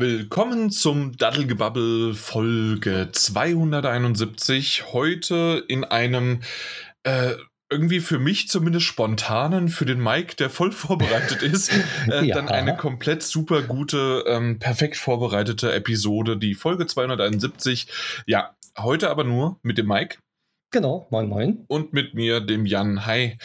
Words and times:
Willkommen 0.00 0.70
zum 0.70 1.16
Daddelgebabbel 1.16 2.14
Folge 2.14 3.08
271. 3.10 4.92
Heute 4.92 5.64
in 5.66 5.82
einem 5.82 6.42
äh, 7.02 7.32
irgendwie 7.68 7.98
für 7.98 8.20
mich 8.20 8.46
zumindest 8.48 8.86
spontanen, 8.86 9.68
für 9.68 9.86
den 9.86 10.00
Mike, 10.00 10.36
der 10.36 10.50
voll 10.50 10.70
vorbereitet 10.70 11.42
ist, 11.42 11.72
äh, 12.12 12.24
ja. 12.24 12.36
dann 12.36 12.48
eine 12.48 12.76
komplett 12.76 13.24
super 13.24 13.62
gute, 13.62 14.22
ähm, 14.28 14.60
perfekt 14.60 14.96
vorbereitete 14.96 15.72
Episode, 15.72 16.36
die 16.36 16.54
Folge 16.54 16.86
271. 16.86 17.88
Ja, 18.24 18.54
heute 18.78 19.10
aber 19.10 19.24
nur 19.24 19.58
mit 19.62 19.78
dem 19.78 19.88
Mike. 19.88 20.18
Genau, 20.70 21.08
moin 21.10 21.28
moin. 21.28 21.64
Und 21.66 21.92
mit 21.92 22.14
mir, 22.14 22.38
dem 22.38 22.66
Jan. 22.66 23.04
Hi. 23.04 23.36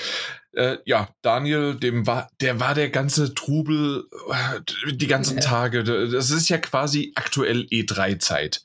Äh, 0.54 0.77
ja, 0.85 1.09
Daniel, 1.21 1.75
dem 1.75 2.05
war, 2.07 2.29
der 2.41 2.59
war 2.59 2.75
der 2.75 2.89
ganze 2.89 3.33
Trubel 3.33 4.05
äh, 4.29 4.93
die 4.93 5.07
ganzen. 5.07 5.39
Tage. 5.39 5.83
Das 5.83 6.29
ist 6.29 6.49
ja 6.49 6.57
quasi 6.57 7.11
aktuell 7.15 7.61
E3-Zeit. 7.71 8.64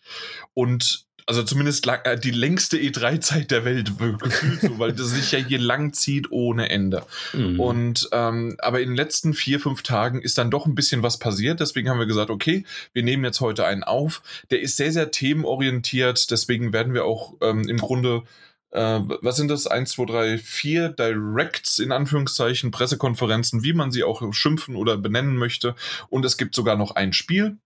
Und 0.54 1.06
also 1.28 1.42
zumindest 1.42 1.84
lang, 1.84 2.00
äh, 2.04 2.18
die 2.18 2.30
längste 2.30 2.78
E3-Zeit 2.78 3.50
der 3.50 3.66
Welt 3.66 3.92
gefühlt 3.98 4.62
so, 4.62 4.78
weil 4.78 4.92
das 4.94 5.10
sich 5.10 5.30
ja 5.32 5.38
hier 5.38 5.58
lang 5.58 5.92
zieht 5.92 6.32
ohne 6.32 6.70
Ende. 6.70 7.04
Mhm. 7.34 7.60
Und 7.60 8.08
ähm, 8.12 8.56
aber 8.58 8.80
in 8.80 8.90
den 8.90 8.96
letzten 8.96 9.34
vier, 9.34 9.60
fünf 9.60 9.82
Tagen 9.82 10.22
ist 10.22 10.38
dann 10.38 10.50
doch 10.50 10.64
ein 10.64 10.74
bisschen 10.74 11.02
was 11.02 11.18
passiert. 11.18 11.60
Deswegen 11.60 11.90
haben 11.90 11.98
wir 11.98 12.06
gesagt, 12.06 12.30
okay, 12.30 12.64
wir 12.94 13.02
nehmen 13.02 13.24
jetzt 13.24 13.42
heute 13.42 13.66
einen 13.66 13.84
auf. 13.84 14.22
Der 14.50 14.60
ist 14.60 14.78
sehr, 14.78 14.90
sehr 14.90 15.10
themenorientiert. 15.10 16.30
Deswegen 16.30 16.72
werden 16.72 16.94
wir 16.94 17.04
auch 17.04 17.34
ähm, 17.42 17.68
im 17.68 17.78
Grunde 17.78 18.22
äh, 18.70 19.00
was 19.22 19.36
sind 19.36 19.48
das? 19.48 19.66
1, 19.66 19.90
2, 19.92 20.04
3, 20.04 20.38
4 20.38 20.88
Directs 20.90 21.78
in 21.78 21.92
Anführungszeichen, 21.92 22.70
Pressekonferenzen, 22.70 23.62
wie 23.62 23.72
man 23.72 23.90
sie 23.90 24.04
auch 24.04 24.32
schimpfen 24.32 24.76
oder 24.76 24.96
benennen 24.96 25.36
möchte. 25.36 25.74
Und 26.08 26.24
es 26.24 26.36
gibt 26.36 26.54
sogar 26.54 26.76
noch 26.76 26.92
ein 26.92 27.12
Spiel. 27.12 27.58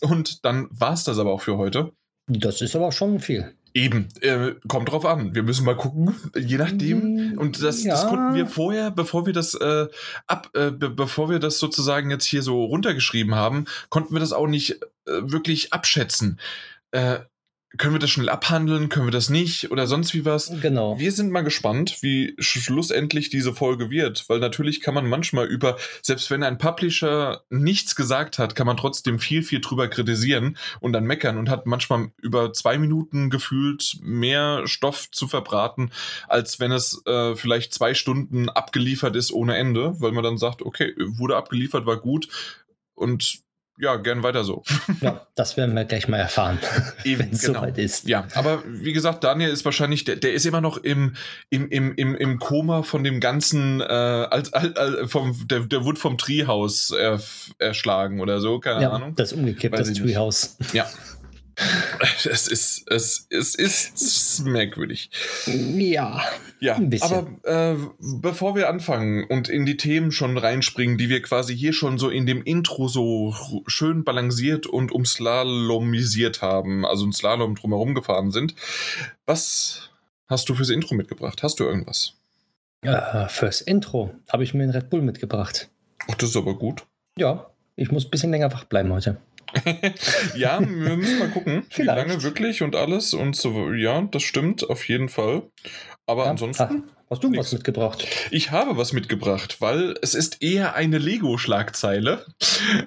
Und 0.00 0.44
dann 0.44 0.68
war 0.70 0.92
es 0.92 1.04
das 1.04 1.18
aber 1.18 1.32
auch 1.32 1.42
für 1.42 1.56
heute. 1.56 1.92
Das 2.26 2.60
ist 2.60 2.76
aber 2.76 2.92
schon 2.92 3.20
viel. 3.20 3.54
Eben, 3.72 4.08
äh, 4.20 4.54
kommt 4.66 4.90
drauf 4.90 5.06
an. 5.06 5.34
Wir 5.34 5.44
müssen 5.44 5.64
mal 5.64 5.76
gucken, 5.76 6.14
je 6.36 6.58
nachdem. 6.58 7.38
Und 7.38 7.62
das, 7.62 7.84
ja. 7.84 7.92
das 7.92 8.08
konnten 8.08 8.34
wir 8.34 8.46
vorher, 8.46 8.90
bevor 8.90 9.26
wir 9.26 9.32
das 9.32 9.54
äh, 9.54 9.86
ab, 10.26 10.50
äh, 10.54 10.72
be 10.72 10.90
bevor 10.90 11.30
wir 11.30 11.38
das 11.38 11.60
sozusagen 11.60 12.10
jetzt 12.10 12.24
hier 12.24 12.42
so 12.42 12.64
runtergeschrieben 12.64 13.36
haben, 13.36 13.66
konnten 13.88 14.12
wir 14.12 14.20
das 14.20 14.32
auch 14.32 14.48
nicht 14.48 14.82
äh, 15.06 15.22
wirklich 15.22 15.72
abschätzen. 15.72 16.40
Können 17.78 17.94
wir 17.94 18.00
das 18.00 18.10
schnell 18.10 18.28
abhandeln, 18.28 18.88
können 18.88 19.06
wir 19.06 19.12
das 19.12 19.30
nicht 19.30 19.70
oder 19.70 19.86
sonst 19.86 20.12
wie 20.12 20.24
was. 20.24 20.52
Genau. 20.60 20.98
Wir 20.98 21.12
sind 21.12 21.30
mal 21.30 21.42
gespannt, 21.42 21.98
wie 22.02 22.34
schlussendlich 22.38 23.30
diese 23.30 23.54
Folge 23.54 23.90
wird, 23.90 24.28
weil 24.28 24.40
natürlich 24.40 24.80
kann 24.80 24.94
man 24.94 25.08
manchmal 25.08 25.46
über, 25.46 25.76
selbst 26.02 26.32
wenn 26.32 26.42
ein 26.42 26.58
Publisher 26.58 27.44
nichts 27.48 27.94
gesagt 27.94 28.40
hat, 28.40 28.56
kann 28.56 28.66
man 28.66 28.76
trotzdem 28.76 29.20
viel, 29.20 29.44
viel 29.44 29.60
drüber 29.60 29.86
kritisieren 29.86 30.56
und 30.80 30.92
dann 30.92 31.04
meckern 31.04 31.38
und 31.38 31.48
hat 31.48 31.66
manchmal 31.66 32.10
über 32.20 32.52
zwei 32.52 32.76
Minuten 32.76 33.30
gefühlt 33.30 33.98
mehr 34.02 34.66
Stoff 34.66 35.08
zu 35.12 35.28
verbraten, 35.28 35.92
als 36.26 36.58
wenn 36.58 36.72
es 36.72 37.00
äh, 37.06 37.36
vielleicht 37.36 37.72
zwei 37.72 37.94
Stunden 37.94 38.48
abgeliefert 38.48 39.14
ist 39.14 39.32
ohne 39.32 39.56
Ende, 39.56 40.00
weil 40.00 40.10
man 40.10 40.24
dann 40.24 40.38
sagt, 40.38 40.62
okay, 40.62 40.92
wurde 40.98 41.36
abgeliefert, 41.36 41.86
war 41.86 41.98
gut 41.98 42.28
und 42.94 43.42
ja, 43.80 43.96
gern 43.96 44.22
weiter 44.22 44.44
so. 44.44 44.62
Ja, 45.00 45.26
das 45.34 45.56
werden 45.56 45.74
wir 45.74 45.84
gleich 45.84 46.08
mal 46.08 46.18
erfahren, 46.18 46.58
wenn 47.04 47.30
es 47.30 47.42
genau. 47.42 47.60
soweit 47.60 47.78
ist. 47.78 48.08
Ja, 48.08 48.26
aber 48.34 48.62
wie 48.66 48.92
gesagt, 48.92 49.24
Daniel 49.24 49.50
ist 49.50 49.64
wahrscheinlich, 49.64 50.04
der, 50.04 50.16
der 50.16 50.34
ist 50.34 50.46
immer 50.46 50.60
noch 50.60 50.76
im, 50.78 51.14
im, 51.48 51.68
im, 51.68 51.94
im, 51.94 52.14
im 52.14 52.38
Koma 52.38 52.82
von 52.82 53.04
dem 53.04 53.20
ganzen, 53.20 53.80
äh, 53.80 53.84
als, 53.84 54.52
als, 54.52 55.10
vom, 55.10 55.36
der, 55.48 55.60
der 55.60 55.84
wurde 55.84 55.98
vom 55.98 56.18
Treehouse 56.18 56.90
er, 56.90 57.20
erschlagen 57.58 58.20
oder 58.20 58.40
so, 58.40 58.58
keine 58.60 58.82
ja, 58.82 58.90
Ahnung. 58.90 59.14
Das 59.16 59.32
umgekippt, 59.32 59.78
Weiß 59.78 59.88
das 59.88 59.98
Treehouse. 59.98 60.56
Ja, 60.72 60.86
es 62.24 62.48
ist, 62.48 62.84
es, 62.90 63.26
es 63.30 63.54
ist 63.54 64.44
merkwürdig. 64.44 65.10
Ja. 65.46 66.22
Ja, 66.60 66.76
aber 67.00 67.26
äh, 67.44 67.76
bevor 67.98 68.54
wir 68.54 68.68
anfangen 68.68 69.24
und 69.24 69.48
in 69.48 69.64
die 69.64 69.78
Themen 69.78 70.12
schon 70.12 70.36
reinspringen, 70.36 70.98
die 70.98 71.08
wir 71.08 71.22
quasi 71.22 71.56
hier 71.56 71.72
schon 71.72 71.96
so 71.96 72.10
in 72.10 72.26
dem 72.26 72.42
Intro 72.42 72.88
so 72.88 73.34
schön 73.66 74.04
balanciert 74.04 74.66
und 74.66 74.92
umslalomisiert 74.92 76.42
haben, 76.42 76.84
also 76.84 77.06
ein 77.06 77.12
Slalom 77.12 77.54
drumherum 77.54 77.94
gefahren 77.94 78.30
sind, 78.30 78.54
was 79.24 79.90
hast 80.26 80.48
du 80.50 80.54
fürs 80.54 80.68
Intro 80.68 80.94
mitgebracht? 80.94 81.42
Hast 81.42 81.60
du 81.60 81.64
irgendwas? 81.64 82.14
Ja, 82.84 83.28
fürs 83.28 83.62
Intro 83.62 84.14
habe 84.30 84.44
ich 84.44 84.52
mir 84.52 84.64
einen 84.64 84.72
Red 84.72 84.90
Bull 84.90 85.02
mitgebracht. 85.02 85.70
Ach, 86.10 86.14
das 86.14 86.30
ist 86.30 86.36
aber 86.36 86.54
gut. 86.54 86.86
Ja, 87.16 87.50
ich 87.76 87.90
muss 87.90 88.04
ein 88.04 88.10
bisschen 88.10 88.30
länger 88.30 88.52
wach 88.52 88.64
bleiben 88.64 88.92
heute. 88.92 89.16
ja, 90.36 90.60
wir 90.60 90.96
müssen 90.96 91.18
mal 91.18 91.30
gucken, 91.30 91.66
wie 91.74 91.82
lange 91.82 92.22
wirklich 92.22 92.62
und 92.62 92.76
alles 92.76 93.14
und 93.14 93.36
so. 93.36 93.72
Ja, 93.72 94.02
das 94.02 94.22
stimmt 94.22 94.68
auf 94.68 94.88
jeden 94.88 95.08
Fall. 95.08 95.42
Aber 96.06 96.24
ja, 96.24 96.30
ansonsten. 96.30 96.84
Hast 97.10 97.24
du 97.24 97.28
nix. 97.28 97.40
was 97.40 97.52
mitgebracht? 97.52 98.06
Ich 98.30 98.52
habe 98.52 98.76
was 98.76 98.92
mitgebracht, 98.92 99.56
weil 99.60 99.96
es 100.00 100.14
ist 100.14 100.42
eher 100.42 100.76
eine 100.76 100.98
Lego-Schlagzeile. 100.98 102.24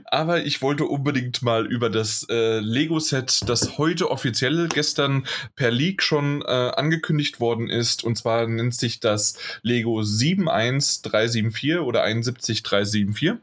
Aber 0.06 0.46
ich 0.46 0.62
wollte 0.62 0.86
unbedingt 0.86 1.42
mal 1.42 1.66
über 1.66 1.90
das 1.90 2.26
äh, 2.30 2.60
Lego-Set, 2.60 3.42
das 3.48 3.78
heute 3.78 4.10
offiziell 4.10 4.70
gestern 4.70 5.28
per 5.58 5.72
Leak 5.72 6.02
schon 6.02 6.42
äh, 6.42 6.46
angekündigt 6.46 7.42
worden 7.42 7.70
ist. 7.70 8.06
Und 8.06 8.18
zwar 8.18 8.48
nennt 8.48 8.76
sich 8.76 9.02
das 9.02 9.38
Lego 9.62 10.02
71374 10.02 11.80
oder 11.80 12.04
71374. 12.04 13.34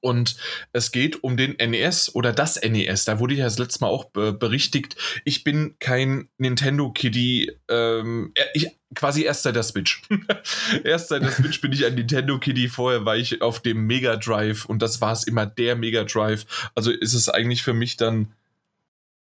Und 0.00 0.36
es 0.72 0.92
geht 0.92 1.22
um 1.22 1.36
den 1.36 1.52
NES 1.52 2.14
oder 2.14 2.32
das 2.32 2.60
NES. 2.60 3.04
Da 3.04 3.18
wurde 3.18 3.34
ich 3.34 3.40
ja 3.40 3.46
das 3.46 3.58
letzte 3.58 3.80
Mal 3.84 3.88
auch 3.88 4.06
berichtigt. 4.10 4.96
Ich 5.24 5.44
bin 5.44 5.76
kein 5.78 6.28
Nintendo-Kiddie. 6.38 7.52
Ähm, 7.68 8.32
ich, 8.54 8.68
quasi 8.94 9.24
erst 9.24 9.42
seit 9.42 9.56
der 9.56 9.62
Switch. 9.62 10.02
erst 10.84 11.08
seit 11.08 11.22
der 11.22 11.30
Switch 11.30 11.60
bin 11.60 11.72
ich 11.72 11.84
ein 11.84 11.94
Nintendo-Kiddie. 11.94 12.68
Vorher 12.68 13.04
war 13.04 13.16
ich 13.16 13.42
auf 13.42 13.60
dem 13.60 13.86
Mega 13.86 14.16
Drive 14.16 14.64
und 14.66 14.82
das 14.82 15.00
war 15.00 15.12
es 15.12 15.24
immer 15.24 15.46
der 15.46 15.76
Mega 15.76 16.04
Drive. 16.04 16.70
Also 16.74 16.90
ist 16.90 17.14
es 17.14 17.28
eigentlich 17.28 17.62
für 17.62 17.74
mich 17.74 17.96
dann? 17.96 18.32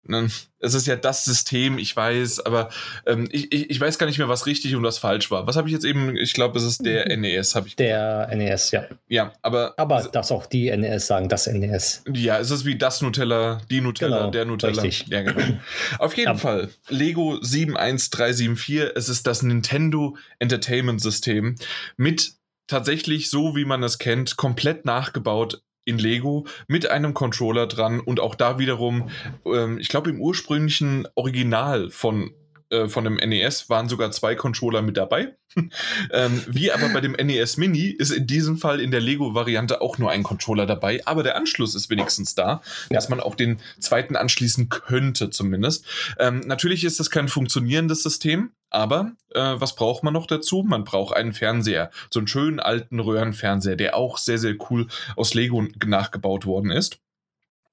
Es 0.07 0.73
ist 0.73 0.85
ja 0.87 0.95
das 0.95 1.25
System, 1.25 1.77
ich 1.77 1.95
weiß, 1.95 2.45
aber 2.45 2.69
ähm, 3.05 3.27
ich, 3.31 3.51
ich, 3.51 3.69
ich, 3.69 3.79
weiß 3.79 3.97
gar 3.97 4.05
nicht 4.05 4.17
mehr, 4.17 4.29
was 4.29 4.45
richtig 4.45 4.75
und 4.75 4.83
was 4.83 4.99
falsch 4.99 5.31
war. 5.31 5.47
Was 5.47 5.55
habe 5.55 5.67
ich 5.67 5.73
jetzt 5.73 5.85
eben? 5.85 6.15
Ich 6.15 6.33
glaube, 6.33 6.57
es 6.57 6.63
ist 6.63 6.85
der 6.85 7.11
mhm. 7.11 7.21
NES, 7.21 7.55
habe 7.55 7.67
ich. 7.67 7.75
Der 7.75 8.27
gesagt. 8.29 8.37
NES, 8.37 8.71
ja. 8.71 8.85
Ja, 9.07 9.33
aber. 9.41 9.73
Aber 9.77 10.07
das 10.11 10.31
auch 10.31 10.45
die 10.45 10.75
NES 10.75 11.07
sagen, 11.07 11.27
das 11.27 11.47
NES. 11.47 12.03
Ja, 12.13 12.39
es 12.39 12.51
ist 12.51 12.65
wie 12.65 12.77
das 12.77 13.01
Nutella, 13.01 13.61
die 13.69 13.81
Nutella, 13.81 14.17
genau, 14.17 14.31
der 14.31 14.45
Nutella. 14.45 14.81
Richtig. 14.81 15.07
Ja, 15.09 15.21
genau. 15.23 15.57
Auf 15.99 16.15
jeden 16.15 16.29
aber. 16.29 16.39
Fall. 16.39 16.69
Lego 16.89 17.39
71374, 17.41 18.91
es 18.95 19.09
ist 19.09 19.25
das 19.25 19.41
Nintendo 19.41 20.17
Entertainment 20.39 21.01
System 21.01 21.55
mit 21.97 22.33
tatsächlich 22.67 23.29
so, 23.29 23.55
wie 23.55 23.65
man 23.65 23.83
es 23.83 23.97
kennt, 23.97 24.37
komplett 24.37 24.85
nachgebaut 24.85 25.61
in 25.85 25.97
Lego 25.97 26.45
mit 26.67 26.89
einem 26.89 27.13
Controller 27.13 27.67
dran 27.67 27.99
und 27.99 28.19
auch 28.19 28.35
da 28.35 28.59
wiederum, 28.59 29.09
ähm, 29.45 29.77
ich 29.77 29.87
glaube 29.87 30.09
im 30.09 30.19
ursprünglichen 30.19 31.07
Original 31.15 31.89
von 31.89 32.33
äh, 32.69 32.87
von 32.87 33.03
dem 33.03 33.15
NES 33.15 33.69
waren 33.69 33.89
sogar 33.89 34.11
zwei 34.11 34.35
Controller 34.35 34.81
mit 34.81 34.97
dabei. 34.97 35.35
ähm, 36.11 36.43
wie 36.47 36.71
aber 36.71 36.89
bei 36.89 37.01
dem 37.01 37.13
NES 37.13 37.57
Mini 37.57 37.87
ist 37.87 38.11
in 38.11 38.27
diesem 38.27 38.57
Fall 38.57 38.81
in 38.81 38.91
der 38.91 38.99
Lego-Variante 38.99 39.81
auch 39.81 39.97
nur 39.97 40.11
ein 40.11 40.23
Controller 40.23 40.65
dabei, 40.65 41.01
aber 41.05 41.23
der 41.23 41.37
Anschluss 41.37 41.75
ist 41.75 41.89
wenigstens 41.89 42.35
da, 42.35 42.61
ja. 42.89 42.95
dass 42.95 43.09
man 43.09 43.19
auch 43.19 43.35
den 43.35 43.59
zweiten 43.79 44.15
anschließen 44.15 44.69
könnte 44.69 45.29
zumindest. 45.29 45.85
Ähm, 46.19 46.41
natürlich 46.45 46.83
ist 46.83 46.99
das 46.99 47.09
kein 47.09 47.27
funktionierendes 47.27 48.03
System, 48.03 48.51
aber 48.69 49.13
äh, 49.33 49.39
was 49.39 49.75
braucht 49.75 50.03
man 50.03 50.13
noch 50.13 50.27
dazu? 50.27 50.63
Man 50.67 50.83
braucht 50.83 51.15
einen 51.15 51.33
Fernseher, 51.33 51.91
so 52.11 52.19
einen 52.19 52.27
schönen 52.27 52.59
alten 52.59 52.99
Röhrenfernseher, 52.99 53.77
der 53.77 53.95
auch 53.95 54.17
sehr, 54.17 54.37
sehr 54.37 54.55
cool 54.69 54.87
aus 55.15 55.33
Lego 55.33 55.65
nachgebaut 55.85 56.45
worden 56.45 56.71
ist. 56.71 56.99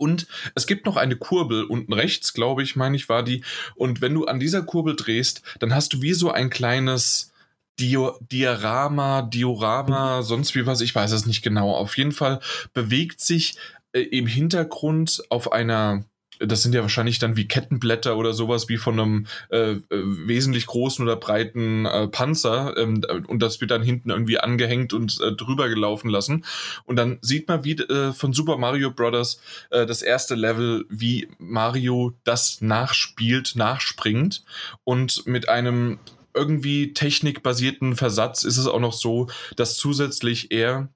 Und 0.02 0.26
es 0.56 0.66
gibt 0.66 0.84
noch 0.84 0.96
eine 0.96 1.14
Kurbel 1.14 1.62
unten 1.62 1.92
rechts, 1.92 2.34
glaube 2.34 2.64
ich, 2.64 2.74
meine 2.74 2.96
ich, 2.96 3.08
war 3.08 3.22
die. 3.22 3.44
Und 3.76 4.00
wenn 4.00 4.14
du 4.14 4.24
an 4.24 4.40
dieser 4.40 4.62
Kurbel 4.62 4.96
drehst, 4.96 5.42
dann 5.60 5.72
hast 5.72 5.92
du 5.92 6.02
wie 6.02 6.12
so 6.12 6.32
ein 6.32 6.50
kleines 6.50 7.32
Dio 7.78 8.18
Diorama, 8.20 9.22
Diorama, 9.22 10.22
sonst 10.22 10.56
wie 10.56 10.66
was, 10.66 10.80
ich 10.80 10.92
weiß 10.92 11.12
es 11.12 11.24
nicht 11.24 11.42
genau. 11.42 11.72
Auf 11.72 11.96
jeden 11.96 12.10
Fall 12.10 12.40
bewegt 12.74 13.20
sich 13.20 13.54
äh, 13.92 14.00
im 14.00 14.26
Hintergrund 14.26 15.22
auf 15.30 15.52
einer 15.52 16.04
das 16.46 16.62
sind 16.62 16.74
ja 16.74 16.82
wahrscheinlich 16.82 17.18
dann 17.18 17.36
wie 17.36 17.48
Kettenblätter 17.48 18.16
oder 18.16 18.32
sowas 18.32 18.68
wie 18.68 18.76
von 18.76 18.98
einem 18.98 19.26
äh, 19.50 19.72
äh, 19.72 19.80
wesentlich 19.90 20.66
großen 20.66 21.04
oder 21.04 21.16
breiten 21.16 21.86
äh, 21.86 22.08
Panzer 22.08 22.76
ähm, 22.76 23.02
und 23.26 23.40
das 23.40 23.60
wird 23.60 23.70
dann 23.70 23.82
hinten 23.82 24.10
irgendwie 24.10 24.38
angehängt 24.38 24.92
und 24.92 25.20
äh, 25.20 25.32
drüber 25.32 25.68
gelaufen 25.68 26.08
lassen. 26.08 26.44
Und 26.84 26.96
dann 26.96 27.18
sieht 27.20 27.48
man 27.48 27.64
wie 27.64 27.72
äh, 27.72 28.12
von 28.12 28.32
Super 28.32 28.56
Mario 28.58 28.90
Brothers 28.90 29.40
äh, 29.70 29.86
das 29.86 30.02
erste 30.02 30.34
Level, 30.34 30.84
wie 30.88 31.28
Mario 31.38 32.12
das 32.24 32.60
nachspielt, 32.60 33.54
nachspringt. 33.56 34.44
Und 34.84 35.26
mit 35.26 35.48
einem 35.48 35.98
irgendwie 36.34 36.94
technikbasierten 36.94 37.96
Versatz 37.96 38.42
ist 38.42 38.56
es 38.56 38.66
auch 38.66 38.80
noch 38.80 38.94
so, 38.94 39.28
dass 39.56 39.76
zusätzlich 39.76 40.50
er 40.50 40.88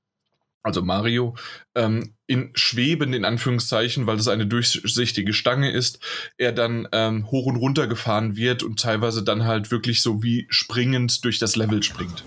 also 0.67 0.83
Mario, 0.83 1.37
ähm, 1.77 2.15
in 2.27 2.51
Schweben 2.55 3.15
in 3.15 3.25
Anführungszeichen, 3.25 4.07
weil 4.07 4.17
es 4.17 4.29
eine 4.29 4.47
durchsichtige 4.47 5.33
Stange 5.33 5.71
ist, 5.71 6.01
er 6.39 6.53
dann 6.53 6.89
ähm, 6.93 7.31
hoch 7.31 7.47
und 7.47 7.57
runter 7.57 7.87
gefahren 7.87 8.37
wird 8.37 8.63
und 8.63 8.81
teilweise 8.81 9.23
dann 9.23 9.45
halt 9.45 9.71
wirklich 9.71 10.03
so 10.03 10.23
wie 10.23 10.47
springend 10.51 11.25
durch 11.25 11.39
das 11.39 11.57
Level 11.57 11.83
springt. 11.83 12.25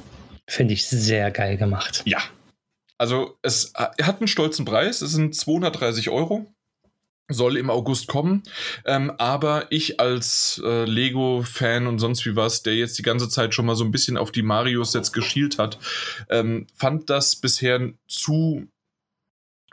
Finde 0.47 0.73
ich 0.73 0.87
sehr 0.87 1.31
geil 1.31 1.57
gemacht. 1.57 2.01
Ja. 2.05 2.19
Also 2.97 3.37
es 3.41 3.73
hat 3.75 4.19
einen 4.19 4.27
stolzen 4.27 4.65
Preis, 4.65 5.01
es 5.01 5.11
sind 5.11 5.35
230 5.35 6.09
Euro 6.09 6.53
soll 7.29 7.57
im 7.57 7.69
August 7.69 8.07
kommen. 8.07 8.43
Ähm, 8.85 9.11
aber 9.17 9.71
ich 9.71 9.99
als 9.99 10.61
äh, 10.65 10.85
Lego-Fan 10.85 11.87
und 11.87 11.99
sonst 11.99 12.25
wie 12.25 12.35
was, 12.35 12.63
der 12.63 12.75
jetzt 12.75 12.97
die 12.97 13.03
ganze 13.03 13.29
Zeit 13.29 13.53
schon 13.53 13.65
mal 13.65 13.75
so 13.75 13.83
ein 13.83 13.91
bisschen 13.91 14.17
auf 14.17 14.31
die 14.31 14.41
Mario-Sets 14.41 15.13
geschielt 15.13 15.57
hat, 15.57 15.77
ähm, 16.29 16.67
fand 16.75 17.09
das 17.09 17.35
bisher 17.35 17.93
zu 18.07 18.67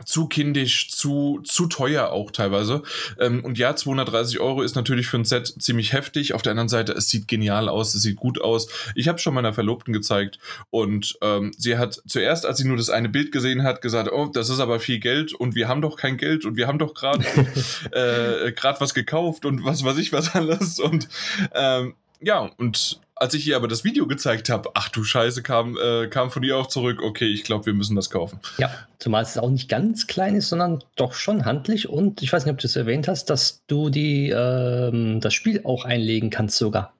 zu 0.04 0.26
kindisch, 0.26 0.90
zu, 0.90 1.40
zu 1.44 1.66
teuer 1.66 2.10
auch 2.10 2.30
teilweise. 2.30 2.82
Ähm, 3.18 3.44
und 3.44 3.58
ja, 3.58 3.74
230 3.74 4.40
Euro 4.40 4.62
ist 4.62 4.76
natürlich 4.76 5.06
für 5.06 5.18
ein 5.18 5.24
Set 5.24 5.54
ziemlich 5.58 5.92
heftig. 5.92 6.34
Auf 6.34 6.42
der 6.42 6.52
anderen 6.52 6.68
Seite, 6.68 6.92
es 6.92 7.08
sieht 7.08 7.28
genial 7.28 7.68
aus, 7.68 7.94
es 7.94 8.02
sieht 8.02 8.16
gut 8.16 8.40
aus. 8.40 8.68
Ich 8.94 9.08
habe 9.08 9.18
schon 9.18 9.34
meiner 9.34 9.52
Verlobten 9.52 9.92
gezeigt 9.92 10.38
und 10.70 11.18
ähm, 11.22 11.52
sie 11.56 11.78
hat 11.78 12.00
zuerst, 12.06 12.46
als 12.46 12.58
sie 12.58 12.66
nur 12.66 12.76
das 12.76 12.90
eine 12.90 13.08
Bild 13.08 13.32
gesehen 13.32 13.62
hat, 13.62 13.80
gesagt, 13.80 14.10
oh, 14.12 14.26
das 14.26 14.50
ist 14.50 14.60
aber 14.60 14.80
viel 14.80 14.98
Geld 14.98 15.32
und 15.32 15.54
wir 15.54 15.68
haben 15.68 15.82
doch 15.82 15.96
kein 15.96 16.16
Geld 16.16 16.44
und 16.44 16.56
wir 16.56 16.66
haben 16.66 16.78
doch 16.78 16.94
gerade 16.94 17.24
äh, 17.92 18.52
gerade 18.52 18.80
was 18.80 18.94
gekauft 18.94 19.44
und 19.44 19.64
was 19.64 19.84
weiß 19.84 19.98
ich 19.98 20.12
was 20.12 20.34
alles. 20.34 20.78
Und 20.78 21.08
ähm, 21.54 21.94
ja, 22.20 22.50
und 22.56 23.00
als 23.16 23.34
ich 23.34 23.46
ihr 23.46 23.56
aber 23.56 23.66
das 23.66 23.82
Video 23.82 24.06
gezeigt 24.06 24.50
habe, 24.50 24.70
ach 24.74 24.90
du 24.90 25.02
Scheiße, 25.02 25.42
kam, 25.42 25.76
äh, 25.76 26.06
kam 26.08 26.30
von 26.30 26.42
ihr 26.42 26.56
auch 26.56 26.66
zurück, 26.66 27.00
okay, 27.02 27.26
ich 27.26 27.44
glaube, 27.44 27.66
wir 27.66 27.72
müssen 27.72 27.96
das 27.96 28.10
kaufen. 28.10 28.38
Ja, 28.58 28.70
zumal 28.98 29.22
es 29.22 29.38
auch 29.38 29.50
nicht 29.50 29.68
ganz 29.68 30.06
klein 30.06 30.36
ist, 30.36 30.50
sondern 30.50 30.84
doch 30.96 31.14
schon 31.14 31.46
handlich. 31.46 31.88
Und 31.88 32.22
ich 32.22 32.32
weiß 32.32 32.44
nicht, 32.44 32.52
ob 32.52 32.58
du 32.58 32.66
es 32.66 32.76
erwähnt 32.76 33.08
hast, 33.08 33.30
dass 33.30 33.62
du 33.66 33.88
die, 33.88 34.28
ähm, 34.28 35.20
das 35.20 35.32
Spiel 35.32 35.62
auch 35.64 35.84
einlegen 35.84 36.30
kannst 36.30 36.58
sogar. 36.58 36.92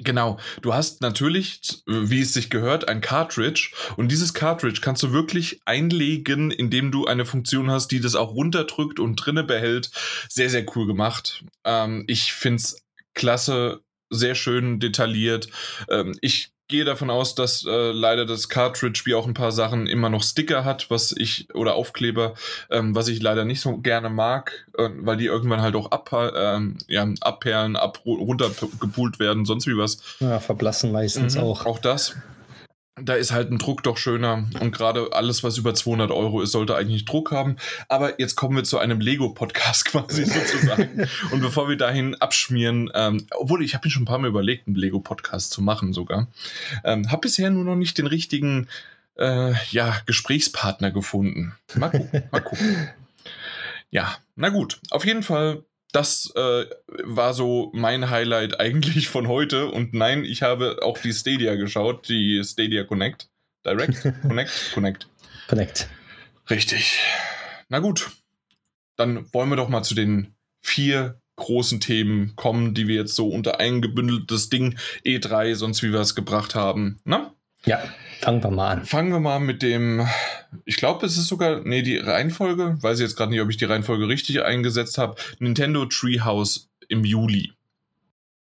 Genau, 0.00 0.38
du 0.62 0.74
hast 0.74 1.00
natürlich, 1.00 1.60
wie 1.86 2.20
es 2.20 2.34
sich 2.34 2.50
gehört, 2.50 2.88
ein 2.88 3.00
Cartridge 3.00 3.70
und 3.96 4.10
dieses 4.10 4.34
Cartridge 4.34 4.80
kannst 4.82 5.02
du 5.02 5.12
wirklich 5.12 5.60
einlegen, 5.64 6.50
indem 6.50 6.90
du 6.90 7.06
eine 7.06 7.24
Funktion 7.24 7.70
hast, 7.70 7.88
die 7.88 8.00
das 8.00 8.14
auch 8.14 8.34
runterdrückt 8.34 8.98
und 8.98 9.16
drinne 9.16 9.44
behält. 9.44 9.90
Sehr, 10.28 10.50
sehr 10.50 10.66
cool 10.74 10.86
gemacht. 10.86 11.44
Ähm, 11.64 12.04
ich 12.08 12.32
finde 12.32 12.56
es 12.56 12.82
klasse, 13.14 13.80
sehr 14.10 14.34
schön 14.34 14.80
detailliert. 14.80 15.48
Ähm, 15.88 16.16
ich 16.20 16.52
gehe 16.68 16.84
davon 16.84 17.10
aus, 17.10 17.34
dass 17.34 17.64
äh, 17.64 17.92
leider 17.92 18.26
das 18.26 18.48
Cartridge 18.48 19.02
wie 19.04 19.14
auch 19.14 19.26
ein 19.26 19.34
paar 19.34 19.52
Sachen 19.52 19.86
immer 19.86 20.10
noch 20.10 20.22
Sticker 20.22 20.64
hat, 20.64 20.90
was 20.90 21.12
ich 21.12 21.54
oder 21.54 21.74
Aufkleber, 21.74 22.34
ähm, 22.70 22.94
was 22.94 23.08
ich 23.08 23.22
leider 23.22 23.44
nicht 23.44 23.60
so 23.60 23.78
gerne 23.78 24.10
mag, 24.10 24.66
äh, 24.76 24.88
weil 24.98 25.16
die 25.16 25.26
irgendwann 25.26 25.62
halt 25.62 25.76
auch 25.76 25.92
ab, 25.92 26.12
äh, 26.12 26.60
ja, 26.88 27.08
abperlen, 27.20 27.76
ab 27.76 28.02
runtergepult 28.04 29.20
werden, 29.20 29.44
sonst 29.44 29.66
wie 29.66 29.76
was. 29.76 29.98
Ja, 30.18 30.40
verblassen 30.40 30.92
meistens 30.92 31.36
mhm, 31.36 31.42
auch. 31.42 31.66
Auch 31.66 31.78
das 31.78 32.16
da 33.00 33.14
ist 33.14 33.30
halt 33.30 33.50
ein 33.50 33.58
Druck 33.58 33.82
doch 33.82 33.98
schöner 33.98 34.46
und 34.60 34.72
gerade 34.72 35.12
alles, 35.12 35.44
was 35.44 35.58
über 35.58 35.74
200 35.74 36.10
Euro 36.10 36.40
ist, 36.40 36.52
sollte 36.52 36.74
eigentlich 36.76 37.04
Druck 37.04 37.30
haben. 37.30 37.56
Aber 37.88 38.18
jetzt 38.18 38.36
kommen 38.36 38.56
wir 38.56 38.64
zu 38.64 38.78
einem 38.78 39.00
Lego-Podcast 39.00 39.84
quasi 39.86 40.24
sozusagen. 40.24 41.06
und 41.30 41.40
bevor 41.40 41.68
wir 41.68 41.76
dahin 41.76 42.14
abschmieren, 42.14 42.90
ähm, 42.94 43.26
obwohl 43.38 43.62
ich 43.62 43.74
habe 43.74 43.86
mir 43.86 43.90
schon 43.90 44.02
ein 44.02 44.06
paar 44.06 44.18
Mal 44.18 44.28
überlegt, 44.28 44.66
einen 44.66 44.76
Lego-Podcast 44.76 45.50
zu 45.50 45.60
machen 45.60 45.92
sogar, 45.92 46.28
ähm, 46.84 47.10
habe 47.10 47.22
bisher 47.22 47.50
nur 47.50 47.64
noch 47.64 47.76
nicht 47.76 47.98
den 47.98 48.06
richtigen 48.06 48.66
äh, 49.18 49.52
ja, 49.70 50.00
Gesprächspartner 50.06 50.90
gefunden. 50.90 51.54
Mal 51.74 51.90
gucken, 51.90 52.22
mal 52.30 52.40
gucken. 52.40 52.88
Ja, 53.90 54.16
na 54.34 54.48
gut. 54.48 54.80
Auf 54.90 55.06
jeden 55.06 55.22
Fall 55.22 55.62
das 55.96 56.30
äh, 56.36 56.66
war 57.04 57.32
so 57.32 57.70
mein 57.72 58.10
Highlight 58.10 58.60
eigentlich 58.60 59.08
von 59.08 59.28
heute. 59.28 59.68
Und 59.68 59.94
nein, 59.94 60.26
ich 60.26 60.42
habe 60.42 60.80
auch 60.82 60.98
die 60.98 61.14
Stadia 61.14 61.54
geschaut, 61.54 62.10
die 62.10 62.42
Stadia 62.44 62.84
Connect. 62.84 63.30
Direct? 63.64 64.02
Connect? 64.22 64.72
Connect. 64.74 65.08
Connect. 65.48 65.88
Richtig. 66.50 67.00
Na 67.70 67.78
gut. 67.78 68.10
Dann 68.96 69.32
wollen 69.32 69.48
wir 69.48 69.56
doch 69.56 69.70
mal 69.70 69.84
zu 69.84 69.94
den 69.94 70.34
vier 70.60 71.18
großen 71.36 71.80
Themen 71.80 72.36
kommen, 72.36 72.74
die 72.74 72.88
wir 72.88 72.96
jetzt 72.96 73.14
so 73.14 73.30
unter 73.30 73.58
ein 73.58 73.80
gebündeltes 73.80 74.50
Ding 74.50 74.78
E3, 75.04 75.54
sonst 75.54 75.82
wie 75.82 75.92
wir 75.92 76.00
es 76.00 76.14
gebracht 76.14 76.54
haben. 76.54 77.00
Na? 77.04 77.34
Ja. 77.64 77.82
Fangen 78.20 78.42
wir 78.42 78.50
mal 78.50 78.68
an. 78.70 78.84
Fangen 78.84 79.12
wir 79.12 79.20
mal 79.20 79.40
mit 79.40 79.62
dem, 79.62 80.06
ich 80.64 80.76
glaube, 80.76 81.06
es 81.06 81.16
ist 81.16 81.28
sogar, 81.28 81.60
nee, 81.64 81.82
die 81.82 81.96
Reihenfolge, 81.98 82.78
weiß 82.80 82.98
ich 82.98 83.04
jetzt 83.04 83.16
gerade 83.16 83.30
nicht, 83.30 83.40
ob 83.40 83.50
ich 83.50 83.56
die 83.56 83.64
Reihenfolge 83.64 84.08
richtig 84.08 84.42
eingesetzt 84.42 84.98
habe. 84.98 85.16
Nintendo 85.38 85.86
Treehouse 85.86 86.68
im 86.88 87.04
Juli. 87.04 87.52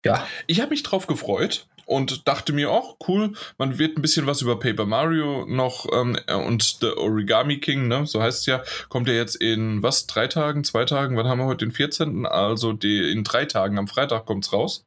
Ja. 0.06 0.26
Ich 0.48 0.62
habe 0.62 0.72
mich 0.72 0.84
drauf 0.84 1.08
gefreut 1.08 1.68
und 1.86 2.28
dachte 2.28 2.54
mir 2.54 2.72
auch, 2.72 2.98
cool, 3.08 3.34
man 3.58 3.80
wird 3.80 3.98
ein 3.98 4.02
bisschen 4.02 4.28
was 4.28 4.42
über 4.42 4.60
Paper 4.60 4.86
Mario 4.86 5.46
noch 5.48 5.88
ähm, 5.92 6.18
und 6.46 6.78
The 6.82 6.92
Origami 6.96 7.60
King, 7.60 7.88
ne, 7.88 8.06
so 8.06 8.22
heißt 8.22 8.42
es 8.42 8.46
ja, 8.46 8.64
kommt 8.90 9.08
ja 9.08 9.16
jetzt 9.16 9.36
in 9.36 9.82
was, 9.82 10.06
drei 10.06 10.28
Tagen, 10.28 10.64
zwei 10.64 10.86
Tagen, 10.86 11.18
wann 11.18 11.28
haben 11.28 11.40
wir 11.40 11.46
heute 11.46 11.66
den 11.66 11.72
14.? 11.72 12.26
Also 12.26 12.74
die, 12.74 13.12
in 13.12 13.24
drei 13.24 13.46
Tagen, 13.46 13.78
am 13.78 13.88
Freitag 13.88 14.26
kommt 14.26 14.46
es 14.46 14.54
raus. 14.54 14.86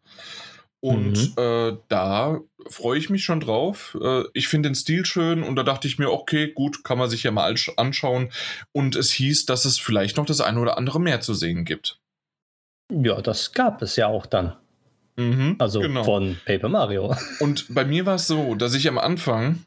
Und 0.83 1.37
mhm. 1.37 1.43
äh, 1.43 1.77
da 1.87 2.41
freue 2.69 2.99
ich 2.99 3.09
mich 3.09 3.23
schon 3.25 3.39
drauf. 3.39 3.97
Äh, 4.03 4.25
ich 4.35 4.49
finde 4.49 4.69
den 4.69 4.75
Stil 4.75 5.07
schön 5.07 5.45
und 5.45 5.55
da 5.55 5.63
dachte 5.63 5.87
ich 5.87 6.01
mir, 6.01 6.11
okay, 6.11 6.51
gut, 6.53 6.83
kann 6.83 6.99
man 6.99 7.09
sich 7.09 7.23
ja 7.23 7.31
mal 7.31 7.55
anschauen. 7.77 8.33
Und 8.73 8.97
es 8.97 9.13
hieß, 9.13 9.47
dass 9.47 9.65
es 9.65 9.79
vielleicht 9.79 10.17
noch 10.17 10.27
das 10.27 10.41
eine 10.41 10.59
oder 10.59 10.77
andere 10.77 11.01
mehr 11.01 11.21
zu 11.21 11.35
sehen 11.35 11.65
gibt. 11.65 12.01
Ja, 12.91 13.23
das 13.23 13.53
gab 13.53 13.81
es 13.81 13.95
ja 13.95 14.09
auch 14.09 14.27
dann. 14.27 14.57
Mhm, 15.17 15.55
also 15.61 15.79
genau. 15.79 16.03
von 16.03 16.37
Paper 16.45 16.69
Mario. 16.69 17.15
Und 17.39 17.73
bei 17.73 17.85
mir 17.85 18.05
war 18.05 18.17
es 18.17 18.27
so, 18.27 18.57
dass 18.57 18.75
ich 18.75 18.89
am 18.89 18.99
Anfang, 18.99 19.65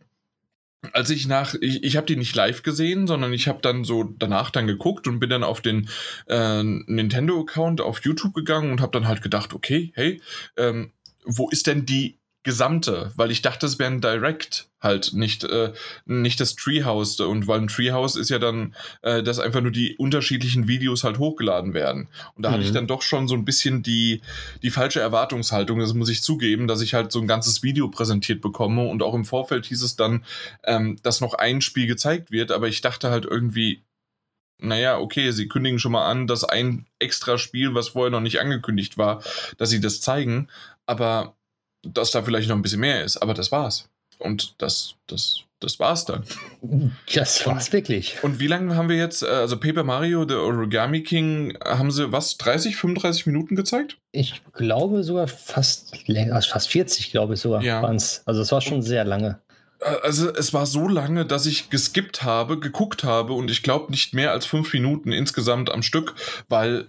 als 0.92 1.10
ich 1.12 1.28
nach, 1.28 1.56
ich, 1.62 1.82
ich 1.86 1.96
habe 1.96 2.08
die 2.08 2.18
nicht 2.18 2.36
live 2.36 2.62
gesehen, 2.62 3.08
sondern 3.08 3.32
ich 3.32 3.48
habe 3.48 3.60
dann 3.62 3.86
so 3.86 4.04
danach 4.04 4.52
dann 4.52 4.68
geguckt 4.68 5.08
und 5.08 5.20
bin 5.22 5.30
dann 5.30 5.46
auf 5.46 5.62
den 5.62 5.88
äh, 6.28 6.62
Nintendo-Account 6.62 7.80
auf 7.80 8.04
YouTube 8.04 8.34
gegangen 8.34 8.74
und 8.74 8.82
habe 8.82 8.92
dann 8.92 9.08
halt 9.08 9.22
gedacht, 9.22 9.54
okay, 9.54 9.94
hey, 9.96 10.22
ähm, 10.58 10.92
wo 11.26 11.50
ist 11.50 11.68
denn 11.68 11.86
die 11.86 12.18
gesamte? 12.46 13.12
Weil 13.16 13.32
ich 13.32 13.42
dachte, 13.42 13.66
es 13.66 13.80
wäre 13.80 13.92
ein 13.92 14.00
Direct 14.00 14.70
halt, 14.80 15.14
nicht, 15.14 15.44
äh, 15.44 15.74
nicht 16.06 16.40
das 16.40 16.56
Treehouse. 16.56 17.20
Und 17.20 17.48
weil 17.48 17.60
ein 17.60 17.68
Treehouse 17.68 18.16
ist 18.16 18.30
ja 18.30 18.40
dann, 18.40 18.76
äh, 19.02 19.24
dass 19.24 19.40
einfach 19.40 19.62
nur 19.62 19.72
die 19.72 19.98
unterschiedlichen 19.98 20.68
Videos 20.68 21.04
halt 21.04 21.18
hochgeladen 21.18 21.74
werden. 21.74 22.08
Und 22.36 22.44
da 22.44 22.50
mhm. 22.50 22.54
hatte 22.54 22.64
ich 22.64 22.70
mhm. 22.70 22.76
dann 22.76 22.88
doch 22.88 23.02
schon 23.02 23.28
so 23.28 23.34
ein 23.34 23.46
bisschen 23.46 23.84
die, 23.84 24.22
die 24.62 24.70
falsche 24.70 25.02
Erwartungshaltung, 25.02 25.80
das 25.80 25.94
muss 25.96 26.08
ich 26.08 26.22
zugeben, 26.22 26.68
dass 26.68 26.82
ich 26.82 26.94
halt 26.94 27.12
so 27.12 27.20
ein 27.20 27.28
ganzes 27.28 27.64
Video 27.64 27.90
präsentiert 27.90 28.42
bekomme. 28.42 28.88
Und 28.88 29.02
auch 29.02 29.16
im 29.16 29.26
Vorfeld 29.26 29.66
hieß 29.66 29.82
es 29.82 29.96
dann, 29.96 30.24
ähm, 30.64 30.98
dass 31.02 31.22
noch 31.22 31.34
ein 31.34 31.62
Spiel 31.62 31.88
gezeigt 31.88 32.32
wird. 32.32 32.52
Aber 32.52 32.68
ich 32.68 32.82
dachte 32.82 33.10
halt 33.10 33.26
irgendwie, 33.26 33.82
naja, 34.60 35.00
okay, 35.00 35.32
sie 35.32 35.48
kündigen 35.48 35.80
schon 35.80 35.92
mal 35.92 36.10
an, 36.10 36.28
dass 36.28 36.44
ein 36.44 36.86
extra 37.00 37.38
Spiel, 37.38 37.74
was 37.74 37.90
vorher 37.90 38.12
noch 38.12 38.22
nicht 38.22 38.40
angekündigt 38.40 38.98
war, 38.98 39.22
dass 39.58 39.70
sie 39.70 39.82
das 39.82 40.00
zeigen 40.00 40.48
aber 40.86 41.36
dass 41.86 42.12
da 42.12 42.24
vielleicht 42.24 42.50
noch 42.50 42.56
ein 42.56 42.62
bisschen 42.62 42.80
mehr 42.80 43.04
ist. 43.04 43.18
Aber 43.18 43.34
das 43.34 43.52
war's. 43.52 43.90
Und 44.18 44.56
das, 44.62 44.96
das, 45.08 45.42
das 45.60 45.80
war's 45.80 46.06
dann. 46.06 46.24
Das 47.14 47.46
war's 47.46 47.68
und, 47.68 47.74
wirklich. 47.74 48.24
Und 48.24 48.40
wie 48.40 48.48
lange 48.48 48.76
haben 48.76 48.90
wir 48.90 48.96
jetzt, 48.96 49.24
äh, 49.24 49.28
also 49.28 49.58
Paper 49.60 49.84
Mario, 49.84 50.28
The 50.28 50.36
Origami 50.36 51.04
King, 51.04 51.58
haben 51.64 51.92
sie 51.92 52.12
was, 52.12 52.38
30, 52.38 52.76
35 52.76 53.26
Minuten 53.26 53.56
gezeigt? 53.56 53.98
Ich 54.12 54.42
glaube 54.54 55.04
sogar 55.04 55.28
fast 55.28 56.08
länger, 56.08 56.36
also 56.36 56.50
fast 56.50 56.70
40, 56.70 57.12
glaube 57.12 57.34
ich 57.34 57.42
sogar 57.42 57.62
ja. 57.62 57.82
waren's. 57.82 58.24
Also 58.26 58.42
es 58.42 58.52
war 58.52 58.62
schon 58.62 58.82
sehr 58.82 59.04
lange. 59.04 59.40
Äh, 59.80 59.96
also 60.04 60.34
es 60.34 60.54
war 60.54 60.66
so 60.66 60.88
lange, 60.88 61.26
dass 61.26 61.46
ich 61.46 61.70
geskippt 61.70 62.24
habe, 62.24 62.60
geguckt 62.60 63.04
habe 63.04 63.34
und 63.34 63.52
ich 63.52 63.64
glaube 63.64 63.92
nicht 63.92 64.14
mehr 64.14 64.32
als 64.32 64.46
fünf 64.46 64.74
Minuten 64.74 65.12
insgesamt 65.12 65.70
am 65.70 65.84
Stück, 65.84 66.16
weil 66.48 66.88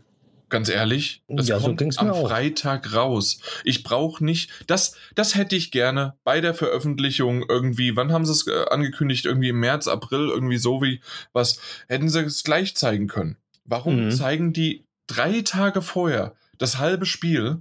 Ganz 0.49 0.69
ehrlich, 0.69 1.23
das 1.27 1.49
ja, 1.49 1.59
kommt 1.59 1.81
so 1.93 2.01
am 2.01 2.11
auch. 2.11 2.29
Freitag 2.29 2.95
raus. 2.95 3.41
Ich 3.65 3.83
brauche 3.83 4.25
nicht, 4.25 4.51
das, 4.69 4.95
das 5.17 5.35
hätte 5.35 5.57
ich 5.57 5.73
gerne 5.73 6.15
bei 6.23 6.41
der 6.41 6.55
Veröffentlichung 6.55 7.45
irgendwie, 7.49 7.97
wann 7.97 8.13
haben 8.13 8.25
sie 8.25 8.33
es 8.33 8.47
äh, 8.47 8.67
angekündigt? 8.71 9.27
Irgendwie 9.27 9.49
im 9.49 9.59
März, 9.59 9.89
April, 9.89 10.29
irgendwie 10.29 10.59
so 10.59 10.81
wie 10.83 11.01
was, 11.33 11.59
hätten 11.89 12.09
sie 12.09 12.21
es 12.21 12.45
gleich 12.45 12.77
zeigen 12.77 13.09
können. 13.09 13.37
Warum 13.65 14.05
mhm. 14.05 14.11
zeigen 14.13 14.53
die 14.53 14.85
drei 15.09 15.43
Tage 15.43 15.83
vorher 15.83 16.37
das 16.59 16.79
halbe 16.79 17.07
Spiel 17.07 17.61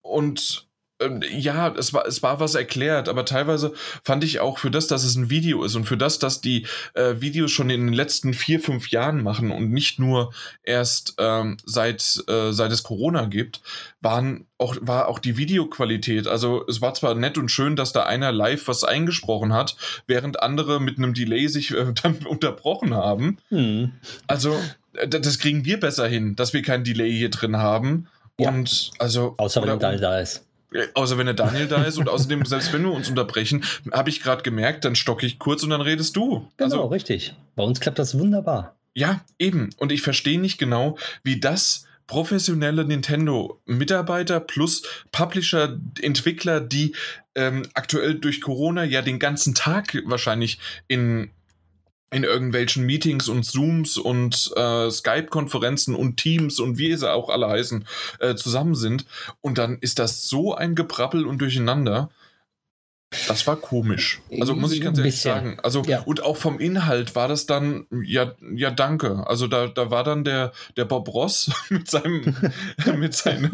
und 0.00 0.68
ähm, 1.04 1.20
ja, 1.30 1.68
es 1.76 1.92
war, 1.92 2.06
es 2.06 2.22
war 2.22 2.40
was 2.40 2.54
erklärt, 2.54 3.08
aber 3.08 3.24
teilweise 3.24 3.72
fand 4.02 4.24
ich 4.24 4.40
auch 4.40 4.58
für 4.58 4.70
das, 4.70 4.86
dass 4.86 5.04
es 5.04 5.16
ein 5.16 5.30
Video 5.30 5.64
ist 5.64 5.74
und 5.74 5.84
für 5.84 5.96
das, 5.96 6.18
dass 6.18 6.40
die 6.40 6.66
äh, 6.94 7.14
Videos 7.20 7.50
schon 7.50 7.70
in 7.70 7.86
den 7.86 7.94
letzten 7.94 8.34
vier, 8.34 8.60
fünf 8.60 8.90
Jahren 8.90 9.22
machen 9.22 9.50
und 9.50 9.70
nicht 9.70 9.98
nur 9.98 10.32
erst 10.62 11.14
ähm, 11.18 11.56
seit, 11.64 12.24
äh, 12.28 12.52
seit 12.52 12.72
es 12.72 12.82
Corona 12.82 13.26
gibt, 13.26 13.60
waren 14.00 14.46
auch, 14.58 14.76
war 14.80 15.08
auch 15.08 15.18
die 15.18 15.36
Videoqualität. 15.36 16.26
Also 16.26 16.64
es 16.68 16.80
war 16.80 16.94
zwar 16.94 17.14
nett 17.14 17.38
und 17.38 17.50
schön, 17.50 17.76
dass 17.76 17.92
da 17.92 18.04
einer 18.04 18.32
live 18.32 18.68
was 18.68 18.84
eingesprochen 18.84 19.52
hat, 19.52 19.76
während 20.06 20.42
andere 20.42 20.80
mit 20.80 20.98
einem 20.98 21.14
Delay 21.14 21.48
sich 21.48 21.72
äh, 21.72 21.92
dann 22.02 22.18
unterbrochen 22.26 22.94
haben. 22.94 23.38
Hm. 23.48 23.92
Also 24.26 24.58
äh, 24.94 25.08
das 25.08 25.38
kriegen 25.38 25.64
wir 25.64 25.80
besser 25.80 26.06
hin, 26.06 26.36
dass 26.36 26.52
wir 26.52 26.62
kein 26.62 26.84
Delay 26.84 27.12
hier 27.12 27.30
drin 27.30 27.56
haben. 27.56 28.08
Ja. 28.38 28.48
Und 28.48 28.90
also. 28.98 29.34
Außer 29.36 29.62
wenn 29.66 29.78
Daniel 29.78 30.00
da 30.00 30.18
ist. 30.18 30.44
Außer 30.94 31.18
wenn 31.18 31.26
der 31.26 31.34
Daniel 31.34 31.68
da 31.68 31.84
ist 31.84 31.98
und 31.98 32.08
außerdem, 32.08 32.44
selbst 32.44 32.72
wenn 32.72 32.82
wir 32.82 32.92
uns 32.92 33.08
unterbrechen, 33.08 33.64
habe 33.92 34.10
ich 34.10 34.22
gerade 34.22 34.42
gemerkt, 34.42 34.84
dann 34.84 34.96
stocke 34.96 35.26
ich 35.26 35.38
kurz 35.38 35.62
und 35.62 35.70
dann 35.70 35.80
redest 35.80 36.16
du. 36.16 36.48
Genau, 36.56 36.76
also, 36.76 36.86
richtig. 36.86 37.34
Bei 37.54 37.62
uns 37.62 37.80
klappt 37.80 37.98
das 37.98 38.18
wunderbar. 38.18 38.76
Ja, 38.94 39.24
eben. 39.38 39.70
Und 39.78 39.92
ich 39.92 40.02
verstehe 40.02 40.40
nicht 40.40 40.58
genau, 40.58 40.98
wie 41.22 41.40
das 41.40 41.86
professionelle 42.06 42.84
Nintendo-Mitarbeiter 42.84 44.40
plus 44.40 44.82
Publisher, 45.10 45.78
Entwickler, 46.00 46.60
die 46.60 46.94
ähm, 47.34 47.66
aktuell 47.74 48.14
durch 48.16 48.40
Corona 48.40 48.84
ja 48.84 49.02
den 49.02 49.18
ganzen 49.18 49.54
Tag 49.54 49.96
wahrscheinlich 50.04 50.58
in 50.86 51.30
in 52.14 52.24
irgendwelchen 52.24 52.86
Meetings 52.86 53.28
und 53.28 53.42
Zooms 53.42 53.98
und 53.98 54.52
äh, 54.56 54.88
Skype-Konferenzen 54.90 55.94
und 55.94 56.16
Teams 56.16 56.60
und 56.60 56.78
wie 56.78 56.94
sie 56.94 57.12
auch 57.12 57.28
alle 57.28 57.48
heißen, 57.48 57.84
äh, 58.20 58.36
zusammen 58.36 58.76
sind. 58.76 59.04
Und 59.40 59.58
dann 59.58 59.78
ist 59.80 59.98
das 59.98 60.28
so 60.28 60.54
ein 60.54 60.76
Geprappel 60.76 61.26
und 61.26 61.40
Durcheinander. 61.40 62.10
Das 63.28 63.46
war 63.46 63.56
komisch. 63.56 64.20
Also 64.40 64.54
muss 64.54 64.72
ich 64.72 64.80
ganz 64.80 64.98
ehrlich 64.98 65.20
sagen. 65.20 65.58
Also 65.62 65.82
ja. 65.82 66.00
und 66.02 66.22
auch 66.22 66.36
vom 66.36 66.58
Inhalt 66.58 67.14
war 67.14 67.28
das 67.28 67.46
dann 67.46 67.86
ja 68.04 68.32
ja 68.54 68.70
danke. 68.70 69.26
Also 69.26 69.46
da, 69.46 69.66
da 69.66 69.90
war 69.90 70.04
dann 70.04 70.24
der 70.24 70.52
der 70.76 70.84
Bob 70.84 71.08
Ross 71.08 71.50
mit 71.70 71.90
seinem 71.90 72.34
mit 72.96 73.14
seine, 73.14 73.50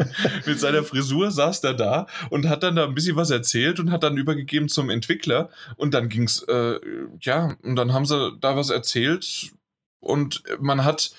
mit 0.47 0.61
seiner 0.61 0.83
Frisur 0.83 1.31
saß 1.31 1.61
da 1.61 1.73
da 1.73 2.07
und 2.31 2.49
hat 2.49 2.62
dann 2.62 2.76
da 2.76 2.85
ein 2.85 2.95
bisschen 2.95 3.17
was 3.17 3.31
erzählt 3.31 3.81
und 3.81 3.90
hat 3.90 4.02
dann 4.02 4.17
übergegeben 4.17 4.69
zum 4.69 4.90
Entwickler 4.90 5.50
und 5.76 5.95
dann 5.95 6.09
ging's 6.09 6.43
äh, 6.49 6.79
ja 7.21 7.57
und 7.62 7.76
dann 7.76 7.93
haben 7.93 8.07
sie 8.07 8.37
da 8.40 8.57
was 8.57 8.71
erzählt 8.71 9.52
und 10.00 10.43
man 10.61 10.85
hat 10.85 11.12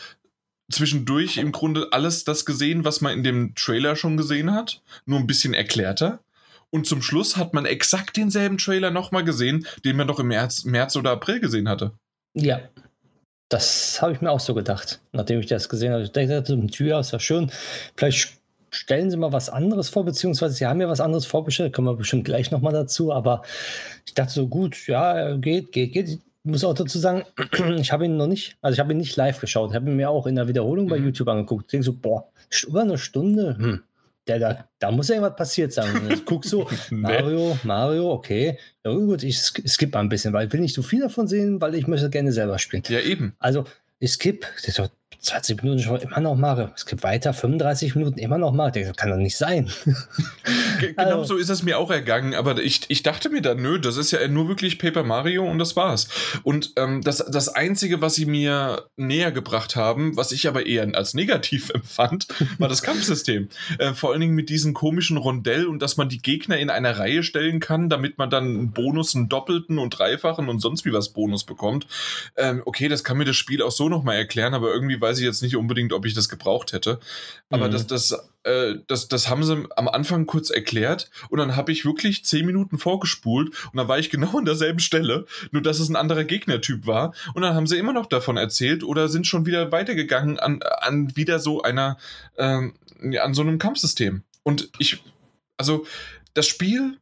zwischendurch 0.72 1.38
im 1.38 1.52
Grunde 1.52 1.90
alles 1.92 2.24
das 2.24 2.46
gesehen, 2.46 2.86
was 2.86 3.02
man 3.02 3.14
in 3.14 3.24
dem 3.24 3.56
Trailer 3.56 3.96
schon 3.96 4.18
gesehen 4.18 4.54
hat, 4.54 4.82
nur 5.06 5.20
ein 5.20 5.28
bisschen 5.28 5.54
erklärter. 5.54 6.20
Und 6.74 6.88
zum 6.88 7.02
Schluss 7.02 7.38
hat 7.38 7.54
man 7.54 7.66
exakt 7.66 8.18
denselben 8.18 8.58
Trailer 8.58 8.92
nochmal 8.92 9.24
gesehen, 9.24 9.68
den 9.84 9.98
man 9.98 10.08
doch 10.08 10.20
im 10.20 10.28
März, 10.28 10.64
März 10.64 10.96
oder 10.96 11.12
April 11.12 11.40
gesehen 11.40 11.68
hatte. 11.68 11.92
Ja. 12.34 12.62
Das 13.50 14.02
habe 14.02 14.14
ich 14.14 14.22
mir 14.22 14.32
auch 14.32 14.40
so 14.40 14.54
gedacht, 14.54 15.02
nachdem 15.12 15.42
ich 15.42 15.48
das 15.48 15.68
gesehen 15.68 15.92
habe. 15.92 16.04
Ich 16.04 16.12
dachte, 16.12 16.68
Tür 16.68 17.02
ist 17.02 17.12
ja 17.12 17.20
schön. 17.20 17.52
Vielleicht 17.98 18.42
stellen 18.70 19.12
Sie 19.12 19.18
mal 19.18 19.34
was 19.34 19.50
anderes 19.50 19.90
vor, 19.90 20.06
beziehungsweise 20.06 20.56
Sie 20.56 20.66
haben 20.66 20.80
ja 20.80 20.88
was 20.88 21.02
anderes 21.02 21.26
vorgestellt, 21.26 21.74
kommen 21.74 21.88
wir 21.88 21.96
bestimmt 21.96 22.24
gleich 22.24 22.52
nochmal 22.52 22.72
dazu. 22.72 23.12
Aber 23.12 23.42
ich 24.06 24.14
dachte 24.14 24.32
so, 24.32 24.48
gut, 24.48 24.88
ja, 24.88 25.36
geht, 25.36 25.74
geht, 25.74 25.92
geht. 25.92 26.08
Ich 26.08 26.20
muss 26.44 26.64
auch 26.64 26.74
dazu 26.74 26.98
sagen, 26.98 27.24
ich 27.78 27.92
habe 27.92 28.06
ihn 28.06 28.16
noch 28.16 28.28
nicht, 28.28 28.58
also 28.62 28.74
ich 28.74 28.80
habe 28.80 28.94
ihn 28.94 28.98
nicht 28.98 29.18
live 29.18 29.42
geschaut, 29.42 29.72
ich 29.72 29.76
habe 29.76 29.90
ihn 29.90 29.98
mir 29.98 30.10
auch 30.10 30.26
in 30.26 30.36
der 30.36 30.48
Wiederholung 30.48 30.88
bei 30.88 30.98
mhm. 30.98 31.06
YouTube 31.06 31.28
angeguckt. 31.28 31.66
Ich 31.66 31.72
denke 31.72 31.86
so, 31.86 31.94
boah, 31.94 32.30
über 32.66 32.82
eine 32.82 32.98
Stunde, 32.98 33.58
hm, 33.58 33.84
der, 34.28 34.40
da, 34.40 34.70
da 34.80 34.92
muss 34.92 35.10
irgendwas 35.10 35.36
passiert 35.36 35.74
sein. 35.74 35.96
Und 35.96 36.12
ich 36.12 36.26
guck 36.26 36.46
so, 36.46 36.68
Mario, 36.92 37.58
Mario, 37.64 38.12
okay. 38.12 38.58
Ja 38.86 38.94
gut, 38.94 39.24
ich 39.24 39.40
skippe 39.40 39.94
mal 39.94 40.02
ein 40.02 40.10
bisschen, 40.10 40.34
weil 40.34 40.48
ich 40.48 40.54
will 40.54 40.62
nicht 40.62 40.76
so 40.76 40.84
viel 40.84 41.02
davon 41.02 41.28
sehen, 41.28 41.60
weil 41.62 41.76
ich 41.76 41.88
möchte 41.88 42.10
gerne 42.10 42.32
selber 42.32 42.60
spielen. 42.60 42.84
Ja, 42.88 43.00
eben. 43.00 43.36
Also, 43.40 43.66
ich 44.00 44.12
skippe, 44.12 44.48
20 45.20 45.62
Minuten 45.62 45.82
schon 45.82 46.00
immer 46.00 46.20
noch 46.20 46.36
Mario. 46.36 46.70
Es 46.76 46.86
gibt 46.86 47.04
weiter 47.04 47.34
35 47.34 47.96
Minuten 47.96 48.18
immer 48.18 48.38
noch 48.38 48.52
Mario. 48.54 48.88
Das 48.88 48.96
kann 48.96 49.10
doch 49.12 49.18
nicht 49.18 49.38
sein. 49.38 49.70
genau 50.80 51.20
also. 51.20 51.36
so 51.36 51.38
ist 51.38 51.50
es 51.50 51.62
mir 51.62 51.78
auch 51.78 51.92
ergangen. 51.92 52.34
Aber 52.34 52.58
ich, 52.58 52.82
ich 52.88 53.04
dachte 53.04 53.30
mir 53.30 53.42
dann, 53.42 53.62
nö, 53.62 53.80
das 53.80 53.98
ist 53.98 54.12
ja 54.12 54.28
nur 54.28 54.48
wirklich 54.48 54.80
Paper 54.80 55.04
Mario 55.04 55.46
und 55.46 55.60
das 55.60 55.76
war's. 55.76 56.08
Und 56.44 56.74
ähm, 56.78 57.02
das, 57.02 57.18
das 57.18 57.50
Einzige, 57.50 58.02
was 58.02 58.16
sie 58.16 58.26
mir 58.26 58.88
näher 58.96 59.32
gebracht 59.32 59.76
haben, 59.76 60.18
was 60.18 60.32
ich 60.32 60.48
aber 60.48 60.66
eher 60.66 60.88
als 60.96 61.14
negativ 61.14 61.70
empfand, 61.74 62.28
war 62.58 62.70
das 62.70 62.82
Kampfsystem. 62.82 63.50
Äh, 63.78 63.94
vor 63.94 64.12
allen 64.12 64.22
Dingen 64.22 64.36
mit 64.36 64.50
diesem 64.50 64.74
komischen 64.74 65.18
Rondell 65.18 65.68
und 65.68 65.82
dass 65.82 65.98
man 65.98 66.10
die 66.10 66.22
Gegner 66.22 66.58
in 66.58 66.70
einer 66.72 66.98
Reihe 66.98 67.22
stellen 67.22 67.60
kann, 67.60 67.90
damit 67.90 68.18
man 68.18 68.30
dann 68.30 68.46
einen 68.46 68.72
Bonus, 68.72 69.16
einen 69.16 69.30
doppelten 69.30 69.78
und 69.78 69.92
dreifachen 69.92 70.50
und 70.50 70.60
sonst 70.60 70.86
wie 70.86 70.94
was 70.94 71.10
Bonus 71.10 71.44
bekommt. 71.44 71.86
Ähm, 72.38 72.64
okay, 72.66 72.88
das 72.88 73.04
kann 73.04 73.18
mir 73.18 73.26
das 73.26 73.36
Spiel 73.36 73.62
auch 73.62 73.72
so 73.72 73.88
nochmal 73.88 74.16
erklären, 74.16 74.54
aber 74.54 74.74
irgendwie 74.74 75.01
weiß 75.02 75.18
ich 75.18 75.26
jetzt 75.26 75.42
nicht 75.42 75.56
unbedingt, 75.56 75.94
ob 75.94 76.06
ich 76.06 76.14
das 76.14 76.30
gebraucht 76.30 76.74
hätte. 76.74 77.00
Aber 77.50 77.68
mhm. 77.68 77.72
das, 77.72 77.88
das, 77.88 78.12
äh, 78.44 78.76
das, 78.88 79.08
das 79.08 79.30
haben 79.30 79.44
sie 79.44 79.68
am 79.76 79.88
Anfang 79.88 80.26
kurz 80.26 80.50
erklärt 80.50 81.10
und 81.30 81.40
dann 81.40 81.56
habe 81.56 81.72
ich 81.72 81.86
wirklich 81.86 82.24
zehn 82.24 82.46
Minuten 82.46 82.78
vorgespult 82.78 83.50
und 83.50 83.78
dann 83.78 83.88
war 83.88 84.00
ich 84.00 84.10
genau 84.10 84.38
an 84.38 84.46
derselben 84.46 84.80
Stelle, 84.80 85.26
nur 85.52 85.62
dass 85.62 85.80
es 85.80 85.90
ein 85.90 85.96
anderer 85.96 86.24
Gegnertyp 86.24 86.88
war. 86.88 87.14
Und 87.34 87.42
dann 87.42 87.56
haben 87.56 87.68
sie 87.68 87.78
immer 87.78 87.94
noch 87.94 88.06
davon 88.06 88.38
erzählt 88.38 88.84
oder 88.84 89.10
sind 89.10 89.28
schon 89.28 89.46
wieder 89.46 89.72
weitergegangen 89.72 90.40
an, 90.40 90.62
an 90.62 91.16
wieder 91.16 91.40
so 91.40 91.62
einer, 91.62 91.98
ähm, 92.38 92.74
an 93.20 93.34
so 93.34 93.42
einem 93.42 93.60
Kampfsystem. 93.60 94.24
Und 94.44 94.70
ich, 94.78 95.04
also 95.58 95.86
das 96.34 96.48
Spiel 96.48 96.98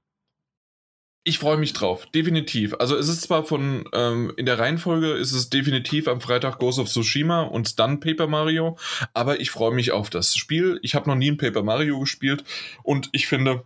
ich 1.24 1.38
freue 1.38 1.58
mich 1.58 1.74
drauf, 1.74 2.06
definitiv. 2.08 2.76
Also 2.80 2.96
es 2.96 3.10
ist 3.10 3.22
zwar 3.22 3.44
von, 3.44 3.86
ähm, 3.94 4.34
in 4.38 4.46
der 4.46 4.58
Reihenfolge 4.58 5.12
ist 5.12 5.32
es 5.32 5.50
definitiv 5.50 6.08
am 6.08 6.22
Freitag 6.22 6.60
Ghost 6.60 6.80
of 6.80 6.90
Tsushima 6.90 7.44
und 7.44 7.80
dann 7.80 8.00
Paper 8.00 8.28
Mario, 8.28 8.78
aber 9.14 9.40
ich 9.40 9.52
freue 9.52 9.74
mich 9.74 9.92
auf 9.92 10.10
das 10.10 10.36
Spiel. 10.36 10.80
Ich 10.82 10.96
habe 10.96 11.10
noch 11.10 11.16
nie 11.16 11.32
ein 11.32 11.38
Paper 11.38 11.64
Mario 11.64 12.00
gespielt 12.00 12.44
und 12.84 13.10
ich 13.12 13.28
finde 13.28 13.64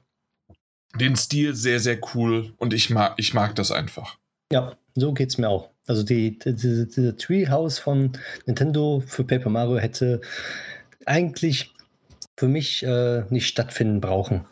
den 1.00 1.16
Stil 1.16 1.56
sehr, 1.56 1.80
sehr 1.80 2.00
cool 2.14 2.54
und 2.58 2.74
ich 2.74 2.90
mag, 2.90 3.14
ich 3.18 3.34
mag 3.34 3.56
das 3.56 3.72
einfach. 3.72 4.18
Ja, 4.52 4.76
so 4.96 5.14
geht 5.14 5.30
es 5.30 5.38
mir 5.38 5.50
auch. 5.50 5.70
Also 5.86 6.04
die, 6.04 6.38
die, 6.40 6.54
diese 6.54 7.16
Treehouse 7.18 7.80
von 7.80 8.12
Nintendo 8.46 9.04
für 9.06 9.24
Paper 9.24 9.50
Mario 9.50 9.78
hätte 9.78 10.22
eigentlich 11.06 11.74
für 12.38 12.48
mich 12.48 12.84
äh, 12.84 13.24
nicht 13.30 13.48
stattfinden 13.48 14.02
brauchen. 14.02 14.46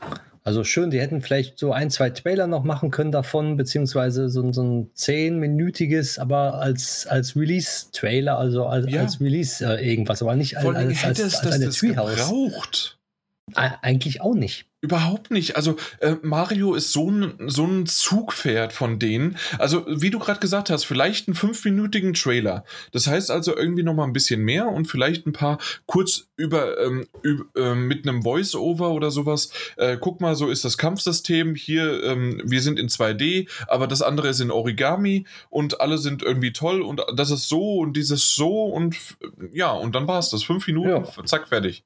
Also 0.44 0.64
schön, 0.64 0.90
die 0.90 1.00
hätten 1.00 1.22
vielleicht 1.22 1.60
so 1.60 1.72
ein, 1.72 1.92
zwei 1.92 2.10
Trailer 2.10 2.48
noch 2.48 2.64
machen 2.64 2.90
können 2.90 3.12
davon, 3.12 3.58
beziehungsweise 3.58 4.28
so, 4.28 4.52
so 4.52 4.64
ein 4.64 4.90
zehnminütiges, 4.96 6.18
aber 6.18 6.56
als, 6.56 7.06
als 7.06 7.36
Release-Trailer, 7.36 8.40
also 8.40 8.66
als, 8.66 8.92
ja. 8.92 9.02
als 9.02 9.22
Release 9.22 9.64
äh, 9.64 9.88
irgendwas, 9.88 10.22
aber 10.24 10.36
nicht 10.36 10.58
als, 10.58 10.76
als, 10.76 11.04
als, 11.04 11.20
als, 11.20 11.46
als 11.46 11.54
eine 11.54 11.70
Treehouse. 11.70 12.16
Gebraucht. 12.16 13.01
Eigentlich 13.56 14.22
auch 14.22 14.34
nicht. 14.34 14.66
Überhaupt 14.84 15.30
nicht. 15.30 15.56
Also 15.58 15.76
äh, 16.00 16.16
Mario 16.24 16.74
ist 16.74 16.92
so 16.92 17.12
ein, 17.12 17.36
so 17.46 17.66
ein 17.66 17.86
Zugpferd 17.86 18.74
von 18.74 18.98
denen. 18.98 19.38
Also 19.60 19.86
wie 19.88 20.10
du 20.10 20.18
gerade 20.18 20.40
gesagt 20.40 20.72
hast, 20.72 20.86
vielleicht 20.86 21.28
einen 21.28 21.36
fünfminütigen 21.36 22.16
Trailer. 22.16 22.66
Das 22.92 23.06
heißt 23.06 23.30
also 23.30 23.56
irgendwie 23.56 23.84
noch 23.84 23.94
mal 23.94 24.06
ein 24.06 24.14
bisschen 24.14 24.42
mehr 24.42 24.68
und 24.68 24.86
vielleicht 24.86 25.28
ein 25.28 25.34
paar 25.34 25.60
kurz 25.86 26.30
über, 26.36 26.80
ähm, 26.80 27.06
über 27.22 27.46
äh, 27.56 27.76
mit 27.76 28.08
einem 28.08 28.24
Voice-Over 28.24 28.90
oder 28.90 29.12
sowas. 29.12 29.52
Äh, 29.78 29.98
guck 30.02 30.20
mal, 30.20 30.36
so 30.36 30.50
ist 30.50 30.66
das 30.66 30.80
Kampfsystem 30.80 31.54
hier. 31.54 32.04
Ähm, 32.04 32.42
wir 32.44 32.62
sind 32.62 32.80
in 32.80 32.88
2D, 32.88 33.48
aber 33.68 33.86
das 33.86 34.02
andere 34.02 34.30
ist 34.30 34.40
in 34.40 34.50
Origami 34.50 35.28
und 35.52 35.80
alle 35.80 36.00
sind 36.00 36.24
irgendwie 36.24 36.54
toll 36.54 36.82
und 36.82 37.02
das 37.16 37.30
ist 37.30 37.48
so 37.50 37.78
und 37.78 37.96
dieses 37.96 38.34
so 38.34 38.64
und 38.64 38.96
ja 39.54 39.72
und 39.72 39.94
dann 39.94 40.08
war 40.08 40.18
es 40.18 40.32
das. 40.32 40.42
Fünf 40.42 40.66
Minuten, 40.66 40.90
ja. 40.90 41.26
zack 41.26 41.50
fertig. 41.50 41.84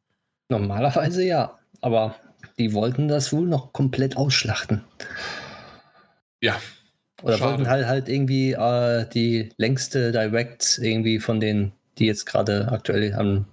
Normalerweise 0.50 1.24
ja, 1.24 1.58
aber 1.82 2.16
die 2.58 2.74
wollten 2.74 3.08
das 3.08 3.34
wohl 3.34 3.48
noch 3.48 3.74
komplett 3.74 4.18
ausschlachten. 4.18 4.84
Ja. 6.42 6.60
Oder 7.24 7.38
Schade. 7.38 7.52
wollten 7.52 7.70
halt 7.70 7.88
halt 7.88 8.10
irgendwie 8.10 8.54
äh, 8.54 9.06
die 9.10 9.50
längste 9.58 10.12
Direct 10.12 10.80
irgendwie 10.82 11.20
von 11.20 11.40
denen, 11.40 11.72
die 11.98 12.06
jetzt 12.06 12.26
gerade 12.26 12.72
aktuell 12.72 13.16
haben, 13.16 13.48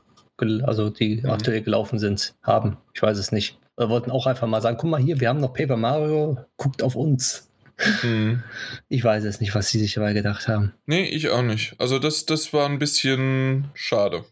also 0.63 0.91
die 0.91 1.23
mhm. 1.23 1.31
aktuell 1.31 1.63
gelaufen 1.63 1.99
sind, 1.99 2.35
haben. 2.43 2.77
Ich 2.95 3.03
weiß 3.03 3.17
es 3.19 3.33
nicht. 3.33 3.59
Oder 3.77 3.89
wollten 3.89 4.11
auch 4.11 4.27
einfach 4.27 4.47
mal 4.47 4.61
sagen, 4.61 4.77
guck 4.77 4.91
mal 4.91 5.01
hier, 5.01 5.21
wir 5.21 5.29
haben 5.29 5.41
noch 5.41 5.55
Paper 5.55 5.77
Mario, 5.77 6.39
guckt 6.57 6.83
auf 6.83 6.97
uns. 6.97 7.49
Mhm. 8.03 8.43
Ich 8.89 9.03
weiß 9.03 9.25
es 9.25 9.41
nicht, 9.41 9.55
was 9.55 9.71
sie 9.71 9.79
sich 9.79 9.95
dabei 9.95 10.13
gedacht 10.13 10.49
haben. 10.49 10.75
Nee, 10.85 11.05
ich 11.05 11.31
auch 11.31 11.43
nicht. 11.43 11.75
Also 11.79 11.99
das, 11.99 12.27
das 12.27 12.53
war 12.53 12.69
ein 12.69 12.79
bisschen 12.79 13.71
schade. 13.75 14.25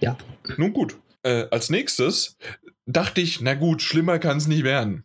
Ja. 0.00 0.16
Nun 0.56 0.72
gut. 0.72 0.96
Äh, 1.24 1.46
als 1.50 1.70
nächstes 1.70 2.36
dachte 2.86 3.22
ich, 3.22 3.40
na 3.40 3.54
gut, 3.54 3.82
schlimmer 3.82 4.18
kann 4.18 4.36
es 4.36 4.46
nicht 4.46 4.62
werden. 4.62 5.04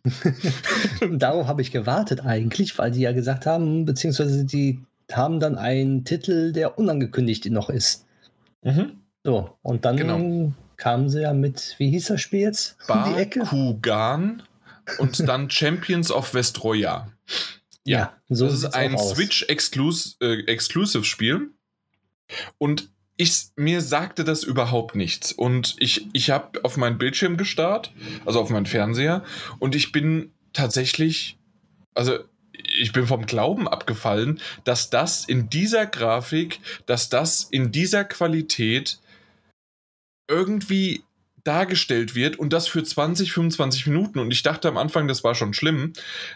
Darauf 1.10 1.46
habe 1.46 1.62
ich 1.62 1.72
gewartet 1.72 2.20
eigentlich, 2.24 2.76
weil 2.78 2.90
die 2.90 3.00
ja 3.00 3.12
gesagt 3.12 3.46
haben, 3.46 3.86
beziehungsweise 3.86 4.44
die 4.44 4.80
haben 5.10 5.40
dann 5.40 5.56
einen 5.56 6.04
Titel, 6.04 6.52
der 6.52 6.78
unangekündigt 6.78 7.46
noch 7.46 7.70
ist. 7.70 8.04
Mhm. 8.62 9.00
So, 9.24 9.56
und 9.62 9.86
dann 9.86 9.96
genau. 9.96 10.52
kamen 10.76 11.08
sie 11.08 11.22
ja 11.22 11.32
mit, 11.32 11.76
wie 11.78 11.88
hieß 11.90 12.08
das 12.08 12.20
Spiel 12.20 12.40
jetzt? 12.40 12.76
Bakugan 12.86 14.42
und 14.98 15.26
dann 15.26 15.48
Champions 15.50 16.12
of 16.12 16.34
Vestroya. 16.34 17.10
Ja, 17.84 17.98
ja 17.98 18.12
so 18.28 18.44
das 18.44 18.52
ist 18.54 18.74
ein 18.74 18.98
Switch-Exclusive-Spiel. 18.98 21.36
Äh, 21.36 21.48
und 22.58 22.90
ich, 23.20 23.50
mir 23.54 23.82
sagte 23.82 24.24
das 24.24 24.42
überhaupt 24.42 24.94
nichts. 24.94 25.30
Und 25.30 25.76
ich, 25.78 26.06
ich 26.14 26.30
habe 26.30 26.64
auf 26.64 26.78
meinen 26.78 26.96
Bildschirm 26.96 27.36
gestarrt, 27.36 27.92
also 28.24 28.40
auf 28.40 28.48
meinen 28.48 28.64
Fernseher, 28.64 29.22
und 29.58 29.74
ich 29.74 29.92
bin 29.92 30.32
tatsächlich, 30.54 31.38
also 31.94 32.18
ich 32.80 32.92
bin 32.92 33.06
vom 33.06 33.26
Glauben 33.26 33.68
abgefallen, 33.68 34.40
dass 34.64 34.88
das 34.88 35.26
in 35.26 35.50
dieser 35.50 35.84
Grafik, 35.84 36.60
dass 36.86 37.10
das 37.10 37.44
in 37.50 37.72
dieser 37.72 38.04
Qualität 38.04 38.98
irgendwie 40.26 41.02
dargestellt 41.44 42.14
wird 42.14 42.38
und 42.38 42.52
das 42.52 42.68
für 42.68 42.82
20, 42.82 43.32
25 43.32 43.86
Minuten. 43.86 44.18
Und 44.18 44.30
ich 44.30 44.42
dachte 44.42 44.68
am 44.68 44.76
Anfang, 44.76 45.08
das 45.08 45.24
war 45.24 45.34
schon 45.34 45.54
schlimm. 45.54 45.92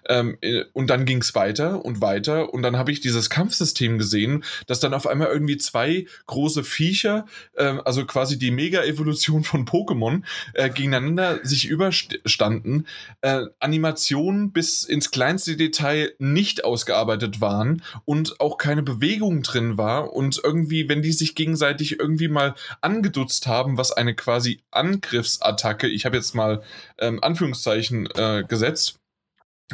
Ähm, 0.09 0.37
äh, 0.41 0.65
und 0.73 0.89
dann 0.89 1.05
ging 1.05 1.19
es 1.19 1.35
weiter 1.35 1.85
und 1.85 2.01
weiter. 2.01 2.53
Und 2.55 2.63
dann 2.63 2.77
habe 2.77 2.93
ich 2.93 3.01
dieses 3.01 3.31
Kampfsystem 3.31 3.99
gesehen, 3.99 4.45
dass 4.67 4.81
dann 4.81 4.95
auf 4.95 5.07
einmal 5.07 5.29
irgendwie 5.29 5.57
zwei 5.57 6.07
große 6.27 6.65
Viecher, 6.65 7.27
äh, 7.55 7.77
also 7.85 8.05
quasi 8.07 8.39
die 8.39 8.51
Mega-Evolution 8.51 9.45
von 9.45 9.67
Pokémon, 9.67 10.23
äh, 10.55 10.71
gegeneinander 10.71 11.41
sich 11.45 11.67
überstanden. 11.67 12.87
Äh, 13.21 13.47
Animationen 13.61 14.53
bis 14.53 14.85
ins 14.85 15.11
kleinste 15.11 15.57
Detail 15.57 16.13
nicht 16.19 16.65
ausgearbeitet 16.65 17.41
waren 17.41 17.83
und 18.05 18.41
auch 18.41 18.59
keine 18.59 18.83
Bewegung 18.83 19.43
drin 19.43 19.77
war. 19.77 20.13
Und 20.13 20.41
irgendwie, 20.43 20.89
wenn 20.89 21.03
die 21.03 21.13
sich 21.13 21.35
gegenseitig 21.35 21.99
irgendwie 21.99 22.29
mal 22.29 22.55
angedutzt 22.81 23.47
haben, 23.47 23.77
was 23.77 23.93
eine 23.93 24.15
quasi 24.15 24.61
an 24.71 24.94
Angriffsattacke, 24.95 25.89
ich 25.89 26.07
habe 26.07 26.17
jetzt 26.17 26.35
mal 26.35 26.63
ähm, 26.99 27.23
Anführungszeichen 27.23 28.09
äh, 28.15 28.45
gesetzt, 28.47 28.99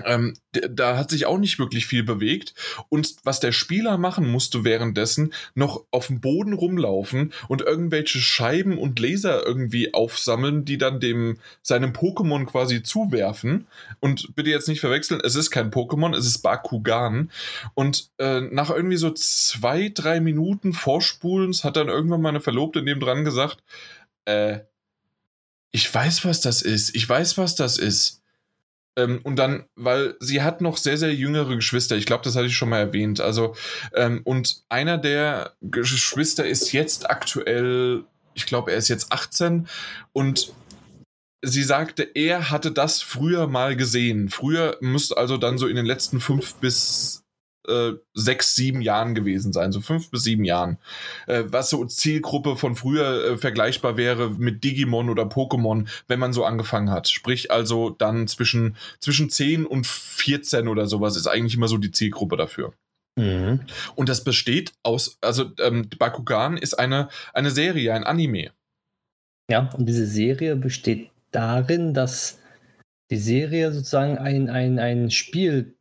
ähm, 0.05 0.35
da 0.53 0.97
hat 0.97 1.11
sich 1.11 1.27
auch 1.27 1.39
nicht 1.39 1.59
wirklich 1.59 1.87
viel 1.87 2.05
bewegt. 2.05 2.55
Und 2.89 3.17
was 3.25 3.41
der 3.41 3.53
Spieler 3.53 3.99
machen 3.99 4.31
musste 4.31 4.65
währenddessen, 4.65 5.33
noch 5.55 5.85
auf 5.91 6.07
dem 6.07 6.21
Boden 6.21 6.53
rumlaufen 6.53 7.33
und 7.49 7.63
irgendwelche 7.63 8.19
Scheiben 8.21 8.79
und 8.79 8.99
Laser 8.99 9.45
irgendwie 9.45 9.93
aufsammeln, 9.93 10.65
die 10.65 10.79
dann 10.79 11.01
dem 11.01 11.39
seinem 11.63 11.93
Pokémon 11.93 12.47
quasi 12.47 12.83
zuwerfen. 12.83 13.67
Und 13.99 14.35
bitte 14.37 14.51
jetzt 14.51 14.69
nicht 14.69 14.81
verwechseln, 14.81 15.21
es 15.25 15.35
ist 15.35 15.51
kein 15.51 15.71
Pokémon, 15.71 16.17
es 16.17 16.27
ist 16.27 16.39
Bakugan. 16.39 17.31
Und 17.75 18.11
äh, 18.19 18.41
nach 18.41 18.71
irgendwie 18.71 18.97
so 18.97 19.11
zwei, 19.11 19.91
drei 19.93 20.21
Minuten 20.21 20.73
Vorspulens 20.73 21.65
hat 21.65 21.77
dann 21.77 21.89
irgendwann 21.89 22.23
meine 22.23 22.41
Verlobte 22.41 22.83
neben 22.83 23.01
dran 23.01 23.25
gesagt, 23.25 23.59
äh, 24.25 24.61
ich 25.73 25.93
weiß, 25.93 26.25
was 26.25 26.41
das 26.41 26.63
ist. 26.63 26.95
Ich 26.95 27.09
weiß, 27.09 27.39
was 27.39 27.55
das 27.55 27.79
ist. 27.79 28.21
Ähm, 28.97 29.21
und 29.23 29.37
dann, 29.37 29.65
weil 29.77 30.17
sie 30.21 30.43
hat 30.43 30.61
noch 30.61 30.77
sehr, 30.77 30.99
sehr 30.99 31.15
jüngere 31.15 31.57
Geschwister. 31.57 31.97
Ich 31.97 32.07
glaube, 32.07 32.25
das 32.25 32.37
hatte 32.37 32.47
ich 32.47 32.57
schon 32.57 32.69
mal 32.69 32.79
erwähnt. 32.79 33.21
Also, 33.21 33.55
ähm, 33.95 34.21
und 34.25 34.63
einer 34.69 34.99
der 34.99 35.55
Geschwister 35.61 36.47
ist 36.47 36.73
jetzt 36.73 37.09
aktuell, 37.09 38.05
ich 38.35 38.47
glaube, 38.47 38.73
er 38.73 38.79
ist 38.79 38.89
jetzt 38.89 39.13
18 39.13 39.69
und 40.13 40.53
sie 41.43 41.63
sagte, 41.63 42.03
er 42.15 42.51
hatte 42.51 42.73
das 42.73 43.01
früher 43.01 43.47
mal 43.47 43.77
gesehen. 43.77 44.29
Früher 44.29 44.77
müsste 44.81 45.17
also 45.17 45.37
dann 45.37 45.59
so 45.59 45.67
in 45.67 45.77
den 45.77 45.87
letzten 45.87 46.21
fünf 46.21 46.55
bis 46.55 47.23
äh, 47.69 47.93
sechs, 48.15 48.55
sieben 48.55 48.81
Jahren 48.81 49.15
gewesen 49.15 49.53
sein, 49.53 49.73
so 49.73 49.81
fünf 49.81 50.11
bis 50.11 50.23
sieben 50.23 50.45
Jahren. 50.45 50.79
Äh, 51.27 51.45
was 51.47 51.71
so 51.71 51.85
Zielgruppe 51.85 52.57
von 52.57 52.75
früher 52.75 53.25
äh, 53.25 53.37
vergleichbar 53.39 53.97
wäre 53.97 54.31
mit 54.31 54.65
Digimon 54.65 55.11
oder 55.11 55.25
Pokémon, 55.25 55.89
wenn 56.09 56.19
man 56.19 56.33
so 56.33 56.45
angefangen 56.45 56.91
hat. 56.91 57.09
Sprich 57.09 57.51
also 57.51 57.91
dann 57.91 58.29
zwischen, 58.29 58.77
zwischen 59.01 59.31
10 59.31 59.67
und 59.67 59.87
14 59.87 60.69
oder 60.69 60.87
sowas 60.87 61.17
ist 61.17 61.27
eigentlich 61.27 61.55
immer 61.55 61.69
so 61.69 61.77
die 61.77 61.93
Zielgruppe 61.93 62.37
dafür. 62.37 62.73
Mhm. 63.17 63.61
Und 63.95 64.09
das 64.09 64.25
besteht 64.25 64.73
aus, 64.83 65.19
also 65.21 65.51
ähm, 65.59 65.89
Bakugan 65.99 66.57
ist 66.57 66.75
eine, 66.75 67.09
eine 67.35 67.51
Serie, 67.51 67.93
ein 67.95 68.05
Anime. 68.05 68.51
Ja, 69.51 69.71
und 69.77 69.87
diese 69.87 70.07
Serie 70.07 70.57
besteht 70.57 71.11
darin, 71.33 71.93
dass 71.93 72.39
die 73.11 73.17
Serie 73.17 73.73
sozusagen 73.73 74.19
ein, 74.19 74.49
ein, 74.49 74.79
ein 74.79 75.11
Spiel 75.11 75.75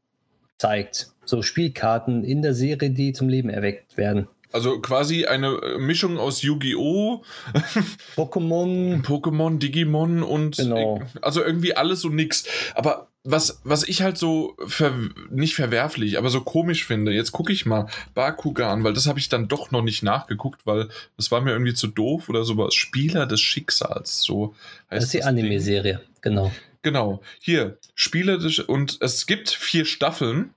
zeigt 0.57 1.11
so 1.29 1.41
Spielkarten 1.41 2.23
in 2.23 2.41
der 2.41 2.53
Serie, 2.53 2.89
die 2.89 3.13
zum 3.13 3.29
Leben 3.29 3.49
erweckt 3.49 3.97
werden. 3.97 4.27
Also 4.51 4.79
quasi 4.79 5.25
eine 5.25 5.47
äh, 5.47 5.77
Mischung 5.77 6.17
aus 6.17 6.41
Yu-Gi-Oh!, 6.41 7.23
Pokémon, 8.15 9.03
Pokémon, 9.03 9.59
Digimon 9.59 10.23
und 10.23 10.57
genau. 10.57 11.01
also 11.21 11.43
irgendwie 11.43 11.75
alles 11.75 12.03
und 12.03 12.15
nix. 12.15 12.45
Aber 12.73 13.09
was, 13.23 13.61
was 13.63 13.87
ich 13.87 14.01
halt 14.01 14.17
so 14.17 14.55
ver 14.65 14.93
nicht 15.29 15.53
verwerflich, 15.53 16.17
aber 16.17 16.29
so 16.29 16.41
komisch 16.41 16.85
finde, 16.85 17.11
jetzt 17.11 17.31
gucke 17.31 17.53
ich 17.53 17.67
mal 17.67 17.87
Bakugan, 18.15 18.83
weil 18.83 18.93
das 18.93 19.05
habe 19.05 19.19
ich 19.19 19.29
dann 19.29 19.47
doch 19.47 19.69
noch 19.69 19.83
nicht 19.83 20.01
nachgeguckt, 20.01 20.65
weil 20.65 20.89
das 21.15 21.29
war 21.29 21.41
mir 21.41 21.51
irgendwie 21.51 21.75
zu 21.75 21.87
doof 21.87 22.27
oder 22.29 22.43
sowas. 22.43 22.73
Spieler 22.73 23.27
des 23.27 23.41
Schicksals, 23.41 24.21
so 24.21 24.55
heißt 24.89 25.03
das. 25.03 25.03
ist 25.03 25.13
die 25.13 25.23
Anime-Serie, 25.23 26.01
genau. 26.21 26.51
Genau. 26.81 27.21
Hier, 27.39 27.77
Spieler 27.93 28.37
des 28.37 28.59
und 28.59 28.97
es 29.01 29.25
gibt 29.25 29.49
vier 29.49 29.85
Staffeln 29.85 30.53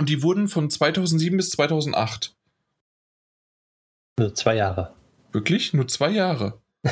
und 0.00 0.08
die 0.08 0.22
wurden 0.22 0.48
von 0.48 0.70
2007 0.70 1.36
bis 1.36 1.50
2008. 1.50 2.34
Nur 4.18 4.34
zwei 4.34 4.56
Jahre. 4.56 4.94
Wirklich? 5.30 5.74
Nur 5.74 5.88
zwei 5.88 6.08
Jahre? 6.08 6.58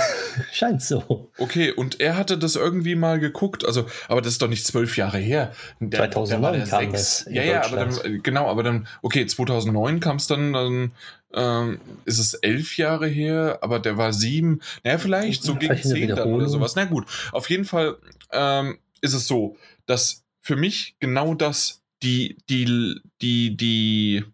Scheint 0.53 0.83
so. 0.83 1.31
Okay, 1.38 1.73
und 1.73 2.01
er 2.03 2.18
hatte 2.18 2.37
das 2.37 2.55
irgendwie 2.55 2.97
mal 2.97 3.18
geguckt, 3.18 3.64
also, 3.64 3.87
aber 4.09 4.21
das 4.21 4.33
ist 4.33 4.42
doch 4.42 4.49
nicht 4.49 4.66
zwölf 4.66 4.99
Jahre 4.99 5.16
her. 5.16 5.55
Der, 5.81 6.11
2009 6.11 6.53
der 6.53 6.66
kam 6.66 6.92
das. 6.92 7.27
Ja, 7.31 7.42
ja, 7.42 7.64
aber 7.64 7.77
dann, 7.77 8.23
genau, 8.23 8.47
aber 8.47 8.62
dann, 8.62 8.87
okay, 9.01 9.25
2009 9.25 10.01
kam 10.01 10.18
es 10.18 10.27
dann, 10.27 10.53
dann 10.53 10.92
ähm, 11.33 11.81
ist 12.05 12.18
es 12.18 12.35
elf 12.35 12.77
Jahre 12.77 13.09
her, 13.09 13.61
aber 13.62 13.79
der 13.79 13.97
war 13.97 14.12
sieben, 14.12 14.61
naja, 14.85 14.99
vielleicht 14.99 15.42
so 15.42 15.55
gegen 15.55 15.83
zehn 15.83 16.09
dann 16.09 16.35
oder 16.35 16.51
sowas. 16.51 16.77
Na 16.77 16.85
gut, 16.85 17.07
auf 17.33 17.49
jeden 17.49 17.64
Fall 17.64 17.97
ähm, 18.33 18.79
ist 19.01 19.14
es 19.14 19.27
so, 19.27 19.57
dass 19.87 20.25
für 20.42 20.57
mich 20.57 20.97
genau 21.01 21.35
das 21.35 21.78
die, 22.03 22.39
die, 22.49 23.01
die, 23.21 23.57
die, 23.57 24.25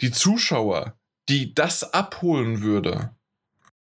die 0.00 0.10
Zuschauer, 0.10 0.98
die 1.28 1.54
das 1.54 1.94
abholen 1.94 2.62
würde, 2.62 3.14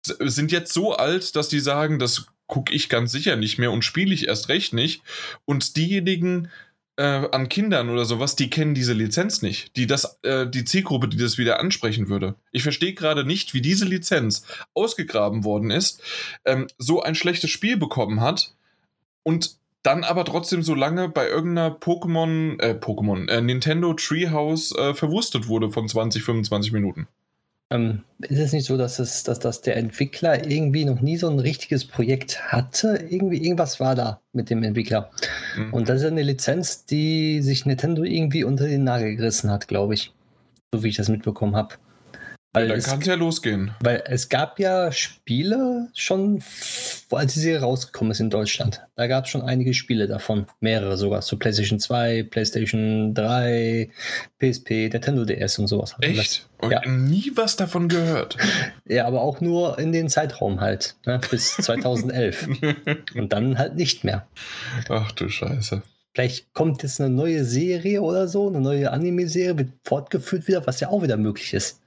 sind 0.03 0.53
jetzt 0.53 0.73
so 0.73 0.95
alt, 0.95 1.37
dass 1.37 1.49
die 1.49 1.61
sagen, 1.61 1.99
das 1.99 2.27
gucke 2.47 2.73
ich 2.73 2.89
ganz 2.89 3.13
sicher 3.13 3.37
nicht 3.37 3.59
mehr 3.59 3.71
und 3.71 3.85
spiele 3.85 4.15
ich 4.15 4.27
erst 4.27 4.49
recht 4.49 4.73
nicht. 4.73 5.03
Und 5.45 5.77
diejenigen 5.77 6.51
äh, 6.97 7.29
an 7.31 7.49
Kindern 7.49 7.91
oder 7.91 8.05
sowas, 8.05 8.35
die 8.35 8.51
kennen 8.51 8.75
diese 8.75 8.93
Lizenz 8.93 9.41
nicht. 9.43 9.77
Die 9.77 9.87
das, 9.87 10.19
äh, 10.23 10.49
die 10.49 10.65
Zielgruppe, 10.65 11.09
die 11.09 11.19
das 11.19 11.39
wieder 11.39 11.61
ansprechen 11.61 12.09
würde. 12.09 12.35
Ich 12.51 12.65
verstehe 12.65 12.95
gerade 12.95 13.25
nicht, 13.25 13.55
wie 13.55 13.61
diese 13.61 13.85
Lizenz 13.85 14.45
ausgegraben 14.75 15.45
worden 15.45 15.71
ist, 15.71 16.03
ähm, 16.45 16.67
so 16.79 17.03
ein 17.03 17.15
schlechtes 17.15 17.51
Spiel 17.51 17.77
bekommen 17.77 18.21
hat 18.21 18.57
und 19.23 19.59
dann 19.83 20.05
aber 20.05 20.25
trotzdem 20.25 20.63
so 20.63 20.75
lange 20.75 21.09
bei 21.09 21.29
irgendeiner 21.29 21.71
Pokémon, 21.71 22.61
äh, 22.61 22.75
Pokémon, 22.75 23.29
äh, 23.29 23.41
Nintendo 23.41 23.95
Treehouse 23.95 24.75
äh, 24.77 24.95
verwurstet 24.95 25.49
wurde 25.49 25.71
von 25.71 25.89
20, 25.89 26.23
25 26.23 26.73
Minuten. 26.73 27.07
Ähm, 27.71 28.03
ist 28.21 28.39
es 28.39 28.53
nicht 28.53 28.65
so, 28.65 28.79
dass, 28.79 28.99
es, 28.99 29.25
dass, 29.25 29.41
dass 29.41 29.61
der 29.61 29.77
Entwickler 29.77 30.49
irgendwie 30.51 30.87
noch 30.87 31.01
nie 31.01 31.19
so 31.19 31.29
ein 31.29 31.39
richtiges 31.39 31.87
Projekt 31.87 32.51
hatte? 32.51 33.05
Irgendwie, 33.11 33.43
irgendwas 33.45 33.79
war 33.79 33.95
da 33.95 34.21
mit 34.33 34.49
dem 34.49 34.63
Entwickler. 34.63 35.11
Mhm. 35.57 35.75
Und 35.75 35.89
das 35.89 36.01
ist 36.01 36.07
eine 36.07 36.23
Lizenz, 36.23 36.87
die 36.87 37.43
sich 37.43 37.67
Nintendo 37.67 38.05
irgendwie 38.05 38.45
unter 38.45 38.67
den 38.67 38.85
Nagel 38.85 39.17
gerissen 39.17 39.51
hat, 39.51 39.69
glaube 39.69 39.95
ich. 39.95 40.13
So 40.73 40.83
wie 40.83 40.89
ich 40.89 40.97
das 40.97 41.09
mitbekommen 41.09 41.57
habe. 41.57 41.75
Weil 42.53 42.69
dann 42.69 42.81
kann 42.81 43.01
es 43.01 43.07
ja 43.07 43.15
losgehen. 43.15 43.73
Weil 43.81 44.03
es 44.07 44.31
gab 44.31 44.59
ja 44.59 44.91
Spiele 44.91 45.89
schon, 45.95 46.43
als 47.11 47.35
die 47.35 47.41
Serie 47.41 47.61
rausgekommen 47.61 48.11
ist 48.11 48.21
in 48.21 48.31
Deutschland. 48.31 48.81
Da 48.97 49.07
gab 49.07 49.27
es 49.27 49.31
schon 49.31 49.43
einige 49.43 49.75
Spiele 49.75 50.07
davon. 50.07 50.47
Mehrere 50.61 50.97
sogar. 50.97 51.21
So 51.21 51.37
PlayStation 51.37 51.79
2, 51.79 52.23
PlayStation 52.25 53.13
3, 53.13 53.91
PSP, 54.41 54.89
Nintendo 54.91 55.27
DS 55.27 55.59
und 55.59 55.67
sowas. 55.67 55.95
Echt? 56.01 56.49
Und 56.59 56.71
ja. 56.71 56.81
nie 56.89 57.33
was 57.35 57.57
davon 57.57 57.89
gehört. 57.89 58.39
ja, 58.87 59.07
aber 59.07 59.21
auch 59.21 59.43
nur 59.43 59.79
in 59.79 59.93
den 59.93 60.09
Zeitraum 60.09 60.61
halt. 60.61 60.97
Ne? 61.05 61.21
Bis 61.31 61.55
2011. 61.61 62.49
und 63.15 63.33
dann 63.33 63.59
halt 63.59 63.77
nicht 63.77 64.05
mehr. 64.05 64.27
Ach 64.89 65.13
du 65.13 65.29
Scheiße. 65.29 65.83
Vielleicht 66.15 66.53
kommt 66.55 66.83
jetzt 66.83 67.01
eine 67.01 67.11
neue 67.11 67.45
Serie 67.45 68.01
oder 68.03 68.27
so, 68.27 68.49
eine 68.49 68.61
neue 68.61 68.91
Anime-Serie, 68.91 69.59
wird 69.59 69.73
fortgeführt 69.85 70.49
wieder, 70.49 70.67
was 70.67 70.81
ja 70.81 70.89
auch 70.89 71.03
wieder 71.03 71.17
möglich 71.17 71.53
ist. 71.53 71.81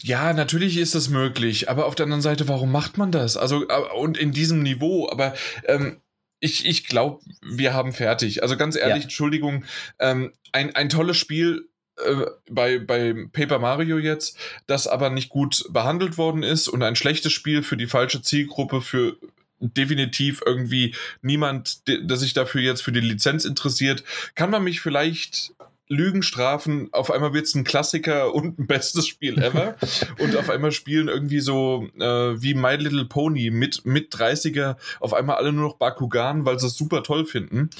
Ja, 0.00 0.32
natürlich 0.32 0.76
ist 0.76 0.94
das 0.94 1.08
möglich, 1.08 1.68
aber 1.68 1.86
auf 1.86 1.94
der 1.94 2.04
anderen 2.04 2.22
Seite, 2.22 2.48
warum 2.48 2.72
macht 2.72 2.98
man 2.98 3.12
das? 3.12 3.36
Also, 3.36 3.66
und 3.96 4.16
in 4.16 4.32
diesem 4.32 4.62
Niveau, 4.62 5.08
aber 5.10 5.34
ähm, 5.66 6.00
ich, 6.40 6.66
ich 6.66 6.86
glaube, 6.86 7.20
wir 7.42 7.74
haben 7.74 7.92
fertig. 7.92 8.42
Also 8.42 8.56
ganz 8.56 8.76
ehrlich, 8.76 8.98
ja. 8.98 9.02
Entschuldigung, 9.02 9.64
ähm, 9.98 10.32
ein, 10.52 10.74
ein 10.74 10.88
tolles 10.88 11.16
Spiel 11.16 11.68
äh, 11.96 12.26
bei, 12.50 12.78
bei 12.78 13.14
Paper 13.32 13.58
Mario 13.58 13.98
jetzt, 13.98 14.38
das 14.66 14.86
aber 14.86 15.10
nicht 15.10 15.28
gut 15.30 15.64
behandelt 15.70 16.16
worden 16.16 16.42
ist 16.42 16.68
und 16.68 16.82
ein 16.82 16.96
schlechtes 16.96 17.32
Spiel 17.32 17.62
für 17.62 17.76
die 17.76 17.86
falsche 17.86 18.22
Zielgruppe, 18.22 18.80
für 18.80 19.16
definitiv 19.60 20.40
irgendwie 20.46 20.94
niemand, 21.20 21.88
der 21.88 22.16
sich 22.16 22.32
dafür 22.32 22.60
jetzt 22.60 22.82
für 22.82 22.92
die 22.92 23.00
Lizenz 23.00 23.44
interessiert. 23.44 24.04
Kann 24.36 24.50
man 24.50 24.62
mich 24.62 24.80
vielleicht 24.80 25.52
Lügen 25.88 26.22
strafen, 26.22 26.88
auf 26.92 27.10
einmal 27.10 27.32
wird 27.32 27.46
es 27.46 27.54
ein 27.54 27.64
Klassiker 27.64 28.34
und 28.34 28.58
ein 28.58 28.66
bestes 28.66 29.06
Spiel 29.06 29.38
ever. 29.42 29.76
und 30.18 30.36
auf 30.36 30.50
einmal 30.50 30.72
spielen 30.72 31.08
irgendwie 31.08 31.40
so 31.40 31.88
äh, 31.98 32.40
wie 32.42 32.54
My 32.54 32.76
Little 32.76 33.06
Pony 33.06 33.50
mit, 33.50 33.84
mit 33.86 34.12
30er 34.12 34.76
auf 35.00 35.14
einmal 35.14 35.36
alle 35.36 35.52
nur 35.52 35.68
noch 35.68 35.76
Bakugan, 35.76 36.44
weil 36.44 36.58
sie 36.58 36.66
es 36.66 36.76
super 36.76 37.02
toll 37.02 37.24
finden. 37.24 37.70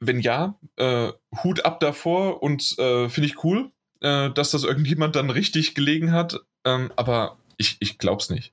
Wenn 0.00 0.20
ja, 0.20 0.58
äh, 0.76 1.12
Hut 1.44 1.64
ab 1.64 1.78
davor 1.78 2.42
und 2.42 2.76
äh, 2.78 3.08
finde 3.08 3.28
ich 3.28 3.44
cool, 3.44 3.70
äh, 4.00 4.30
dass 4.30 4.50
das 4.50 4.64
irgendjemand 4.64 5.14
dann 5.14 5.30
richtig 5.30 5.74
gelegen 5.74 6.10
hat. 6.10 6.40
Ähm, 6.64 6.90
aber 6.96 7.38
ich, 7.56 7.76
ich 7.78 7.98
glaub's 7.98 8.28
nicht. 8.28 8.52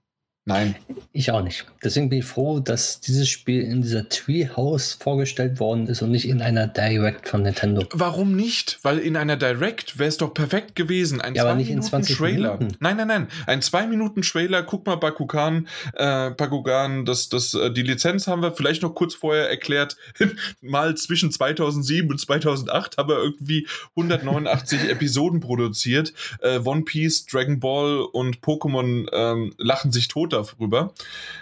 Nein. 0.49 0.75
Ich 1.13 1.29
auch 1.29 1.43
nicht. 1.43 1.65
Deswegen 1.83 2.09
bin 2.09 2.19
ich 2.19 2.25
froh, 2.25 2.59
dass 2.59 3.01
dieses 3.01 3.29
Spiel 3.29 3.62
in 3.62 3.83
dieser 3.83 4.09
Treehouse 4.09 4.93
vorgestellt 4.93 5.59
worden 5.59 5.85
ist 5.85 6.01
und 6.01 6.09
nicht 6.09 6.27
in 6.27 6.41
einer 6.41 6.65
Direct 6.65 7.29
von 7.29 7.43
Nintendo. 7.43 7.85
Warum 7.93 8.35
nicht? 8.35 8.79
Weil 8.81 8.97
in 8.97 9.15
einer 9.15 9.38
Direct 9.38 9.99
wäre 9.99 10.09
es 10.09 10.17
doch 10.17 10.33
perfekt 10.33 10.75
gewesen. 10.75 11.21
Ein 11.21 11.35
ja, 11.35 11.43
aber 11.43 11.53
nicht 11.53 11.69
in 11.69 11.83
20 11.83 12.17
Trailer. 12.17 12.57
Minuten. 12.57 12.77
Nein, 12.79 12.97
nein, 12.97 13.07
nein. 13.07 13.27
Ein 13.45 13.62
2-Minuten-Trailer. 13.62 14.63
Guck 14.63 14.88
mal, 14.88 14.95
Bakugan, 14.95 15.67
äh, 15.93 16.31
Bakugan, 16.31 17.05
das, 17.05 17.29
das, 17.29 17.53
äh, 17.53 17.71
die 17.71 17.83
Lizenz 17.83 18.25
haben 18.25 18.41
wir 18.41 18.53
vielleicht 18.53 18.81
noch 18.81 18.95
kurz 18.95 19.13
vorher 19.13 19.49
erklärt. 19.49 19.97
Mal 20.62 20.97
zwischen 20.97 21.31
2007 21.31 22.09
und 22.09 22.19
2008 22.19 22.97
haben 22.97 23.09
wir 23.09 23.17
irgendwie 23.17 23.67
189 23.95 24.81
Episoden 24.89 25.41
produziert. 25.41 26.12
Äh, 26.41 26.59
One 26.65 26.83
Piece, 26.83 27.27
Dragon 27.27 27.59
Ball 27.59 27.99
und 27.99 28.41
Pokémon 28.41 29.07
ähm, 29.13 29.53
lachen 29.59 29.91
sich 29.91 30.07
tot 30.07 30.33
darüber. 30.43 30.93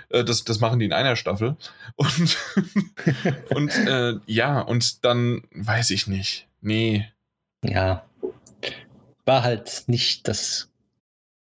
Äh, 0.10 0.24
das, 0.24 0.44
das 0.44 0.60
machen 0.60 0.80
die 0.80 0.86
in 0.86 0.94
einer 0.94 1.16
Staffel. 1.16 1.56
Und, 1.96 2.38
und 3.50 3.76
äh, 3.88 4.20
ja, 4.28 4.60
und 4.62 5.04
dann 5.04 5.44
weiß 5.52 5.90
ich 5.90 6.06
nicht. 6.06 6.48
Nee. 6.62 7.12
Ja. 7.64 8.06
War 9.26 9.44
halt 9.44 9.86
nicht 9.88 10.28
das 10.28 10.70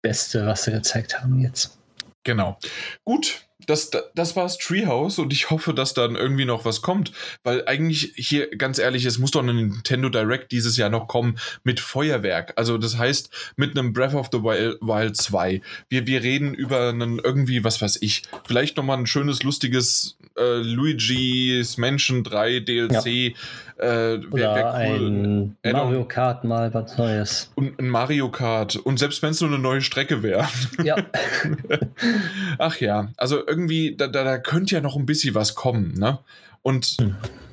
Beste, 0.02 0.46
was 0.46 0.64
sie 0.64 0.72
gezeigt 0.72 1.20
haben 1.20 1.40
jetzt. 1.40 1.78
Genau. 2.24 2.58
Gut, 3.04 3.46
das, 3.66 3.90
das 4.14 4.36
war's 4.36 4.58
Treehouse 4.58 5.18
und 5.18 5.32
ich 5.32 5.50
hoffe, 5.50 5.74
dass 5.74 5.94
dann 5.94 6.16
irgendwie 6.16 6.44
noch 6.44 6.64
was 6.64 6.82
kommt, 6.82 7.12
weil 7.42 7.66
eigentlich 7.66 8.12
hier, 8.16 8.50
ganz 8.56 8.78
ehrlich, 8.78 9.04
es 9.04 9.18
muss 9.18 9.30
doch 9.30 9.42
ein 9.42 9.54
Nintendo 9.54 10.08
Direct 10.08 10.52
dieses 10.52 10.76
Jahr 10.76 10.90
noch 10.90 11.06
kommen 11.06 11.38
mit 11.62 11.80
Feuerwerk. 11.80 12.52
Also 12.56 12.78
das 12.78 12.98
heißt, 12.98 13.30
mit 13.56 13.76
einem 13.76 13.92
Breath 13.92 14.14
of 14.14 14.28
the 14.32 14.42
Wild, 14.42 14.80
Wild 14.80 15.16
2. 15.16 15.62
Wir, 15.88 16.06
wir 16.06 16.22
reden 16.22 16.54
über 16.54 16.88
einen 16.88 17.18
irgendwie, 17.18 17.64
was 17.64 17.80
weiß 17.80 17.98
ich, 18.02 18.22
vielleicht 18.46 18.76
nochmal 18.76 18.98
ein 18.98 19.06
schönes, 19.06 19.42
lustiges 19.42 20.18
äh, 20.36 20.58
Luigi's 20.58 21.76
Mansion 21.76 22.24
3 22.24 22.60
DLC. 22.60 23.06
Ja. 23.06 23.30
Äh, 23.76 24.22
wär, 24.32 24.54
wär 24.54 24.74
cool. 24.76 25.06
ein 25.06 25.72
Mario 25.72 26.04
Kart 26.04 26.44
mal 26.44 26.72
was 26.72 26.96
Neues. 26.96 27.52
Und 27.56 27.78
ein 27.78 27.88
Mario 27.88 28.30
Kart. 28.30 28.76
Und 28.76 28.98
selbst 28.98 29.22
wenn 29.22 29.30
es 29.30 29.40
nur 29.40 29.50
eine 29.50 29.58
neue 29.58 29.80
Strecke 29.80 30.22
wäre. 30.22 30.48
Ja. 30.82 30.96
Ach 32.58 32.78
ja, 32.78 33.08
also 33.16 33.44
irgendwie, 33.46 33.96
da, 33.96 34.06
da, 34.06 34.24
da 34.24 34.38
könnte 34.38 34.74
ja 34.74 34.80
noch 34.80 34.96
ein 34.96 35.06
bisschen 35.06 35.34
was 35.34 35.54
kommen, 35.54 35.94
ne? 35.94 36.18
Und 36.62 36.96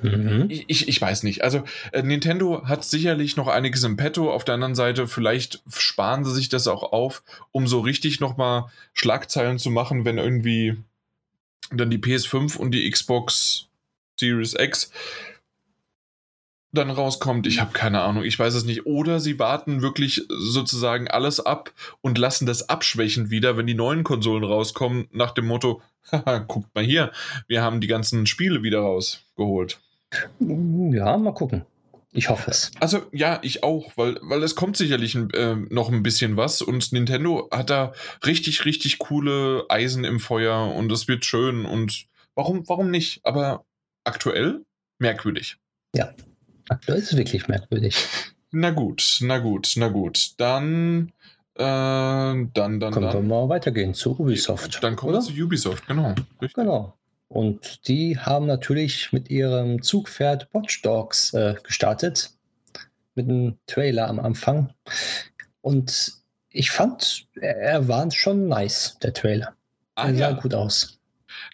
mhm. 0.04 0.46
ich, 0.48 0.88
ich 0.88 1.02
weiß 1.02 1.24
nicht. 1.24 1.44
Also 1.44 1.64
äh, 1.92 2.02
Nintendo 2.02 2.66
hat 2.66 2.86
sicherlich 2.86 3.36
noch 3.36 3.50
einiges 3.50 3.84
im 3.84 3.98
Petto. 3.98 4.32
Auf 4.32 4.46
der 4.46 4.56
anderen 4.56 4.74
Seite, 4.74 5.06
vielleicht 5.06 5.62
sparen 5.70 6.24
sie 6.24 6.32
sich 6.32 6.48
das 6.48 6.66
auch 6.70 6.94
auf, 6.94 7.22
um 7.52 7.68
so 7.68 7.82
richtig 7.82 8.22
nochmal 8.22 8.68
Schlagzeilen 8.94 9.60
zu 9.60 9.70
machen, 9.70 10.06
wenn 10.06 10.18
irgendwie 10.18 10.78
dann 11.72 11.90
die 11.90 12.00
PS5 12.00 12.58
und 12.58 12.72
die 12.72 12.90
Xbox 12.90 13.68
Series 14.20 14.56
X 14.58 14.92
dann 16.74 16.90
rauskommt. 16.90 17.48
Ich 17.48 17.60
habe 17.60 17.74
keine 17.74 18.02
Ahnung, 18.02 18.24
ich 18.24 18.38
weiß 18.38 18.54
es 18.54 18.64
nicht. 18.64 18.86
Oder 18.86 19.20
sie 19.20 19.40
warten 19.40 19.82
wirklich 19.82 20.26
sozusagen 20.30 21.08
alles 21.10 21.40
ab 21.40 21.74
und 22.02 22.18
lassen 22.18 22.46
das 22.46 22.70
abschwächen 22.70 23.30
wieder, 23.30 23.58
wenn 23.58 23.68
die 23.68 23.74
neuen 23.74 24.04
Konsolen 24.04 24.44
rauskommen, 24.44 25.08
nach 25.12 25.32
dem 25.32 25.48
Motto, 25.48 25.82
haha, 26.12 26.40
guckt 26.40 26.74
mal 26.74 26.84
hier, 26.84 27.12
wir 27.48 27.62
haben 27.62 27.82
die 27.82 27.88
ganzen 27.88 28.26
Spiele 28.26 28.64
wieder 28.64 28.80
rausgeholt. 28.80 29.80
Ja, 30.40 31.18
mal 31.18 31.34
gucken. 31.34 31.66
Ich 32.14 32.30
hoffe 32.30 32.52
es. 32.52 32.72
Also 32.80 33.04
ja, 33.14 33.40
ich 33.42 33.64
auch, 33.64 33.94
weil, 33.96 34.18
weil 34.22 34.44
es 34.44 34.56
kommt 34.56 34.76
sicherlich 34.76 35.16
äh, 35.16 35.56
noch 35.70 35.90
ein 35.90 36.04
bisschen 36.04 36.36
was 36.36 36.62
und 36.62 36.92
Nintendo 36.92 37.48
hat 37.52 37.70
da 37.70 37.94
richtig, 38.26 38.66
richtig 38.66 39.00
coole 39.00 39.66
Eisen 39.70 40.04
im 40.04 40.20
Feuer 40.20 40.74
und 40.76 40.92
es 40.92 41.08
wird 41.08 41.24
schön 41.24 41.66
und 41.66 42.08
warum, 42.36 42.68
warum 42.68 42.92
nicht? 42.92 43.26
Aber 43.26 43.66
aktuell 44.04 44.66
merkwürdig. 45.00 45.58
Ja, 45.96 46.14
Aktuell 46.72 47.00
ist 47.00 47.12
es 47.12 47.18
wirklich 47.18 47.50
merkwürdig. 47.50 47.96
Na 48.52 48.70
gut, 48.70 49.18
na 49.22 49.40
gut, 49.40 49.74
na 49.76 49.90
gut. 49.90 50.34
Dann, 50.38 51.12
äh, 51.56 51.64
dann, 51.64 52.50
dann, 52.54 52.80
Können 52.80 52.94
dann. 52.94 53.14
wir 53.14 53.22
mal 53.22 53.50
weitergehen 53.50 53.94
zu 53.94 54.18
Ubisoft. 54.18 54.82
Dann 54.82 54.96
kommen 54.96 55.14
oder? 55.14 55.22
wir 55.22 55.34
zu 55.36 55.44
Ubisoft, 55.44 55.86
genau. 55.86 56.16
Richtig. 56.42 56.54
Genau. 56.54 56.94
Und 57.32 57.88
die 57.88 58.20
haben 58.20 58.46
natürlich 58.46 59.14
mit 59.14 59.30
ihrem 59.30 59.82
Zugpferd 59.82 60.50
Watch 60.54 60.82
Dogs 60.82 61.34
äh, 61.34 61.56
gestartet. 61.64 62.32
Mit 63.16 63.30
einem 63.30 63.58
Trailer 63.68 64.10
am 64.10 64.20
Anfang. 64.20 64.74
Und 65.62 66.12
ich 66.50 66.72
fand, 66.72 67.28
er 67.40 67.88
war 67.88 68.12
schon 68.12 68.50
nice, 68.50 68.98
der 69.02 69.14
Trailer. 69.14 69.54
Ah, 69.96 70.08
er 70.08 70.16
sah 70.16 70.30
ja. 70.32 70.32
gut 70.34 70.54
aus. 70.54 71.00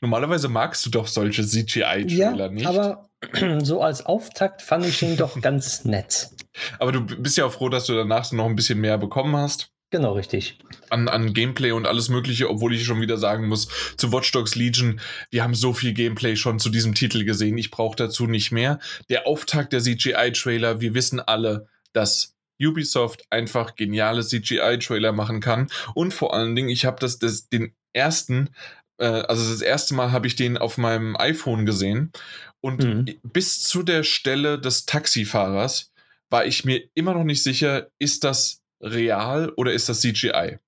Normalerweise 0.01 0.47
magst 0.47 0.83
du 0.87 0.89
doch 0.89 1.05
solche 1.05 1.45
CGI-Trailer 1.45 2.45
ja, 2.45 2.49
nicht. 2.49 2.65
Aber 2.65 3.07
so 3.61 3.83
als 3.83 4.03
Auftakt 4.03 4.63
fand 4.63 4.83
ich 4.83 5.03
ihn 5.03 5.15
doch 5.15 5.39
ganz 5.41 5.85
nett. 5.85 6.31
Aber 6.79 6.91
du 6.91 7.05
bist 7.05 7.37
ja 7.37 7.45
auch 7.45 7.53
froh, 7.53 7.69
dass 7.69 7.85
du 7.85 7.93
danach 7.93 8.25
so 8.25 8.35
noch 8.35 8.45
ein 8.45 8.55
bisschen 8.55 8.81
mehr 8.81 8.97
bekommen 8.97 9.35
hast. 9.35 9.71
Genau, 9.89 10.13
richtig. 10.13 10.60
An, 10.89 11.08
an 11.08 11.34
Gameplay 11.34 11.71
und 11.71 11.88
alles 11.88 12.10
Mögliche, 12.10 12.50
obwohl 12.50 12.73
ich 12.73 12.84
schon 12.84 13.00
wieder 13.00 13.17
sagen 13.17 13.47
muss, 13.47 13.69
zu 13.95 14.12
Watch 14.12 14.32
Dogs 14.34 14.56
Legion, 14.56 15.00
wir 15.32 15.43
haben 15.43 15.56
so 15.56 15.73
viel 15.73 15.93
Gameplay 15.93 16.36
schon 16.36 16.60
zu 16.60 16.69
diesem 16.69 16.93
Titel 16.93 17.23
gesehen, 17.23 17.58
ich 17.58 17.71
brauche 17.71 17.95
dazu 17.95 18.28
nicht 18.28 18.52
mehr. 18.52 18.80
Der 19.10 19.28
Auftakt 19.28 19.71
der 19.71 19.82
CGI-Trailer, 19.82 20.82
wir 20.82 20.93
wissen 20.93 21.21
alle, 21.21 21.67
dass 21.93 22.36
Ubisoft 22.62 23.23
einfach 23.30 23.76
geniale 23.76 24.26
CGI-Trailer 24.26 25.13
machen 25.13 25.39
kann. 25.39 25.69
Und 25.93 26.13
vor 26.13 26.34
allen 26.34 26.56
Dingen, 26.56 26.69
ich 26.69 26.86
habe 26.86 27.00
das, 27.00 27.19
das, 27.19 27.47
den 27.47 27.73
ersten 27.93 28.50
äh, 28.97 29.06
also 29.06 29.50
das 29.50 29.62
erste 29.62 29.93
Mal 29.93 30.12
habe 30.12 30.28
ich 30.28 30.36
den 30.36 30.58
auf 30.58 30.78
meinem 30.78 31.15
iPhone 31.15 31.65
gesehen 31.65 32.12
und 32.62 32.84
mhm. 32.84 33.19
bis 33.23 33.63
zu 33.63 33.84
der 33.84 34.04
Stelle 34.04 34.60
des 34.60 34.86
Taxifahrers 34.86 35.91
war 36.30 36.45
ich 36.45 36.65
mir 36.65 36.84
immer 36.93 37.13
noch 37.13 37.23
nicht 37.23 37.43
sicher, 37.43 37.89
ist 38.00 38.23
das 38.23 38.62
real 38.81 39.51
oder 39.55 39.73
ist 39.73 39.89
das 39.89 40.01
CGI? 40.01 40.59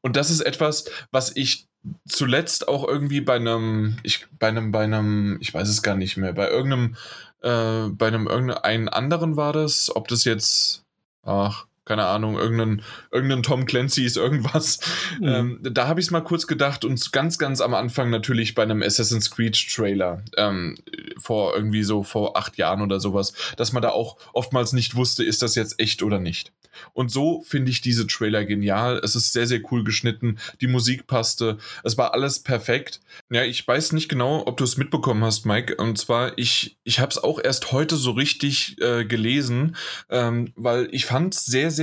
Und 0.00 0.16
das 0.16 0.30
ist 0.30 0.40
etwas, 0.40 0.86
was 1.10 1.34
ich 1.36 1.68
zuletzt 2.08 2.68
auch 2.68 2.86
irgendwie 2.86 3.20
bei 3.20 3.36
einem, 3.36 3.98
ich, 4.02 4.26
bei 4.38 4.48
einem, 4.48 4.72
bei 4.72 4.84
einem, 4.84 5.38
ich 5.40 5.52
weiß 5.52 5.68
es 5.68 5.82
gar 5.82 5.94
nicht 5.94 6.16
mehr, 6.16 6.32
bei 6.32 6.48
irgendeinem, 6.48 6.96
äh, 7.42 7.88
bei 7.90 8.08
einem 8.08 8.26
irgendeinen 8.26 8.88
anderen 8.88 9.36
war 9.36 9.52
das, 9.52 9.94
ob 9.94 10.08
das 10.08 10.24
jetzt, 10.24 10.84
ach, 11.22 11.66
keine 11.84 12.06
Ahnung, 12.06 12.38
irgendein, 12.38 12.82
irgendein 13.10 13.42
Tom 13.42 13.66
Clancy's 13.66 14.16
irgendwas. 14.16 14.80
Mhm. 15.18 15.28
Ähm, 15.28 15.58
da 15.62 15.88
habe 15.88 16.00
ich 16.00 16.06
es 16.06 16.10
mal 16.10 16.20
kurz 16.20 16.46
gedacht 16.46 16.84
und 16.84 17.12
ganz, 17.12 17.38
ganz 17.38 17.60
am 17.60 17.74
Anfang 17.74 18.10
natürlich 18.10 18.54
bei 18.54 18.62
einem 18.62 18.82
Assassin's 18.82 19.30
Creed 19.30 19.56
Trailer 19.74 20.22
ähm, 20.36 20.76
vor 21.18 21.54
irgendwie 21.54 21.82
so 21.82 22.02
vor 22.02 22.36
acht 22.36 22.56
Jahren 22.58 22.82
oder 22.82 23.00
sowas, 23.00 23.32
dass 23.56 23.72
man 23.72 23.82
da 23.82 23.90
auch 23.90 24.16
oftmals 24.32 24.72
nicht 24.72 24.94
wusste, 24.94 25.24
ist 25.24 25.42
das 25.42 25.54
jetzt 25.54 25.80
echt 25.80 26.02
oder 26.02 26.18
nicht. 26.18 26.52
Und 26.92 27.10
so 27.10 27.42
finde 27.42 27.70
ich 27.70 27.80
diese 27.80 28.06
Trailer 28.06 28.44
genial. 28.44 29.00
Es 29.02 29.16
ist 29.16 29.32
sehr, 29.32 29.46
sehr 29.46 29.60
cool 29.70 29.84
geschnitten. 29.84 30.38
Die 30.60 30.66
Musik 30.66 31.06
passte. 31.06 31.58
Es 31.84 31.98
war 31.98 32.14
alles 32.14 32.40
perfekt. 32.40 33.00
Ja, 33.30 33.42
ich 33.44 33.66
weiß 33.66 33.92
nicht 33.92 34.08
genau, 34.08 34.46
ob 34.46 34.56
du 34.56 34.64
es 34.64 34.76
mitbekommen 34.76 35.24
hast, 35.24 35.46
Mike. 35.46 35.76
Und 35.76 35.98
zwar, 35.98 36.36
ich, 36.38 36.78
ich 36.84 37.00
habe 37.00 37.10
es 37.10 37.18
auch 37.18 37.40
erst 37.42 37.72
heute 37.72 37.96
so 37.96 38.12
richtig 38.12 38.80
äh, 38.80 39.04
gelesen, 39.04 39.76
ähm, 40.08 40.52
weil 40.56 40.88
ich 40.92 41.06
fand 41.06 41.34
es 41.34 41.44
sehr, 41.44 41.70
sehr 41.70 41.79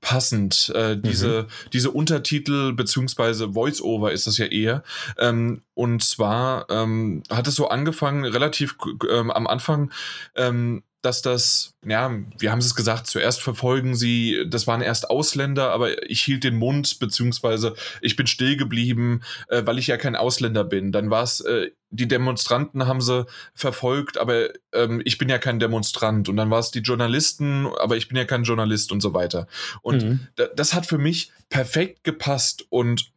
passend. 0.00 0.72
Äh, 0.74 0.96
diese, 0.96 1.42
mhm. 1.42 1.70
diese 1.72 1.90
Untertitel 1.90 2.72
beziehungsweise 2.72 3.52
Voice-Over 3.52 4.12
ist 4.12 4.26
das 4.26 4.38
ja 4.38 4.46
eher. 4.46 4.82
Ähm, 5.18 5.62
und 5.74 6.02
zwar 6.02 6.66
ähm, 6.70 7.22
hat 7.30 7.46
es 7.46 7.54
so 7.54 7.68
angefangen, 7.68 8.24
relativ 8.24 8.76
ähm, 9.10 9.30
am 9.30 9.46
Anfang 9.46 9.90
ähm, 10.36 10.82
dass 11.02 11.22
das, 11.22 11.74
ja, 11.84 12.14
wir 12.38 12.52
haben 12.52 12.58
es 12.58 12.74
gesagt, 12.74 13.06
zuerst 13.06 13.40
verfolgen 13.40 13.94
sie, 13.94 14.44
das 14.48 14.66
waren 14.66 14.82
erst 14.82 15.08
Ausländer, 15.08 15.70
aber 15.70 16.10
ich 16.10 16.20
hielt 16.20 16.44
den 16.44 16.56
Mund, 16.56 16.98
beziehungsweise 16.98 17.74
ich 18.02 18.16
bin 18.16 18.26
still 18.26 18.56
geblieben, 18.56 19.22
äh, 19.48 19.62
weil 19.64 19.78
ich 19.78 19.86
ja 19.86 19.96
kein 19.96 20.16
Ausländer 20.16 20.64
bin. 20.64 20.92
Dann 20.92 21.10
war 21.10 21.22
es, 21.22 21.40
äh, 21.40 21.70
die 21.90 22.06
Demonstranten 22.06 22.86
haben 22.86 23.00
sie 23.00 23.26
verfolgt, 23.54 24.18
aber 24.18 24.50
ähm, 24.72 25.00
ich 25.04 25.16
bin 25.16 25.28
ja 25.28 25.38
kein 25.38 25.58
Demonstrant. 25.58 26.28
Und 26.28 26.36
dann 26.36 26.50
war 26.50 26.58
es 26.58 26.70
die 26.70 26.80
Journalisten, 26.80 27.66
aber 27.80 27.96
ich 27.96 28.08
bin 28.08 28.18
ja 28.18 28.24
kein 28.24 28.44
Journalist 28.44 28.92
und 28.92 29.00
so 29.00 29.14
weiter. 29.14 29.46
Und 29.82 30.02
mhm. 30.02 30.20
das 30.54 30.74
hat 30.74 30.86
für 30.86 30.98
mich 30.98 31.32
perfekt 31.48 32.04
gepasst 32.04 32.66
und 32.68 33.10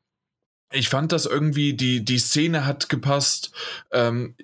ich 0.73 0.89
fand 0.89 1.11
das 1.11 1.25
irgendwie, 1.25 1.73
die, 1.73 2.03
die 2.03 2.17
Szene 2.17 2.65
hat 2.65 2.89
gepasst 2.89 3.51
ähm, 3.91 4.35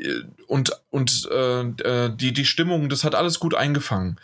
und, 0.48 0.72
und 0.92 1.28
äh, 1.32 1.62
äh, 1.62 2.16
die, 2.16 2.34
die 2.34 2.46
Stimmung, 2.46 2.90
das 2.90 3.04
hat 3.04 3.16
alles 3.16 3.40
gut 3.40 3.56
eingefangen. 3.56 4.20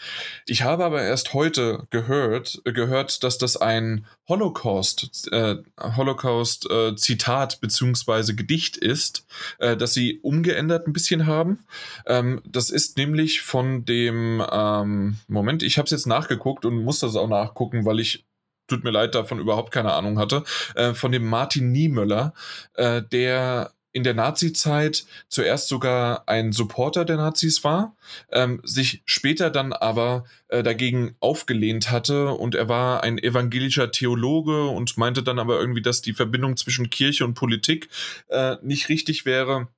Ich 0.45 0.61
habe 0.61 0.85
aber 0.85 1.01
erst 1.01 1.33
heute 1.33 1.87
gehört, 1.89 2.61
gehört, 2.63 3.23
dass 3.23 3.37
das 3.37 3.57
ein 3.57 4.05
Holocaust, 4.27 5.29
äh, 5.31 5.57
Holocaust 5.79 6.69
äh, 6.69 6.95
Zitat 6.95 7.59
beziehungsweise 7.59 8.35
Gedicht 8.35 8.77
ist, 8.77 9.25
äh, 9.59 9.75
das 9.75 9.93
sie 9.93 10.19
umgeändert 10.21 10.87
ein 10.87 10.93
bisschen 10.93 11.25
haben. 11.25 11.65
Ähm, 12.05 12.41
das 12.45 12.69
ist 12.69 12.97
nämlich 12.97 13.41
von 13.41 13.85
dem 13.85 14.43
ähm, 14.51 15.17
Moment, 15.27 15.63
ich 15.63 15.77
habe 15.77 15.85
es 15.85 15.91
jetzt 15.91 16.07
nachgeguckt 16.07 16.65
und 16.65 16.83
muss 16.83 16.99
das 16.99 17.15
auch 17.15 17.27
nachgucken, 17.27 17.85
weil 17.85 17.99
ich 17.99 18.25
tut 18.67 18.83
mir 18.83 18.91
leid, 18.91 19.15
davon 19.15 19.39
überhaupt 19.39 19.71
keine 19.71 19.93
Ahnung 19.93 20.19
hatte, 20.19 20.43
äh, 20.75 20.93
von 20.93 21.11
dem 21.11 21.25
Martin 21.25 21.71
Niemöller, 21.71 22.33
äh, 22.73 23.01
der 23.01 23.71
in 23.95 24.03
der 24.03 24.13
Nazi-Zeit 24.13 25.05
zuerst 25.29 25.69
sogar 25.69 26.27
ein 26.27 26.51
Supporter 26.51 27.05
der 27.05 27.15
Nazis 27.15 27.63
war, 27.63 27.95
ähm, 28.29 28.59
sich 28.65 29.01
später 29.05 29.49
dann 29.49 29.71
aber 29.71 30.25
äh, 30.49 30.63
dagegen 30.63 31.15
aufgelehnt 31.21 31.91
hatte 31.91 32.31
und 32.31 32.55
er 32.55 32.67
war 32.67 33.03
ein 33.03 33.17
evangelischer 33.17 33.91
Theologe 33.91 34.65
und 34.65 34.97
meinte 34.97 35.23
dann 35.23 35.39
aber 35.39 35.61
irgendwie, 35.61 35.81
dass 35.81 36.01
die 36.01 36.11
Verbindung 36.11 36.57
zwischen 36.57 36.89
Kirche 36.89 37.23
und 37.23 37.35
Politik 37.35 37.87
äh, 38.27 38.57
nicht 38.61 38.89
richtig 38.89 39.25
wäre 39.25 39.69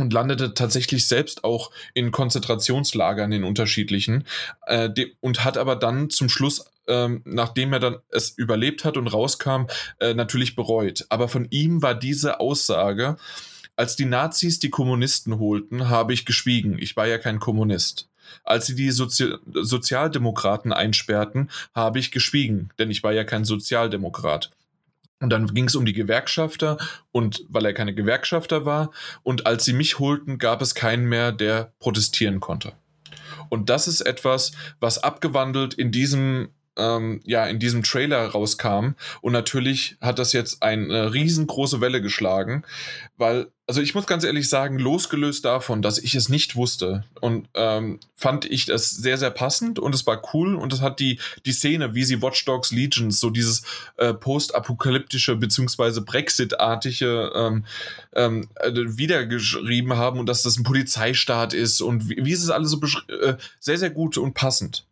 und 0.00 0.12
landete 0.12 0.54
tatsächlich 0.54 1.06
selbst 1.06 1.44
auch 1.44 1.70
in 1.94 2.10
Konzentrationslagern 2.10 3.32
in 3.32 3.44
unterschiedlichen 3.44 4.24
äh, 4.66 4.90
und 5.20 5.44
hat 5.44 5.58
aber 5.58 5.76
dann 5.76 6.10
zum 6.10 6.28
Schluss 6.28 6.64
ähm, 6.88 7.22
nachdem 7.24 7.72
er 7.72 7.78
dann 7.78 7.96
es 8.10 8.30
überlebt 8.30 8.84
hat 8.84 8.96
und 8.96 9.06
rauskam, 9.06 9.66
äh, 10.00 10.12
natürlich 10.12 10.56
bereut. 10.56 11.06
Aber 11.08 11.28
von 11.28 11.46
ihm 11.50 11.82
war 11.82 11.94
diese 11.94 12.40
Aussage, 12.40 13.16
als 13.76 13.96
die 13.96 14.04
Nazis 14.04 14.58
die 14.58 14.70
Kommunisten 14.70 15.38
holten, 15.38 15.88
habe 15.88 16.12
ich 16.12 16.26
geschwiegen. 16.26 16.78
Ich 16.78 16.96
war 16.96 17.06
ja 17.06 17.16
kein 17.16 17.38
Kommunist. 17.38 18.08
Als 18.44 18.66
sie 18.66 18.74
die 18.74 18.90
Sozi 18.90 19.34
Sozialdemokraten 19.54 20.72
einsperrten, 20.72 21.50
habe 21.74 21.98
ich 21.98 22.10
geschwiegen, 22.10 22.70
denn 22.78 22.90
ich 22.90 23.02
war 23.02 23.12
ja 23.12 23.24
kein 23.24 23.44
Sozialdemokrat. 23.44 24.50
Und 25.20 25.30
dann 25.30 25.46
ging 25.48 25.66
es 25.66 25.74
um 25.74 25.84
die 25.84 25.92
Gewerkschafter 25.92 26.78
und 27.12 27.44
weil 27.48 27.66
er 27.66 27.74
keine 27.74 27.94
Gewerkschafter 27.94 28.64
war. 28.64 28.90
Und 29.22 29.46
als 29.46 29.64
sie 29.64 29.74
mich 29.74 29.98
holten, 29.98 30.38
gab 30.38 30.62
es 30.62 30.74
keinen 30.74 31.04
mehr, 31.04 31.30
der 31.30 31.74
protestieren 31.78 32.40
konnte. 32.40 32.72
Und 33.50 33.68
das 33.68 33.86
ist 33.86 34.00
etwas, 34.00 34.52
was 34.80 34.98
abgewandelt 35.02 35.74
in 35.74 35.92
diesem 35.92 36.48
ähm, 36.80 37.20
ja 37.24 37.46
in 37.46 37.58
diesem 37.58 37.82
Trailer 37.82 38.26
rauskam. 38.26 38.94
Und 39.20 39.32
natürlich 39.32 39.96
hat 40.00 40.18
das 40.18 40.32
jetzt 40.32 40.62
eine 40.62 41.12
riesengroße 41.12 41.80
Welle 41.80 42.00
geschlagen, 42.00 42.64
weil, 43.16 43.48
also 43.66 43.80
ich 43.82 43.94
muss 43.94 44.06
ganz 44.06 44.24
ehrlich 44.24 44.48
sagen, 44.48 44.78
losgelöst 44.78 45.44
davon, 45.44 45.82
dass 45.82 45.98
ich 45.98 46.14
es 46.14 46.28
nicht 46.28 46.56
wusste 46.56 47.04
und 47.20 47.48
ähm, 47.54 48.00
fand 48.16 48.44
ich 48.46 48.66
das 48.66 48.90
sehr, 48.90 49.18
sehr 49.18 49.30
passend 49.30 49.78
und 49.78 49.94
es 49.94 50.06
war 50.06 50.22
cool 50.32 50.54
und 50.54 50.72
es 50.72 50.80
hat 50.80 50.98
die, 51.00 51.20
die 51.44 51.52
Szene, 51.52 51.94
wie 51.94 52.04
sie 52.04 52.22
Watch 52.22 52.44
Dogs 52.46 52.72
Legions, 52.72 53.20
so 53.20 53.30
dieses 53.30 53.62
äh, 53.98 54.14
postapokalyptische 54.14 55.36
beziehungsweise 55.36 56.00
Brexit-artige 56.00 57.30
ähm, 57.34 57.64
ähm, 58.14 58.48
äh, 58.56 58.72
wiedergeschrieben 58.74 59.96
haben 59.96 60.18
und 60.18 60.26
dass 60.26 60.42
das 60.42 60.56
ein 60.56 60.64
Polizeistaat 60.64 61.52
ist 61.52 61.80
und 61.82 62.08
wie, 62.08 62.24
wie 62.24 62.32
ist 62.32 62.42
es 62.42 62.50
alles 62.50 62.70
so 62.70 62.80
äh, 63.08 63.36
sehr, 63.60 63.78
sehr 63.78 63.90
gut 63.90 64.16
und 64.16 64.34
passend. 64.34 64.86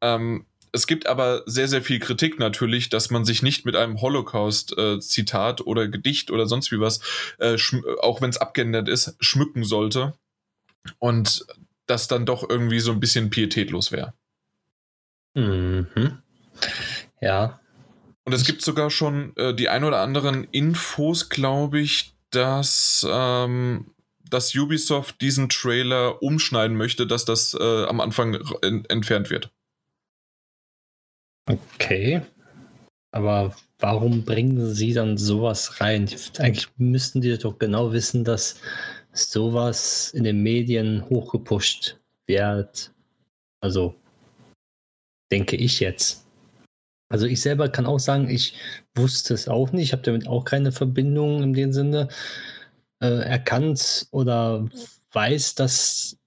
Ähm, 0.00 0.44
es 0.72 0.86
gibt 0.86 1.06
aber 1.06 1.42
sehr, 1.46 1.68
sehr 1.68 1.82
viel 1.82 1.98
Kritik 1.98 2.38
natürlich, 2.38 2.88
dass 2.88 3.10
man 3.10 3.24
sich 3.24 3.42
nicht 3.42 3.64
mit 3.64 3.76
einem 3.76 4.00
Holocaust-Zitat 4.00 5.60
äh, 5.60 5.62
oder 5.64 5.88
Gedicht 5.88 6.30
oder 6.30 6.46
sonst 6.46 6.72
wie 6.72 6.80
was, 6.80 7.00
äh, 7.38 7.56
auch 8.00 8.20
wenn 8.20 8.30
es 8.30 8.38
abgeändert 8.38 8.88
ist, 8.88 9.16
schmücken 9.20 9.64
sollte. 9.64 10.14
Und 10.98 11.46
das 11.86 12.08
dann 12.08 12.26
doch 12.26 12.48
irgendwie 12.48 12.80
so 12.80 12.92
ein 12.92 13.00
bisschen 13.00 13.30
pietätlos 13.30 13.92
wäre. 13.92 14.14
Mhm. 15.34 16.18
Ja. 17.20 17.60
Und 18.24 18.34
es 18.34 18.44
gibt 18.44 18.62
sogar 18.62 18.90
schon 18.90 19.34
äh, 19.36 19.54
die 19.54 19.68
ein 19.68 19.84
oder 19.84 20.00
anderen 20.00 20.44
Infos, 20.44 21.30
glaube 21.30 21.80
ich, 21.80 22.14
dass, 22.30 23.06
ähm, 23.10 23.92
dass 24.28 24.54
Ubisoft 24.54 25.20
diesen 25.20 25.48
Trailer 25.48 26.22
umschneiden 26.22 26.76
möchte, 26.76 27.06
dass 27.06 27.24
das 27.24 27.54
äh, 27.54 27.84
am 27.84 28.00
Anfang 28.00 28.34
entfernt 28.88 29.30
wird. 29.30 29.50
Okay. 31.48 32.22
Aber 33.10 33.56
warum 33.78 34.24
bringen 34.24 34.74
sie 34.74 34.92
dann 34.92 35.16
sowas 35.16 35.80
rein? 35.80 36.08
Eigentlich 36.38 36.68
müssten 36.76 37.20
die 37.20 37.36
doch 37.38 37.58
genau 37.58 37.92
wissen, 37.92 38.24
dass 38.24 38.60
sowas 39.12 40.10
in 40.10 40.24
den 40.24 40.42
Medien 40.42 41.08
hochgepusht 41.08 41.98
wird. 42.26 42.92
Also, 43.60 43.94
denke 45.30 45.56
ich 45.56 45.80
jetzt. 45.80 46.26
Also 47.10 47.26
ich 47.26 47.40
selber 47.40 47.70
kann 47.70 47.86
auch 47.86 47.98
sagen, 47.98 48.28
ich 48.28 48.54
wusste 48.94 49.32
es 49.32 49.48
auch 49.48 49.72
nicht. 49.72 49.84
Ich 49.84 49.92
habe 49.92 50.02
damit 50.02 50.28
auch 50.28 50.44
keine 50.44 50.72
Verbindung 50.72 51.42
in 51.42 51.54
dem 51.54 51.72
Sinne 51.72 52.08
äh, 53.00 53.06
erkannt 53.06 54.08
oder 54.10 54.68
weiß, 55.12 55.54
dass 55.54 56.18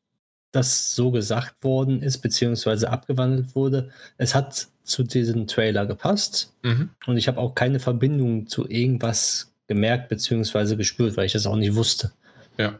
das 0.52 0.96
so 0.96 1.12
gesagt 1.12 1.64
worden 1.64 2.02
ist, 2.02 2.20
beziehungsweise 2.20 2.90
abgewandelt 2.90 3.56
wurde. 3.56 3.92
Es 4.18 4.34
hat 4.34 4.71
zu 4.92 5.04
diesem 5.04 5.48
Trailer 5.48 5.86
gepasst. 5.86 6.54
Mhm. 6.64 6.90
Und 7.06 7.18
ich 7.18 7.28
habe 7.28 7.40
auch 7.40 7.56
keine 7.56 7.80
Verbindung 7.80 8.48
zu 8.48 8.70
irgendwas 8.70 9.54
gemerkt 9.68 10.10
bzw. 10.10 10.76
gespürt, 10.76 11.18
weil 11.18 11.26
ich 11.26 11.34
das 11.34 11.46
auch 11.46 11.56
nicht 11.56 11.76
wusste. 11.76 12.12
Ja. 12.58 12.80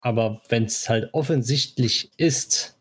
Aber 0.00 0.42
wenn 0.48 0.64
es 0.64 0.88
halt 0.88 1.08
offensichtlich 1.12 2.10
ist, 2.18 2.76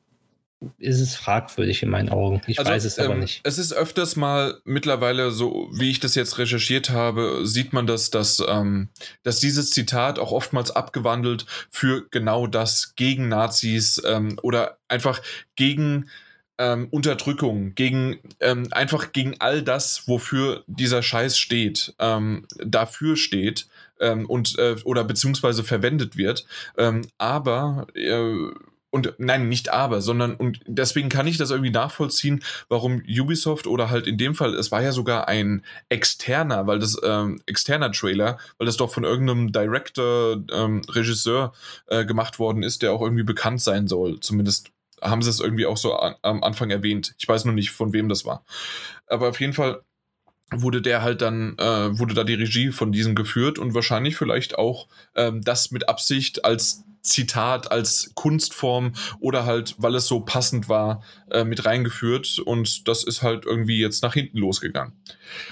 ist 0.77 0.99
es 0.99 1.15
fragwürdig 1.15 1.83
in 1.83 1.89
meinen 1.89 2.09
Augen. 2.09 2.41
Ich 2.47 2.59
also, 2.59 2.71
weiß 2.71 2.85
es 2.85 2.99
aber 2.99 3.13
ähm, 3.13 3.21
nicht. 3.21 3.41
Es 3.43 3.57
ist 3.57 3.73
öfters 3.73 4.15
mal 4.15 4.59
mittlerweile 4.63 5.31
so, 5.31 5.69
wie 5.73 5.89
ich 5.89 5.99
das 5.99 6.15
jetzt 6.15 6.37
recherchiert 6.37 6.89
habe, 6.89 7.41
sieht 7.43 7.73
man, 7.73 7.87
dass, 7.87 8.09
dass, 8.09 8.43
ähm, 8.47 8.89
dass 9.23 9.39
dieses 9.39 9.69
Zitat 9.69 10.19
auch 10.19 10.31
oftmals 10.31 10.71
abgewandelt 10.71 11.45
für 11.69 12.07
genau 12.11 12.47
das 12.47 12.95
gegen 12.95 13.27
Nazis 13.27 14.01
ähm, 14.05 14.39
oder 14.41 14.77
einfach 14.87 15.21
gegen 15.55 16.09
ähm, 16.57 16.87
Unterdrückung, 16.91 17.73
gegen 17.75 18.19
ähm, 18.39 18.67
einfach 18.71 19.11
gegen 19.11 19.35
all 19.39 19.61
das, 19.61 20.07
wofür 20.07 20.63
dieser 20.67 21.01
Scheiß 21.01 21.37
steht, 21.37 21.95
ähm, 21.99 22.45
dafür 22.63 23.17
steht 23.17 23.67
ähm, 23.99 24.25
und 24.27 24.57
äh, 24.59 24.75
oder 24.83 25.03
beziehungsweise 25.03 25.63
verwendet 25.63 26.17
wird. 26.17 26.45
Ähm, 26.77 27.01
aber 27.17 27.87
äh, 27.95 28.51
und 28.93 29.15
nein, 29.17 29.49
nicht 29.49 29.73
aber, 29.73 30.01
sondern 30.01 30.35
und 30.35 30.59
deswegen 30.67 31.09
kann 31.09 31.25
ich 31.25 31.37
das 31.37 31.49
irgendwie 31.49 31.71
nachvollziehen, 31.71 32.43
warum 32.69 33.01
Ubisoft 33.07 33.65
oder 33.65 33.89
halt 33.89 34.05
in 34.05 34.19
dem 34.19 34.35
Fall, 34.35 34.53
es 34.53 34.71
war 34.71 34.83
ja 34.83 34.91
sogar 34.91 35.27
ein 35.27 35.65
externer, 35.89 36.67
weil 36.67 36.77
das 36.77 37.01
ähm, 37.03 37.41
externer 37.47 37.91
Trailer, 37.91 38.37
weil 38.59 38.67
das 38.67 38.77
doch 38.77 38.93
von 38.93 39.03
irgendeinem 39.03 39.51
Director, 39.51 40.43
ähm, 40.53 40.83
Regisseur 40.87 41.53
äh, 41.87 42.05
gemacht 42.05 42.37
worden 42.37 42.61
ist, 42.61 42.83
der 42.83 42.93
auch 42.93 43.01
irgendwie 43.01 43.23
bekannt 43.23 43.61
sein 43.61 43.87
soll. 43.87 44.19
Zumindest 44.19 44.69
haben 45.03 45.21
sie 45.21 45.29
es 45.29 45.39
irgendwie 45.39 45.65
auch 45.65 45.77
so 45.77 45.95
an, 45.95 46.15
am 46.21 46.43
Anfang 46.43 46.69
erwähnt. 46.69 47.15
Ich 47.17 47.27
weiß 47.27 47.45
nur 47.45 47.53
nicht, 47.53 47.71
von 47.71 47.93
wem 47.93 48.09
das 48.09 48.25
war. 48.25 48.45
Aber 49.07 49.29
auf 49.29 49.39
jeden 49.39 49.53
Fall 49.53 49.81
wurde 50.51 50.81
der 50.81 51.01
halt 51.01 51.21
dann, 51.21 51.57
äh, 51.57 51.97
wurde 51.97 52.13
da 52.13 52.23
die 52.23 52.35
Regie 52.35 52.71
von 52.71 52.91
diesem 52.91 53.15
geführt 53.15 53.59
und 53.59 53.73
wahrscheinlich 53.73 54.15
vielleicht 54.15 54.57
auch 54.57 54.87
ähm, 55.15 55.41
das 55.41 55.71
mit 55.71 55.89
Absicht 55.89 56.45
als 56.45 56.83
Zitat, 57.01 57.71
als 57.71 58.11
Kunstform 58.15 58.93
oder 59.19 59.45
halt, 59.45 59.75
weil 59.77 59.95
es 59.95 60.07
so 60.07 60.21
passend 60.21 60.69
war, 60.69 61.03
äh, 61.31 61.43
mit 61.43 61.65
reingeführt 61.65 62.39
und 62.39 62.87
das 62.87 63.03
ist 63.03 63.21
halt 63.21 63.45
irgendwie 63.45 63.79
jetzt 63.79 64.03
nach 64.03 64.13
hinten 64.13 64.37
losgegangen. 64.37 64.93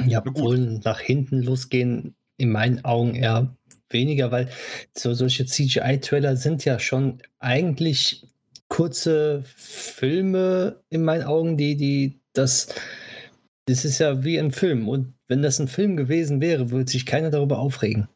Ja, 0.06 0.24
wohl 0.26 0.80
nach 0.84 1.00
hinten 1.00 1.42
losgehen 1.44 2.16
in 2.38 2.52
meinen 2.52 2.86
Augen 2.86 3.16
eher 3.16 3.56
weniger, 3.90 4.32
weil 4.32 4.50
so 4.94 5.14
solche 5.14 5.46
CGI-Trailer 5.46 6.38
sind 6.38 6.64
ja 6.64 6.80
schon 6.80 7.22
eigentlich 7.40 8.24
kurze 8.72 9.44
Filme 9.46 10.78
in 10.90 11.04
meinen 11.04 11.24
Augen, 11.24 11.58
die, 11.58 11.76
die, 11.76 12.22
das, 12.32 12.74
das 13.66 13.84
ist 13.84 14.00
ja 14.00 14.24
wie 14.24 14.40
ein 14.40 14.52
Film. 14.52 14.88
Und 14.88 15.14
wenn 15.28 15.42
das 15.42 15.60
ein 15.60 15.68
Film 15.68 15.98
gewesen 15.98 16.40
wäre, 16.40 16.72
würde 16.72 16.90
sich 16.90 17.06
keiner 17.06 17.30
darüber 17.30 17.60
aufregen. 17.60 18.08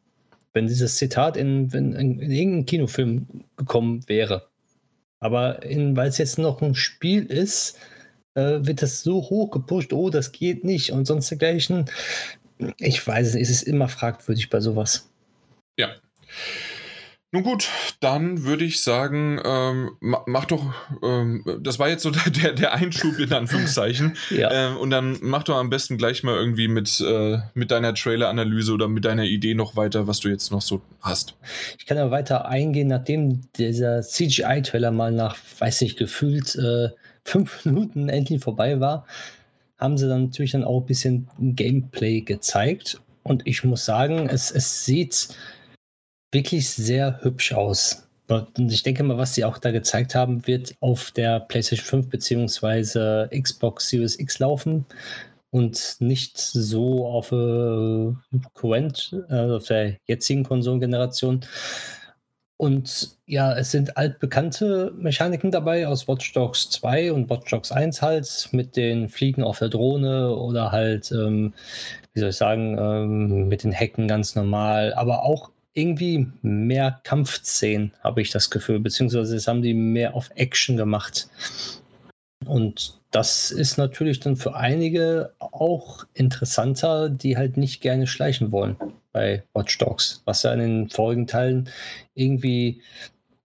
Wenn 0.54 0.66
dieses 0.66 0.96
Zitat 0.96 1.36
in, 1.36 1.68
in, 1.70 1.92
in, 1.92 2.18
in 2.18 2.30
irgendeinen 2.30 2.66
Kinofilm 2.66 3.26
gekommen 3.58 4.08
wäre. 4.08 4.48
Aber 5.20 5.60
weil 5.62 6.08
es 6.08 6.16
jetzt 6.16 6.38
noch 6.38 6.62
ein 6.62 6.74
Spiel 6.74 7.26
ist, 7.26 7.78
äh, 8.34 8.60
wird 8.62 8.80
das 8.80 9.02
so 9.02 9.16
hoch 9.28 9.50
gepusht, 9.50 9.92
oh, 9.92 10.08
das 10.08 10.32
geht 10.32 10.64
nicht 10.64 10.90
und 10.90 11.04
sonst 11.04 11.30
dergleichen. 11.30 11.84
Ich 12.78 13.06
weiß 13.06 13.28
es 13.28 13.34
es 13.34 13.50
ist 13.50 13.62
immer 13.62 13.88
fragwürdig 13.88 14.48
bei 14.48 14.60
sowas. 14.60 15.10
Ja. 15.78 15.90
Nun 17.36 17.44
gut, 17.44 17.68
dann 18.00 18.44
würde 18.44 18.64
ich 18.64 18.80
sagen, 18.80 19.38
ähm, 19.44 19.90
mach 20.00 20.46
doch, 20.46 20.72
ähm, 21.02 21.44
das 21.60 21.78
war 21.78 21.90
jetzt 21.90 22.02
so 22.02 22.10
der, 22.42 22.54
der 22.54 22.72
Einschub 22.72 23.18
in 23.18 23.30
Anführungszeichen. 23.30 24.16
ja. 24.30 24.50
ähm, 24.50 24.78
und 24.78 24.88
dann 24.88 25.18
mach 25.20 25.42
doch 25.42 25.58
am 25.58 25.68
besten 25.68 25.98
gleich 25.98 26.22
mal 26.22 26.34
irgendwie 26.34 26.66
mit, 26.66 26.98
äh, 27.06 27.36
mit 27.52 27.70
deiner 27.70 27.92
Trailer-Analyse 27.92 28.72
oder 28.72 28.88
mit 28.88 29.04
deiner 29.04 29.24
Idee 29.24 29.52
noch 29.52 29.76
weiter, 29.76 30.06
was 30.06 30.20
du 30.20 30.30
jetzt 30.30 30.50
noch 30.50 30.62
so 30.62 30.80
hast. 31.02 31.34
Ich 31.78 31.84
kann 31.84 31.98
ja 31.98 32.10
weiter 32.10 32.48
eingehen, 32.48 32.88
nachdem 32.88 33.42
dieser 33.58 34.00
CGI-Trailer 34.00 34.90
mal 34.90 35.12
nach, 35.12 35.36
weiß 35.58 35.82
ich, 35.82 35.96
gefühlt 35.96 36.56
äh, 36.56 36.88
fünf 37.22 37.64
Minuten 37.66 38.08
endlich 38.08 38.42
vorbei 38.42 38.80
war, 38.80 39.04
haben 39.76 39.98
sie 39.98 40.08
dann 40.08 40.24
natürlich 40.24 40.52
dann 40.52 40.64
auch 40.64 40.80
ein 40.80 40.86
bisschen 40.86 41.28
Gameplay 41.38 42.22
gezeigt. 42.22 42.98
Und 43.24 43.46
ich 43.46 43.62
muss 43.62 43.84
sagen, 43.84 44.26
es, 44.26 44.50
es 44.50 44.86
sieht 44.86 45.28
wirklich 46.32 46.68
sehr 46.68 47.20
hübsch 47.22 47.52
aus. 47.52 48.08
Und 48.28 48.72
ich 48.72 48.82
denke 48.82 49.04
mal, 49.04 49.18
was 49.18 49.34
sie 49.34 49.44
auch 49.44 49.58
da 49.58 49.70
gezeigt 49.70 50.14
haben, 50.14 50.46
wird 50.46 50.74
auf 50.80 51.12
der 51.12 51.40
PlayStation 51.40 52.02
5 52.02 52.08
bzw. 52.10 53.40
Xbox 53.40 53.88
Series 53.88 54.18
X 54.18 54.40
laufen 54.40 54.84
und 55.50 55.96
nicht 56.00 56.36
so 56.38 57.06
auf, 57.06 57.30
äh, 57.30 58.12
Current, 58.54 59.16
äh, 59.30 59.52
auf 59.52 59.66
der 59.66 59.96
jetzigen 60.06 60.42
Konsolengeneration. 60.44 61.40
Und 62.58 63.18
ja, 63.26 63.54
es 63.54 63.70
sind 63.70 63.96
altbekannte 63.98 64.92
Mechaniken 64.96 65.50
dabei 65.50 65.86
aus 65.86 66.08
Watch 66.08 66.32
Dogs 66.32 66.70
2 66.70 67.12
und 67.12 67.28
Watch 67.28 67.50
Dogs 67.50 67.70
1 67.70 68.00
halt, 68.00 68.48
mit 68.52 68.76
den 68.76 69.08
Fliegen 69.10 69.42
auf 69.42 69.58
der 69.58 69.68
Drohne 69.68 70.34
oder 70.34 70.72
halt, 70.72 71.12
ähm, 71.12 71.52
wie 72.14 72.20
soll 72.20 72.30
ich 72.30 72.36
sagen, 72.36 72.78
ähm, 72.78 73.48
mit 73.48 73.62
den 73.62 73.72
Hecken 73.72 74.08
ganz 74.08 74.34
normal, 74.34 74.94
aber 74.94 75.22
auch 75.22 75.50
irgendwie 75.76 76.26
mehr 76.42 77.00
Kampfszenen, 77.04 77.92
habe 78.02 78.22
ich 78.22 78.30
das 78.30 78.50
Gefühl, 78.50 78.80
beziehungsweise 78.80 79.36
es 79.36 79.46
haben 79.46 79.62
die 79.62 79.74
mehr 79.74 80.14
auf 80.14 80.30
Action 80.34 80.76
gemacht. 80.76 81.28
Und 82.46 82.98
das 83.10 83.50
ist 83.50 83.76
natürlich 83.76 84.20
dann 84.20 84.36
für 84.36 84.54
einige 84.56 85.32
auch 85.38 86.04
interessanter, 86.14 87.10
die 87.10 87.36
halt 87.36 87.56
nicht 87.56 87.80
gerne 87.80 88.06
schleichen 88.06 88.52
wollen 88.52 88.76
bei 89.12 89.42
Watch 89.54 89.76
Dogs, 89.78 90.22
was 90.24 90.42
ja 90.42 90.52
in 90.52 90.60
den 90.60 90.90
vorigen 90.90 91.26
Teilen 91.26 91.68
irgendwie 92.14 92.82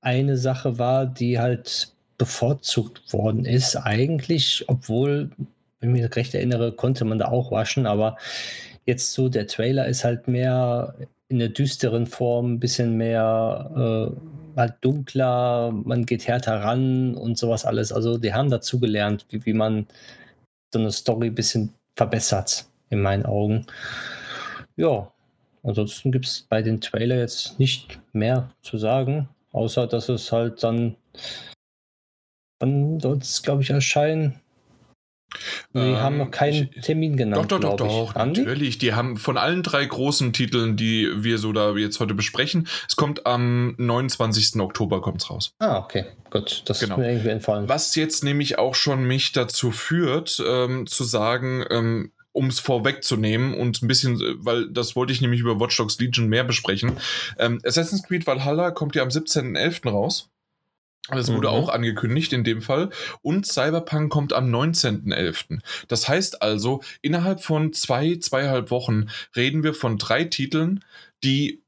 eine 0.02 0.38
Sache 0.38 0.80
war, 0.80 1.06
die 1.06 1.40
halt 1.40 1.94
bevorzugt 2.18 3.12
worden 3.14 3.46
ist, 3.46 3.76
eigentlich, 3.76 4.66
obwohl, 4.68 5.32
wenn 5.80 5.96
ich 5.96 6.02
mich 6.04 6.16
recht 6.16 6.34
erinnere, 6.34 6.72
konnte 6.72 7.04
man 7.04 7.20
da 7.20 7.26
auch 7.26 7.52
waschen, 7.52 7.86
aber 7.86 8.18
jetzt 8.86 9.14
so 9.14 9.28
der 9.28 9.48
Trailer 9.48 9.88
ist 9.88 10.04
halt 10.04 10.28
mehr 10.28 10.96
in 11.32 11.40
der 11.40 11.50
düsteren 11.50 12.08
Form, 12.08 12.54
ein 12.54 12.60
bisschen 12.60 12.98
mehr 12.98 14.12
äh, 14.14 14.60
halt 14.60 14.76
dunkler, 14.82 15.72
man 15.72 16.06
geht 16.06 16.28
härter 16.28 16.62
ran 16.62 17.16
und 17.16 17.38
sowas 17.38 17.64
alles. 17.64 17.94
Also 17.94 18.18
die 18.18 18.34
haben 18.34 18.50
dazu 18.50 18.82
gelernt, 18.82 19.26
wie, 19.30 19.46
wie 19.46 19.54
man 19.54 19.88
so 20.74 20.80
eine 20.80 20.92
Story 20.92 21.28
ein 21.28 21.36
bisschen 21.36 21.74
verbessert, 21.96 22.66
in 22.90 23.02
meinen 23.02 23.26
Augen. 23.26 23.66
Ja, 24.76 25.10
ansonsten 25.64 26.12
gibt 26.12 26.26
es 26.26 26.42
bei 26.42 26.62
den 26.62 26.82
Trailer 26.82 27.18
jetzt 27.18 27.60
nicht 27.60 28.02
mehr 28.12 28.50
zu 28.62 28.78
sagen, 28.78 29.30
außer 29.54 29.88
dass 29.88 30.10
es 30.10 30.34
halt 30.34 30.62
dann, 30.64 30.98
wann 32.60 33.00
soll 33.00 33.20
es, 33.20 33.42
glaube 33.42 33.64
ich, 33.64 33.70
erscheinen? 33.70 34.41
Die 35.74 35.80
ähm, 35.80 35.98
haben 35.98 36.18
noch 36.18 36.32
keinen 36.32 36.70
ich, 36.74 36.82
Termin 36.82 37.16
genannt. 37.16 37.52
Doch, 37.52 37.60
doch, 37.60 37.78
doch, 37.78 37.88
doch, 37.88 38.16
natürlich. 38.16 38.78
Die? 38.78 38.88
die 38.88 38.94
haben 38.94 39.18
von 39.18 39.38
allen 39.38 39.64
drei 39.64 39.86
großen 39.86 40.34
Titeln, 40.34 40.76
die 40.76 41.10
wir 41.16 41.38
so 41.38 41.54
da 41.54 41.76
jetzt 41.76 42.00
heute 42.00 42.14
besprechen, 42.14 42.68
es 42.88 42.96
kommt 42.96 43.26
am 43.26 43.76
29. 43.78 44.60
Oktober 44.60 45.02
kommt's 45.02 45.30
raus. 45.30 45.54
Ah, 45.60 45.78
okay, 45.78 46.06
gut. 46.30 46.64
Das 46.66 46.80
genau. 46.80 46.96
ist 46.96 47.00
mir 47.00 47.10
irgendwie 47.10 47.30
entfallen. 47.30 47.70
Was 47.70 47.96
jetzt 47.96 48.24
nämlich 48.24 48.58
auch 48.58 48.76
schon 48.76 49.04
mich 49.06 49.32
dazu 49.32 49.72
führt, 49.72 50.44
ähm, 50.46 50.88
zu 50.88 51.04
sagen, 51.04 51.64
ähm, 51.70 52.12
um 52.34 52.48
es 52.48 52.60
vorwegzunehmen 52.60 53.54
und 53.54 53.82
ein 53.82 53.88
bisschen, 53.88 54.20
weil 54.40 54.70
das 54.70 54.96
wollte 54.96 55.12
ich 55.12 55.22
nämlich 55.22 55.42
über 55.42 55.60
Watch 55.60 55.78
Dogs 55.78 56.00
Legion 56.00 56.28
mehr 56.28 56.44
besprechen. 56.44 56.98
Ähm, 57.38 57.60
Assassin's 57.66 58.04
Creed 58.04 58.26
Valhalla 58.26 58.72
kommt 58.72 58.96
ja 58.96 59.04
am 59.04 59.10
17.11. 59.10 59.90
raus. 59.90 60.30
Das 61.10 61.32
wurde 61.32 61.48
mhm. 61.48 61.54
auch 61.54 61.70
angekündigt 61.70 62.32
in 62.32 62.44
dem 62.44 62.62
Fall. 62.62 62.92
Und 63.22 63.46
Cyberpunk 63.48 64.12
kommt 64.12 64.34
am 64.34 64.54
19.11. 64.54 65.60
Das 65.88 66.08
heißt 66.08 66.42
also, 66.42 66.82
innerhalb 67.02 67.44
von 67.44 67.74
zwei, 67.74 68.18
zweieinhalb 68.18 68.70
Wochen 68.72 69.08
reden 69.36 69.64
wir 69.64 69.74
von 69.74 69.98
drei 69.98 70.26
Titeln, 70.26 70.84
die 71.24 71.64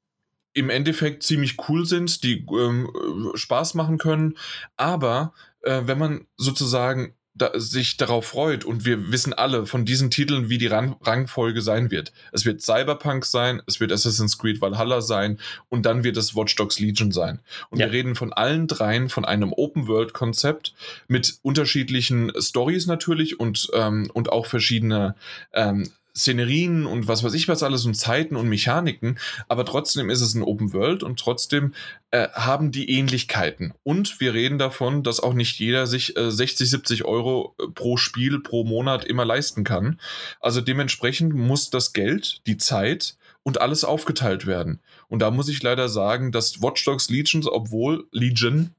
im 0.53 0.69
Endeffekt 0.69 1.23
ziemlich 1.23 1.57
cool 1.67 1.85
sind, 1.85 2.23
die 2.23 2.45
ähm, 2.51 2.89
Spaß 3.33 3.73
machen 3.73 3.97
können. 3.97 4.37
Aber 4.77 5.33
äh, 5.61 5.81
wenn 5.85 5.97
man 5.97 6.27
sozusagen 6.37 7.15
da, 7.35 7.51
sich 7.59 7.97
darauf 7.97 8.25
freut 8.25 8.63
und 8.63 8.85
wir 8.85 9.11
wissen 9.11 9.33
alle 9.33 9.65
von 9.65 9.85
diesen 9.85 10.11
Titeln, 10.11 10.49
wie 10.49 10.57
die 10.57 10.67
Rang 10.67 10.95
Rangfolge 11.01 11.61
sein 11.61 11.89
wird. 11.89 12.13
Es 12.31 12.45
wird 12.45 12.61
Cyberpunk 12.61 13.25
sein, 13.25 13.61
es 13.65 13.79
wird 13.79 13.91
Assassin's 13.91 14.37
Creed 14.37 14.61
Valhalla 14.61 15.01
sein 15.01 15.39
und 15.69 15.85
dann 15.85 16.03
wird 16.03 16.17
es 16.17 16.35
Watch 16.35 16.55
Dogs 16.55 16.79
Legion 16.79 17.11
sein. 17.11 17.39
Und 17.69 17.79
ja. 17.79 17.87
wir 17.87 17.93
reden 17.93 18.15
von 18.15 18.33
allen 18.33 18.67
dreien 18.67 19.09
von 19.09 19.25
einem 19.25 19.51
Open-World-Konzept 19.51 20.73
mit 21.07 21.39
unterschiedlichen 21.41 22.31
Stories 22.39 22.85
natürlich 22.85 23.39
und, 23.39 23.69
ähm, 23.73 24.09
und 24.13 24.31
auch 24.31 24.45
verschiedene 24.45 25.15
ähm, 25.53 25.89
Szenerien 26.15 26.85
und 26.85 27.07
was 27.07 27.23
weiß 27.23 27.33
ich 27.33 27.47
was 27.47 27.63
alles 27.63 27.85
und 27.85 27.95
Zeiten 27.95 28.35
und 28.35 28.47
Mechaniken, 28.47 29.17
aber 29.47 29.65
trotzdem 29.65 30.09
ist 30.09 30.21
es 30.21 30.35
ein 30.35 30.43
Open 30.43 30.71
World 30.73 31.01
und 31.01 31.19
trotzdem 31.19 31.73
äh, 32.11 32.29
haben 32.33 32.71
die 32.71 32.89
Ähnlichkeiten. 32.91 33.73
Und 33.83 34.19
wir 34.19 34.33
reden 34.33 34.59
davon, 34.59 35.01
dass 35.01 35.19
auch 35.19 35.33
nicht 35.33 35.59
jeder 35.59 35.87
sich 35.87 36.15
äh, 36.15 36.29
60, 36.29 36.69
70 36.69 37.05
Euro 37.05 37.55
äh, 37.59 37.67
pro 37.73 37.97
Spiel 37.97 38.39
pro 38.39 38.63
Monat 38.63 39.05
immer 39.05 39.25
leisten 39.25 39.63
kann. 39.63 39.99
Also 40.39 40.61
dementsprechend 40.61 41.33
muss 41.33 41.71
das 41.71 41.93
Geld, 41.93 42.41
die 42.45 42.57
Zeit 42.57 43.17
und 43.41 43.59
alles 43.59 43.83
aufgeteilt 43.83 44.45
werden. 44.45 44.79
Und 45.07 45.19
da 45.19 45.31
muss 45.31 45.49
ich 45.49 45.61
leider 45.63 45.89
sagen, 45.89 46.31
dass 46.31 46.61
Watch 46.61 46.85
Dogs 46.85 47.09
Legions, 47.09 47.47
obwohl 47.47 48.07
Legion, 48.11 48.75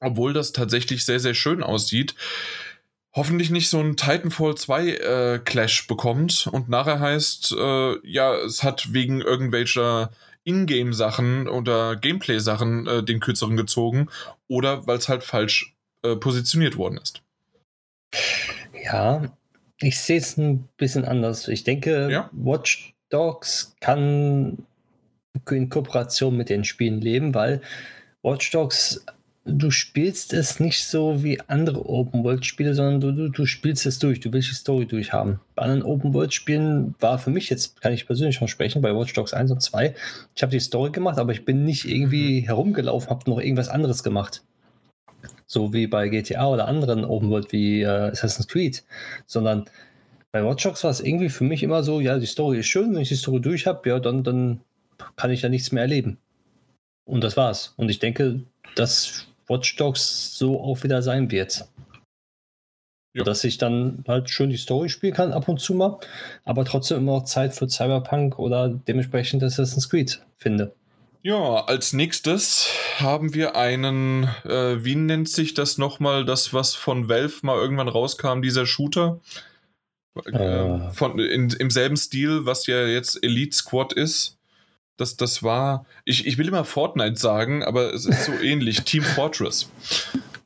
obwohl 0.00 0.32
das 0.32 0.52
tatsächlich 0.52 1.04
sehr, 1.04 1.20
sehr 1.20 1.34
schön 1.34 1.62
aussieht, 1.62 2.14
hoffentlich 3.14 3.50
nicht 3.50 3.68
so 3.68 3.80
ein 3.80 3.96
Titanfall 3.96 4.56
2 4.56 4.88
äh, 4.88 5.38
Clash 5.44 5.86
bekommt 5.86 6.48
und 6.50 6.68
nachher 6.68 7.00
heißt, 7.00 7.54
äh, 7.58 8.06
ja, 8.06 8.34
es 8.34 8.62
hat 8.62 8.92
wegen 8.92 9.20
irgendwelcher 9.20 10.10
Ingame-Sachen 10.44 11.48
oder 11.48 11.96
Gameplay-Sachen 11.96 12.86
äh, 12.86 13.02
den 13.02 13.20
kürzeren 13.20 13.56
gezogen 13.56 14.08
oder 14.48 14.86
weil 14.86 14.98
es 14.98 15.08
halt 15.08 15.22
falsch 15.22 15.74
äh, 16.02 16.16
positioniert 16.16 16.76
worden 16.76 16.98
ist. 17.02 17.22
Ja, 18.84 19.22
ich 19.78 19.98
sehe 19.98 20.18
es 20.18 20.36
ein 20.36 20.68
bisschen 20.76 21.04
anders. 21.04 21.48
Ich 21.48 21.64
denke, 21.64 22.10
ja? 22.10 22.28
Watch 22.32 22.94
Dogs 23.08 23.74
kann 23.80 24.66
in 25.50 25.68
Kooperation 25.68 26.36
mit 26.36 26.48
den 26.48 26.64
Spielen 26.64 27.00
leben, 27.00 27.34
weil 27.34 27.60
Watch 28.22 28.50
Dogs 28.50 29.04
du 29.44 29.70
spielst 29.70 30.32
es 30.32 30.58
nicht 30.58 30.84
so 30.84 31.22
wie 31.22 31.40
andere 31.48 31.86
Open-World-Spiele, 31.86 32.74
sondern 32.74 33.00
du, 33.00 33.12
du, 33.12 33.28
du 33.28 33.46
spielst 33.46 33.84
es 33.84 33.98
durch, 33.98 34.20
du 34.20 34.32
willst 34.32 34.50
die 34.50 34.54
Story 34.54 34.86
durchhaben. 34.86 35.40
Bei 35.54 35.62
anderen 35.62 35.82
Open-World-Spielen 35.82 36.94
war 36.98 37.18
für 37.18 37.30
mich 37.30 37.50
jetzt, 37.50 37.80
kann 37.80 37.92
ich 37.92 38.06
persönlich 38.06 38.36
schon 38.36 38.48
sprechen, 38.48 38.80
bei 38.80 38.94
Watch 38.94 39.12
Dogs 39.12 39.34
1 39.34 39.50
und 39.50 39.60
2, 39.60 39.94
ich 40.34 40.42
habe 40.42 40.50
die 40.50 40.60
Story 40.60 40.90
gemacht, 40.90 41.18
aber 41.18 41.32
ich 41.32 41.44
bin 41.44 41.64
nicht 41.64 41.84
irgendwie 41.84 42.40
mhm. 42.40 42.44
herumgelaufen, 42.46 43.10
habe 43.10 43.30
noch 43.30 43.38
irgendwas 43.38 43.68
anderes 43.68 44.02
gemacht. 44.02 44.42
So 45.46 45.72
wie 45.72 45.86
bei 45.86 46.08
GTA 46.08 46.48
oder 46.48 46.66
anderen 46.66 47.04
Open-World 47.04 47.52
wie 47.52 47.82
äh, 47.82 47.86
Assassin's 47.86 48.48
Creed, 48.48 48.82
sondern 49.26 49.66
bei 50.32 50.44
Watch 50.44 50.64
Dogs 50.64 50.82
war 50.84 50.90
es 50.90 51.00
irgendwie 51.00 51.28
für 51.28 51.44
mich 51.44 51.62
immer 51.62 51.82
so, 51.82 52.00
ja, 52.00 52.18
die 52.18 52.26
Story 52.26 52.60
ist 52.60 52.66
schön, 52.66 52.94
wenn 52.94 53.02
ich 53.02 53.10
die 53.10 53.14
Story 53.14 53.40
durch 53.40 53.66
habe, 53.66 53.88
ja, 53.88 54.00
dann, 54.00 54.24
dann 54.24 54.60
kann 55.16 55.30
ich 55.30 55.42
ja 55.42 55.50
nichts 55.50 55.70
mehr 55.70 55.82
erleben. 55.82 56.18
Und 57.04 57.22
das 57.22 57.36
war's. 57.36 57.74
Und 57.76 57.90
ich 57.90 57.98
denke, 57.98 58.40
das 58.74 59.28
Watch 59.46 59.76
Dogs 59.76 60.36
so 60.38 60.60
auch 60.60 60.82
wieder 60.82 61.02
sein 61.02 61.30
wird. 61.30 61.66
Ja. 63.14 63.22
Dass 63.22 63.44
ich 63.44 63.58
dann 63.58 64.04
halt 64.08 64.28
schön 64.28 64.50
die 64.50 64.56
Story 64.56 64.88
spielen 64.88 65.14
kann, 65.14 65.32
ab 65.32 65.48
und 65.48 65.60
zu 65.60 65.74
mal, 65.74 66.00
aber 66.44 66.64
trotzdem 66.64 66.98
immer 66.98 67.18
noch 67.18 67.24
Zeit 67.24 67.54
für 67.54 67.68
Cyberpunk 67.68 68.38
oder 68.40 68.68
dementsprechend 68.68 69.42
Assassin's 69.42 69.88
Creed 69.88 70.20
finde. 70.36 70.74
Ja, 71.22 71.64
als 71.64 71.94
nächstes 71.94 72.68
haben 72.98 73.32
wir 73.32 73.56
einen, 73.56 74.24
äh, 74.44 74.84
wie 74.84 74.94
nennt 74.94 75.28
sich 75.28 75.54
das 75.54 75.78
nochmal, 75.78 76.26
das, 76.26 76.52
was 76.52 76.74
von 76.74 77.08
Valve 77.08 77.38
mal 77.40 77.56
irgendwann 77.56 77.88
rauskam, 77.88 78.42
dieser 78.42 78.66
Shooter? 78.66 79.20
Äh, 80.26 80.36
äh. 80.36 80.90
Von, 80.92 81.18
in, 81.18 81.48
Im 81.50 81.70
selben 81.70 81.96
Stil, 81.96 82.44
was 82.44 82.66
ja 82.66 82.84
jetzt 82.86 83.22
Elite 83.24 83.56
Squad 83.56 83.94
ist. 83.94 84.36
Das, 84.96 85.16
das 85.16 85.42
war, 85.42 85.86
ich, 86.04 86.26
ich 86.26 86.38
will 86.38 86.48
immer 86.48 86.64
Fortnite 86.64 87.16
sagen, 87.16 87.64
aber 87.64 87.92
es 87.92 88.06
ist 88.06 88.24
so 88.24 88.32
ähnlich. 88.42 88.82
Team 88.82 89.02
Fortress. 89.02 89.68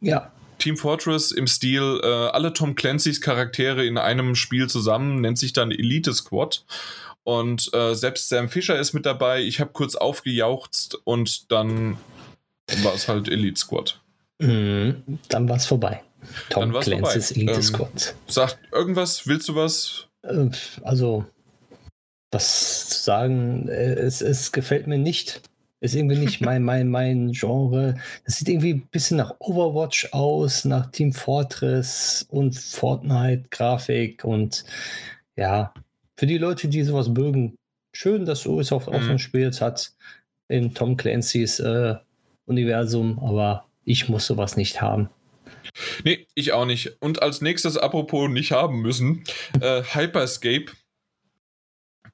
Ja. 0.01 0.33
Team 0.59 0.77
Fortress 0.77 1.31
im 1.31 1.47
Stil, 1.47 2.01
äh, 2.03 2.07
alle 2.07 2.53
Tom 2.53 2.75
Clancy's 2.75 3.21
Charaktere 3.21 3.87
in 3.87 3.99
einem 3.99 4.35
Spiel 4.35 4.69
zusammen, 4.69 5.21
nennt 5.21 5.39
sich 5.39 5.53
dann 5.53 5.71
Elite 5.71 6.13
Squad. 6.15 6.65
Und 7.25 7.73
äh, 7.75 7.95
selbst 7.95 8.29
Sam 8.31 8.49
Fischer 8.49 8.79
ist 8.79 8.95
mit 8.95 9.05
dabei. 9.05 9.43
Ich 9.43 9.61
habe 9.61 9.71
kurz 9.73 9.95
aufgejauchzt 9.95 10.99
und 11.05 11.53
dann 11.53 11.99
war 12.83 12.95
es 12.95 13.09
halt 13.09 13.29
Elite 13.29 13.61
Squad. 13.61 14.01
Mhm, 14.39 15.19
dann 15.29 15.49
war 15.49 15.57
es 15.57 15.67
vorbei. 15.67 16.03
Tom 16.51 16.73
Clancy's 16.73 17.33
Elite 17.33 17.53
ähm, 17.53 17.63
Squad. 17.63 18.15
Sagt 18.27 18.59
irgendwas, 18.73 19.27
willst 19.27 19.49
du 19.49 19.55
was? 19.55 20.07
Äh, 20.23 20.49
also, 20.83 21.27
was 22.31 22.89
zu 22.89 23.03
sagen, 23.03 23.69
äh, 23.69 23.95
es, 23.95 24.21
es 24.21 24.53
gefällt 24.53 24.87
mir 24.87 24.99
nicht. 24.99 25.43
Ist 25.81 25.95
irgendwie 25.95 26.19
nicht 26.19 26.41
mein, 26.45 26.63
mein, 26.63 26.89
mein 26.89 27.33
Genre. 27.33 27.97
Das 28.25 28.37
sieht 28.37 28.49
irgendwie 28.49 28.75
ein 28.75 28.89
bisschen 28.91 29.19
nach 29.19 29.35
Overwatch 29.39 30.13
aus, 30.13 30.65
nach 30.65 30.91
Team 30.91 31.13
Fortress 31.13 32.27
und 32.31 32.57
Fortnite-Grafik 32.57 34.25
und 34.25 34.65
ja, 35.37 35.73
für 36.19 36.27
die 36.27 36.39
Leute, 36.39 36.67
die 36.67 36.83
sowas 36.83 37.09
mögen, 37.09 37.55
schön, 37.95 38.27
dass 38.27 38.45
Ubisoft 38.45 38.89
mhm. 38.89 38.95
auch 38.95 39.03
so 39.03 39.11
ein 39.11 39.19
Spiel 39.21 39.43
jetzt 39.43 39.61
hat 39.61 39.93
in 40.49 40.75
Tom 40.75 40.97
Clancy's 40.97 41.61
äh, 41.61 41.95
Universum, 42.47 43.19
aber 43.21 43.67
ich 43.85 44.09
muss 44.09 44.27
sowas 44.27 44.57
nicht 44.57 44.81
haben. 44.81 45.09
Nee, 46.05 46.27
ich 46.35 46.53
auch 46.53 46.65
nicht. 46.65 46.97
Und 47.01 47.23
als 47.23 47.41
nächstes, 47.41 47.77
apropos 47.77 48.29
nicht 48.29 48.53
haben 48.53 48.81
müssen, 48.81 49.25
äh, 49.61 49.83
Hyperscape. 49.83 50.67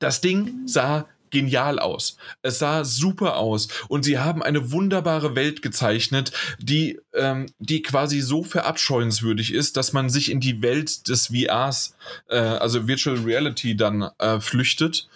Das 0.04 0.20
Ding 0.20 0.66
sah 0.66 1.08
genial 1.30 1.78
aus. 1.78 2.18
Es 2.42 2.58
sah 2.58 2.84
super 2.84 3.38
aus 3.38 3.68
und 3.88 4.04
sie 4.04 4.18
haben 4.18 4.42
eine 4.42 4.70
wunderbare 4.70 5.34
Welt 5.34 5.62
gezeichnet, 5.62 6.30
die, 6.58 7.00
ähm, 7.14 7.46
die 7.58 7.80
quasi 7.80 8.20
so 8.20 8.44
verabscheuenswürdig 8.44 9.54
ist, 9.54 9.78
dass 9.78 9.94
man 9.94 10.10
sich 10.10 10.30
in 10.30 10.40
die 10.40 10.60
Welt 10.60 11.08
des 11.08 11.28
VRs, 11.28 11.96
äh, 12.28 12.36
also 12.36 12.86
Virtual 12.86 13.16
Reality, 13.16 13.74
dann 13.78 14.10
äh, 14.18 14.40
flüchtet 14.40 15.08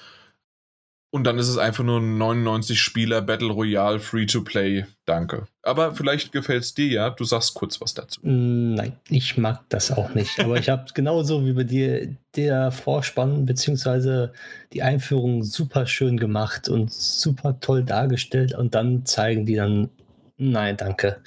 und 1.11 1.24
dann 1.24 1.38
ist 1.38 1.48
es 1.48 1.56
einfach 1.56 1.84
nur 1.84 2.00
ein 2.00 2.18
99 2.18 2.78
Spieler 2.78 3.22
Battle 3.22 3.50
Royale 3.50 3.98
Free 3.98 4.26
to 4.26 4.42
Play. 4.42 4.84
Danke. 5.06 5.46
Aber 5.62 5.94
vielleicht 5.94 6.32
gefällt 6.32 6.64
es 6.64 6.74
dir 6.74 6.88
ja. 6.88 7.11
Du 7.11 7.24
sagst 7.24 7.54
kurz 7.54 7.80
was 7.80 7.94
dazu. 7.94 8.20
Nein, 8.22 8.92
ich 9.09 9.38
mag 9.38 9.64
das 9.70 9.90
auch 9.90 10.14
nicht. 10.14 10.38
Aber 10.38 10.59
ich 10.59 10.68
habe 10.68 10.84
genauso 10.92 11.46
wie 11.46 11.54
bei 11.54 11.64
dir 11.64 12.14
der 12.36 12.70
Vorspann 12.72 13.46
bzw. 13.46 14.28
die 14.74 14.82
Einführung 14.82 15.44
super 15.44 15.86
schön 15.86 16.18
gemacht 16.18 16.68
und 16.68 16.92
super 16.92 17.59
toll 17.59 17.84
dargestellt. 17.84 18.54
Und 18.54 18.74
dann 18.74 19.06
zeigen 19.06 19.46
die 19.46 19.54
dann, 19.54 19.88
nein, 20.36 20.76
danke. 20.76 21.22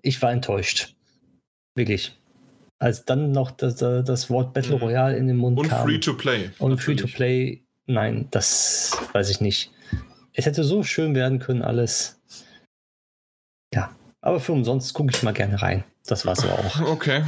Ich 0.00 0.22
war 0.22 0.32
enttäuscht. 0.32 0.94
Wirklich 1.74 2.14
als 2.80 3.04
dann 3.04 3.32
noch 3.32 3.50
das, 3.50 3.76
das 3.76 4.30
Wort 4.30 4.54
Battle 4.54 4.76
mhm. 4.76 4.82
Royale 4.82 5.16
in 5.16 5.26
den 5.26 5.36
Mund 5.36 5.58
und 5.58 5.68
kam. 5.68 5.80
Und 5.80 5.90
Free 5.90 5.98
to 5.98 6.14
Play. 6.14 6.50
Und 6.60 6.80
Free 6.80 6.94
to 6.94 7.08
Play 7.08 7.64
nein, 7.88 8.28
das 8.30 8.96
weiß 9.12 9.30
ich 9.30 9.40
nicht. 9.40 9.72
Es 10.32 10.46
hätte 10.46 10.62
so 10.62 10.84
schön 10.84 11.14
werden 11.14 11.40
können, 11.40 11.62
alles. 11.62 12.20
Ja, 13.74 13.96
aber 14.20 14.38
für 14.38 14.52
umsonst 14.52 14.94
gucke 14.94 15.10
ich 15.12 15.22
mal 15.22 15.34
gerne 15.34 15.60
rein. 15.60 15.84
Das 16.06 16.24
war 16.24 16.36
so 16.36 16.48
auch. 16.48 16.80
Okay. 16.88 17.24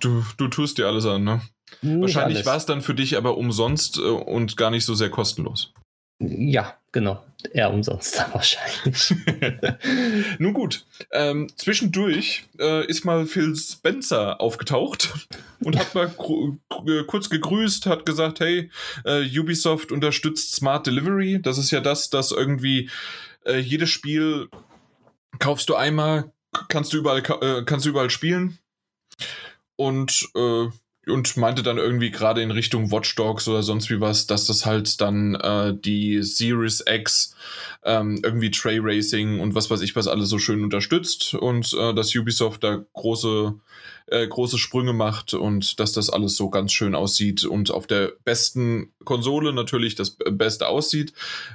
Du, 0.00 0.24
du 0.36 0.48
tust 0.48 0.78
dir 0.78 0.86
alles 0.86 1.04
an, 1.04 1.24
ne? 1.24 1.40
Nicht 1.82 2.00
Wahrscheinlich 2.00 2.46
war 2.46 2.56
es 2.56 2.64
dann 2.64 2.80
für 2.80 2.94
dich 2.94 3.16
aber 3.16 3.36
umsonst 3.36 3.98
äh, 3.98 4.02
und 4.02 4.56
gar 4.56 4.70
nicht 4.70 4.84
so 4.84 4.94
sehr 4.94 5.10
kostenlos. 5.10 5.74
Ja, 6.18 6.78
genau. 6.92 7.22
Eher 7.52 7.72
umsonst 7.72 8.18
wahrscheinlich. 8.32 9.14
Nun 10.38 10.54
gut. 10.54 10.86
Ähm, 11.12 11.48
zwischendurch 11.56 12.44
äh, 12.58 12.86
ist 12.86 13.04
mal 13.04 13.26
Phil 13.26 13.54
Spencer 13.54 14.40
aufgetaucht 14.40 15.28
und 15.60 15.78
hat 15.78 15.94
mal 15.94 16.08
kurz 17.06 17.28
gegrüßt, 17.28 17.86
hat 17.86 18.06
gesagt, 18.06 18.40
hey, 18.40 18.70
äh, 19.04 19.38
Ubisoft 19.38 19.92
unterstützt 19.92 20.54
Smart 20.54 20.86
Delivery. 20.86 21.40
Das 21.42 21.58
ist 21.58 21.70
ja 21.70 21.80
das, 21.80 22.08
dass 22.08 22.32
irgendwie 22.32 22.90
äh, 23.44 23.58
jedes 23.58 23.90
Spiel 23.90 24.48
kaufst 25.38 25.68
du 25.68 25.74
einmal, 25.74 26.32
kannst 26.68 26.92
du 26.92 26.96
überall, 26.96 27.22
äh, 27.42 27.64
kannst 27.64 27.84
du 27.84 27.90
überall 27.90 28.10
spielen. 28.10 28.58
Und 29.76 30.28
äh, 30.34 30.68
und 31.08 31.36
meinte 31.36 31.62
dann 31.62 31.78
irgendwie 31.78 32.10
gerade 32.10 32.42
in 32.42 32.50
Richtung 32.50 32.90
Watch 32.90 33.14
Dogs 33.14 33.46
oder 33.48 33.62
sonst 33.62 33.90
wie 33.90 34.00
was, 34.00 34.26
dass 34.26 34.46
das 34.46 34.66
halt 34.66 35.00
dann 35.00 35.34
äh, 35.36 35.74
die 35.74 36.22
Series 36.22 36.82
X 36.86 37.34
ähm, 37.84 38.20
irgendwie 38.24 38.50
Tray 38.50 38.80
Racing 38.80 39.40
und 39.40 39.54
was 39.54 39.70
weiß 39.70 39.80
ich 39.82 39.94
was 39.94 40.08
alles 40.08 40.28
so 40.28 40.38
schön 40.38 40.64
unterstützt 40.64 41.34
und 41.34 41.72
äh, 41.74 41.94
dass 41.94 42.14
Ubisoft 42.14 42.64
da 42.64 42.84
große 42.94 43.54
äh, 44.08 44.26
große 44.26 44.58
Sprünge 44.58 44.92
macht 44.92 45.34
und 45.34 45.78
dass 45.80 45.92
das 45.92 46.10
alles 46.10 46.36
so 46.36 46.50
ganz 46.50 46.72
schön 46.72 46.94
aussieht 46.94 47.44
und 47.44 47.70
auf 47.70 47.86
der 47.86 48.12
besten 48.24 48.92
Konsole 49.04 49.52
natürlich 49.52 49.94
das 49.94 50.16
Beste 50.30 50.68
aussieht 50.68 51.12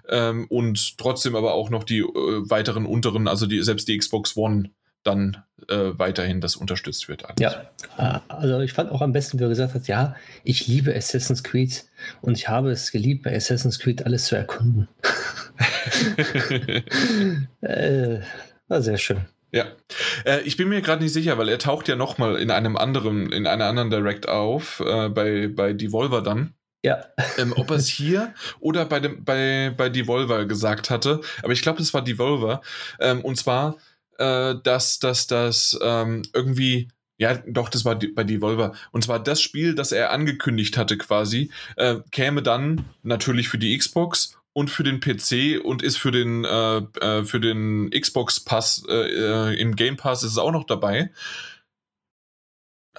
ähm, 0.09 0.47
und 0.49 0.97
trotzdem 0.97 1.35
aber 1.35 1.53
auch 1.53 1.69
noch 1.69 1.83
die 1.83 1.99
äh, 1.99 2.49
weiteren 2.49 2.85
unteren, 2.85 3.27
also 3.27 3.45
die 3.45 3.61
selbst 3.61 3.87
die 3.87 3.97
Xbox 3.97 4.35
One 4.37 4.69
dann 5.03 5.43
äh, 5.67 5.91
weiterhin 5.93 6.41
das 6.41 6.55
unterstützt 6.55 7.07
wird. 7.07 7.25
Alles. 7.25 7.39
Ja, 7.39 7.71
äh, 7.97 8.19
also 8.27 8.59
ich 8.59 8.73
fand 8.73 8.91
auch 8.91 9.01
am 9.01 9.13
besten, 9.13 9.39
wie 9.39 9.43
er 9.43 9.49
gesagt 9.49 9.73
hat, 9.73 9.87
ja, 9.87 10.15
ich 10.43 10.67
liebe 10.67 10.95
Assassin's 10.95 11.43
Creed 11.43 11.85
und 12.21 12.37
ich 12.37 12.49
habe 12.49 12.71
es 12.71 12.91
geliebt, 12.91 13.23
bei 13.23 13.35
Assassin's 13.35 13.79
Creed 13.79 14.05
alles 14.05 14.25
zu 14.25 14.35
erkunden. 14.35 14.87
äh, 17.61 18.19
war 18.67 18.81
sehr 18.81 18.97
schön. 18.97 19.25
Ja, 19.51 19.65
äh, 20.25 20.41
ich 20.41 20.55
bin 20.55 20.69
mir 20.69 20.81
gerade 20.81 21.03
nicht 21.03 21.13
sicher, 21.13 21.37
weil 21.37 21.49
er 21.49 21.59
taucht 21.59 21.89
ja 21.89 21.95
nochmal 21.95 22.37
in 22.37 22.51
einem 22.51 22.77
anderen, 22.77 23.31
in 23.31 23.47
einer 23.47 23.65
anderen 23.65 23.89
Direct 23.89 24.29
auf, 24.29 24.79
äh, 24.79 25.09
bei, 25.09 25.49
bei 25.49 25.73
Devolver 25.73 26.21
dann. 26.21 26.53
Ja. 26.83 27.05
Ähm, 27.37 27.53
ob 27.55 27.69
er 27.69 27.75
es 27.75 27.87
hier 27.87 28.33
oder 28.59 28.85
bei, 28.85 28.99
dem, 28.99 29.23
bei, 29.23 29.71
bei 29.75 29.89
Devolver 29.89 30.45
gesagt 30.45 30.89
hatte, 30.89 31.21
aber 31.43 31.53
ich 31.53 31.61
glaube, 31.61 31.81
es 31.81 31.93
war 31.93 32.01
Devolver. 32.01 32.61
Ähm, 32.99 33.21
und 33.21 33.35
zwar 33.35 33.77
äh, 34.21 34.55
dass 34.63 34.99
das 34.99 35.27
dass, 35.27 35.77
ähm, 35.81 36.23
irgendwie 36.33 36.89
ja, 37.21 37.35
doch, 37.45 37.69
das 37.69 37.85
war 37.85 37.99
bei 38.15 38.23
Devolver. 38.23 38.73
Und 38.91 39.03
zwar 39.03 39.19
das 39.19 39.43
Spiel, 39.43 39.75
das 39.75 39.91
er 39.91 40.11
angekündigt 40.11 40.75
hatte 40.75 40.97
quasi, 40.97 41.51
äh, 41.75 41.97
käme 42.11 42.41
dann 42.41 42.85
natürlich 43.03 43.47
für 43.47 43.59
die 43.59 43.77
Xbox 43.77 44.35
und 44.53 44.71
für 44.71 44.83
den 44.83 44.99
PC 44.99 45.63
und 45.63 45.83
ist 45.83 45.97
für 45.97 46.09
den, 46.09 46.45
äh, 46.45 46.77
äh, 46.77 47.23
für 47.23 47.39
den 47.39 47.91
Xbox 47.91 48.39
Pass, 48.39 48.83
äh, 48.89 49.51
äh, 49.51 49.61
im 49.61 49.75
Game 49.75 49.97
Pass 49.97 50.23
ist 50.23 50.31
es 50.31 50.37
auch 50.39 50.51
noch 50.51 50.65
dabei. 50.65 51.11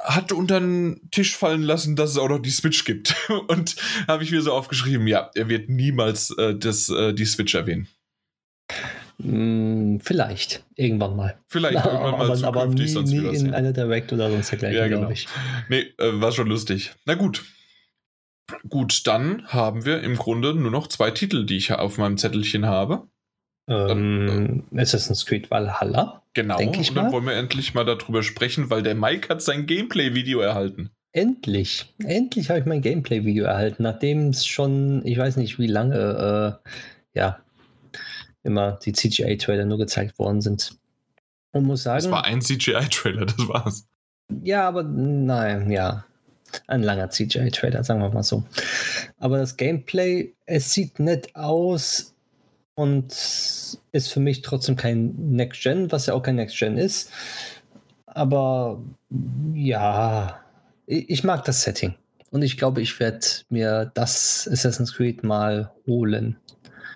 Hat 0.01 0.31
unter 0.31 0.61
den 0.61 1.09
Tisch 1.11 1.37
fallen 1.37 1.63
lassen, 1.63 1.97
dass 1.97 2.11
es 2.11 2.19
auch 2.19 2.29
noch 2.29 2.39
die 2.39 2.51
Switch 2.51 2.85
gibt. 2.85 3.17
und 3.49 3.75
habe 4.07 4.23
ich 4.23 4.31
mir 4.31 4.43
so 4.43 4.53
aufgeschrieben, 4.53 5.09
ja, 5.09 5.33
er 5.35 5.49
wird 5.49 5.69
niemals 5.69 6.31
äh, 6.39 6.55
das, 6.55 6.87
die 6.87 7.27
Switch 7.27 7.57
erwähnen. 7.57 7.89
Hm, 9.23 10.01
vielleicht, 10.03 10.65
irgendwann 10.77 11.17
mal. 11.17 11.39
Vielleicht 11.49 11.75
irgendwann 11.87 12.19
mal 12.19 12.45
aber, 12.45 12.63
aber 12.63 12.67
nie, 12.67 12.89
sonst 12.89 13.11
nie 13.11 13.19
in 13.19 13.55
einer 13.55 13.73
Direct 13.73 14.13
oder 14.13 14.31
sonst 14.31 14.51
dergleichen, 14.51 14.79
ja, 14.79 14.89
genau. 14.89 15.01
glaube 15.01 15.13
ich. 15.15 15.27
Nee, 15.69 15.87
äh, 15.99 16.21
war 16.21 16.33
schon 16.33 16.49
lustig. 16.49 16.93
Na 17.05 17.15
gut. 17.15 17.45
Gut, 18.69 19.07
dann 19.07 19.47
haben 19.47 19.85
wir 19.87 20.03
im 20.03 20.17
Grunde 20.17 20.55
nur 20.55 20.71
noch 20.71 20.87
zwei 20.89 21.11
Titel, 21.11 21.47
die 21.47 21.57
ich 21.57 21.73
auf 21.73 21.97
meinem 21.97 22.19
Zettelchen 22.19 22.67
habe. 22.67 23.07
Ähm, 23.69 24.27
dann, 24.27 24.79
äh, 24.79 24.83
Assassin's 24.83 25.25
Creed 25.25 25.51
Valhalla. 25.51 26.23
Genau, 26.35 26.59
und 26.59 26.97
dann 26.97 27.05
mal. 27.05 27.13
wollen 27.13 27.27
wir 27.27 27.35
endlich 27.35 27.75
mal 27.75 27.85
darüber 27.85 28.23
sprechen, 28.23 28.71
weil 28.71 28.83
der 28.83 28.95
Mike 28.95 29.29
hat 29.29 29.43
sein 29.43 29.67
Gameplay-Video 29.67 30.41
erhalten. 30.41 30.91
Endlich, 31.13 31.95
endlich 31.99 32.49
habe 32.49 32.61
ich 32.61 32.67
mein 32.67 32.81
Gameplay-Video 32.81 33.45
erhalten, 33.45 33.83
nachdem 33.83 34.31
es 34.31 34.47
schon, 34.47 35.05
ich 35.05 35.19
weiß 35.19 35.37
nicht 35.37 35.59
wie 35.59 35.67
lange, 35.67 36.61
äh, 36.65 37.19
ja, 37.19 37.41
immer 38.43 38.79
die 38.85 38.93
CGI-Trailer 38.93 39.65
nur 39.65 39.79
gezeigt 39.79 40.19
worden 40.19 40.41
sind. 40.41 40.77
Und 41.53 41.65
muss 41.65 41.83
sagen. 41.83 42.03
Das 42.03 42.11
war 42.11 42.25
ein 42.25 42.41
CGI-Trailer, 42.41 43.27
das 43.27 43.49
war's. 43.49 43.87
Ja, 44.43 44.67
aber 44.67 44.83
nein, 44.83 45.71
ja. 45.71 46.05
Ein 46.67 46.83
langer 46.83 47.11
CGI-Trailer, 47.11 47.85
sagen 47.85 48.01
wir 48.01 48.11
mal 48.11 48.23
so. 48.23 48.45
Aber 49.19 49.39
das 49.39 49.57
Gameplay, 49.57 50.33
es 50.47 50.73
sieht 50.73 50.99
nett 50.99 51.35
aus 51.35 52.15
und 52.75 53.13
ist 53.13 54.13
für 54.13 54.21
mich 54.21 54.43
trotzdem 54.43 54.77
kein 54.77 55.15
Next-Gen, 55.33 55.93
was 55.93 56.07
ja 56.07 56.15
auch 56.15 56.23
kein 56.23 56.37
Next-Gen 56.37 56.79
ist. 56.79 57.11
Aber 58.07 58.83
ja, 59.55 60.41
ich 60.87 61.25
mag 61.25 61.45
das 61.45 61.63
Setting. 61.63 61.95
Und 62.31 62.43
ich 62.43 62.57
glaube, 62.57 62.81
ich 62.81 62.99
werde 62.99 63.27
mir 63.51 63.91
das 63.95 64.49
Assassin's 64.51 64.95
Creed 64.95 65.23
mal 65.23 65.71
holen. 65.87 66.37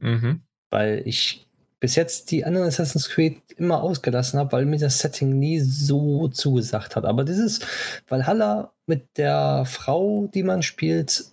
Mhm 0.01 0.41
weil 0.71 1.03
ich 1.05 1.47
bis 1.81 1.95
jetzt 1.95 2.31
die 2.31 2.45
anderen 2.45 2.69
Assassin's 2.69 3.09
Creed 3.09 3.41
immer 3.57 3.83
ausgelassen 3.83 4.39
habe, 4.39 4.53
weil 4.53 4.65
mir 4.65 4.79
das 4.79 4.99
Setting 4.99 5.39
nie 5.39 5.61
so 5.61 6.29
zugesagt 6.29 6.97
hat. 6.97 7.05
Aber 7.05 7.25
dieses 7.25 7.61
Valhalla 8.09 8.73
mit 8.87 9.07
der 9.17 9.65
Frau, 9.67 10.29
die 10.33 10.43
man 10.43 10.63
spielt, 10.63 11.27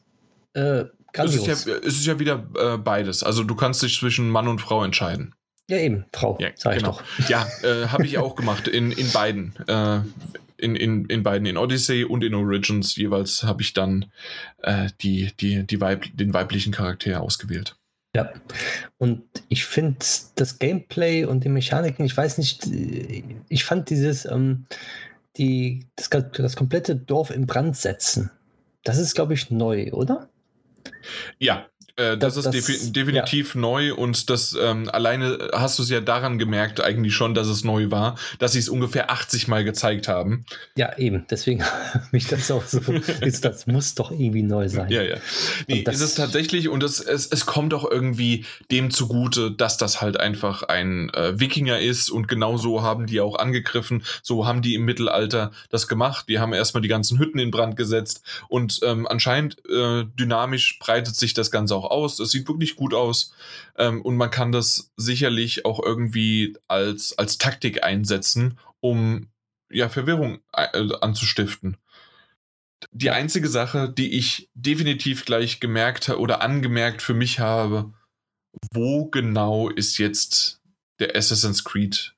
äh, 0.54 0.86
Es 1.14 1.36
ist 1.36 1.48
ja, 1.48 1.54
es 1.54 1.96
ist 1.96 2.06
ja 2.06 2.20
wieder 2.20 2.46
äh, 2.58 2.78
beides. 2.78 3.24
Also 3.24 3.44
du 3.44 3.56
kannst 3.56 3.82
dich 3.84 3.98
zwischen 3.98 4.30
Mann 4.30 4.48
und 4.48 4.60
Frau 4.60 4.84
entscheiden. 4.84 5.34
Ja, 5.70 5.78
eben, 5.78 6.06
Frau, 6.12 6.38
ja, 6.42 6.50
sag 6.56 6.78
genau. 6.78 7.00
ich 7.18 7.26
doch. 7.26 7.30
Ja, 7.30 7.48
äh, 7.64 7.88
habe 7.88 8.06
ich 8.06 8.18
auch 8.18 8.36
gemacht, 8.36 8.68
in, 8.68 8.92
in 8.92 9.12
beiden. 9.12 9.56
Äh, 9.68 10.02
in, 10.58 10.76
in, 10.76 11.06
in 11.06 11.24
beiden, 11.24 11.46
in 11.46 11.58
Odyssey 11.58 12.06
und 12.06 12.24
in 12.24 12.34
Origins 12.34 12.96
jeweils 12.96 13.44
habe 13.44 13.62
ich 13.62 13.74
dann 13.74 14.12
äh, 14.62 14.90
die, 15.02 15.32
die, 15.40 15.66
die 15.66 15.82
Weib, 15.82 16.06
den 16.14 16.34
weiblichen 16.34 16.72
Charakter 16.72 17.22
ausgewählt. 17.22 17.76
Ja, 18.16 18.32
und 19.00 19.24
Ich 19.50 19.66
finde 19.66 19.98
das 20.36 20.60
Gameplay 20.60 21.26
und 21.26 21.44
die 21.44 21.50
Mechaniken, 21.50 22.06
ich 22.06 22.16
weiß 22.16 22.38
nicht, 22.38 22.68
ich 23.50 23.64
fand 23.64 23.90
dieses, 23.90 24.26
ähm, 24.26 24.66
die, 25.38 25.88
das, 25.96 26.10
das 26.10 26.56
komplette 26.56 26.96
Dorf 26.96 27.32
in 27.32 27.48
Brand 27.48 27.76
setzen. 27.76 28.30
Das 28.84 29.00
ist, 29.00 29.16
glaube 29.16 29.34
ich, 29.34 29.50
neu, 29.50 29.92
oder? 29.92 30.30
Ja, 31.40 31.68
äh, 31.96 32.18
das, 32.18 32.34
das, 32.36 32.48
ist 32.48 32.52
defi 32.52 32.92
definitiv 32.92 33.54
ja. 33.54 33.62
neu 33.62 33.94
und 33.94 34.32
das 34.32 34.58
ähm, 34.60 34.90
alleine 34.92 35.52
hast 35.54 35.78
du 35.78 35.84
es 35.84 35.90
ja 35.90 36.02
daran 36.02 36.40
gemerkt, 36.40 36.84
eigentlich 36.84 37.14
schon, 37.14 37.36
dass 37.36 37.48
es 37.48 37.64
neu 37.64 37.92
war, 37.92 38.18
dass 38.40 38.54
sie 38.54 38.60
es 38.60 38.68
ungefähr 38.68 39.12
80 39.12 39.48
Mal 39.48 39.64
gezeigt 39.64 40.08
haben. 40.08 40.46
Ja, 40.76 40.98
eben. 40.98 41.26
Deswegen 41.30 41.64
mich 42.12 42.28
das 42.28 42.50
auch 42.50 42.66
so. 42.66 42.80
ist, 43.22 43.46
das 43.46 43.68
muss 43.68 43.94
doch 43.94 44.10
irgendwie 44.10 44.42
neu 44.42 44.70
sein. 44.70 44.90
Ja, 44.90 45.04
ja. 45.04 45.18
Nee, 45.68 45.82
ist 45.82 46.02
es 46.02 46.16
tatsächlich 46.16 46.68
und 46.68 46.82
es, 46.82 47.00
es, 47.00 47.28
es 47.28 47.46
kommt 47.46 47.76
auch 47.76 47.90
irgendwie 47.90 48.46
dem 48.72 48.90
zugute, 48.90 49.52
dass 49.52 49.78
das 49.78 50.02
halt 50.02 50.20
einfach 50.20 50.64
ein 50.64 51.12
äh, 51.14 51.40
Wikinger 51.40 51.80
ist 51.80 52.10
und 52.10 52.28
genau 52.28 52.58
so 52.58 52.82
haben 52.82 53.06
die 53.06 53.22
auch 53.22 53.38
angegriffen. 53.38 54.04
So 54.24 54.48
haben 54.48 54.64
die 54.64 54.74
im 54.74 54.86
Mittelalter 54.86 55.52
das 55.70 55.88
gemacht. 55.88 56.26
Die 56.28 56.40
haben 56.40 56.54
erstmal 56.54 56.82
die 56.82 56.88
ganzen 56.88 57.20
Hütten 57.20 57.38
in 57.38 57.52
Brand 57.52 57.76
gesetzt 57.76 58.24
und 58.48 58.80
ähm, 58.82 59.08
anscheinend 59.08 59.58
äh, 59.70 60.06
dynamisch 60.18 60.80
breitet 60.80 61.16
sich 61.16 61.36
das 61.36 61.52
Ganze 61.52 61.76
auch 61.76 61.83
auch 61.84 61.92
aus. 61.92 62.20
Es 62.20 62.32
sieht 62.32 62.48
wirklich 62.48 62.76
gut 62.76 62.94
aus. 62.94 63.34
Ähm, 63.78 64.02
und 64.02 64.18
man 64.18 64.32
kann 64.32 64.52
das 64.52 64.92
sicherlich 64.98 65.66
auch 65.66 65.82
irgendwie 65.84 66.56
als, 66.68 67.18
als 67.18 67.38
Taktik 67.38 67.84
einsetzen, 67.84 68.58
um 68.80 69.30
ja, 69.72 69.90
Verwirrung 69.90 70.40
äh, 70.54 70.90
anzustiften. 71.02 71.78
Die 72.92 73.12
einzige 73.12 73.48
Sache, 73.48 73.90
die 73.90 74.18
ich 74.18 74.50
definitiv 74.54 75.26
gleich 75.26 75.60
gemerkt 75.60 76.10
habe 76.10 76.20
oder 76.20 76.42
angemerkt 76.42 77.02
für 77.02 77.14
mich 77.14 77.40
habe, 77.40 77.94
wo 78.72 79.06
genau 79.06 79.70
ist 79.70 79.98
jetzt 79.98 80.62
der 81.00 81.16
Assassin's 81.16 81.64
Creed 81.64 82.14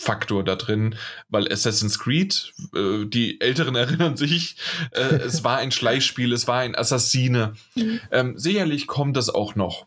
Faktor 0.00 0.42
da 0.44 0.56
drin, 0.56 0.96
weil 1.28 1.52
Assassin's 1.52 1.98
Creed, 1.98 2.54
äh, 2.74 3.04
die 3.04 3.40
Älteren 3.40 3.74
erinnern 3.76 4.16
sich, 4.16 4.56
äh, 4.92 5.16
es 5.16 5.44
war 5.44 5.58
ein 5.58 5.70
Schleichspiel, 5.70 6.32
es 6.32 6.48
war 6.48 6.60
ein 6.60 6.74
Assassine. 6.74 7.52
Mhm. 7.74 8.00
Ähm, 8.10 8.38
sicherlich 8.38 8.86
kommt 8.86 9.16
das 9.16 9.28
auch 9.28 9.54
noch. 9.54 9.86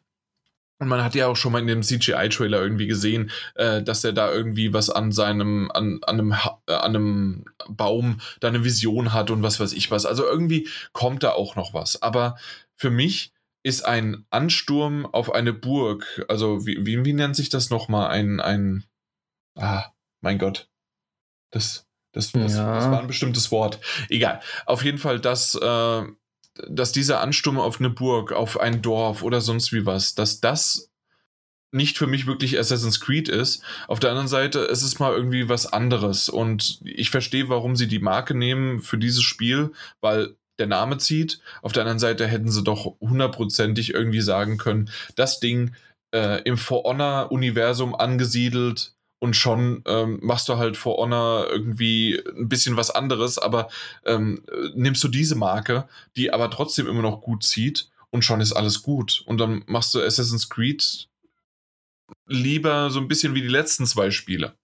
Und 0.79 0.87
man 0.87 1.03
hat 1.03 1.15
ja 1.15 1.27
auch 1.27 1.35
schon 1.35 1.53
mal 1.53 1.61
in 1.61 1.67
dem 1.67 1.81
CGI-Trailer 1.81 2.61
irgendwie 2.61 2.87
gesehen, 2.87 3.31
äh, 3.55 3.81
dass 3.81 4.03
er 4.03 4.13
da 4.13 4.31
irgendwie 4.31 4.71
was 4.73 4.89
an 4.89 5.11
seinem, 5.11 5.71
an, 5.71 5.99
an, 6.03 6.19
einem, 6.19 6.31
äh, 6.67 6.73
an 6.73 6.95
einem 6.95 7.45
Baum 7.69 8.19
da 8.39 8.49
eine 8.49 8.63
Vision 8.63 9.13
hat 9.13 9.31
und 9.31 9.41
was 9.41 9.59
weiß 9.59 9.73
ich 9.73 9.89
was. 9.89 10.05
Also 10.05 10.25
irgendwie 10.25 10.67
kommt 10.91 11.23
da 11.23 11.31
auch 11.31 11.55
noch 11.55 11.73
was. 11.73 12.01
Aber 12.01 12.37
für 12.75 12.91
mich 12.91 13.33
ist 13.63 13.85
ein 13.85 14.25
Ansturm 14.29 15.05
auf 15.05 15.33
eine 15.33 15.53
Burg, 15.53 16.25
also 16.27 16.67
wie, 16.67 16.85
wie, 16.85 17.03
wie 17.03 17.13
nennt 17.13 17.35
sich 17.35 17.49
das 17.49 17.69
nochmal? 17.69 18.09
Ein, 18.09 18.41
ein, 18.41 18.83
ah, 19.55 19.85
mein 20.23 20.39
Gott. 20.39 20.69
Das, 21.51 21.85
das, 22.13 22.31
das, 22.31 22.55
ja. 22.55 22.75
das 22.75 22.85
war 22.85 22.99
ein 23.01 23.07
bestimmtes 23.07 23.51
Wort. 23.51 23.79
Egal. 24.09 24.41
Auf 24.65 24.83
jeden 24.83 24.97
Fall, 24.97 25.19
dass, 25.19 25.53
äh, 25.55 26.03
dass 26.67 26.91
dieser 26.91 27.21
Ansturm 27.21 27.59
auf 27.59 27.79
eine 27.79 27.89
Burg, 27.89 28.31
auf 28.31 28.59
ein 28.59 28.81
Dorf 28.81 29.21
oder 29.21 29.41
sonst 29.41 29.71
wie 29.73 29.85
was, 29.85 30.15
dass 30.15 30.41
das 30.41 30.89
nicht 31.71 31.97
für 31.97 32.07
mich 32.07 32.27
wirklich 32.27 32.57
Assassin's 32.57 33.01
Creed 33.01 33.29
ist. 33.29 33.63
Auf 33.87 33.99
der 33.99 34.11
anderen 34.11 34.27
Seite 34.27 34.59
ist 34.59 34.83
es 34.83 34.99
mal 34.99 35.13
irgendwie 35.13 35.49
was 35.49 35.71
anderes. 35.71 36.29
Und 36.29 36.79
ich 36.83 37.09
verstehe, 37.09 37.49
warum 37.49 37.75
sie 37.75 37.87
die 37.87 37.99
Marke 37.99 38.35
nehmen 38.35 38.79
für 38.79 38.97
dieses 38.97 39.23
Spiel, 39.23 39.71
weil 39.99 40.35
der 40.59 40.67
Name 40.67 40.99
zieht. 40.99 41.39
Auf 41.63 41.71
der 41.73 41.81
anderen 41.81 41.99
Seite 41.99 42.27
hätten 42.27 42.51
sie 42.51 42.63
doch 42.63 42.95
hundertprozentig 43.01 43.93
irgendwie 43.93 44.21
sagen 44.21 44.57
können, 44.57 44.91
das 45.15 45.39
Ding 45.39 45.73
äh, 46.13 46.43
im 46.43 46.57
For 46.57 46.83
Honor-Universum 46.83 47.95
angesiedelt, 47.95 48.93
und 49.23 49.37
schon 49.37 49.83
ähm, 49.87 50.19
machst 50.21 50.49
du 50.49 50.57
halt 50.57 50.75
For 50.75 50.97
Honor 50.97 51.47
irgendwie 51.49 52.21
ein 52.37 52.49
bisschen 52.49 52.75
was 52.75 52.91
anderes, 52.91 53.37
aber 53.37 53.69
ähm, 54.05 54.43
nimmst 54.75 55.01
du 55.01 55.07
diese 55.07 55.35
Marke, 55.35 55.87
die 56.17 56.33
aber 56.33 56.51
trotzdem 56.51 56.87
immer 56.87 57.01
noch 57.01 57.21
gut 57.21 57.45
zieht 57.45 57.89
und 58.09 58.25
schon 58.25 58.41
ist 58.41 58.51
alles 58.51 58.83
gut. 58.83 59.23
Und 59.25 59.37
dann 59.37 59.63
machst 59.65 59.95
du 59.95 60.01
Assassin's 60.01 60.49
Creed 60.49 61.07
lieber 62.27 62.89
so 62.89 62.99
ein 62.99 63.07
bisschen 63.07 63.33
wie 63.33 63.41
die 63.41 63.47
letzten 63.47 63.85
zwei 63.85 64.11
Spiele. 64.11 64.55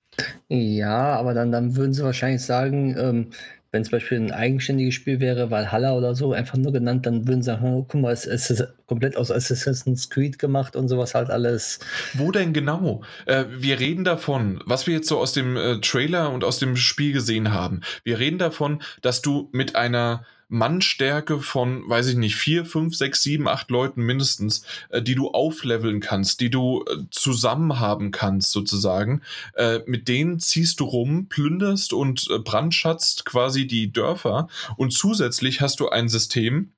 Ja, 0.49 1.16
aber 1.16 1.34
dann, 1.34 1.53
dann 1.53 1.78
würden 1.78 1.93
sie 1.93 2.03
wahrscheinlich 2.03 2.41
sagen, 2.41 2.97
ähm, 2.97 3.28
wenn 3.72 3.84
zum 3.84 3.91
Beispiel 3.91 4.20
ein 4.20 4.32
eigenständiges 4.32 4.95
Spiel 4.95 5.20
wäre, 5.20 5.51
Valhalla 5.51 5.93
oder 5.95 6.15
so, 6.15 6.34
einfach 6.34 6.57
nur 6.57 6.74
genannt, 6.74 7.05
dann 7.05 7.28
würden 7.28 7.41
sie 7.41 7.47
sagen, 7.47 7.65
oh, 7.65 7.86
guck 7.88 8.01
mal, 8.01 8.11
es 8.11 8.26
ist 8.26 8.67
komplett 8.88 9.15
aus 9.15 9.32
Assassin's 9.32 10.09
Creed 10.09 10.39
gemacht 10.39 10.76
und 10.76 10.88
sowas 10.88 11.13
halt 11.13 11.30
alles. 11.30 11.80
Wo 12.13 12.32
denn 12.32 12.53
genau? 12.53 13.01
Äh, 13.26 13.45
wir 13.55 13.80
reden 13.80 14.03
davon, 14.03 14.61
was 14.65 14.88
wir 14.88 14.95
jetzt 14.95 15.07
so 15.07 15.20
aus 15.20 15.34
dem 15.34 15.55
äh, 15.55 15.80
Trailer 15.82 16.32
und 16.32 16.43
aus 16.43 16.57
dem 16.57 16.76
Spiel 16.76 17.13
gesehen 17.13 17.53
haben. 17.53 17.82
Wir 18.03 18.17
reden 18.17 18.39
davon, 18.39 18.82
dass 19.01 19.22
du 19.22 19.49
mit 19.51 19.76
einer 19.76 20.26
Mannstärke 20.49 21.39
von, 21.39 21.87
weiß 21.87 22.07
ich 22.07 22.15
nicht, 22.15 22.35
vier, 22.35 22.65
fünf, 22.65 22.95
sechs, 22.95 23.21
sieben, 23.21 23.47
acht 23.47 23.69
Leuten 23.69 24.01
mindestens, 24.01 24.65
äh, 24.89 25.01
die 25.01 25.13
du 25.13 25.29
aufleveln 25.29 25.99
kannst, 25.99 26.41
die 26.41 26.49
du 26.49 26.83
äh, 26.83 27.03
zusammen 27.11 27.79
haben 27.79 28.09
kannst, 28.09 28.51
sozusagen. 28.51 29.21
Äh, 29.53 29.81
mit 29.85 30.07
denen 30.07 30.39
ziehst 30.39 30.79
du 30.79 30.85
rum, 30.85 31.27
plünderst 31.29 31.93
und 31.93 32.27
äh, 32.31 32.39
brandschatzt 32.39 33.25
quasi 33.25 33.67
die 33.67 33.93
Dörfer 33.93 34.47
und 34.75 34.91
zusätzlich 34.91 35.61
hast 35.61 35.79
du 35.79 35.89
ein 35.89 36.09
System, 36.09 36.73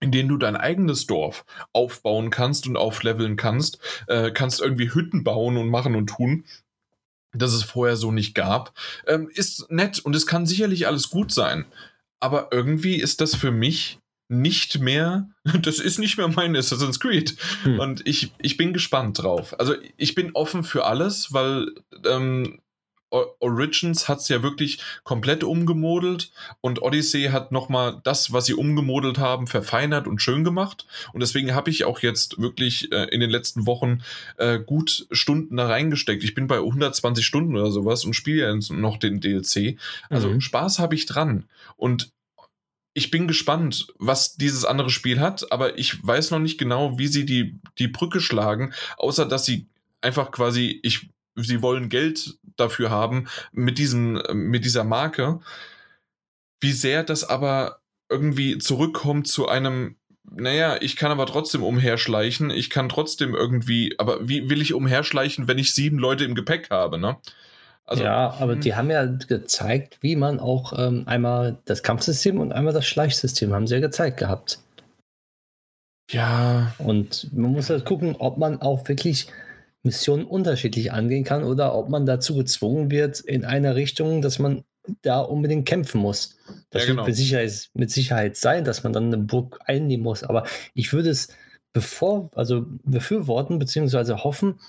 in 0.00 0.12
dem 0.12 0.28
du 0.28 0.36
dein 0.36 0.56
eigenes 0.56 1.06
Dorf 1.06 1.46
aufbauen 1.72 2.28
kannst 2.28 2.66
und 2.66 2.76
aufleveln 2.76 3.36
kannst, 3.36 3.78
äh, 4.06 4.30
kannst 4.30 4.60
irgendwie 4.60 4.92
Hütten 4.92 5.24
bauen 5.24 5.56
und 5.56 5.70
machen 5.70 5.96
und 5.96 6.08
tun 6.08 6.44
dass 7.34 7.52
es 7.52 7.62
vorher 7.62 7.96
so 7.96 8.10
nicht 8.10 8.34
gab, 8.34 8.72
ähm, 9.06 9.28
ist 9.32 9.70
nett 9.70 9.98
und 9.98 10.16
es 10.16 10.26
kann 10.26 10.46
sicherlich 10.46 10.86
alles 10.86 11.10
gut 11.10 11.30
sein 11.30 11.66
aber 12.20 12.48
irgendwie 12.50 12.96
ist 12.96 13.20
das 13.20 13.34
für 13.34 13.50
mich 13.50 13.98
nicht 14.28 14.78
mehr, 14.78 15.30
das 15.62 15.78
ist 15.78 15.98
nicht 15.98 16.18
mehr 16.18 16.28
mein 16.28 16.56
Assassin's 16.56 17.00
Creed. 17.00 17.36
Hm. 17.62 17.78
Und 17.78 18.06
ich, 18.06 18.32
ich 18.40 18.56
bin 18.56 18.72
gespannt 18.72 19.22
drauf. 19.22 19.58
Also 19.58 19.74
ich 19.96 20.14
bin 20.14 20.32
offen 20.34 20.64
für 20.64 20.84
alles, 20.84 21.32
weil 21.32 21.74
ähm, 22.04 22.60
Origins 23.10 24.08
hat 24.08 24.18
es 24.18 24.28
ja 24.28 24.42
wirklich 24.42 24.80
komplett 25.02 25.42
umgemodelt 25.42 26.30
und 26.60 26.82
Odyssey 26.82 27.24
hat 27.24 27.52
nochmal 27.52 28.00
das, 28.04 28.32
was 28.32 28.46
sie 28.46 28.54
umgemodelt 28.54 29.18
haben, 29.18 29.46
verfeinert 29.46 30.06
und 30.06 30.20
schön 30.20 30.44
gemacht. 30.44 30.86
Und 31.12 31.20
deswegen 31.20 31.54
habe 31.54 31.70
ich 31.70 31.84
auch 31.84 32.00
jetzt 32.00 32.38
wirklich 32.38 32.92
äh, 32.92 33.04
in 33.04 33.20
den 33.20 33.30
letzten 33.30 33.66
Wochen 33.66 34.02
äh, 34.36 34.58
gut 34.58 35.06
Stunden 35.10 35.56
da 35.56 35.66
reingesteckt. 35.66 36.22
Ich 36.22 36.34
bin 36.34 36.46
bei 36.46 36.58
120 36.58 37.24
Stunden 37.24 37.56
oder 37.56 37.70
sowas 37.70 38.04
und 38.04 38.14
spiele 38.14 38.42
ja 38.42 38.74
noch 38.76 38.98
den 38.98 39.20
DLC. 39.20 39.78
Also 40.10 40.28
mhm. 40.28 40.40
Spaß 40.40 40.78
habe 40.78 40.94
ich 40.94 41.06
dran. 41.06 41.44
Und 41.76 42.10
ich 42.94 43.10
bin 43.10 43.28
gespannt, 43.28 43.86
was 43.98 44.36
dieses 44.36 44.64
andere 44.64 44.90
Spiel 44.90 45.20
hat, 45.20 45.52
aber 45.52 45.78
ich 45.78 46.04
weiß 46.04 46.32
noch 46.32 46.40
nicht 46.40 46.58
genau, 46.58 46.98
wie 46.98 47.06
sie 47.06 47.24
die, 47.24 47.60
die 47.78 47.86
Brücke 47.86 48.20
schlagen, 48.20 48.72
außer 48.96 49.24
dass 49.24 49.44
sie 49.44 49.66
einfach 50.00 50.32
quasi, 50.32 50.80
ich, 50.82 51.08
sie 51.42 51.62
wollen 51.62 51.88
Geld 51.88 52.38
dafür 52.56 52.90
haben 52.90 53.28
mit, 53.52 53.78
diesem, 53.78 54.22
mit 54.32 54.64
dieser 54.64 54.84
Marke. 54.84 55.40
Wie 56.60 56.72
sehr 56.72 57.04
das 57.04 57.24
aber 57.24 57.80
irgendwie 58.10 58.58
zurückkommt 58.58 59.28
zu 59.28 59.48
einem, 59.48 59.96
naja, 60.30 60.76
ich 60.80 60.96
kann 60.96 61.10
aber 61.10 61.26
trotzdem 61.26 61.62
umherschleichen, 61.62 62.50
ich 62.50 62.70
kann 62.70 62.88
trotzdem 62.88 63.34
irgendwie, 63.34 63.94
aber 63.98 64.28
wie 64.28 64.50
will 64.50 64.60
ich 64.60 64.74
umherschleichen, 64.74 65.46
wenn 65.46 65.58
ich 65.58 65.74
sieben 65.74 65.98
Leute 65.98 66.24
im 66.24 66.34
Gepäck 66.34 66.70
habe, 66.70 66.98
ne? 66.98 67.16
Also, 67.84 68.04
ja, 68.04 68.34
aber 68.38 68.52
hm. 68.52 68.60
die 68.60 68.74
haben 68.74 68.90
ja 68.90 69.06
gezeigt, 69.06 69.98
wie 70.02 70.14
man 70.14 70.40
auch 70.40 70.78
ähm, 70.78 71.04
einmal 71.06 71.56
das 71.64 71.82
Kampfsystem 71.82 72.38
und 72.38 72.52
einmal 72.52 72.74
das 72.74 72.86
Schleichsystem 72.86 73.54
haben 73.54 73.66
sie 73.66 73.76
ja 73.76 73.80
gezeigt 73.80 74.18
gehabt. 74.18 74.58
Ja. 76.10 76.74
Und 76.78 77.32
man 77.32 77.52
muss 77.52 77.70
halt 77.70 77.86
gucken, 77.86 78.16
ob 78.18 78.36
man 78.36 78.60
auch 78.60 78.86
wirklich 78.88 79.28
Missionen 79.88 80.24
unterschiedlich 80.24 80.92
angehen 80.92 81.24
kann 81.24 81.44
oder 81.44 81.74
ob 81.74 81.88
man 81.88 82.04
dazu 82.04 82.36
gezwungen 82.36 82.90
wird 82.90 83.20
in 83.20 83.44
einer 83.46 83.74
Richtung, 83.74 84.20
dass 84.20 84.38
man 84.38 84.64
da 85.02 85.20
unbedingt 85.20 85.66
kämpfen 85.66 86.00
muss. 86.00 86.36
Das 86.70 86.82
ja, 86.82 86.90
genau. 86.90 86.98
wird 86.98 87.08
mit 87.08 87.16
Sicherheit, 87.16 87.70
mit 87.74 87.90
Sicherheit 87.90 88.36
sein, 88.36 88.64
dass 88.64 88.84
man 88.84 88.92
dann 88.92 89.06
eine 89.06 89.18
Burg 89.18 89.58
einnehmen 89.64 90.04
muss. 90.04 90.22
Aber 90.22 90.46
ich 90.74 90.92
würde 90.92 91.10
es 91.10 91.28
bevor, 91.72 92.30
also 92.34 92.66
befürworten 92.84 93.58
bzw. 93.58 94.14
hoffen, 94.14 94.60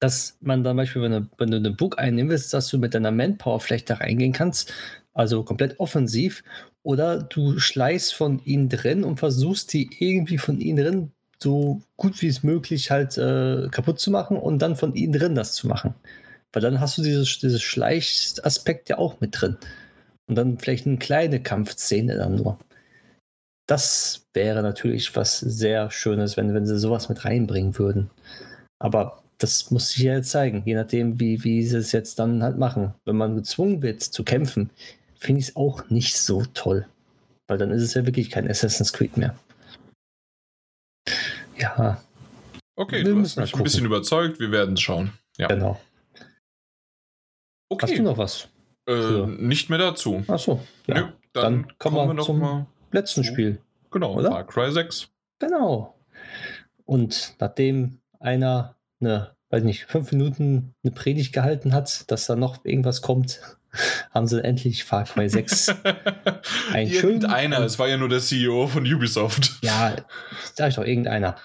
dass 0.00 0.36
man 0.40 0.64
zum 0.64 0.76
Beispiel, 0.76 1.02
wenn 1.02 1.12
du, 1.12 1.28
wenn 1.38 1.50
du 1.50 1.56
eine 1.56 1.70
Book 1.70 1.98
einnehmen 1.98 2.30
willst, 2.30 2.52
dass 2.52 2.68
du 2.68 2.78
mit 2.78 2.94
deiner 2.94 3.10
Manpower 3.10 3.60
vielleicht 3.60 3.88
da 3.88 3.94
reingehen 3.94 4.32
kannst, 4.32 4.72
also 5.12 5.44
komplett 5.44 5.78
offensiv, 5.80 6.42
oder 6.82 7.22
du 7.22 7.58
schleichst 7.58 8.14
von 8.14 8.40
ihnen 8.44 8.68
drin 8.68 9.04
und 9.04 9.18
versuchst 9.18 9.72
die 9.72 9.88
irgendwie 9.98 10.38
von 10.38 10.60
ihnen 10.60 10.76
drin 10.76 11.12
so 11.42 11.82
gut 11.96 12.22
wie 12.22 12.28
es 12.28 12.42
möglich 12.42 12.90
halt 12.90 13.18
äh, 13.18 13.68
kaputt 13.70 14.00
zu 14.00 14.10
machen 14.10 14.36
und 14.36 14.60
dann 14.60 14.76
von 14.76 14.94
ihnen 14.94 15.12
drin 15.12 15.34
das 15.34 15.54
zu 15.54 15.66
machen. 15.66 15.94
Weil 16.52 16.62
dann 16.62 16.80
hast 16.80 16.98
du 16.98 17.02
dieses, 17.02 17.38
dieses 17.38 17.62
Schleichaspekt 17.62 18.88
ja 18.88 18.98
auch 18.98 19.20
mit 19.20 19.40
drin. 19.40 19.56
Und 20.28 20.36
dann 20.36 20.58
vielleicht 20.58 20.86
eine 20.86 20.98
kleine 20.98 21.42
Kampfszene 21.42 22.16
dann 22.16 22.36
nur. 22.36 22.58
Das 23.66 24.26
wäre 24.34 24.62
natürlich 24.62 25.14
was 25.16 25.40
sehr 25.40 25.90
Schönes, 25.90 26.36
wenn, 26.36 26.54
wenn 26.54 26.66
sie 26.66 26.78
sowas 26.78 27.08
mit 27.08 27.24
reinbringen 27.24 27.78
würden. 27.78 28.10
Aber 28.78 29.22
das 29.38 29.70
muss 29.70 29.90
sich 29.90 30.02
ja 30.02 30.14
jetzt 30.14 30.30
zeigen, 30.30 30.62
je 30.64 30.74
nachdem, 30.74 31.18
wie, 31.18 31.42
wie 31.44 31.64
sie 31.64 31.78
es 31.78 31.92
jetzt 31.92 32.18
dann 32.18 32.42
halt 32.42 32.58
machen. 32.58 32.94
Wenn 33.04 33.16
man 33.16 33.36
gezwungen 33.36 33.82
wird 33.82 34.02
zu 34.02 34.24
kämpfen, 34.24 34.70
finde 35.18 35.40
ich 35.40 35.48
es 35.48 35.56
auch 35.56 35.88
nicht 35.90 36.16
so 36.16 36.44
toll. 36.54 36.86
Weil 37.48 37.58
dann 37.58 37.70
ist 37.70 37.82
es 37.82 37.94
ja 37.94 38.06
wirklich 38.06 38.30
kein 38.30 38.48
Assassin's 38.48 38.92
Creed 38.92 39.16
mehr. 39.16 39.34
Ja. 41.62 42.02
Okay, 42.74 43.04
wir 43.04 43.14
du 43.14 43.20
hast 43.20 43.36
mich 43.36 43.54
ein 43.54 43.62
bisschen 43.62 43.84
überzeugt, 43.84 44.40
wir 44.40 44.50
werden 44.50 44.76
schauen. 44.76 45.12
Ja. 45.38 45.46
Genau. 45.46 45.80
Okay. 47.68 47.86
Hast 47.86 47.98
du 47.98 48.02
noch 48.02 48.18
was? 48.18 48.48
Äh, 48.88 49.26
nicht 49.26 49.70
mehr 49.70 49.78
dazu. 49.78 50.24
Ach 50.28 50.38
so. 50.38 50.60
Ja. 50.86 50.94
Nö, 50.94 51.00
dann, 51.32 51.42
dann 51.42 51.78
kommen 51.78 51.96
wir, 51.96 52.06
wir 52.08 52.14
noch 52.14 52.26
zum 52.26 52.40
mal 52.40 52.66
letzten 52.90 53.24
Spiel. 53.24 53.60
Genau, 53.90 54.14
oder? 54.14 54.30
Far 54.30 54.46
Cry 54.46 54.72
6. 54.72 55.08
Genau. 55.38 55.98
Und 56.84 57.36
nachdem 57.38 58.00
einer 58.18 58.76
eine, 59.00 59.36
weiß 59.50 59.62
nicht, 59.62 59.84
fünf 59.84 60.12
Minuten 60.12 60.74
eine 60.82 60.92
Predigt 60.92 61.32
gehalten 61.32 61.72
hat, 61.72 62.10
dass 62.10 62.26
da 62.26 62.36
noch 62.36 62.64
irgendwas 62.64 63.02
kommt, 63.02 63.40
haben 64.10 64.26
sie 64.26 64.42
endlich 64.42 64.84
Far 64.84 65.04
Cry 65.04 65.28
6. 65.28 65.74
Ein 66.72 66.88
irgendeiner, 66.88 67.60
es 67.60 67.78
war 67.78 67.88
ja 67.88 67.96
nur 67.96 68.08
der 68.08 68.20
CEO 68.20 68.66
von 68.66 68.84
Ubisoft. 68.84 69.52
Ja, 69.62 69.96
sag 70.54 70.70
ich 70.70 70.74
doch, 70.74 70.84
irgendeiner. 70.84 71.36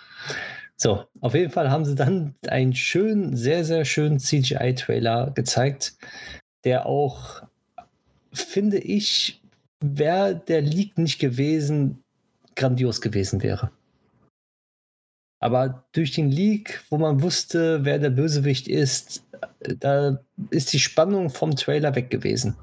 So, 0.75 1.05
auf 1.21 1.33
jeden 1.33 1.51
Fall 1.51 1.71
haben 1.71 1.85
sie 1.85 1.95
dann 1.95 2.35
einen 2.47 2.75
schönen, 2.75 3.35
sehr, 3.35 3.63
sehr 3.63 3.85
schönen 3.85 4.19
CGI-Trailer 4.19 5.31
gezeigt, 5.33 5.95
der 6.63 6.85
auch, 6.85 7.41
finde 8.33 8.77
ich, 8.77 9.41
wäre 9.79 10.35
der 10.35 10.61
Leak 10.61 10.97
nicht 10.97 11.19
gewesen, 11.19 12.03
grandios 12.55 13.01
gewesen 13.01 13.41
wäre. 13.41 13.71
Aber 15.39 15.85
durch 15.91 16.11
den 16.11 16.31
Leak, 16.31 16.83
wo 16.89 16.97
man 16.97 17.21
wusste, 17.21 17.85
wer 17.85 17.99
der 17.99 18.09
Bösewicht 18.09 18.67
ist, 18.67 19.23
da 19.59 20.19
ist 20.49 20.73
die 20.73 20.79
Spannung 20.79 21.29
vom 21.29 21.55
Trailer 21.55 21.95
weg 21.95 22.09
gewesen. 22.09 22.57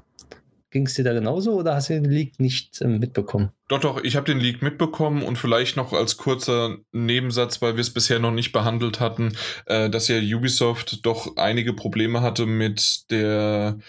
Ging 0.75 0.87
es 0.87 0.95
dir 0.95 1.05
da 1.05 1.13
genauso 1.13 1.53
oder 1.53 1.75
hast 1.75 1.89
du 1.89 1.93
den 1.93 2.11
Leak 2.11 2.37
nicht 2.37 2.81
äh, 2.81 2.87
mitbekommen? 2.87 3.51
Doch, 3.69 3.79
doch, 3.79 4.03
ich 4.03 4.17
habe 4.17 4.25
den 4.25 4.41
Leak 4.41 4.61
mitbekommen 4.61 5.23
und 5.23 5.37
vielleicht 5.37 5.77
noch 5.77 5.93
als 5.93 6.17
kurzer 6.17 6.79
Nebensatz, 6.91 7.61
weil 7.61 7.75
wir 7.75 7.81
es 7.81 7.93
bisher 7.93 8.19
noch 8.19 8.31
nicht 8.31 8.51
behandelt 8.51 8.99
hatten, 8.99 9.37
äh, 9.67 9.89
dass 9.89 10.09
ja 10.09 10.17
Ubisoft 10.17 11.05
doch 11.05 11.37
einige 11.37 11.71
Probleme 11.71 12.21
hatte 12.21 12.45
mit 12.45 13.09
der, 13.09 13.79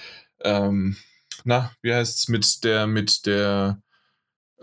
ähm, 0.44 0.96
na, 1.42 1.72
wie 1.82 1.92
heißt 1.92 2.18
es, 2.18 2.28
mit 2.28 2.62
der, 2.62 2.86
mit 2.86 3.26
der, 3.26 3.82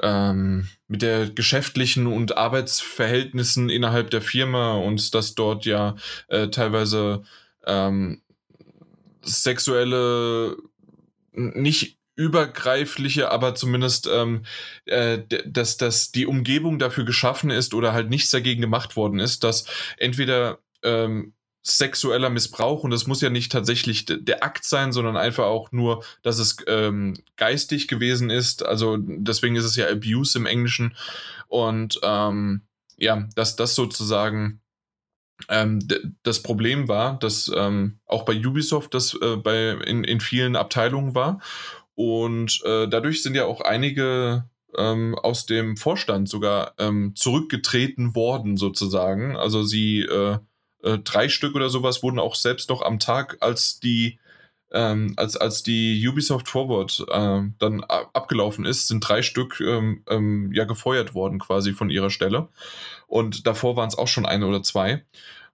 ähm, 0.02 0.70
mit 0.88 1.02
der 1.02 1.30
geschäftlichen 1.30 2.08
und 2.08 2.38
Arbeitsverhältnissen 2.38 3.70
innerhalb 3.70 4.12
der 4.12 4.22
Firma 4.22 4.76
und 4.76 5.14
dass 5.14 5.36
dort 5.36 5.66
ja 5.66 5.96
äh, 6.30 6.48
teilweise 6.48 7.24
ähm, 7.66 8.23
sexuelle, 9.24 10.58
nicht 11.32 11.98
übergreifliche, 12.16 13.32
aber 13.32 13.56
zumindest, 13.56 14.08
ähm, 14.08 14.46
äh, 14.86 15.20
dass, 15.46 15.78
dass 15.78 16.12
die 16.12 16.28
Umgebung 16.28 16.78
dafür 16.78 17.06
geschaffen 17.06 17.50
ist 17.50 17.74
oder 17.74 17.94
halt 17.94 18.10
nichts 18.10 18.30
dagegen 18.30 18.62
gemacht 18.62 18.96
worden 18.96 19.20
ist, 19.20 19.44
dass 19.44 19.66
entweder 19.98 20.60
ähm, 20.84 21.34
sexueller 21.64 22.30
Missbrauch 22.30 22.84
und 22.84 22.92
das 22.92 23.08
muss 23.08 23.22
ja 23.22 23.30
nicht 23.30 23.52
tatsächlich 23.52 24.06
der 24.06 24.44
Akt 24.44 24.66
sein, 24.66 24.92
sondern 24.92 25.16
einfach 25.16 25.46
auch 25.46 25.72
nur, 25.72 26.04
dass 26.22 26.38
es 26.38 26.58
ähm, 26.68 27.16
geistig 27.38 27.88
gewesen 27.88 28.30
ist. 28.30 28.66
Also 28.66 28.98
deswegen 29.00 29.56
ist 29.56 29.66
es 29.66 29.78
ja 29.78 29.88
Abuse 29.88 30.38
im 30.38 30.46
Englischen 30.46 30.96
und 31.48 32.00
ähm, 32.04 32.62
ja, 32.98 33.28
dass 33.36 33.56
das 33.56 33.76
sozusagen 33.76 34.62
ähm, 35.50 35.80
das 36.24 36.44
Problem 36.44 36.88
war, 36.88 37.18
dass 37.20 37.52
ähm, 37.56 38.00
auch 38.06 38.24
bei 38.24 38.34
Ubisoft 38.36 38.94
das 38.94 39.18
äh, 39.22 39.38
bei 39.38 39.72
in, 39.72 40.04
in 40.04 40.20
vielen 40.20 40.56
Abteilungen 40.56 41.16
war 41.16 41.40
und 41.96 42.62
äh, 42.66 42.88
dadurch 42.88 43.24
sind 43.24 43.36
ja 43.36 43.46
auch 43.46 43.62
einige 43.62 44.46
ähm, 44.78 45.16
aus 45.16 45.46
dem 45.46 45.78
Vorstand 45.78 46.30
sogar 46.30 46.74
ähm, 46.80 47.14
zurückgetreten 47.16 48.16
worden 48.16 48.58
sozusagen. 48.58 49.36
Also 49.36 49.64
sie 49.64 50.02
äh, 50.02 50.38
äh, 50.84 51.00
drei 51.00 51.30
Stück 51.30 51.56
oder 51.56 51.70
sowas 51.70 52.04
wurden 52.04 52.20
auch 52.20 52.36
selbst 52.36 52.70
noch 52.70 52.82
am 52.82 53.00
Tag, 53.00 53.38
als 53.42 53.80
die 53.80 54.20
ähm, 54.76 55.14
als, 55.18 55.38
als 55.38 55.62
die 55.62 56.04
Ubisoft 56.08 56.48
Forward 56.48 57.06
äh, 57.08 57.42
dann 57.60 57.84
abgelaufen 57.84 58.66
ist, 58.66 58.88
sind 58.88 59.08
drei 59.08 59.22
Stück 59.22 59.62
ähm, 59.62 60.04
ähm, 60.10 60.52
ja 60.52 60.64
gefeuert 60.66 61.14
worden 61.14 61.38
quasi 61.38 61.74
von 61.74 61.92
ihrer 61.92 62.10
Stelle. 62.10 62.50
Und 63.14 63.45
davor 63.45 63.76
waren 63.76 63.89
es 63.89 63.95
auch 63.95 64.07
schon 64.07 64.26
eine 64.26 64.47
oder 64.47 64.64
zwei. 64.64 65.05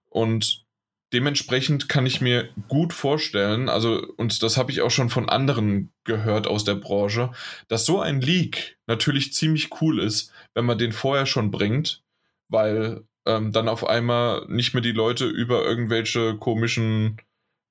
Und 0.08 0.64
dementsprechend 1.12 1.90
kann 1.90 2.06
ich 2.06 2.22
mir 2.22 2.48
gut 2.68 2.94
vorstellen, 2.94 3.68
also, 3.68 4.02
und 4.16 4.42
das 4.42 4.56
habe 4.56 4.70
ich 4.72 4.80
auch 4.80 4.90
schon 4.90 5.10
von 5.10 5.28
anderen 5.28 5.92
gehört 6.04 6.46
aus 6.46 6.64
der 6.64 6.76
Branche, 6.76 7.32
dass 7.68 7.84
so 7.84 8.00
ein 8.00 8.22
Leak 8.22 8.78
natürlich 8.86 9.34
ziemlich 9.34 9.82
cool 9.82 10.00
ist, 10.00 10.32
wenn 10.54 10.64
man 10.64 10.78
den 10.78 10.92
vorher 10.92 11.26
schon 11.26 11.50
bringt, 11.50 12.02
weil 12.48 13.04
ähm, 13.26 13.52
dann 13.52 13.68
auf 13.68 13.86
einmal 13.86 14.46
nicht 14.48 14.72
mehr 14.72 14.82
die 14.82 14.92
Leute 14.92 15.26
über 15.26 15.62
irgendwelche 15.62 16.38
komischen, 16.38 17.20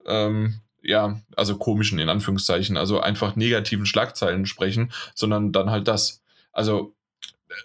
ähm, 0.05 0.61
ja, 0.83 1.19
also 1.35 1.57
komischen 1.57 1.97
in 1.97 2.09
Anführungszeichen, 2.09 2.77
also 2.77 3.01
einfach 3.01 3.35
negativen 3.35 3.87
Schlagzeilen 3.87 4.45
sprechen, 4.45 4.91
sondern 5.15 5.51
dann 5.51 5.71
halt 5.71 5.87
das. 5.87 6.21
Also 6.51 6.93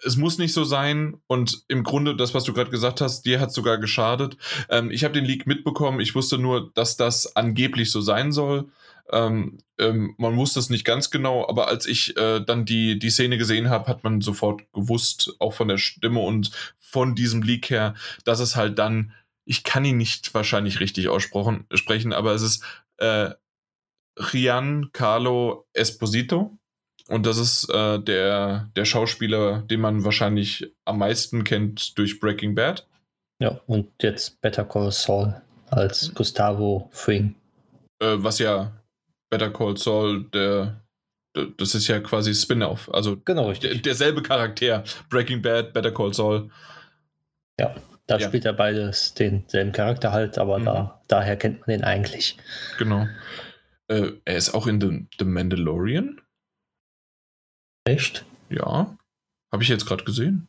es 0.05 0.17
muss 0.17 0.39
nicht 0.39 0.53
so 0.53 0.65
sein 0.65 1.17
und 1.27 1.65
im 1.69 1.83
Grunde 1.83 2.17
das, 2.17 2.35
was 2.35 2.45
du 2.45 2.53
gerade 2.53 2.71
gesagt 2.71 3.01
hast, 3.01 3.23
dir 3.23 3.41
hat 3.41 3.53
sogar 3.53 3.79
geschadet. 3.79 4.37
Ähm, 4.71 4.91
ich 4.91 5.05
habe 5.05 5.15
den 5.15 5.25
Leak 5.25 5.47
mitbekommen, 5.47 6.01
ich 6.01 6.15
wusste 6.15 6.39
nur, 6.39 6.73
dass 6.75 6.97
das 6.97 7.37
angeblich 7.37 7.91
so 7.91 8.01
sein 8.01 8.33
soll. 8.33 8.69
Ähm, 9.13 9.59
ähm, 9.79 10.15
man 10.17 10.37
wusste 10.37 10.59
es 10.59 10.71
nicht 10.71 10.85
ganz 10.85 11.11
genau, 11.11 11.47
aber 11.49 11.69
als 11.69 11.87
ich 11.87 12.17
äh, 12.17 12.41
dann 12.41 12.65
die, 12.65 12.99
die 12.99 13.11
Szene 13.11 13.37
gesehen 13.37 13.69
habe, 13.69 13.87
hat 13.87 14.03
man 14.03 14.21
sofort 14.23 14.63
gewusst, 14.73 15.37
auch 15.41 15.53
von 15.53 15.69
der 15.69 15.79
Stimme 15.79 16.21
und 16.21 16.51
von 16.79 17.15
diesem 17.15 17.43
Leak 17.43 17.69
her, 17.69 17.95
dass 18.25 18.41
es 18.41 18.57
halt 18.57 18.79
dann, 18.79 19.13
ich 19.45 19.63
kann 19.63 19.85
ihn 19.85 19.99
nicht 19.99 20.33
wahrscheinlich 20.33 20.81
richtig 20.81 21.09
aussprechen, 21.09 22.13
aber 22.15 22.33
es 22.33 22.43
ist 22.43 22.65
äh, 22.97 23.31
Carlo 24.93 25.67
Esposito. 25.75 26.59
Und 27.09 27.27
das 27.27 27.37
ist 27.37 27.69
äh, 27.71 27.99
der, 27.99 28.71
der 28.77 28.85
Schauspieler, 28.85 29.63
den 29.63 29.81
man 29.81 30.05
wahrscheinlich 30.05 30.73
am 30.85 30.99
meisten 30.99 31.45
kennt 31.45 31.99
durch 31.99 32.19
Breaking 32.19 32.55
Bad. 32.55 32.87
Ja, 33.41 33.61
und 33.67 33.91
jetzt 34.01 34.41
Better 34.41 34.65
Call 34.65 34.91
Saul 34.91 35.35
als 35.71 36.09
mhm. 36.09 36.15
Gustavo 36.15 36.89
Fring. 36.93 37.35
Äh, 38.01 38.17
was 38.17 38.39
ja 38.39 38.73
Better 39.31 39.51
Call 39.51 39.77
Saul, 39.77 40.25
der, 40.31 40.81
der 41.37 41.49
das 41.59 41.75
ist 41.75 41.89
ja 41.89 42.01
quasi 42.01 42.35
Spin-off. 42.35 42.89
Also 42.93 43.19
genau, 43.25 43.49
richtig. 43.49 43.73
Der, 43.73 43.81
derselbe 43.81 44.23
Charakter. 44.23 44.85
Breaking 45.11 45.43
Bad, 45.43 45.75
Better 45.75 45.93
Call 45.93 46.15
Saul. 46.15 46.51
Ja, 47.61 47.75
da 48.07 48.19
ja. 48.19 48.27
spielt 48.27 48.45
er 48.45 48.53
beides 48.53 49.15
denselben 49.15 49.73
Charakter 49.73 50.13
halt, 50.13 50.39
aber 50.39 50.59
mhm. 50.59 50.65
da, 50.65 51.01
daher 51.09 51.37
kennt 51.37 51.61
man 51.61 51.69
den 51.69 51.85
eigentlich. 51.85 52.39
Genau. 52.79 53.07
Äh, 53.89 54.13
er 54.25 54.37
ist 54.37 54.55
auch 54.55 54.67
in 54.67 54.81
The, 54.81 55.07
The 55.19 55.25
Mandalorian. 55.25 56.21
Echt? 57.85 58.25
Ja. 58.49 58.97
Habe 59.53 59.63
ich 59.63 59.69
jetzt 59.69 59.87
gerade 59.87 60.05
gesehen. 60.05 60.49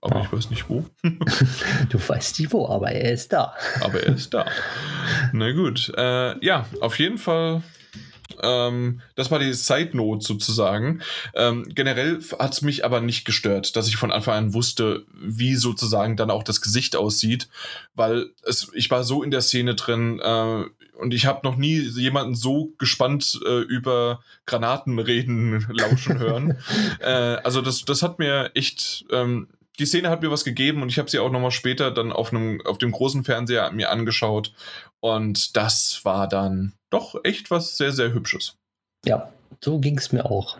Aber 0.00 0.20
oh. 0.20 0.24
ich 0.24 0.32
weiß 0.32 0.50
nicht 0.50 0.68
wo. 0.68 0.86
du 1.02 2.08
weißt 2.08 2.38
nicht 2.38 2.52
wo, 2.52 2.68
aber 2.68 2.92
er 2.92 3.12
ist 3.12 3.32
da. 3.32 3.54
aber 3.80 4.02
er 4.02 4.14
ist 4.14 4.34
da. 4.34 4.46
Na 5.32 5.52
gut. 5.52 5.92
Äh, 5.96 6.44
ja, 6.44 6.66
auf 6.80 6.98
jeden 6.98 7.18
Fall 7.18 7.62
ähm, 8.42 9.00
das 9.14 9.30
war 9.30 9.38
die 9.38 9.54
Note 9.92 10.24
sozusagen. 10.24 11.00
Ähm, 11.34 11.66
generell 11.74 12.20
hat 12.38 12.52
es 12.52 12.62
mich 12.62 12.84
aber 12.84 13.00
nicht 13.00 13.24
gestört, 13.24 13.76
dass 13.76 13.88
ich 13.88 13.96
von 13.96 14.12
Anfang 14.12 14.34
an 14.34 14.54
wusste, 14.54 15.04
wie 15.12 15.54
sozusagen 15.54 16.16
dann 16.16 16.30
auch 16.30 16.42
das 16.42 16.60
Gesicht 16.60 16.96
aussieht, 16.96 17.48
weil 17.94 18.30
es, 18.42 18.70
ich 18.74 18.90
war 18.90 19.04
so 19.04 19.22
in 19.22 19.30
der 19.30 19.40
Szene 19.40 19.74
drin 19.74 20.20
äh, 20.20 20.64
und 20.98 21.12
ich 21.12 21.26
habe 21.26 21.40
noch 21.42 21.56
nie 21.56 21.80
jemanden 21.80 22.34
so 22.34 22.72
gespannt 22.78 23.40
äh, 23.44 23.60
über 23.60 24.22
Granaten 24.46 24.98
reden, 24.98 25.66
lauschen 25.72 26.18
hören. 26.18 26.58
äh, 27.00 27.08
also 27.44 27.60
das, 27.60 27.84
das 27.84 28.02
hat 28.02 28.18
mir 28.18 28.50
echt 28.54 29.04
ähm, 29.10 29.48
die 29.78 29.86
Szene 29.86 30.08
hat 30.08 30.22
mir 30.22 30.30
was 30.30 30.44
gegeben 30.44 30.82
und 30.82 30.88
ich 30.88 30.98
habe 30.98 31.10
sie 31.10 31.18
auch 31.18 31.30
nochmal 31.30 31.50
später 31.50 31.90
dann 31.90 32.12
auf, 32.12 32.32
einem, 32.32 32.60
auf 32.64 32.78
dem 32.78 32.92
großen 32.92 33.24
Fernseher 33.24 33.72
mir 33.72 33.90
angeschaut. 33.90 34.52
Und 35.00 35.56
das 35.56 36.04
war 36.04 36.28
dann 36.28 36.74
doch 36.94 37.16
echt 37.24 37.50
was 37.50 37.76
sehr, 37.76 37.92
sehr 37.92 38.14
Hübsches. 38.14 38.56
Ja, 39.04 39.32
so 39.60 39.78
ging 39.78 39.98
es 39.98 40.12
mir 40.12 40.30
auch. 40.30 40.58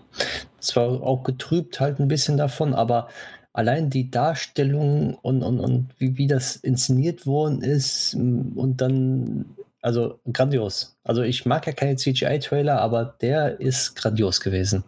Zwar 0.60 1.02
auch 1.02 1.22
getrübt 1.22 1.80
halt 1.80 2.00
ein 2.00 2.08
bisschen 2.08 2.36
davon, 2.36 2.74
aber 2.74 3.08
allein 3.52 3.88
die 3.88 4.10
Darstellung 4.10 5.14
und, 5.22 5.42
und, 5.42 5.60
und 5.60 5.88
wie, 5.98 6.18
wie 6.18 6.26
das 6.26 6.56
inszeniert 6.56 7.26
worden 7.26 7.62
ist 7.62 8.14
und 8.14 8.76
dann, 8.78 9.46
also 9.80 10.18
grandios. 10.30 10.96
Also 11.04 11.22
ich 11.22 11.46
mag 11.46 11.66
ja 11.66 11.72
keine 11.72 11.96
CGI-Trailer, 11.96 12.80
aber 12.80 13.16
der 13.20 13.60
ist 13.60 13.94
grandios 13.94 14.40
gewesen. 14.40 14.84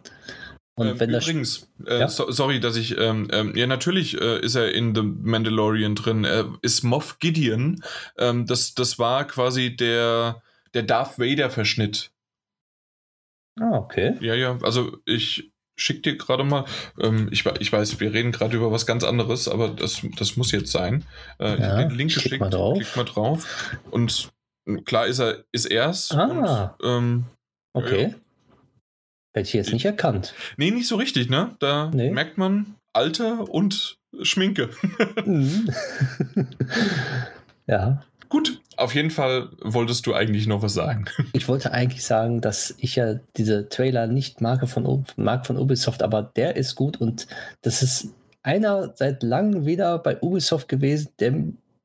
Und 0.75 0.87
ähm, 0.87 0.99
wenn 0.99 1.11
das 1.11 1.23
übrigens, 1.23 1.67
äh, 1.87 2.01
Ja? 2.01 2.07
so, 2.07 2.29
sorry, 2.29 2.59
dass 2.59 2.75
ich, 2.75 2.97
ähm, 2.97 3.29
ähm, 3.31 3.55
ja, 3.55 3.65
natürlich 3.65 4.19
äh, 4.19 4.39
ist 4.41 4.55
er 4.55 4.73
in 4.73 4.93
The 4.93 5.01
Mandalorian 5.01 5.95
drin. 5.95 6.23
Er 6.23 6.53
ist 6.61 6.83
Moff 6.83 7.17
Gideon. 7.19 7.81
Ähm, 8.17 8.45
das, 8.45 8.75
das 8.75 8.99
war 8.99 9.25
quasi 9.25 9.75
der, 9.75 10.43
der 10.73 10.83
Darth 10.83 11.19
Vader-Verschnitt. 11.19 12.11
Ah, 13.59 13.77
okay. 13.77 14.15
Ja, 14.21 14.35
ja, 14.35 14.57
also 14.61 14.97
ich 15.05 15.51
schick 15.79 16.01
dir 16.03 16.17
gerade 16.17 16.43
mal, 16.43 16.65
ähm, 16.99 17.29
ich, 17.31 17.45
ich 17.59 17.71
weiß, 17.71 17.99
wir 17.99 18.13
reden 18.13 18.31
gerade 18.31 18.55
über 18.57 18.71
was 18.71 18.85
ganz 18.85 19.03
anderes, 19.03 19.47
aber 19.47 19.69
das, 19.69 20.01
das 20.17 20.35
muss 20.37 20.51
jetzt 20.51 20.71
sein. 20.71 21.03
Äh, 21.39 21.53
ich 21.55 21.59
Ja, 21.59 21.77
den 21.83 21.89
Link 21.91 22.11
klick 22.11 22.23
geschickt, 22.23 22.39
mal 22.41 22.49
drauf. 22.49 22.77
klick 22.77 22.95
mal 22.95 23.03
drauf. 23.05 23.77
Und 23.91 24.31
klar 24.85 25.05
ist 25.07 25.19
er, 25.19 25.43
ist 25.51 25.65
er's. 25.65 26.11
Ah. 26.11 26.75
Und, 26.79 26.87
ähm, 26.87 27.25
Okay. 27.73 28.15
Hätte 29.33 29.47
ich 29.49 29.53
jetzt 29.53 29.71
nicht 29.71 29.85
erkannt. 29.85 30.33
nee, 30.57 30.71
nicht 30.71 30.87
so 30.87 30.95
richtig, 30.95 31.29
ne? 31.29 31.55
Da 31.59 31.91
Nee. 31.93 32.09
merkt 32.09 32.39
man 32.39 32.75
Alter 32.93 33.47
und 33.49 33.97
Schminke. 34.23 34.69
Mhm. 35.25 35.69
ja. 37.67 38.01
Gut, 38.29 38.61
auf 38.75 38.93
jeden 38.93 39.09
Fall 39.11 39.49
wolltest 39.61 40.05
du 40.05 40.13
eigentlich 40.13 40.47
noch 40.47 40.61
was 40.61 40.73
sagen. 40.73 41.05
Ich 41.33 41.47
wollte 41.47 41.71
eigentlich 41.71 42.03
sagen, 42.03 42.41
dass 42.41 42.75
ich 42.79 42.95
ja 42.95 43.19
diese 43.37 43.69
Trailer 43.69 44.07
nicht 44.07 44.41
mag 44.41 44.67
von, 44.69 44.85
U- 44.85 45.03
mag 45.15 45.45
von 45.47 45.57
Ubisoft, 45.57 46.03
aber 46.03 46.23
der 46.35 46.55
ist 46.55 46.75
gut 46.75 46.97
und 46.97 47.27
das 47.61 47.81
ist 47.83 48.09
einer 48.43 48.93
seit 48.95 49.23
langem 49.23 49.65
wieder 49.65 49.97
bei 49.99 50.19
Ubisoft 50.21 50.67
gewesen, 50.67 51.09
der 51.19 51.35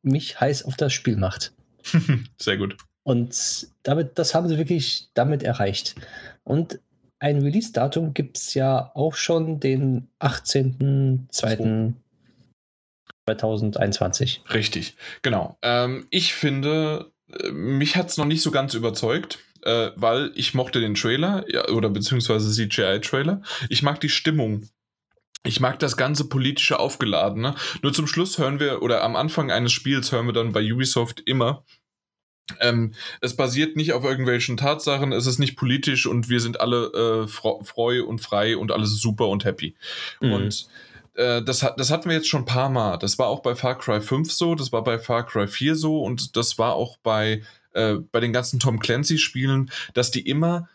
mich 0.02 0.40
heiß 0.40 0.64
auf 0.64 0.76
das 0.76 0.92
Spiel 0.92 1.16
macht. 1.16 1.52
Sehr 2.38 2.56
gut. 2.56 2.76
Und 3.04 3.66
damit, 3.82 4.18
das 4.18 4.34
haben 4.34 4.48
sie 4.48 4.58
wirklich 4.58 5.08
damit 5.14 5.42
erreicht. 5.42 5.96
Und 6.44 6.78
ein 7.18 7.40
Release-Datum 7.42 8.14
gibt 8.14 8.36
es 8.38 8.54
ja 8.54 8.90
auch 8.94 9.14
schon 9.14 9.58
den 9.60 10.08
18.02.2021. 13.26 14.52
Richtig, 14.52 14.94
genau. 15.22 15.58
Ähm, 15.62 16.06
ich 16.10 16.34
finde, 16.34 17.12
äh, 17.32 17.50
mich 17.50 17.96
hat 17.96 18.08
es 18.08 18.16
noch 18.16 18.26
nicht 18.26 18.42
so 18.42 18.50
ganz 18.50 18.74
überzeugt, 18.74 19.38
äh, 19.62 19.90
weil 19.96 20.32
ich 20.34 20.54
mochte 20.54 20.80
den 20.80 20.94
Trailer 20.94 21.44
ja, 21.48 21.68
oder 21.68 21.88
beziehungsweise 21.88 22.50
CGI-Trailer. 22.50 23.42
Ich 23.68 23.82
mag 23.82 24.00
die 24.00 24.08
Stimmung. 24.08 24.68
Ich 25.44 25.60
mag 25.60 25.78
das 25.78 25.96
ganze 25.96 26.28
politische 26.28 26.78
Aufgeladene. 26.78 27.54
Nur 27.82 27.92
zum 27.92 28.06
Schluss 28.06 28.38
hören 28.38 28.60
wir, 28.60 28.82
oder 28.82 29.02
am 29.02 29.16
Anfang 29.16 29.50
eines 29.50 29.72
Spiels 29.72 30.12
hören 30.12 30.26
wir 30.26 30.32
dann 30.32 30.52
bei 30.52 30.72
Ubisoft 30.72 31.20
immer, 31.24 31.64
ähm, 32.60 32.92
es 33.20 33.36
basiert 33.36 33.76
nicht 33.76 33.92
auf 33.92 34.04
irgendwelchen 34.04 34.56
Tatsachen, 34.56 35.12
es 35.12 35.26
ist 35.26 35.38
nicht 35.38 35.56
politisch 35.56 36.06
und 36.06 36.28
wir 36.28 36.40
sind 36.40 36.60
alle 36.60 37.24
äh, 37.24 37.28
fro 37.28 37.62
freu 37.62 38.04
und 38.04 38.20
frei 38.20 38.56
und 38.56 38.72
alles 38.72 39.00
super 39.00 39.28
und 39.28 39.44
happy. 39.44 39.74
Mhm. 40.20 40.32
Und 40.32 40.68
äh, 41.14 41.42
das, 41.42 41.60
das 41.76 41.90
hatten 41.90 42.08
wir 42.08 42.16
jetzt 42.16 42.28
schon 42.28 42.42
ein 42.42 42.46
paar 42.46 42.68
Mal. 42.70 42.96
Das 42.98 43.18
war 43.18 43.26
auch 43.28 43.40
bei 43.40 43.54
Far 43.54 43.78
Cry 43.78 44.00
5 44.00 44.32
so, 44.32 44.54
das 44.54 44.72
war 44.72 44.82
bei 44.84 44.98
Far 44.98 45.24
Cry 45.26 45.46
4 45.46 45.76
so 45.76 46.02
und 46.02 46.36
das 46.36 46.58
war 46.58 46.74
auch 46.74 46.96
bei, 46.98 47.42
äh, 47.72 47.94
bei 47.94 48.20
den 48.20 48.32
ganzen 48.32 48.60
Tom 48.60 48.78
Clancy-Spielen, 48.78 49.70
dass 49.94 50.10
die 50.10 50.22
immer. 50.28 50.68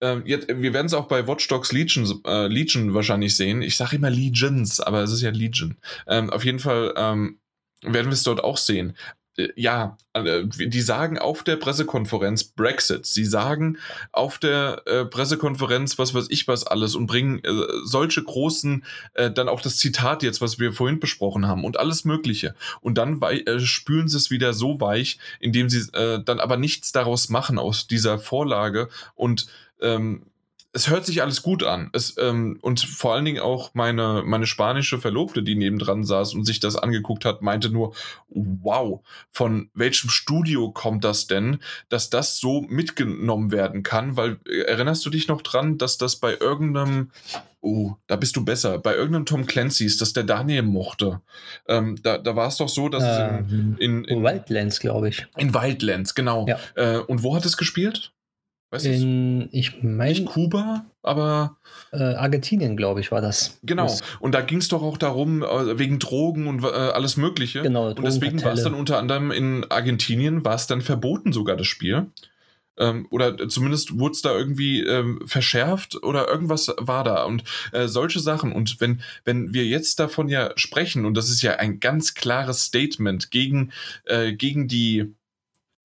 äh, 0.00 0.18
Jetzt, 0.24 0.48
wir 0.48 0.72
werden 0.72 0.86
es 0.86 0.94
auch 0.94 1.06
bei 1.08 1.26
Watch 1.26 1.48
Dogs 1.48 1.72
Legion, 1.72 2.20
äh, 2.26 2.46
Legion 2.48 2.94
wahrscheinlich 2.94 3.36
sehen. 3.36 3.62
Ich 3.62 3.76
sage 3.76 3.96
immer 3.96 4.10
Legions, 4.10 4.80
aber 4.80 5.02
es 5.02 5.12
ist 5.12 5.22
ja 5.22 5.30
Legion. 5.30 5.76
Ähm, 6.06 6.30
auf 6.30 6.44
jeden 6.44 6.58
Fall 6.58 6.94
ähm, 6.96 7.38
werden 7.82 8.06
wir 8.06 8.14
es 8.14 8.22
dort 8.22 8.42
auch 8.42 8.56
sehen. 8.56 8.96
Äh, 9.36 9.48
Ja, 9.56 9.96
die 10.16 10.80
sagen 10.80 11.18
auf 11.18 11.42
der 11.42 11.56
Pressekonferenz 11.56 12.44
Brexit. 12.44 13.06
Sie 13.06 13.24
sagen 13.24 13.78
auf 14.12 14.38
der 14.38 14.82
äh, 14.86 15.04
Pressekonferenz 15.04 15.98
was 15.98 16.14
weiß 16.14 16.26
ich 16.30 16.46
was 16.46 16.66
alles 16.66 16.94
und 16.94 17.06
bringen 17.06 17.42
äh, 17.42 17.50
solche 17.84 18.22
großen, 18.22 18.84
äh, 19.14 19.30
dann 19.30 19.48
auch 19.48 19.60
das 19.60 19.76
Zitat 19.76 20.22
jetzt, 20.22 20.40
was 20.40 20.58
wir 20.58 20.72
vorhin 20.72 21.00
besprochen 21.00 21.48
haben 21.48 21.64
und 21.64 21.78
alles 21.78 22.04
Mögliche. 22.04 22.54
Und 22.80 22.96
dann 22.96 23.20
äh, 23.22 23.58
spülen 23.60 24.08
sie 24.08 24.16
es 24.16 24.30
wieder 24.30 24.52
so 24.52 24.80
weich, 24.80 25.18
indem 25.40 25.68
sie 25.68 25.90
äh, 25.92 26.22
dann 26.22 26.40
aber 26.40 26.56
nichts 26.56 26.92
daraus 26.92 27.28
machen 27.28 27.58
aus 27.58 27.86
dieser 27.86 28.18
Vorlage 28.18 28.88
und 29.14 29.46
ähm, 29.80 30.26
es 30.74 30.90
hört 30.90 31.06
sich 31.06 31.22
alles 31.22 31.42
gut 31.42 31.62
an. 31.62 31.88
Es, 31.92 32.16
ähm, 32.18 32.58
und 32.60 32.80
vor 32.80 33.14
allen 33.14 33.24
Dingen 33.24 33.40
auch 33.40 33.70
meine, 33.74 34.24
meine 34.26 34.44
spanische 34.44 34.98
Verlobte, 34.98 35.44
die 35.44 35.54
nebendran 35.54 36.02
saß 36.02 36.34
und 36.34 36.44
sich 36.44 36.58
das 36.58 36.74
angeguckt 36.74 37.24
hat, 37.24 37.42
meinte 37.42 37.70
nur, 37.70 37.94
wow, 38.28 39.00
von 39.30 39.70
welchem 39.74 40.10
Studio 40.10 40.72
kommt 40.72 41.04
das 41.04 41.28
denn, 41.28 41.60
dass 41.90 42.10
das 42.10 42.38
so 42.38 42.62
mitgenommen 42.62 43.52
werden 43.52 43.84
kann? 43.84 44.16
Weil 44.16 44.38
äh, 44.48 44.62
erinnerst 44.62 45.06
du 45.06 45.10
dich 45.10 45.28
noch 45.28 45.42
dran, 45.42 45.78
dass 45.78 45.96
das 45.96 46.16
bei 46.16 46.36
irgendeinem, 46.40 47.12
oh, 47.60 47.92
da 48.08 48.16
bist 48.16 48.34
du 48.34 48.44
besser, 48.44 48.78
bei 48.80 48.96
irgendeinem 48.96 49.26
Tom 49.26 49.46
Clancy's, 49.46 49.96
dass 49.96 50.12
der 50.12 50.24
Daniel 50.24 50.62
mochte. 50.62 51.20
Ähm, 51.68 52.00
da 52.02 52.18
da 52.18 52.34
war 52.34 52.48
es 52.48 52.56
doch 52.56 52.68
so, 52.68 52.88
dass 52.88 53.04
es 53.04 53.18
Ähm, 53.18 53.76
in, 53.78 54.02
in, 54.02 54.04
in, 54.04 54.24
Wildlands, 54.24 54.80
glaube 54.80 55.08
ich. 55.08 55.24
in 55.36 55.54
Wildlands, 55.54 56.16
genau. 56.16 56.46
Ja. 56.48 56.58
Äh, 56.74 56.98
und 56.98 57.22
wo 57.22 57.36
hat 57.36 57.46
es 57.46 57.56
gespielt? 57.56 58.12
Weißt? 58.74 58.86
In, 58.86 59.48
ich 59.52 59.82
Nicht 59.82 59.84
meine, 59.84 60.24
Kuba, 60.24 60.84
aber 61.02 61.58
äh, 61.92 62.02
Argentinien, 62.02 62.76
glaube 62.76 62.98
ich, 62.98 63.12
war 63.12 63.20
das. 63.20 63.58
genau. 63.62 63.84
Das, 63.84 64.02
Und 64.18 64.34
da 64.34 64.40
ging 64.40 64.58
es 64.58 64.66
doch 64.66 64.82
auch 64.82 64.98
darum, 64.98 65.44
äh, 65.44 65.78
wegen 65.78 66.00
Drogen 66.00 66.48
und 66.48 66.64
äh, 66.64 66.66
alles 66.66 67.16
Mögliche. 67.16 67.62
genau, 67.62 67.90
Und 67.90 68.02
deswegen 68.02 68.42
war 68.42 68.52
es 68.52 68.64
dann 68.64 68.74
unter 68.74 68.98
anderem 68.98 69.30
in 69.30 69.64
Argentinien, 69.70 70.44
war 70.44 70.56
es 70.56 70.66
dann 70.66 70.80
verboten 70.80 71.32
sogar 71.32 71.56
das 71.56 71.68
Spiel. 71.68 72.06
Ähm, 72.76 73.06
oder 73.10 73.48
zumindest 73.48 73.96
wurde 74.00 74.12
es 74.12 74.22
da 74.22 74.36
irgendwie 74.36 74.80
ähm, 74.80 75.22
verschärft 75.24 76.02
oder 76.02 76.26
irgendwas 76.26 76.74
war 76.78 77.04
da. 77.04 77.22
Und 77.22 77.44
äh, 77.70 77.86
solche 77.86 78.18
Sachen. 78.18 78.50
Und 78.50 78.80
wenn, 78.80 79.02
wenn 79.24 79.54
wir 79.54 79.66
jetzt 79.66 80.00
davon 80.00 80.28
ja 80.28 80.50
sprechen, 80.56 81.04
und 81.04 81.14
das 81.14 81.30
ist 81.30 81.42
ja 81.42 81.52
ein 81.56 81.78
ganz 81.78 82.14
klares 82.14 82.64
Statement 82.64 83.30
gegen, 83.30 83.70
äh, 84.06 84.32
gegen 84.32 84.66
die, 84.66 85.14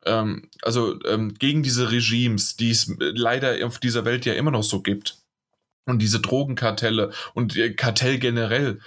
ähm, 0.06 0.50
also 0.62 1.02
ähm, 1.06 1.34
gegen 1.34 1.64
diese 1.64 1.91
Regimes, 1.91 2.56
die 2.56 2.72
es 2.72 2.93
leider 2.97 3.66
auf 3.66 3.80
dieser 3.80 4.06
Welt 4.06 4.26
ja 4.26 4.34
immer 4.34 4.52
noch 4.52 4.64
so 4.64 4.82
gibt. 4.82 5.18
Und 5.86 6.00
diese 6.02 6.20
Drogenkartelle 6.20 7.12
und 7.34 7.56
äh, 7.58 7.74
Kartell 7.74 8.20
generell. 8.20 8.80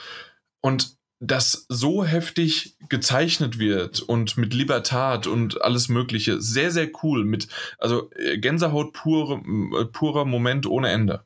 Und 0.60 0.96
das 1.24 1.66
so 1.68 2.04
heftig 2.04 2.76
gezeichnet 2.88 3.60
wird 3.60 4.00
und 4.00 4.36
mit 4.36 4.54
Libertat 4.54 5.28
und 5.28 5.62
alles 5.62 5.88
Mögliche. 5.88 6.40
Sehr, 6.40 6.72
sehr 6.72 6.90
cool. 7.02 7.24
Mit, 7.24 7.46
also 7.78 8.10
äh, 8.16 8.38
Gänsehaut 8.38 8.92
pure, 8.92 9.40
äh, 9.80 9.84
purer 9.84 10.24
Moment 10.24 10.66
ohne 10.66 10.90
Ende. 10.90 11.24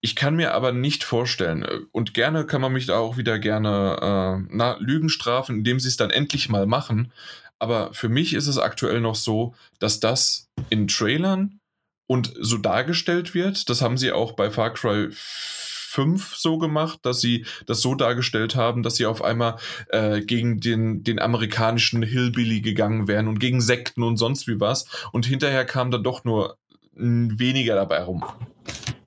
Ich 0.00 0.14
kann 0.14 0.36
mir 0.36 0.54
aber 0.54 0.70
nicht 0.70 1.02
vorstellen, 1.02 1.64
äh, 1.64 1.80
und 1.90 2.14
gerne 2.14 2.46
kann 2.46 2.60
man 2.60 2.72
mich 2.72 2.86
da 2.86 2.98
auch 2.98 3.16
wieder 3.16 3.40
gerne 3.40 3.98
äh, 4.00 4.46
na, 4.48 4.76
Lügen 4.78 5.08
strafen, 5.08 5.58
indem 5.58 5.80
sie 5.80 5.88
es 5.88 5.96
dann 5.96 6.10
endlich 6.10 6.48
mal 6.48 6.66
machen. 6.66 7.12
Aber 7.58 7.92
für 7.92 8.08
mich 8.08 8.34
ist 8.34 8.46
es 8.46 8.58
aktuell 8.58 9.00
noch 9.00 9.16
so, 9.16 9.54
dass 9.78 10.00
das 10.00 10.48
in 10.70 10.88
Trailern 10.88 11.58
und 12.06 12.32
so 12.40 12.58
dargestellt 12.58 13.34
wird. 13.34 13.68
Das 13.68 13.82
haben 13.82 13.98
sie 13.98 14.12
auch 14.12 14.32
bei 14.32 14.50
Far 14.50 14.72
Cry 14.72 15.08
5 15.10 16.36
so 16.36 16.58
gemacht, 16.58 17.00
dass 17.02 17.20
sie 17.20 17.44
das 17.66 17.80
so 17.80 17.94
dargestellt 17.94 18.54
haben, 18.54 18.82
dass 18.82 18.96
sie 18.96 19.06
auf 19.06 19.22
einmal 19.22 19.56
äh, 19.88 20.20
gegen 20.20 20.60
den, 20.60 21.02
den 21.02 21.18
amerikanischen 21.18 22.02
Hillbilly 22.02 22.60
gegangen 22.60 23.08
wären 23.08 23.26
und 23.26 23.38
gegen 23.38 23.60
Sekten 23.60 24.02
und 24.02 24.16
sonst 24.16 24.46
wie 24.46 24.60
was. 24.60 24.86
Und 25.12 25.26
hinterher 25.26 25.64
kam 25.64 25.90
dann 25.90 26.04
doch 26.04 26.24
nur 26.24 26.58
weniger 26.94 27.74
dabei 27.74 28.02
rum. 28.02 28.24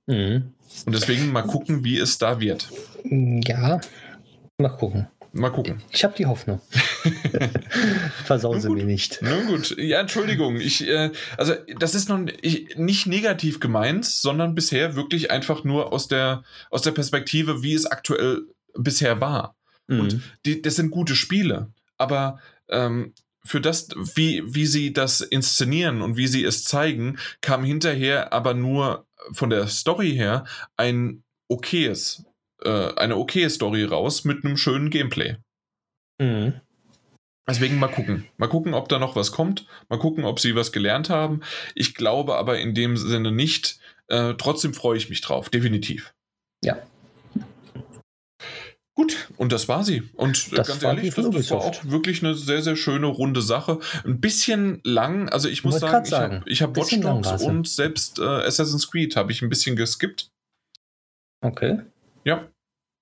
Mhm. 0.07 0.53
Und 0.85 0.95
deswegen 0.95 1.31
mal 1.31 1.43
gucken, 1.43 1.83
wie 1.83 1.97
es 1.97 2.17
da 2.17 2.39
wird. 2.39 2.69
Ja, 3.03 3.79
mal 4.57 4.69
gucken. 4.69 5.07
Mal 5.33 5.49
gucken. 5.49 5.81
Ich 5.91 6.03
habe 6.03 6.13
die 6.17 6.25
Hoffnung. 6.25 6.61
Versauen 8.25 8.53
Nun 8.53 8.61
sie 8.61 8.69
mir 8.69 8.83
nicht. 8.85 9.19
Na 9.21 9.41
gut, 9.43 9.75
ja, 9.77 10.01
Entschuldigung. 10.01 10.57
Ich, 10.57 10.85
äh, 10.87 11.11
also 11.37 11.53
das 11.79 11.95
ist 11.95 12.09
nun 12.09 12.29
ich, 12.41 12.75
nicht 12.75 13.07
negativ 13.07 13.59
gemeint, 13.59 14.05
sondern 14.05 14.55
bisher 14.55 14.95
wirklich 14.95 15.31
einfach 15.31 15.63
nur 15.63 15.93
aus 15.93 16.07
der, 16.07 16.43
aus 16.69 16.81
der 16.81 16.91
Perspektive, 16.91 17.63
wie 17.63 17.73
es 17.73 17.85
aktuell 17.85 18.41
bisher 18.75 19.21
war. 19.21 19.55
Und 19.87 20.13
Mhm. 20.13 20.23
die, 20.45 20.61
das 20.61 20.75
sind 20.75 20.91
gute 20.91 21.15
Spiele, 21.15 21.71
aber 21.97 22.39
ähm, 22.69 23.13
für 23.43 23.59
das, 23.59 23.89
wie, 24.15 24.43
wie 24.45 24.65
sie 24.65 24.93
das 24.93 25.21
inszenieren 25.21 26.01
und 26.01 26.15
wie 26.15 26.27
sie 26.27 26.43
es 26.43 26.63
zeigen, 26.63 27.17
kam 27.41 27.63
hinterher 27.63 28.31
aber 28.31 28.53
nur 28.53 29.05
von 29.33 29.49
der 29.49 29.67
Story 29.67 30.11
her 30.11 30.45
ein 30.77 31.23
okayes, 31.47 32.23
äh, 32.63 32.93
eine 32.95 33.17
okaye 33.17 33.49
Story 33.49 33.83
raus 33.83 34.23
mit 34.25 34.43
einem 34.43 34.57
schönen 34.57 34.89
Gameplay. 34.89 35.37
Mhm. 36.19 36.53
Deswegen 37.47 37.79
mal 37.79 37.87
gucken. 37.87 38.25
Mal 38.37 38.47
gucken, 38.47 38.73
ob 38.73 38.87
da 38.87 38.99
noch 38.99 39.15
was 39.15 39.31
kommt. 39.31 39.65
Mal 39.89 39.99
gucken, 39.99 40.23
ob 40.23 40.39
sie 40.39 40.55
was 40.55 40.71
gelernt 40.71 41.09
haben. 41.09 41.41
Ich 41.75 41.95
glaube 41.95 42.35
aber 42.35 42.59
in 42.59 42.73
dem 42.73 42.97
Sinne 42.97 43.31
nicht. 43.31 43.79
Äh, 44.07 44.35
trotzdem 44.37 44.73
freue 44.73 44.97
ich 44.97 45.09
mich 45.09 45.21
drauf, 45.21 45.49
definitiv. 45.49 46.13
Ja. 46.63 46.77
Gut, 48.93 49.29
und 49.37 49.51
das 49.51 49.67
war 49.67 49.83
sie. 49.83 50.03
Und 50.13 50.51
äh, 50.51 50.57
Das 50.57 50.67
ganz 50.67 50.83
ehrlich, 50.83 51.13
das, 51.13 51.29
das 51.29 51.51
war 51.51 51.61
auch 51.61 51.85
wirklich 51.85 52.23
eine 52.23 52.35
sehr, 52.35 52.61
sehr 52.61 52.75
schöne 52.75 53.07
runde 53.07 53.41
Sache. 53.41 53.79
Ein 54.05 54.19
bisschen 54.19 54.79
lang, 54.83 55.29
also 55.29 55.49
ich 55.49 55.63
muss 55.63 55.79
sagen, 55.79 55.91
grad 55.91 56.03
ich 56.03 56.09
sagen, 56.09 56.35
habe 56.41 56.55
hab 56.55 56.77
Watch 56.77 56.99
Dogs 56.99 57.43
und 57.43 57.67
selbst 57.67 58.19
äh, 58.19 58.23
Assassin's 58.23 58.91
Creed 58.91 59.15
habe 59.15 59.31
ich 59.31 59.41
ein 59.41 59.49
bisschen 59.49 59.75
geskippt. 59.75 60.29
Okay. 61.43 61.79
Ja. 62.23 62.47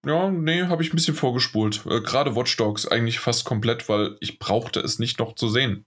Ja, 0.05 0.31
nee, 0.31 0.63
habe 0.63 0.81
ich 0.81 0.93
ein 0.93 0.95
bisschen 0.95 1.15
vorgespult. 1.15 1.85
Äh, 1.85 1.99
Gerade 2.01 2.35
Watch 2.35 2.55
Dogs 2.55 2.87
eigentlich 2.87 3.19
fast 3.19 3.43
komplett, 3.43 3.89
weil 3.89 4.15
ich 4.21 4.39
brauchte 4.39 4.79
es 4.79 4.97
nicht 4.97 5.19
noch 5.19 5.35
zu 5.35 5.49
sehen. 5.49 5.85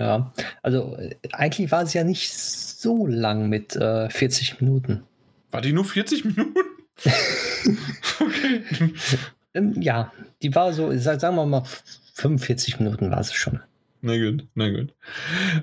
Ja, 0.00 0.32
also 0.62 0.96
äh, 0.96 1.14
eigentlich 1.32 1.70
war 1.70 1.82
es 1.82 1.94
ja 1.94 2.02
nicht 2.02 2.32
so 2.32 3.06
lang 3.06 3.48
mit 3.48 3.76
äh, 3.76 4.10
40 4.10 4.60
Minuten. 4.60 5.04
War 5.52 5.60
die 5.60 5.72
nur 5.72 5.84
40 5.84 6.24
Minuten? 6.24 6.58
okay. 8.20 8.64
Ähm, 9.54 9.80
ja, 9.80 10.12
die 10.42 10.54
war 10.54 10.72
so, 10.72 10.96
sagen 10.98 11.36
wir 11.36 11.46
mal, 11.46 11.62
45 12.14 12.80
Minuten 12.80 13.10
war 13.10 13.22
sie 13.22 13.34
schon. 13.34 13.60
Na 14.04 14.18
gut, 14.18 14.46
na 14.54 14.68
gut. 14.68 14.92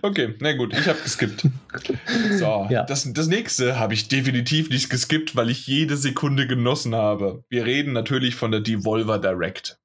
Okay, 0.01 0.33
na 0.39 0.53
gut, 0.53 0.73
ich 0.73 0.87
habe 0.87 0.97
geskippt. 1.03 1.45
So, 2.39 2.67
ja. 2.71 2.83
das, 2.83 3.07
das 3.13 3.27
nächste 3.27 3.77
habe 3.77 3.93
ich 3.93 4.07
definitiv 4.07 4.71
nicht 4.71 4.89
geskippt, 4.89 5.35
weil 5.35 5.51
ich 5.51 5.67
jede 5.67 5.95
Sekunde 5.95 6.47
genossen 6.47 6.95
habe. 6.95 7.43
Wir 7.49 7.65
reden 7.65 7.93
natürlich 7.93 8.33
von 8.33 8.49
der 8.49 8.61
Devolver 8.61 9.19
Direct. 9.19 9.79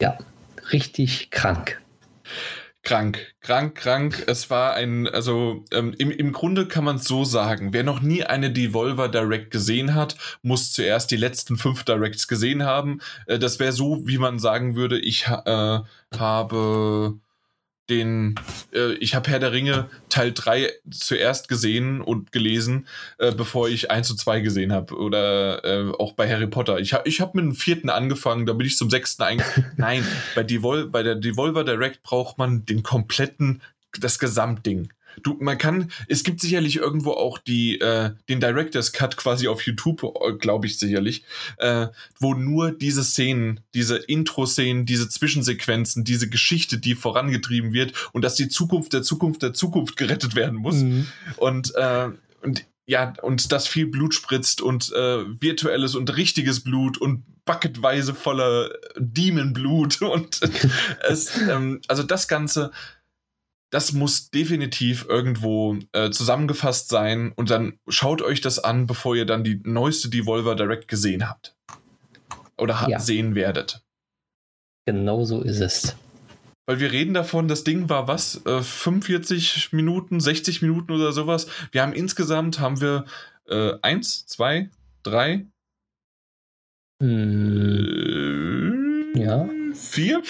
Ja, 0.00 0.18
richtig 0.72 1.30
krank. 1.30 1.80
Krank, 2.82 3.34
krank, 3.40 3.76
krank. 3.76 4.24
Es 4.26 4.50
war 4.50 4.74
ein, 4.74 5.06
also 5.06 5.64
ähm, 5.70 5.94
im, 5.96 6.10
im 6.10 6.32
Grunde 6.32 6.66
kann 6.66 6.82
man 6.82 6.96
es 6.96 7.04
so 7.04 7.22
sagen, 7.24 7.72
wer 7.72 7.84
noch 7.84 8.00
nie 8.00 8.24
eine 8.24 8.50
Devolver 8.50 9.08
Direct 9.08 9.52
gesehen 9.52 9.94
hat, 9.94 10.16
muss 10.42 10.72
zuerst 10.72 11.12
die 11.12 11.16
letzten 11.16 11.56
fünf 11.56 11.84
Directs 11.84 12.26
gesehen 12.26 12.64
haben. 12.64 13.00
Äh, 13.26 13.38
das 13.38 13.60
wäre 13.60 13.70
so, 13.70 14.08
wie 14.08 14.18
man 14.18 14.40
sagen 14.40 14.74
würde, 14.74 14.98
ich 14.98 15.28
äh, 15.28 15.78
habe 16.18 17.20
den, 17.90 18.36
äh, 18.72 18.92
ich 18.94 19.14
habe 19.14 19.28
Herr 19.30 19.38
der 19.38 19.52
Ringe 19.52 19.88
Teil 20.08 20.32
3 20.32 20.70
zuerst 20.90 21.48
gesehen 21.48 22.00
und 22.00 22.32
gelesen, 22.32 22.86
äh, 23.18 23.32
bevor 23.32 23.68
ich 23.68 23.90
1 23.90 24.06
zu 24.06 24.14
2 24.14 24.40
gesehen 24.40 24.72
habe. 24.72 24.94
Oder 24.94 25.64
äh, 25.64 25.92
auch 25.98 26.12
bei 26.12 26.28
Harry 26.28 26.46
Potter. 26.46 26.78
Ich 26.78 26.92
habe 26.92 27.08
ich 27.08 27.20
hab 27.20 27.34
mit 27.34 27.44
dem 27.44 27.54
vierten 27.54 27.90
angefangen, 27.90 28.46
da 28.46 28.52
bin 28.52 28.66
ich 28.66 28.76
zum 28.76 28.90
sechsten 28.90 29.22
eingegangen. 29.22 29.72
Nein, 29.76 30.06
bei, 30.34 30.42
Devol 30.42 30.86
bei 30.86 31.02
der 31.02 31.16
Devolver 31.16 31.64
Direct 31.64 32.02
braucht 32.02 32.38
man 32.38 32.64
den 32.64 32.82
kompletten, 32.82 33.62
das 33.98 34.18
Gesamtding. 34.18 34.88
Du, 35.22 35.36
man 35.40 35.58
kann, 35.58 35.90
es 36.08 36.24
gibt 36.24 36.40
sicherlich 36.40 36.76
irgendwo 36.76 37.12
auch 37.12 37.38
die, 37.38 37.80
äh, 37.80 38.10
den 38.28 38.40
Director's 38.40 38.92
Cut 38.92 39.16
quasi 39.16 39.48
auf 39.48 39.62
YouTube, 39.62 40.02
äh, 40.02 40.32
glaube 40.32 40.66
ich 40.66 40.78
sicherlich, 40.78 41.24
äh, 41.58 41.88
wo 42.18 42.34
nur 42.34 42.72
diese 42.72 43.04
Szenen, 43.04 43.60
diese 43.74 43.96
Intro-Szenen, 43.96 44.86
diese 44.86 45.08
Zwischensequenzen, 45.08 46.04
diese 46.04 46.28
Geschichte, 46.28 46.78
die 46.78 46.94
vorangetrieben 46.94 47.72
wird 47.72 47.92
und 48.12 48.22
dass 48.22 48.34
die 48.34 48.48
Zukunft 48.48 48.92
der 48.92 49.02
Zukunft 49.02 49.42
der 49.42 49.52
Zukunft 49.52 49.96
gerettet 49.96 50.34
werden 50.34 50.58
muss. 50.58 50.76
Mhm. 50.76 51.06
Und, 51.36 51.74
äh, 51.74 52.08
und 52.42 52.64
ja, 52.86 53.14
und 53.22 53.52
dass 53.52 53.68
viel 53.68 53.86
Blut 53.86 54.14
spritzt 54.14 54.60
und 54.60 54.92
äh, 54.92 55.24
virtuelles 55.40 55.94
und 55.94 56.16
richtiges 56.16 56.60
Blut 56.60 56.98
und 56.98 57.24
bucketweise 57.44 58.14
voller 58.14 58.70
Demon-Blut 58.96 60.02
und 60.02 60.40
es, 61.08 61.36
ähm, 61.48 61.80
also 61.88 62.02
das 62.02 62.28
Ganze 62.28 62.72
das 63.72 63.92
muss 63.94 64.30
definitiv 64.30 65.06
irgendwo 65.08 65.78
äh, 65.92 66.10
zusammengefasst 66.10 66.90
sein 66.90 67.32
und 67.34 67.48
dann 67.50 67.78
schaut 67.88 68.20
euch 68.20 68.42
das 68.42 68.58
an, 68.58 68.86
bevor 68.86 69.16
ihr 69.16 69.24
dann 69.24 69.44
die 69.44 69.62
neueste 69.64 70.10
Devolver 70.10 70.54
Direct 70.54 70.88
gesehen 70.88 71.26
habt. 71.28 71.56
Oder 72.58 72.86
ja. 72.88 73.00
sehen 73.00 73.34
werdet. 73.34 73.82
Genau 74.84 75.24
so 75.24 75.40
ist 75.40 75.60
es. 75.60 75.96
Weil 76.66 76.80
wir 76.80 76.92
reden 76.92 77.14
davon, 77.14 77.48
das 77.48 77.64
Ding 77.64 77.88
war 77.88 78.08
was? 78.08 78.44
Äh, 78.44 78.60
45 78.60 79.72
Minuten, 79.72 80.20
60 80.20 80.60
Minuten 80.60 80.92
oder 80.92 81.12
sowas. 81.12 81.46
Wir 81.72 81.80
haben 81.80 81.94
insgesamt 81.94 82.60
haben 82.60 82.82
wir 82.82 83.06
äh, 83.48 83.72
eins, 83.80 84.26
zwei, 84.26 84.68
drei. 85.02 85.46
Hm. 87.02 89.12
Äh, 89.16 89.18
ja 89.18 89.48
vier? 89.74 90.22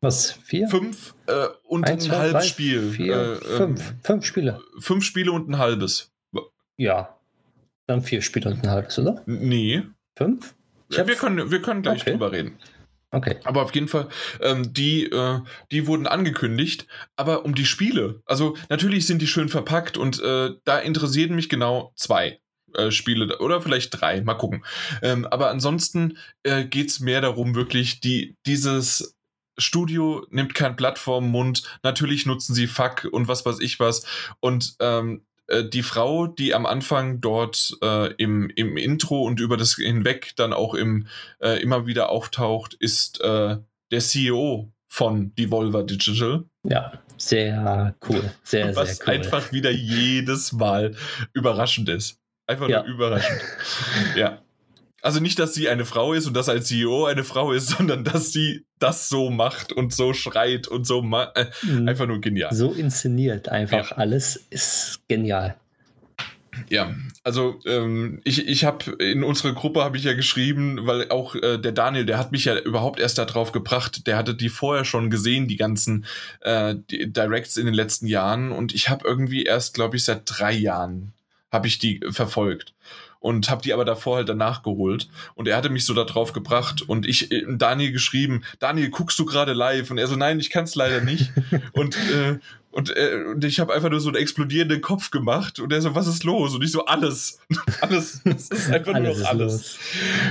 Was? 0.00 0.32
Vier? 0.44 0.68
Fünf 0.68 1.14
äh, 1.26 1.46
und 1.64 1.86
ein, 1.86 2.00
ein 2.00 2.10
halbes 2.10 2.48
Spiel. 2.48 2.90
Vier, 2.90 3.14
äh, 3.14 3.36
fünf. 3.36 3.90
Ähm, 3.90 3.98
fünf 4.02 4.24
Spiele. 4.24 4.60
Fünf 4.78 5.04
Spiele 5.04 5.32
und 5.32 5.48
ein 5.48 5.58
halbes. 5.58 6.12
Ja. 6.76 7.18
Dann 7.86 8.02
vier 8.02 8.22
Spiele 8.22 8.50
und 8.50 8.62
ein 8.62 8.70
halbes, 8.70 8.98
oder? 8.98 9.22
Nee. 9.26 9.82
Fünf? 10.16 10.54
Ja, 10.90 11.06
wir, 11.06 11.14
können, 11.14 11.50
wir 11.50 11.62
können 11.62 11.82
gleich 11.82 12.02
okay. 12.02 12.12
drüber 12.12 12.32
reden. 12.32 12.58
Okay. 13.12 13.36
Aber 13.44 13.62
auf 13.62 13.74
jeden 13.74 13.88
Fall, 13.88 14.08
ähm, 14.40 14.72
die, 14.72 15.04
äh, 15.04 15.40
die 15.72 15.86
wurden 15.86 16.06
angekündigt, 16.06 16.86
aber 17.16 17.44
um 17.44 17.54
die 17.54 17.66
Spiele. 17.66 18.22
Also 18.24 18.56
natürlich 18.68 19.06
sind 19.06 19.20
die 19.20 19.26
schön 19.26 19.48
verpackt 19.48 19.96
und 19.96 20.22
äh, 20.22 20.50
da 20.64 20.78
interessieren 20.78 21.34
mich 21.34 21.48
genau 21.48 21.92
zwei. 21.96 22.39
Äh, 22.74 22.90
Spiele 22.90 23.38
oder 23.38 23.60
vielleicht 23.60 24.00
drei, 24.00 24.20
mal 24.20 24.34
gucken. 24.34 24.64
Ähm, 25.02 25.26
aber 25.26 25.50
ansonsten 25.50 26.18
äh, 26.42 26.64
geht 26.64 26.90
es 26.90 27.00
mehr 27.00 27.20
darum, 27.20 27.54
wirklich, 27.54 28.00
die, 28.00 28.36
dieses 28.46 29.16
Studio 29.58 30.26
nimmt 30.30 30.54
kein 30.54 30.76
Blatt 30.76 30.98
vorm 30.98 31.28
Mund. 31.28 31.62
Natürlich 31.82 32.26
nutzen 32.26 32.54
sie 32.54 32.66
Fuck 32.66 33.08
und 33.10 33.28
was 33.28 33.44
weiß 33.44 33.60
ich 33.60 33.78
was. 33.80 34.04
Und 34.40 34.76
ähm, 34.80 35.22
äh, 35.50 35.64
die 35.64 35.82
Frau, 35.82 36.26
die 36.26 36.54
am 36.54 36.66
Anfang 36.66 37.20
dort 37.20 37.76
äh, 37.82 38.12
im, 38.14 38.50
im 38.50 38.76
Intro 38.76 39.22
und 39.22 39.40
über 39.40 39.56
das 39.56 39.74
hinweg 39.74 40.32
dann 40.36 40.52
auch 40.52 40.74
im, 40.74 41.06
äh, 41.40 41.60
immer 41.60 41.86
wieder 41.86 42.10
auftaucht, 42.10 42.74
ist 42.74 43.20
äh, 43.20 43.58
der 43.90 44.00
CEO 44.00 44.72
von 44.88 45.34
Devolver 45.34 45.84
Digital. 45.84 46.44
Ja, 46.64 46.92
sehr 47.16 47.94
cool. 48.08 48.32
Sehr, 48.42 48.74
was 48.76 48.96
sehr 48.96 49.06
cool. 49.06 49.14
einfach 49.14 49.52
wieder 49.52 49.70
jedes 49.70 50.52
Mal 50.52 50.94
überraschend 51.32 51.88
ist. 51.88 52.19
Einfach 52.50 52.68
ja. 52.68 52.82
nur 52.82 52.94
überraschend. 52.94 53.40
ja. 54.16 54.42
Also 55.02 55.20
nicht, 55.20 55.38
dass 55.38 55.54
sie 55.54 55.68
eine 55.68 55.84
Frau 55.84 56.12
ist 56.12 56.26
und 56.26 56.34
dass 56.34 56.48
als 56.48 56.66
CEO 56.66 57.06
eine 57.06 57.22
Frau 57.22 57.52
ist, 57.52 57.68
sondern 57.78 58.02
dass 58.04 58.32
sie 58.32 58.64
das 58.80 59.08
so 59.08 59.30
macht 59.30 59.72
und 59.72 59.94
so 59.94 60.12
schreit 60.12 60.66
und 60.66 60.84
so 60.84 60.98
äh, 61.00 61.46
mhm. 61.62 61.88
einfach 61.88 62.06
nur 62.06 62.20
genial. 62.20 62.52
So 62.52 62.72
inszeniert 62.72 63.48
einfach 63.48 63.92
ja. 63.92 63.96
alles 63.96 64.36
ist 64.50 65.00
genial. 65.06 65.54
Ja, 66.68 66.92
also 67.22 67.60
ähm, 67.64 68.20
ich, 68.24 68.48
ich 68.48 68.64
habe 68.64 68.90
in 68.98 69.22
unserer 69.22 69.52
Gruppe 69.52 69.84
habe 69.84 69.96
ich 69.96 70.02
ja 70.04 70.14
geschrieben, 70.14 70.80
weil 70.82 71.08
auch 71.10 71.36
äh, 71.36 71.58
der 71.58 71.70
Daniel, 71.70 72.04
der 72.04 72.18
hat 72.18 72.32
mich 72.32 72.44
ja 72.44 72.58
überhaupt 72.58 72.98
erst 72.98 73.18
darauf 73.18 73.52
gebracht, 73.52 74.08
der 74.08 74.16
hatte 74.16 74.34
die 74.34 74.48
vorher 74.48 74.84
schon 74.84 75.10
gesehen, 75.10 75.46
die 75.46 75.56
ganzen 75.56 76.04
äh, 76.40 76.74
die 76.90 77.12
Directs 77.12 77.56
in 77.56 77.66
den 77.66 77.74
letzten 77.74 78.08
Jahren 78.08 78.50
und 78.50 78.74
ich 78.74 78.88
habe 78.88 79.06
irgendwie 79.06 79.44
erst, 79.44 79.74
glaube 79.74 79.96
ich, 79.96 80.04
seit 80.04 80.22
drei 80.26 80.52
Jahren 80.52 81.12
habe 81.52 81.66
ich 81.66 81.78
die 81.78 82.00
verfolgt 82.10 82.74
und 83.20 83.50
habe 83.50 83.62
die 83.62 83.72
aber 83.72 83.84
davor 83.84 84.16
halt 84.16 84.28
danach 84.28 84.62
geholt 84.62 85.08
und 85.34 85.46
er 85.46 85.56
hatte 85.56 85.68
mich 85.68 85.84
so 85.84 85.94
da 85.94 86.04
drauf 86.04 86.32
gebracht 86.32 86.82
und 86.82 87.06
ich 87.06 87.30
äh, 87.30 87.44
Daniel 87.48 87.92
geschrieben, 87.92 88.42
Daniel, 88.58 88.90
guckst 88.90 89.18
du 89.18 89.24
gerade 89.24 89.52
live? 89.52 89.90
Und 89.90 89.98
er 89.98 90.06
so, 90.06 90.16
nein, 90.16 90.40
ich 90.40 90.50
kann 90.50 90.64
es 90.64 90.74
leider 90.74 91.02
nicht 91.02 91.30
und 91.72 91.96
äh, 91.96 92.38
und, 92.72 92.96
äh, 92.96 93.24
und 93.32 93.44
ich 93.44 93.58
habe 93.58 93.74
einfach 93.74 93.90
nur 93.90 94.00
so 94.00 94.10
einen 94.10 94.22
explodierenden 94.22 94.80
Kopf 94.80 95.10
gemacht 95.10 95.58
und 95.58 95.72
er 95.72 95.82
so, 95.82 95.96
was 95.96 96.06
ist 96.06 96.22
los? 96.22 96.54
Und 96.54 96.62
ich 96.62 96.70
so, 96.70 96.84
alles. 96.84 97.40
alles. 97.80 98.20
Es 98.24 98.48
ist 98.48 98.70
einfach 98.70 98.94
alles 98.94 99.16
nur 99.16 99.24
noch 99.24 99.28
alles. 99.28 99.78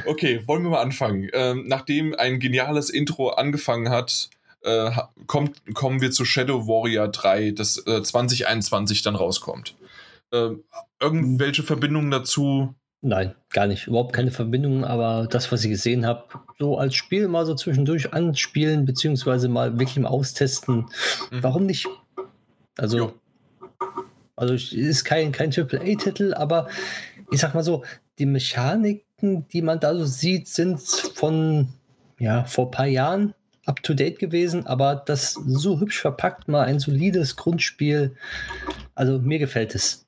Okay, 0.05 0.41
wollen 0.47 0.63
wir 0.63 0.69
mal 0.69 0.81
anfangen. 0.81 1.29
Ähm, 1.33 1.65
nachdem 1.67 2.15
ein 2.15 2.39
geniales 2.39 2.89
Intro 2.89 3.31
angefangen 3.31 3.89
hat, 3.89 4.29
äh, 4.61 4.89
kommt, 5.27 5.61
kommen 5.73 5.99
wir 5.99 6.11
zu 6.11 6.23
Shadow 6.23 6.65
Warrior 6.65 7.09
3, 7.09 7.51
das 7.51 7.85
äh, 7.85 8.01
2021 8.01 9.01
dann 9.01 9.15
rauskommt. 9.15 9.75
Ähm, 10.31 10.63
irgendwelche 10.99 11.63
Verbindungen 11.63 12.11
dazu? 12.11 12.75
Nein, 13.01 13.33
gar 13.49 13.65
nicht. 13.65 13.87
Überhaupt 13.87 14.13
keine 14.13 14.31
Verbindungen, 14.31 14.83
aber 14.83 15.27
das, 15.29 15.51
was 15.51 15.63
ich 15.63 15.69
gesehen 15.69 16.05
habe, 16.05 16.25
so 16.57 16.77
als 16.77 16.95
Spiel 16.95 17.29
mal 17.29 17.45
so 17.45 17.55
zwischendurch 17.55 18.13
anspielen, 18.13 18.85
beziehungsweise 18.85 19.47
mal 19.47 19.79
wirklich 19.79 19.97
mal 19.99 20.09
austesten. 20.09 20.87
Mhm. 21.31 21.43
Warum 21.43 21.65
nicht? 21.65 21.87
Also, 22.77 22.97
jo. 22.97 23.13
also 24.35 24.53
ist 24.53 25.05
kein, 25.05 25.31
kein 25.31 25.51
AAA-Titel, 25.53 26.33
aber 26.33 26.67
ich 27.31 27.39
sag 27.39 27.53
mal 27.53 27.63
so, 27.63 27.83
die 28.17 28.25
Mechaniken, 28.25 29.47
die 29.47 29.61
man 29.61 29.79
da 29.79 29.95
so 29.95 30.05
sieht, 30.05 30.47
sind 30.49 30.79
von 30.79 31.69
ja, 32.19 32.43
vor 32.43 32.65
ein 32.65 32.71
paar 32.71 32.87
Jahren 32.87 33.33
up 33.65 33.81
to 33.83 33.93
date 33.93 34.19
gewesen, 34.19 34.67
aber 34.67 34.95
das 34.95 35.33
so 35.33 35.79
hübsch 35.79 36.01
verpackt, 36.01 36.47
mal 36.47 36.65
ein 36.65 36.79
solides 36.79 37.35
Grundspiel. 37.35 38.15
Also 38.95 39.19
mir 39.19 39.39
gefällt 39.39 39.75
es. 39.75 40.05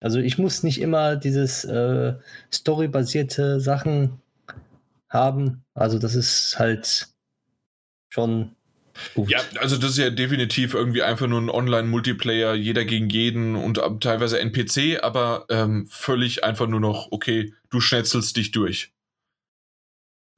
Also 0.00 0.18
ich 0.18 0.38
muss 0.38 0.62
nicht 0.62 0.80
immer 0.80 1.16
dieses 1.16 1.64
äh, 1.64 2.14
storybasierte 2.52 3.60
Sachen 3.60 4.20
haben. 5.10 5.62
Also 5.74 5.98
das 5.98 6.14
ist 6.14 6.58
halt 6.58 7.08
schon 8.08 8.56
gut. 9.14 9.30
Ja, 9.30 9.40
also 9.58 9.76
das 9.76 9.92
ist 9.92 9.98
ja 9.98 10.10
definitiv 10.10 10.72
irgendwie 10.72 11.02
einfach 11.02 11.26
nur 11.26 11.40
ein 11.40 11.50
Online-Multiplayer, 11.50 12.54
jeder 12.54 12.84
gegen 12.84 13.10
jeden 13.10 13.56
und 13.56 13.80
teilweise 14.00 14.40
NPC, 14.40 15.02
aber 15.02 15.44
ähm, 15.50 15.86
völlig 15.88 16.44
einfach 16.44 16.66
nur 16.66 16.80
noch, 16.80 17.08
okay, 17.12 17.52
du 17.68 17.80
schnetzelst 17.80 18.36
dich 18.36 18.52
durch. 18.52 18.92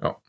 Ja. 0.02 0.20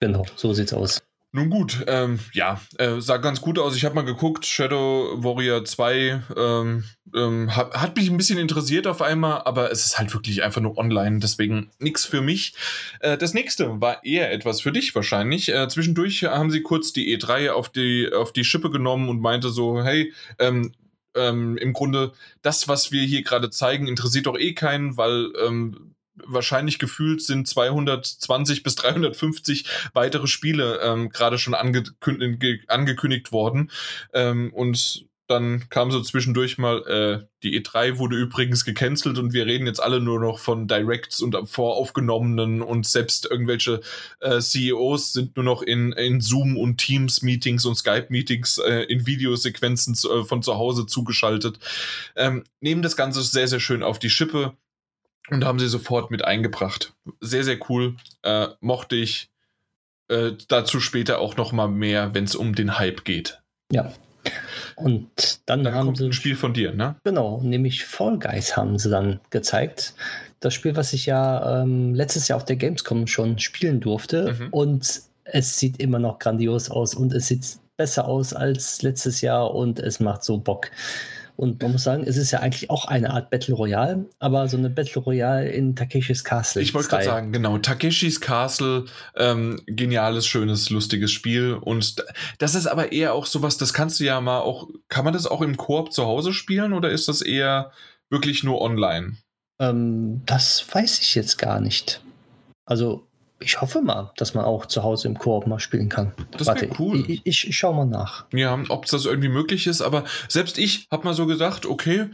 Genau, 0.00 0.24
so 0.36 0.52
sieht's 0.52 0.72
aus. 0.72 1.02
Nun 1.32 1.48
gut, 1.48 1.84
ähm, 1.86 2.18
ja, 2.32 2.60
äh, 2.78 3.00
sah 3.00 3.18
ganz 3.18 3.40
gut 3.40 3.56
aus. 3.56 3.76
Ich 3.76 3.84
habe 3.84 3.94
mal 3.94 4.04
geguckt, 4.04 4.44
Shadow 4.44 5.14
Warrior 5.22 5.64
2 5.64 6.22
ähm, 6.36 6.84
ähm, 7.14 7.54
hat, 7.54 7.72
hat, 7.80 7.94
mich 7.94 8.10
ein 8.10 8.16
bisschen 8.16 8.38
interessiert 8.38 8.88
auf 8.88 9.00
einmal, 9.00 9.42
aber 9.44 9.70
es 9.70 9.86
ist 9.86 9.96
halt 9.96 10.12
wirklich 10.12 10.42
einfach 10.42 10.60
nur 10.60 10.76
online, 10.76 11.20
deswegen 11.20 11.70
nichts 11.78 12.04
für 12.04 12.20
mich. 12.20 12.54
Äh, 12.98 13.16
das 13.16 13.32
nächste 13.32 13.80
war 13.80 14.04
eher 14.04 14.32
etwas 14.32 14.60
für 14.60 14.72
dich 14.72 14.92
wahrscheinlich. 14.96 15.54
Äh, 15.54 15.68
zwischendurch 15.68 16.24
haben 16.24 16.50
sie 16.50 16.62
kurz 16.62 16.92
die 16.92 17.16
E3 17.16 17.50
auf 17.50 17.68
die, 17.68 18.10
auf 18.12 18.32
die 18.32 18.44
Schippe 18.44 18.70
genommen 18.70 19.08
und 19.08 19.20
meinte 19.20 19.50
so, 19.50 19.84
hey, 19.84 20.12
ähm, 20.40 20.72
ähm, 21.14 21.56
im 21.58 21.72
Grunde 21.72 22.12
das, 22.42 22.66
was 22.66 22.90
wir 22.90 23.04
hier 23.04 23.22
gerade 23.22 23.50
zeigen, 23.50 23.86
interessiert 23.86 24.26
doch 24.26 24.36
eh 24.36 24.54
keinen, 24.54 24.96
weil 24.96 25.30
ähm, 25.46 25.94
wahrscheinlich 26.26 26.78
gefühlt 26.78 27.22
sind 27.22 27.48
220 27.48 28.62
bis 28.62 28.74
350 28.76 29.66
weitere 29.92 30.26
Spiele 30.26 30.80
ähm, 30.82 31.10
gerade 31.10 31.38
schon 31.38 31.54
angekündigt, 31.54 32.68
angekündigt 32.68 33.32
worden. 33.32 33.70
Ähm, 34.12 34.52
und 34.52 35.06
dann 35.30 35.68
kam 35.68 35.92
so 35.92 36.00
zwischendurch 36.02 36.58
mal, 36.58 36.82
äh, 36.88 37.26
die 37.44 37.62
E3 37.62 37.98
wurde 37.98 38.16
übrigens 38.16 38.64
gecancelt 38.64 39.16
und 39.16 39.32
wir 39.32 39.46
reden 39.46 39.66
jetzt 39.66 39.80
alle 39.80 40.00
nur 40.00 40.18
noch 40.18 40.40
von 40.40 40.66
Directs 40.66 41.22
und 41.22 41.36
voraufgenommenen 41.48 42.62
und 42.62 42.84
selbst 42.84 43.30
irgendwelche 43.30 43.80
äh, 44.18 44.40
CEOs 44.40 45.12
sind 45.12 45.36
nur 45.36 45.44
noch 45.44 45.62
in, 45.62 45.92
in 45.92 46.20
Zoom 46.20 46.56
und 46.56 46.78
Teams-Meetings 46.78 47.64
und 47.64 47.76
Skype-Meetings 47.76 48.58
äh, 48.58 48.82
in 48.88 49.06
Videosequenzen 49.06 49.94
zu, 49.94 50.10
äh, 50.10 50.24
von 50.24 50.42
zu 50.42 50.56
Hause 50.56 50.86
zugeschaltet. 50.86 51.60
Ähm, 52.16 52.42
nehmen 52.60 52.82
das 52.82 52.96
Ganze 52.96 53.22
sehr, 53.22 53.46
sehr 53.46 53.60
schön 53.60 53.84
auf 53.84 54.00
die 54.00 54.10
Schippe 54.10 54.56
und 55.28 55.44
haben 55.44 55.58
sie 55.58 55.68
sofort 55.68 56.10
mit 56.10 56.24
eingebracht. 56.24 56.94
Sehr, 57.20 57.44
sehr 57.44 57.58
cool. 57.68 57.96
Äh, 58.22 58.48
mochte 58.60 58.96
ich. 58.96 59.30
Äh, 60.08 60.32
dazu 60.48 60.80
später 60.80 61.20
auch 61.20 61.36
noch 61.36 61.52
mal 61.52 61.68
mehr, 61.68 62.14
wenn 62.14 62.24
es 62.24 62.34
um 62.34 62.54
den 62.54 62.78
Hype 62.78 63.04
geht. 63.04 63.40
Ja. 63.70 63.92
Und 64.76 65.40
dann, 65.46 65.62
dann 65.62 65.74
haben 65.74 65.94
sie 65.94 66.06
ein 66.06 66.12
Spiel 66.12 66.36
von 66.36 66.52
dir, 66.52 66.72
ne? 66.72 66.96
Genau, 67.04 67.40
nämlich 67.42 67.84
Fall 67.84 68.18
Guys 68.18 68.56
haben 68.56 68.78
sie 68.78 68.90
dann 68.90 69.20
gezeigt. 69.30 69.94
Das 70.40 70.54
Spiel, 70.54 70.74
was 70.74 70.92
ich 70.92 71.06
ja 71.06 71.62
ähm, 71.62 71.94
letztes 71.94 72.28
Jahr 72.28 72.38
auf 72.38 72.44
der 72.44 72.56
Gamescom 72.56 73.06
schon 73.06 73.38
spielen 73.38 73.80
durfte. 73.80 74.36
Mhm. 74.38 74.48
Und 74.50 75.02
es 75.24 75.58
sieht 75.58 75.80
immer 75.80 75.98
noch 75.98 76.18
grandios 76.18 76.70
aus 76.70 76.94
und 76.94 77.12
es 77.12 77.28
sieht 77.28 77.44
besser 77.76 78.06
aus 78.06 78.32
als 78.32 78.82
letztes 78.82 79.20
Jahr 79.20 79.54
und 79.54 79.78
es 79.78 80.00
macht 80.00 80.24
so 80.24 80.38
Bock. 80.38 80.70
Und 81.40 81.62
man 81.62 81.72
muss 81.72 81.84
sagen, 81.84 82.04
es 82.06 82.18
ist 82.18 82.32
ja 82.32 82.40
eigentlich 82.40 82.68
auch 82.68 82.84
eine 82.84 83.08
Art 83.14 83.30
Battle 83.30 83.54
Royale, 83.54 84.04
aber 84.18 84.46
so 84.46 84.58
eine 84.58 84.68
Battle 84.68 85.00
Royale 85.00 85.48
in 85.48 85.74
Takeshis 85.74 86.22
Castle. 86.22 86.60
Ich 86.60 86.74
wollte 86.74 86.90
gerade 86.90 87.04
sagen, 87.04 87.32
genau, 87.32 87.56
Takeshis 87.56 88.20
Castle, 88.20 88.84
ähm, 89.16 89.58
geniales, 89.64 90.26
schönes, 90.26 90.68
lustiges 90.68 91.10
Spiel. 91.10 91.54
Und 91.54 92.04
das 92.36 92.54
ist 92.54 92.66
aber 92.66 92.92
eher 92.92 93.14
auch 93.14 93.24
sowas, 93.24 93.56
das 93.56 93.72
kannst 93.72 94.00
du 94.00 94.04
ja 94.04 94.20
mal 94.20 94.40
auch, 94.40 94.68
kann 94.88 95.06
man 95.06 95.14
das 95.14 95.26
auch 95.26 95.40
im 95.40 95.56
Koop 95.56 95.94
zu 95.94 96.04
Hause 96.04 96.34
spielen 96.34 96.74
oder 96.74 96.90
ist 96.90 97.08
das 97.08 97.22
eher 97.22 97.72
wirklich 98.10 98.44
nur 98.44 98.60
online? 98.60 99.16
Ähm, 99.58 100.20
das 100.26 100.62
weiß 100.70 101.00
ich 101.00 101.14
jetzt 101.14 101.38
gar 101.38 101.58
nicht. 101.58 102.02
Also 102.66 103.06
ich 103.40 103.60
hoffe 103.60 103.80
mal, 103.80 104.12
dass 104.16 104.34
man 104.34 104.44
auch 104.44 104.66
zu 104.66 104.82
Hause 104.82 105.08
im 105.08 105.18
Koop 105.18 105.46
mal 105.46 105.58
spielen 105.58 105.88
kann. 105.88 106.12
Das 106.32 106.46
wäre 106.46 106.68
cool. 106.78 107.04
Ich, 107.08 107.22
ich, 107.24 107.48
ich 107.48 107.56
schaue 107.56 107.74
mal 107.74 107.86
nach. 107.86 108.26
Ja, 108.32 108.58
ob 108.68 108.86
das 108.86 109.06
irgendwie 109.06 109.28
möglich 109.28 109.66
ist, 109.66 109.80
aber 109.80 110.04
selbst 110.28 110.58
ich 110.58 110.86
habe 110.90 111.04
mal 111.04 111.14
so 111.14 111.26
gedacht, 111.26 111.66
okay, 111.66 112.06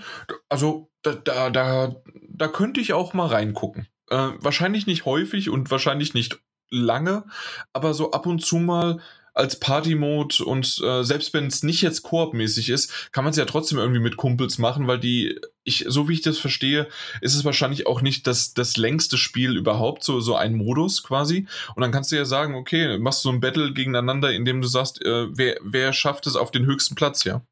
also 0.49 0.89
da, 1.03 1.15
da, 1.15 1.51
da, 1.51 1.97
da 2.29 2.49
könnte 2.49 2.81
ich 2.81 2.93
auch 2.93 3.13
mal 3.13 3.27
reingucken. 3.27 3.89
Äh, 4.09 4.31
wahrscheinlich 4.39 4.87
nicht 4.87 5.05
häufig 5.05 5.51
und 5.51 5.71
wahrscheinlich 5.71 6.15
nicht 6.15 6.39
lange, 6.71 7.25
aber 7.73 7.93
so 7.93 8.13
ab 8.13 8.27
und 8.27 8.45
zu 8.45 8.57
mal 8.57 9.01
als 9.35 9.61
Party-Mode 9.61 10.45
und 10.45 10.81
äh, 10.83 11.03
selbst 11.03 11.35
wenn 11.35 11.47
es 11.47 11.63
nicht 11.63 11.83
jetzt 11.83 12.03
Koop-mäßig 12.03 12.71
ist, 12.71 13.13
kann 13.13 13.25
man 13.25 13.33
es 13.33 13.37
ja 13.37 13.45
trotzdem 13.45 13.79
irgendwie 13.79 14.01
mit 14.01 14.17
Kumpels 14.17 14.59
machen, 14.59 14.87
weil 14.87 14.99
die, 14.99 15.39
ich, 15.67 15.85
so 15.89 16.09
wie 16.09 16.15
ich 16.15 16.23
das 16.23 16.39
verstehe, 16.39 16.89
ist 17.21 17.35
es 17.35 17.45
wahrscheinlich 17.45 17.87
auch 17.87 18.01
nicht 18.01 18.27
das, 18.27 18.55
das 18.55 18.77
längste 18.77 19.19
Spiel 19.19 19.57
überhaupt, 19.57 20.05
so, 20.05 20.21
so 20.21 20.37
ein 20.37 20.55
Modus 20.55 21.03
quasi. 21.03 21.47
Und 21.75 21.83
dann 21.83 21.93
kannst 21.93 22.13
du 22.13 22.17
ja 22.17 22.25
sagen, 22.25 22.55
okay, 22.55 22.99
machst 22.99 23.25
du 23.25 23.29
so 23.29 23.35
ein 23.35 23.41
Battle 23.41 23.73
gegeneinander, 23.73 24.33
indem 24.33 24.61
du 24.61 24.69
sagst, 24.69 25.05
äh, 25.05 25.27
wer, 25.37 25.57
wer 25.63 25.93
schafft 25.93 26.27
es 26.27 26.37
auf 26.37 26.51
den 26.51 26.67
höchsten 26.67 26.95
Platz, 26.95 27.25
ja? 27.25 27.43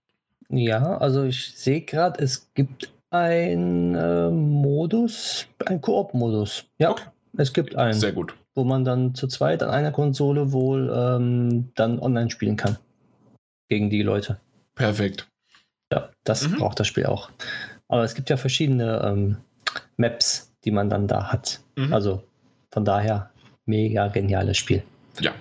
Ja, 0.48 0.98
also 0.98 1.24
ich 1.24 1.54
sehe 1.56 1.80
gerade, 1.82 2.22
es 2.22 2.48
gibt 2.54 2.92
ein 3.10 3.94
äh, 3.94 4.30
Modus, 4.30 5.46
ein 5.66 5.80
Koop-Modus. 5.80 6.64
Ja, 6.78 6.90
okay. 6.90 7.04
es 7.36 7.52
gibt 7.52 7.76
einen. 7.76 7.98
Sehr 7.98 8.12
gut 8.12 8.34
wo 8.54 8.64
man 8.64 8.84
dann 8.84 9.14
zu 9.14 9.26
zweit 9.26 9.62
an 9.62 9.70
einer 9.70 9.90
Konsole 9.90 10.52
wohl 10.52 10.92
ähm, 10.94 11.72
dann 11.74 11.98
online 11.98 12.30
spielen 12.30 12.56
kann. 12.56 12.78
Gegen 13.68 13.90
die 13.90 14.02
Leute. 14.02 14.38
Perfekt. 14.74 15.28
Ja, 15.92 16.10
das 16.24 16.48
mhm. 16.48 16.58
braucht 16.58 16.80
das 16.80 16.86
Spiel 16.86 17.06
auch. 17.06 17.30
Aber 17.88 18.04
es 18.04 18.14
gibt 18.14 18.30
ja 18.30 18.36
verschiedene 18.36 19.02
ähm, 19.04 19.36
Maps, 19.96 20.52
die 20.64 20.70
man 20.70 20.88
dann 20.88 21.06
da 21.06 21.30
hat. 21.32 21.60
Mhm. 21.76 21.92
Also 21.92 22.22
von 22.72 22.84
daher 22.84 23.30
mega 23.66 24.08
geniales 24.08 24.56
Spiel. 24.56 24.82
Ja. 25.20 25.32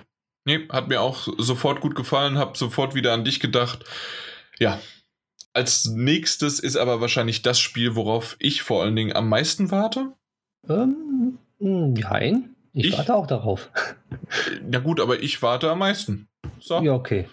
Nee, 0.46 0.68
hat 0.68 0.88
mir 0.88 1.00
auch 1.00 1.28
sofort 1.38 1.80
gut 1.80 1.94
gefallen, 1.94 2.38
hab 2.38 2.56
sofort 2.56 2.94
wieder 2.94 3.12
an 3.12 3.24
dich 3.24 3.40
gedacht. 3.40 3.84
Ja. 4.58 4.78
Als 5.54 5.86
nächstes 5.86 6.60
ist 6.60 6.76
aber 6.76 7.00
wahrscheinlich 7.00 7.42
das 7.42 7.60
Spiel, 7.60 7.94
worauf 7.94 8.36
ich 8.40 8.62
vor 8.62 8.82
allen 8.82 8.96
Dingen 8.96 9.16
am 9.16 9.28
meisten 9.28 9.70
warte. 9.70 10.12
Ähm, 10.68 11.38
nein. 11.58 12.50
Ich, 12.72 12.86
ich 12.86 12.98
warte 12.98 13.14
auch 13.14 13.26
darauf. 13.26 13.70
Na 14.68 14.80
gut, 14.80 15.00
aber 15.00 15.22
ich 15.22 15.40
warte 15.42 15.70
am 15.70 15.78
meisten. 15.78 16.28
So. 16.60 16.80
Ja, 16.80 16.92
okay. 16.94 17.28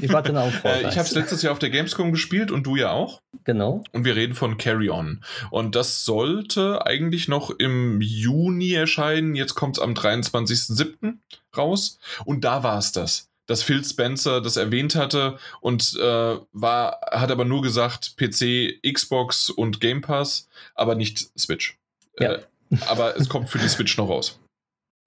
Ich 0.00 0.12
warte 0.12 0.32
dann 0.32 0.42
auf 0.42 0.64
äh, 0.64 0.80
Ich 0.88 0.96
habe 0.96 1.00
es 1.00 1.14
letztes 1.14 1.42
Jahr 1.42 1.52
auf 1.52 1.58
der 1.58 1.70
Gamescom 1.70 2.12
gespielt 2.12 2.50
und 2.50 2.64
du 2.64 2.76
ja 2.76 2.90
auch. 2.90 3.20
Genau. 3.44 3.82
Und 3.92 4.04
wir 4.04 4.16
reden 4.16 4.34
von 4.34 4.58
Carry 4.58 4.90
On. 4.90 5.22
Und 5.50 5.74
das 5.74 6.04
sollte 6.04 6.86
eigentlich 6.86 7.28
noch 7.28 7.50
im 7.50 8.00
Juni 8.00 8.72
erscheinen. 8.72 9.34
Jetzt 9.34 9.54
kommt 9.54 9.76
es 9.76 9.82
am 9.82 9.94
23.07. 9.94 11.18
raus. 11.56 11.98
Und 12.24 12.44
da 12.44 12.62
war 12.62 12.78
es 12.78 12.92
das 12.92 13.28
dass 13.46 13.62
Phil 13.62 13.84
Spencer 13.84 14.40
das 14.40 14.56
erwähnt 14.56 14.94
hatte 14.94 15.38
und 15.60 15.96
äh, 16.00 16.36
war, 16.52 17.00
hat 17.12 17.30
aber 17.30 17.44
nur 17.44 17.62
gesagt 17.62 18.16
PC, 18.16 18.80
Xbox 18.82 19.50
und 19.50 19.80
Game 19.80 20.00
Pass, 20.00 20.48
aber 20.74 20.94
nicht 20.94 21.30
Switch. 21.38 21.78
Ja. 22.18 22.34
Äh, 22.34 22.42
aber 22.86 23.16
es 23.16 23.28
kommt 23.28 23.48
für 23.48 23.58
die 23.58 23.68
Switch 23.68 23.96
noch 23.96 24.08
raus. 24.08 24.40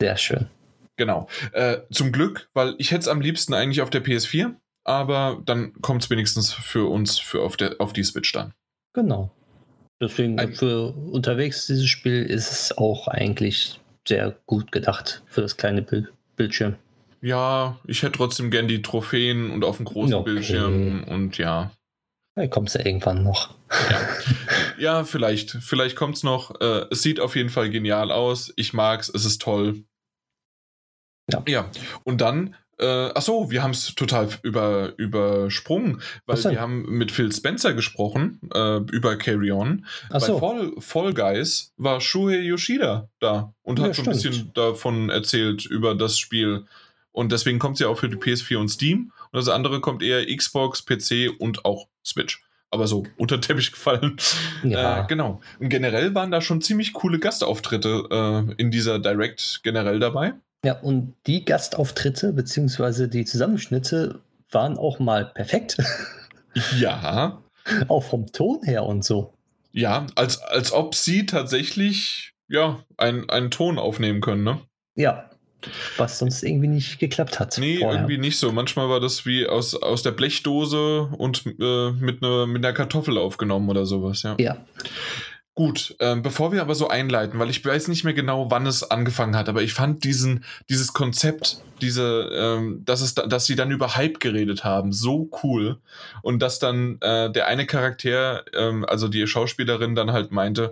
Sehr 0.01 0.15
schön. 0.15 0.47
Genau. 0.99 1.29
Äh, 1.53 1.77
zum 1.91 2.11
Glück, 2.11 2.49
weil 2.53 2.75
ich 2.77 2.91
hätte 2.91 2.99
es 2.99 3.07
am 3.07 3.21
liebsten 3.21 3.53
eigentlich 3.53 3.81
auf 3.81 3.89
der 3.89 4.03
PS4, 4.03 4.53
aber 4.83 5.41
dann 5.45 5.71
kommt 5.81 6.03
es 6.03 6.09
wenigstens 6.09 6.51
für 6.51 6.89
uns 6.89 7.19
für 7.19 7.41
auf, 7.41 7.55
der, 7.55 7.75
auf 7.79 7.93
die 7.93 8.03
Switch 8.03 8.33
dann. 8.33 8.53
Genau. 8.93 9.31
Deswegen 10.01 10.37
Ein, 10.37 10.53
für 10.53 10.91
unterwegs 10.91 11.67
dieses 11.67 11.87
Spiel 11.87 12.23
ist 12.23 12.51
es 12.51 12.77
auch 12.77 13.07
eigentlich 13.07 13.79
sehr 14.05 14.35
gut 14.45 14.73
gedacht 14.73 15.23
für 15.27 15.39
das 15.39 15.55
kleine 15.55 15.83
Bild 15.83 16.11
Bildschirm. 16.35 16.75
Ja, 17.21 17.79
ich 17.87 18.03
hätte 18.03 18.17
trotzdem 18.17 18.51
gern 18.51 18.67
die 18.67 18.81
Trophäen 18.81 19.51
und 19.51 19.63
auf 19.63 19.77
dem 19.77 19.85
großen 19.85 20.13
okay. 20.13 20.33
Bildschirm 20.33 21.05
und 21.05 21.37
ja. 21.37 21.71
Da 22.35 22.47
kommst 22.47 22.75
du 22.75 22.79
irgendwann 22.79 23.23
noch. 23.23 23.55
Ja, 23.89 24.01
ja 24.77 25.03
vielleicht. 25.05 25.51
Vielleicht 25.61 25.95
kommt 25.95 26.17
es 26.17 26.23
noch. 26.23 26.59
Äh, 26.59 26.87
es 26.91 27.03
sieht 27.03 27.21
auf 27.21 27.37
jeden 27.37 27.49
Fall 27.49 27.69
genial 27.69 28.11
aus. 28.11 28.51
Ich 28.57 28.73
mag 28.73 28.99
es. 28.99 29.09
Es 29.09 29.23
ist 29.23 29.41
toll. 29.41 29.83
Ja. 31.31 31.43
ja. 31.47 31.69
Und 32.03 32.21
dann, 32.21 32.55
äh, 32.77 33.09
ach 33.13 33.21
so, 33.21 33.51
wir 33.51 33.61
haben 33.63 33.71
es 33.71 33.93
total 33.95 34.29
über, 34.43 34.93
übersprungen, 34.97 36.01
weil 36.25 36.43
wir 36.43 36.61
haben 36.61 36.83
mit 36.89 37.11
Phil 37.11 37.31
Spencer 37.31 37.73
gesprochen 37.73 38.39
äh, 38.53 38.77
über 38.91 39.17
Carry 39.17 39.51
On. 39.51 39.85
Ach 40.07 40.13
Bei 40.13 40.19
so. 40.19 40.39
Fall, 40.39 40.71
Fall 40.79 41.13
Guys 41.13 41.73
war 41.77 41.99
Shuhei 42.01 42.39
Yoshida 42.39 43.09
da 43.19 43.53
und 43.63 43.79
ja, 43.79 43.85
hat 43.85 43.95
so 43.95 44.03
ein 44.03 44.09
bisschen 44.09 44.51
davon 44.53 45.09
erzählt 45.09 45.65
über 45.65 45.95
das 45.95 46.17
Spiel. 46.17 46.65
Und 47.11 47.31
deswegen 47.31 47.59
kommt 47.59 47.75
es 47.75 47.79
ja 47.81 47.87
auch 47.87 47.99
für 47.99 48.07
die 48.07 48.15
PS4 48.15 48.57
und 48.57 48.69
Steam. 48.69 49.11
Und 49.31 49.37
das 49.37 49.49
andere 49.49 49.81
kommt 49.81 50.01
eher 50.01 50.25
Xbox, 50.25 50.85
PC 50.85 51.31
und 51.37 51.65
auch 51.65 51.87
Switch 52.05 52.41
aber 52.71 52.87
so 52.87 53.03
unter 53.17 53.37
den 53.37 53.41
Teppich 53.41 53.71
gefallen. 53.71 54.17
Ja. 54.63 55.03
Äh, 55.03 55.07
genau. 55.07 55.41
Und 55.59 55.69
generell 55.69 56.13
waren 56.15 56.31
da 56.31 56.41
schon 56.41 56.61
ziemlich 56.61 56.93
coole 56.93 57.19
Gastauftritte 57.19 58.07
äh, 58.11 58.53
in 58.61 58.71
dieser 58.71 58.99
Direct 58.99 59.61
generell 59.63 59.99
dabei. 59.99 60.33
Ja, 60.63 60.79
und 60.79 61.15
die 61.25 61.45
Gastauftritte 61.45 62.33
bzw. 62.33 63.07
die 63.07 63.25
Zusammenschnitte 63.25 64.21
waren 64.51 64.77
auch 64.77 64.99
mal 64.99 65.25
perfekt. 65.25 65.77
Ja. 66.79 67.43
auch 67.87 68.03
vom 68.03 68.31
Ton 68.31 68.61
her 68.63 68.83
und 68.83 69.05
so. 69.05 69.33
Ja, 69.71 70.07
als, 70.15 70.41
als 70.41 70.73
ob 70.73 70.95
sie 70.95 71.27
tatsächlich 71.27 72.33
ja, 72.49 72.83
ein, 72.97 73.29
einen 73.29 73.51
Ton 73.51 73.77
aufnehmen 73.77 74.19
können, 74.19 74.43
ne? 74.43 74.59
Ja. 74.95 75.29
Was 75.97 76.19
sonst 76.19 76.41
irgendwie 76.41 76.67
nicht 76.69 76.99
geklappt 76.99 77.39
hat. 77.39 77.57
Nee, 77.59 77.79
vorher. 77.79 77.99
irgendwie 77.99 78.17
nicht 78.17 78.39
so. 78.39 78.51
Manchmal 78.51 78.89
war 78.89 78.99
das 78.99 79.25
wie 79.25 79.45
aus, 79.45 79.75
aus 79.75 80.03
der 80.03 80.11
Blechdose 80.11 81.09
und 81.17 81.45
äh, 81.45 81.91
mit, 81.91 82.21
ne, 82.21 82.45
mit 82.47 82.65
einer 82.65 82.73
Kartoffel 82.73 83.17
aufgenommen 83.17 83.69
oder 83.69 83.85
sowas, 83.85 84.23
ja. 84.23 84.35
Ja. 84.39 84.57
Gut, 85.59 85.93
ähm, 85.99 86.21
bevor 86.21 86.53
wir 86.53 86.61
aber 86.61 86.73
so 86.73 86.87
einleiten, 86.87 87.37
weil 87.37 87.49
ich 87.49 87.65
weiß 87.65 87.89
nicht 87.89 88.05
mehr 88.05 88.13
genau, 88.13 88.49
wann 88.49 88.65
es 88.65 88.89
angefangen 88.89 89.35
hat, 89.35 89.49
aber 89.49 89.61
ich 89.61 89.73
fand 89.73 90.05
diesen, 90.05 90.45
dieses 90.69 90.93
Konzept, 90.93 91.57
diese, 91.81 92.29
ähm, 92.31 92.83
dass 92.85 93.01
es, 93.01 93.13
dass 93.13 93.45
sie 93.45 93.57
dann 93.57 93.69
über 93.69 93.97
Hype 93.97 94.21
geredet 94.21 94.63
haben, 94.63 94.93
so 94.93 95.29
cool. 95.43 95.75
Und 96.21 96.41
dass 96.41 96.59
dann 96.59 96.97
äh, 97.01 97.29
der 97.29 97.47
eine 97.47 97.65
Charakter, 97.65 98.45
ähm, 98.53 98.85
also 98.87 99.09
die 99.09 99.27
Schauspielerin, 99.27 99.95
dann 99.95 100.13
halt 100.13 100.31
meinte, 100.31 100.71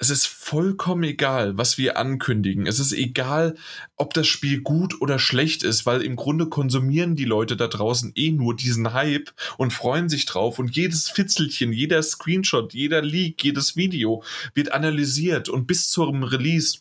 es 0.00 0.08
ist 0.08 0.26
vollkommen 0.26 1.04
egal, 1.04 1.58
was 1.58 1.76
wir 1.76 1.98
ankündigen. 1.98 2.66
Es 2.66 2.80
ist 2.80 2.92
egal, 2.92 3.54
ob 3.96 4.14
das 4.14 4.26
Spiel 4.26 4.62
gut 4.62 4.98
oder 5.02 5.18
schlecht 5.18 5.62
ist, 5.62 5.84
weil 5.84 6.00
im 6.00 6.16
Grunde 6.16 6.46
konsumieren 6.46 7.16
die 7.16 7.26
Leute 7.26 7.54
da 7.54 7.68
draußen 7.68 8.12
eh 8.14 8.32
nur 8.32 8.56
diesen 8.56 8.94
Hype 8.94 9.30
und 9.58 9.74
freuen 9.74 10.08
sich 10.08 10.24
drauf. 10.24 10.58
Und 10.58 10.74
jedes 10.74 11.10
Fitzelchen, 11.10 11.74
jeder 11.74 12.02
Screenshot, 12.02 12.72
jeder 12.72 13.02
Leak, 13.02 13.44
jedes 13.44 13.76
Video 13.76 14.24
wird 14.54 14.72
analysiert 14.72 15.50
und 15.50 15.66
bis 15.66 15.90
zum 15.90 16.22
Release 16.24 16.78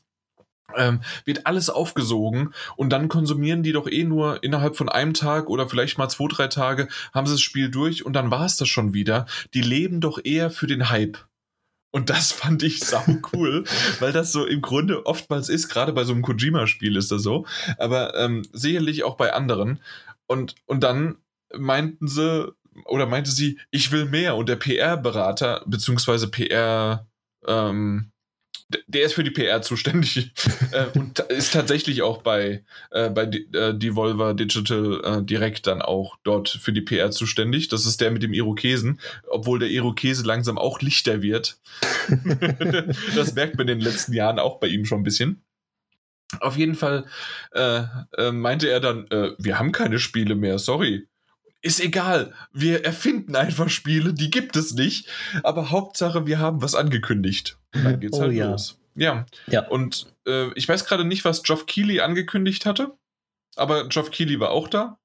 ähm, 0.77 1.01
wird 1.25 1.45
alles 1.45 1.69
aufgesogen 1.69 2.53
und 2.77 2.91
dann 2.91 3.09
konsumieren 3.09 3.63
die 3.63 3.73
doch 3.73 3.87
eh 3.87 4.05
nur 4.05 4.43
innerhalb 4.43 4.77
von 4.77 4.87
einem 4.87 5.13
Tag 5.13 5.49
oder 5.49 5.67
vielleicht 5.67 5.97
mal 5.97 6.07
zwei, 6.07 6.27
drei 6.29 6.47
Tage, 6.47 6.87
haben 7.13 7.27
sie 7.27 7.33
das 7.33 7.41
Spiel 7.41 7.69
durch 7.69 8.05
und 8.05 8.13
dann 8.13 8.31
war 8.31 8.45
es 8.45 8.55
das 8.55 8.69
schon 8.69 8.93
wieder. 8.93 9.25
Die 9.53 9.61
leben 9.61 9.99
doch 9.99 10.19
eher 10.23 10.51
für 10.51 10.67
den 10.67 10.89
Hype. 10.89 11.17
Und 11.91 12.09
das 12.09 12.31
fand 12.31 12.61
ich 12.61 12.81
sau 12.81 13.03
cool, 13.33 13.63
weil 13.99 14.11
das 14.11 14.31
so 14.31 14.45
im 14.45 14.61
Grunde 14.61 15.05
oftmals 15.05 15.49
ist, 15.49 15.69
gerade 15.69 15.93
bei 15.93 16.03
so 16.03 16.13
einem 16.13 16.21
Kojima-Spiel 16.21 16.95
ist 16.95 17.11
das 17.11 17.23
so, 17.23 17.45
aber 17.77 18.15
ähm, 18.15 18.43
sicherlich 18.53 19.03
auch 19.03 19.17
bei 19.17 19.33
anderen. 19.33 19.79
Und, 20.27 20.55
und 20.67 20.83
dann 20.83 21.17
meinten 21.57 22.07
sie, 22.07 22.53
oder 22.85 23.07
meinte 23.07 23.31
sie, 23.31 23.59
ich 23.71 23.91
will 23.91 24.05
mehr. 24.05 24.35
Und 24.35 24.49
der 24.49 24.55
PR-Berater, 24.55 25.63
beziehungsweise 25.65 26.29
PR, 26.29 27.07
ähm, 27.47 28.11
der 28.87 29.03
ist 29.03 29.13
für 29.13 29.23
die 29.23 29.31
PR 29.31 29.61
zuständig 29.61 30.31
äh, 30.71 30.85
und 30.97 31.19
ist 31.19 31.53
tatsächlich 31.53 32.01
auch 32.01 32.21
bei, 32.21 32.63
äh, 32.91 33.09
bei 33.09 33.23
äh, 33.23 33.73
Devolver 33.73 34.33
Digital 34.33 35.01
äh, 35.03 35.23
direkt 35.23 35.67
dann 35.67 35.81
auch 35.81 36.17
dort 36.23 36.49
für 36.49 36.71
die 36.71 36.81
PR 36.81 37.11
zuständig. 37.11 37.67
Das 37.69 37.85
ist 37.85 37.99
der 37.99 38.11
mit 38.11 38.21
dem 38.21 38.33
Irokesen, 38.33 38.99
obwohl 39.27 39.59
der 39.59 39.69
Irokese 39.69 40.25
langsam 40.25 40.57
auch 40.57 40.81
lichter 40.81 41.21
wird. 41.21 41.59
das 43.15 43.33
merkt 43.33 43.57
man 43.57 43.67
in 43.67 43.79
den 43.79 43.85
letzten 43.85 44.13
Jahren 44.13 44.39
auch 44.39 44.59
bei 44.59 44.67
ihm 44.67 44.85
schon 44.85 45.01
ein 45.01 45.03
bisschen. 45.03 45.43
Auf 46.39 46.57
jeden 46.57 46.75
Fall 46.75 47.05
äh, 47.53 47.83
äh, 48.17 48.31
meinte 48.31 48.69
er 48.69 48.79
dann, 48.79 49.07
wir 49.39 49.57
haben 49.57 49.71
keine 49.71 49.97
Spiele 49.97 50.35
mehr, 50.35 50.59
sorry 50.59 51.08
ist 51.61 51.79
egal. 51.79 52.33
Wir 52.53 52.85
erfinden 52.85 53.35
einfach 53.35 53.69
Spiele, 53.69 54.13
die 54.13 54.29
gibt 54.29 54.55
es 54.55 54.73
nicht. 54.73 55.07
Aber 55.43 55.71
Hauptsache, 55.71 56.25
wir 56.25 56.39
haben 56.39 56.61
was 56.61 56.75
angekündigt. 56.75 57.57
Dann 57.71 57.99
geht's 57.99 58.17
oh, 58.17 58.21
halt 58.21 58.33
ja. 58.33 58.51
los. 58.51 58.79
Ja. 58.95 59.25
ja. 59.47 59.67
Und 59.67 60.13
äh, 60.27 60.51
ich 60.53 60.67
weiß 60.67 60.85
gerade 60.85 61.05
nicht, 61.05 61.25
was 61.25 61.43
Geoff 61.43 61.65
Keighley 61.65 62.01
angekündigt 62.01 62.65
hatte, 62.65 62.93
aber 63.55 63.87
Geoff 63.87 64.11
Keighley 64.11 64.39
war 64.39 64.51
auch 64.51 64.67
da. 64.67 64.97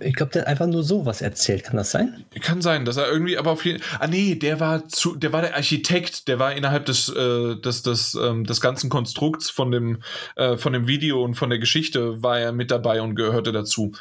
Ich 0.00 0.14
glaube, 0.14 0.30
der 0.32 0.42
hat 0.42 0.48
einfach 0.48 0.66
nur 0.66 0.82
so 0.82 1.06
was 1.06 1.22
erzählt. 1.22 1.64
Kann 1.64 1.76
das 1.76 1.90
sein? 1.90 2.24
Kann 2.42 2.60
sein, 2.60 2.84
dass 2.84 2.98
er 2.98 3.10
irgendwie, 3.10 3.38
aber 3.38 3.50
auf 3.50 3.64
jeden 3.64 3.82
Ah, 3.98 4.06
nee, 4.06 4.34
der 4.34 4.60
war 4.60 4.86
zu, 4.88 5.16
der 5.16 5.32
war 5.32 5.40
der 5.40 5.56
Architekt, 5.56 6.28
der 6.28 6.38
war 6.38 6.54
innerhalb 6.54 6.84
des, 6.84 7.08
äh, 7.08 7.56
des, 7.56 7.82
des, 7.82 8.14
ähm, 8.14 8.44
des 8.44 8.60
ganzen 8.60 8.90
Konstrukts 8.90 9.48
von 9.48 9.70
dem, 9.70 10.02
äh, 10.36 10.56
von 10.58 10.74
dem 10.74 10.86
Video 10.86 11.24
und 11.24 11.34
von 11.34 11.50
der 11.50 11.58
Geschichte 11.58 12.22
war 12.22 12.38
er 12.38 12.52
mit 12.52 12.70
dabei 12.70 13.00
und 13.00 13.14
gehörte 13.14 13.52
dazu. 13.52 13.92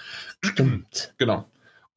Stimmt. 0.43 1.13
genau. 1.17 1.45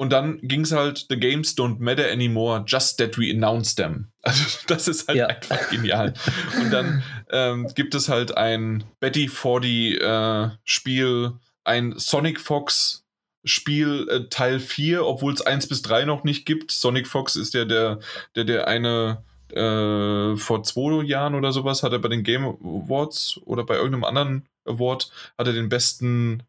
Und 0.02 0.10
dann 0.10 0.40
ging 0.42 0.62
es 0.62 0.72
halt, 0.72 1.06
the 1.10 1.16
games 1.16 1.56
don't 1.56 1.78
matter 1.78 2.10
anymore, 2.10 2.64
just 2.66 2.98
that 2.98 3.16
we 3.16 3.30
announce 3.30 3.76
them. 3.76 4.08
Also 4.22 4.58
das 4.66 4.88
ist 4.88 5.06
halt 5.06 5.16
ja. 5.16 5.28
einfach 5.28 5.70
genial. 5.70 6.12
Und 6.60 6.72
dann 6.72 7.04
ähm, 7.30 7.68
gibt 7.76 7.94
es 7.94 8.08
halt 8.08 8.36
ein 8.36 8.82
Betty 8.98 9.28
40 9.28 10.00
äh, 10.00 10.50
Spiel, 10.64 11.34
ein 11.62 11.94
Sonic 11.98 12.40
Fox 12.40 13.04
Spiel 13.44 14.08
äh, 14.10 14.28
Teil 14.28 14.58
4, 14.58 15.06
obwohl 15.06 15.34
es 15.34 15.42
1 15.42 15.68
bis 15.68 15.82
3 15.82 16.04
noch 16.04 16.24
nicht 16.24 16.46
gibt. 16.46 16.72
Sonic 16.72 17.06
Fox 17.06 17.36
ist 17.36 17.54
ja 17.54 17.64
der, 17.64 18.00
der, 18.34 18.42
der 18.42 18.66
eine 18.66 19.22
äh, 19.50 20.36
vor 20.36 20.64
zwei 20.64 21.04
Jahren 21.04 21.36
oder 21.36 21.52
sowas 21.52 21.84
hat 21.84 21.92
er 21.92 22.00
bei 22.00 22.08
den 22.08 22.24
Game 22.24 22.44
Awards 22.44 23.40
oder 23.44 23.64
bei 23.64 23.76
irgendeinem 23.76 24.02
anderen 24.02 24.48
Award 24.64 25.12
hat 25.38 25.46
er 25.46 25.52
den 25.52 25.68
besten 25.68 26.42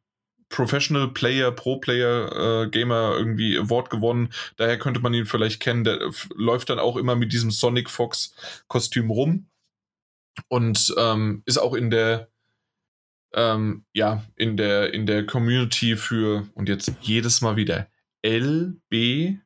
Professional 0.54 1.08
Player, 1.08 1.51
Pro 1.51 1.78
Player 1.78 2.64
äh, 2.64 2.70
Gamer 2.70 3.16
irgendwie 3.18 3.58
Award 3.58 3.89
gewonnen. 3.89 4.32
Daher 4.56 4.78
könnte 4.78 4.99
man 4.99 5.12
ihn 5.16 5.26
vielleicht 5.26 5.60
kennen. 5.60 5.84
Der 5.84 6.12
läuft 6.36 6.70
dann 6.70 6.78
auch 6.78 6.95
immer 6.95 7.16
mit 7.16 7.34
diesem 7.34 7.49
Sonic 7.49 7.89
Fox 7.89 8.36
Kostüm 8.68 9.10
rum 9.10 9.47
und 10.49 10.93
ähm, 10.95 11.41
ist 11.47 11.58
auch 11.58 11.74
in 11.74 11.89
der 11.89 12.30
ähm, 13.34 13.86
ja 13.93 14.24
in 14.36 14.56
der 14.56 14.93
in 14.93 15.08
der 15.08 15.26
Community 15.26 15.95
für 15.95 16.47
und 16.54 16.70
jetzt 16.70 16.91
jedes 17.01 17.41
Mal 17.41 17.56
wieder 17.56 17.88
LB 18.24 19.39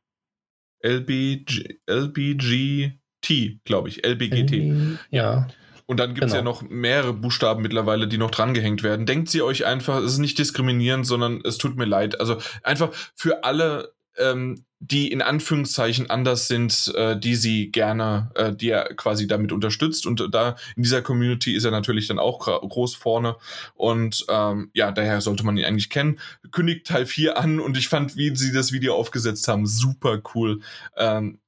LBG 0.84 1.80
LBGT 1.90 3.64
glaube 3.64 3.88
ich 3.88 4.06
LBGT 4.06 5.00
ja 5.10 5.48
und 5.88 6.00
dann 6.02 6.14
gibt 6.14 6.28
es 6.28 6.34
genau. 6.34 6.40
ja 6.40 6.44
noch 6.44 6.70
mehrere 6.70 7.14
Buchstaben 7.14 7.62
mittlerweile, 7.62 8.08
die 8.08 8.18
noch 8.18 8.30
drangehängt 8.30 8.84
werden. 8.84 9.06
Denkt 9.06 9.30
sie 9.30 9.42
euch 9.42 9.66
einfach, 9.66 10.00
es 10.00 10.14
ist 10.14 10.18
nicht 10.20 10.38
diskriminierend, 10.38 11.08
sondern 11.08 11.42
es 11.46 11.58
tut 11.58 11.78
mir 11.78 11.86
leid. 11.86 12.20
Also 12.20 12.38
einfach 12.62 12.90
für 13.16 13.46
alle, 13.46 13.94
ähm, 14.18 14.66
die 14.80 15.10
in 15.10 15.22
Anführungszeichen 15.22 16.10
anders 16.10 16.50
sind, 16.50 16.94
äh, 16.94 17.18
die 17.18 17.36
sie 17.36 17.72
gerne, 17.72 18.32
äh, 18.36 18.54
die 18.54 18.70
er 18.70 18.96
quasi 18.96 19.28
damit 19.28 19.54
unterstützt. 19.54 20.06
Und 20.06 20.28
da 20.32 20.58
in 20.76 20.84
dieser 20.84 21.02
Community 21.02 21.56
ist 21.56 21.64
er 21.64 21.72
natürlich 21.72 22.08
dann 22.08 22.20
auch 22.20 22.40
groß 22.40 22.96
vorne. 22.96 23.38
Und 23.74 24.26
ähm, 24.28 24.70
ja, 24.74 24.92
daher 24.92 25.22
sollte 25.22 25.46
man 25.46 25.56
ihn 25.56 25.64
eigentlich 25.64 25.90
kennen. 25.90 26.20
Kündigt 26.52 26.86
Teil 26.86 27.06
4 27.06 27.40
an 27.40 27.62
und 27.62 27.78
ich 27.78 27.88
fand, 27.88 28.18
wie 28.18 28.36
sie 28.36 28.52
das 28.52 28.74
Video 28.74 28.94
aufgesetzt 28.94 29.48
haben, 29.48 29.66
super 29.66 30.22
cool. 30.36 30.60
Ähm, 30.98 31.40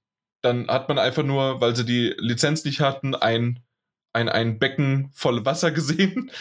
dann 0.41 0.69
hat 0.69 0.87
man 0.87 0.97
einfach 0.97 1.23
nur, 1.23 1.59
weil 1.59 1.75
sie 1.75 1.83
die 1.83 2.15
Lizenz 2.17 2.63
nicht 2.63 2.79
hatten, 2.79 3.13
ein 3.15 3.59
ein, 4.13 4.29
ein 4.29 4.59
Becken 4.59 5.09
voll 5.13 5.45
Wasser 5.45 5.71
gesehen. 5.71 6.31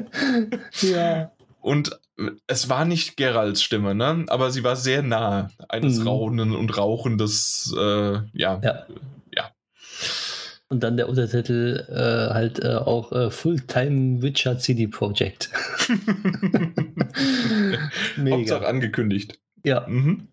ja. 0.80 1.32
Und 1.60 1.98
es 2.46 2.68
war 2.68 2.84
nicht 2.84 3.16
Geralds 3.16 3.62
Stimme, 3.62 3.94
ne? 3.94 4.24
aber 4.28 4.50
sie 4.50 4.64
war 4.64 4.76
sehr 4.76 5.02
nah 5.02 5.48
eines 5.68 5.98
mhm. 5.98 6.08
rauchenden 6.08 6.54
und 6.54 6.76
rauchendes, 6.76 7.74
äh, 7.76 8.12
ja, 8.32 8.60
ja. 8.62 8.86
ja. 9.34 9.50
Und 10.68 10.82
dann 10.82 10.96
der 10.96 11.08
Untertitel 11.08 11.84
äh, 11.88 12.32
halt 12.32 12.62
äh, 12.62 12.74
auch 12.76 13.12
äh, 13.12 13.30
Fulltime 13.30 14.22
Witcher 14.22 14.58
CD 14.58 14.86
Projekt. 14.88 15.50
Hauptsache 18.18 18.66
angekündigt. 18.66 19.38
Ja. 19.64 19.86
Mhm. 19.86 20.28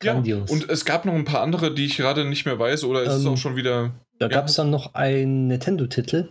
Grandios. 0.00 0.50
Ja, 0.50 0.56
und 0.56 0.68
es 0.68 0.84
gab 0.84 1.04
noch 1.04 1.14
ein 1.14 1.24
paar 1.24 1.42
andere, 1.42 1.72
die 1.72 1.86
ich 1.86 1.96
gerade 1.96 2.24
nicht 2.24 2.46
mehr 2.46 2.58
weiß, 2.58 2.84
oder 2.84 3.02
ist 3.02 3.14
ähm, 3.14 3.20
es 3.20 3.26
auch 3.26 3.36
schon 3.36 3.56
wieder. 3.56 3.94
Da 4.18 4.26
ja. 4.26 4.32
gab 4.32 4.48
es 4.48 4.54
dann 4.54 4.70
noch 4.70 4.94
einen 4.94 5.46
Nintendo-Titel, 5.46 6.28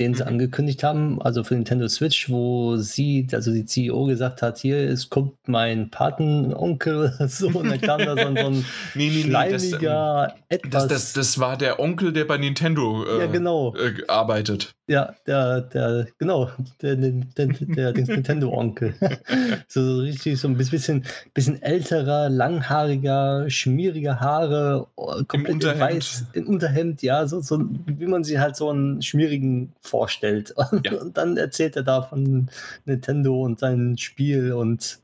den 0.00 0.14
sie 0.14 0.22
mhm. 0.22 0.28
angekündigt 0.30 0.82
haben, 0.82 1.20
also 1.20 1.44
für 1.44 1.54
Nintendo 1.54 1.86
Switch, 1.86 2.30
wo 2.30 2.76
sie, 2.76 3.28
also 3.32 3.52
die 3.52 3.66
CEO 3.66 4.06
gesagt 4.06 4.42
hat, 4.42 4.58
hier 4.58 4.82
ist, 4.82 5.10
kommt 5.10 5.34
mein 5.46 5.90
Patenonkel, 5.90 7.14
so, 7.28 7.48
und 7.48 7.68
dann 7.68 7.80
kam 7.80 8.00
da 8.00 8.16
so 8.16 8.26
ein, 8.26 8.36
so 8.36 8.46
ein 8.46 8.64
nee, 8.94 9.10
nee, 9.10 9.22
schleimiger, 9.22 10.34
nee, 10.50 10.58
das, 10.58 10.58
etwas... 10.58 10.88
Das, 10.88 10.88
das, 10.88 11.12
das, 11.12 11.38
war 11.38 11.56
der 11.56 11.78
Onkel, 11.78 12.12
der 12.12 12.24
bei 12.24 12.38
Nintendo 12.38 13.04
äh, 13.04 13.20
ja, 13.20 13.26
genau. 13.26 13.74
äh, 13.76 14.06
arbeitet. 14.08 14.72
Ja, 14.90 15.14
der, 15.24 15.60
der, 15.60 16.08
genau, 16.18 16.50
der, 16.82 16.96
der, 16.96 17.12
der, 17.36 17.92
Nintendo-Onkel. 17.92 18.92
so, 19.68 19.84
so 19.84 20.00
richtig, 20.00 20.40
so 20.40 20.48
ein 20.48 20.56
bisschen, 20.56 21.04
bisschen 21.32 21.62
älterer, 21.62 22.28
langhaariger, 22.28 23.48
schmieriger 23.48 24.18
Haare, 24.18 24.88
komplett 25.28 25.62
Im 25.62 25.78
weiß, 25.78 26.24
im 26.32 26.48
Unterhemd, 26.48 27.02
ja, 27.02 27.24
so, 27.28 27.40
so 27.40 27.60
wie 27.86 28.06
man 28.06 28.24
sich 28.24 28.38
halt 28.38 28.56
so 28.56 28.68
einen 28.70 29.00
schmierigen 29.00 29.72
vorstellt. 29.80 30.54
Ja. 30.84 30.94
Und 30.94 31.16
dann 31.16 31.36
erzählt 31.36 31.76
er 31.76 31.82
da 31.82 32.00
von 32.02 32.48
Nintendo 32.84 33.42
und 33.42 33.58
seinem 33.58 33.96
Spiel 33.98 34.52
und 34.52 34.98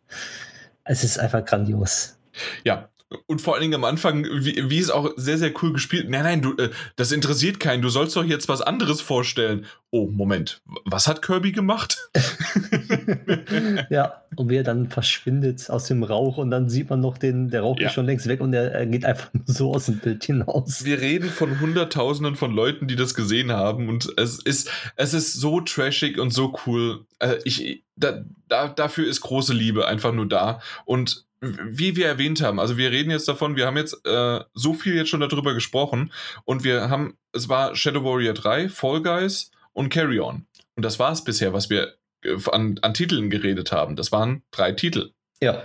es 0.84 1.04
ist 1.04 1.18
einfach 1.18 1.44
grandios. 1.44 2.18
Ja, 2.64 2.88
und 3.26 3.40
vor 3.40 3.54
allen 3.54 3.62
Dingen 3.62 3.74
am 3.74 3.84
Anfang, 3.84 4.24
wie, 4.24 4.68
wie 4.68 4.78
es 4.78 4.90
auch 4.90 5.12
sehr, 5.16 5.38
sehr 5.38 5.52
cool 5.62 5.72
gespielt. 5.72 6.10
Nein, 6.10 6.24
nein, 6.24 6.42
du, 6.42 6.56
äh, 6.56 6.70
das 6.96 7.12
interessiert 7.12 7.60
keinen. 7.60 7.80
Du 7.80 7.88
sollst 7.88 8.16
doch 8.16 8.24
jetzt 8.24 8.48
was 8.48 8.62
anderes 8.62 9.00
vorstellen. 9.00 9.66
Oh, 9.90 10.08
Moment. 10.10 10.60
Was 10.84 11.06
hat 11.06 11.22
Kirby 11.22 11.52
gemacht? 11.52 12.10
ja, 13.90 14.22
und 14.34 14.50
wie 14.50 14.56
er 14.56 14.64
dann 14.64 14.88
verschwindet 14.88 15.70
aus 15.70 15.84
dem 15.84 16.02
Rauch 16.02 16.36
und 16.38 16.50
dann 16.50 16.68
sieht 16.68 16.90
man 16.90 17.00
noch 17.00 17.16
den, 17.16 17.48
der 17.48 17.60
Rauch 17.60 17.78
ja. 17.78 17.86
ist 17.86 17.94
schon 17.94 18.06
längst 18.06 18.26
weg 18.26 18.40
und 18.40 18.52
er, 18.52 18.72
er 18.72 18.86
geht 18.86 19.04
einfach 19.04 19.30
so 19.44 19.72
aus 19.72 19.86
dem 19.86 20.00
Bild 20.00 20.24
hinaus. 20.24 20.84
Wir 20.84 21.00
reden 21.00 21.30
von 21.30 21.60
Hunderttausenden 21.60 22.34
von 22.34 22.50
Leuten, 22.50 22.88
die 22.88 22.96
das 22.96 23.14
gesehen 23.14 23.52
haben 23.52 23.88
und 23.88 24.12
es 24.16 24.40
ist, 24.42 24.68
es 24.96 25.14
ist 25.14 25.34
so 25.34 25.60
trashig 25.60 26.18
und 26.18 26.32
so 26.32 26.52
cool. 26.66 27.06
Äh, 27.20 27.36
ich, 27.44 27.84
da, 27.94 28.24
da, 28.48 28.68
dafür 28.68 29.06
ist 29.06 29.20
große 29.20 29.54
Liebe 29.54 29.86
einfach 29.86 30.12
nur 30.12 30.26
da 30.26 30.60
und 30.84 31.25
wie 31.46 31.96
wir 31.96 32.06
erwähnt 32.06 32.42
haben, 32.42 32.60
also 32.60 32.76
wir 32.76 32.90
reden 32.90 33.10
jetzt 33.10 33.28
davon, 33.28 33.56
wir 33.56 33.66
haben 33.66 33.76
jetzt 33.76 34.06
äh, 34.06 34.40
so 34.54 34.74
viel 34.74 34.94
jetzt 34.94 35.10
schon 35.10 35.20
darüber 35.20 35.54
gesprochen 35.54 36.12
und 36.44 36.64
wir 36.64 36.88
haben, 36.90 37.16
es 37.32 37.48
war 37.48 37.74
Shadow 37.74 38.04
Warrior 38.04 38.34
3, 38.34 38.68
Fall 38.68 39.02
Guys 39.02 39.50
und 39.72 39.88
Carry 39.88 40.20
On. 40.20 40.46
Und 40.74 40.84
das 40.84 40.98
war 40.98 41.12
es 41.12 41.24
bisher, 41.24 41.52
was 41.52 41.70
wir 41.70 41.94
äh, 42.22 42.36
an, 42.52 42.78
an 42.82 42.94
Titeln 42.94 43.30
geredet 43.30 43.72
haben. 43.72 43.96
Das 43.96 44.12
waren 44.12 44.42
drei 44.50 44.72
Titel. 44.72 45.12
Ja. 45.42 45.64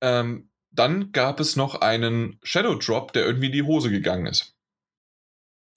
Ähm, 0.00 0.48
dann 0.70 1.12
gab 1.12 1.40
es 1.40 1.56
noch 1.56 1.80
einen 1.80 2.38
Shadow 2.42 2.76
Drop, 2.76 3.12
der 3.12 3.26
irgendwie 3.26 3.46
in 3.46 3.52
die 3.52 3.62
Hose 3.62 3.90
gegangen 3.90 4.26
ist. 4.26 4.54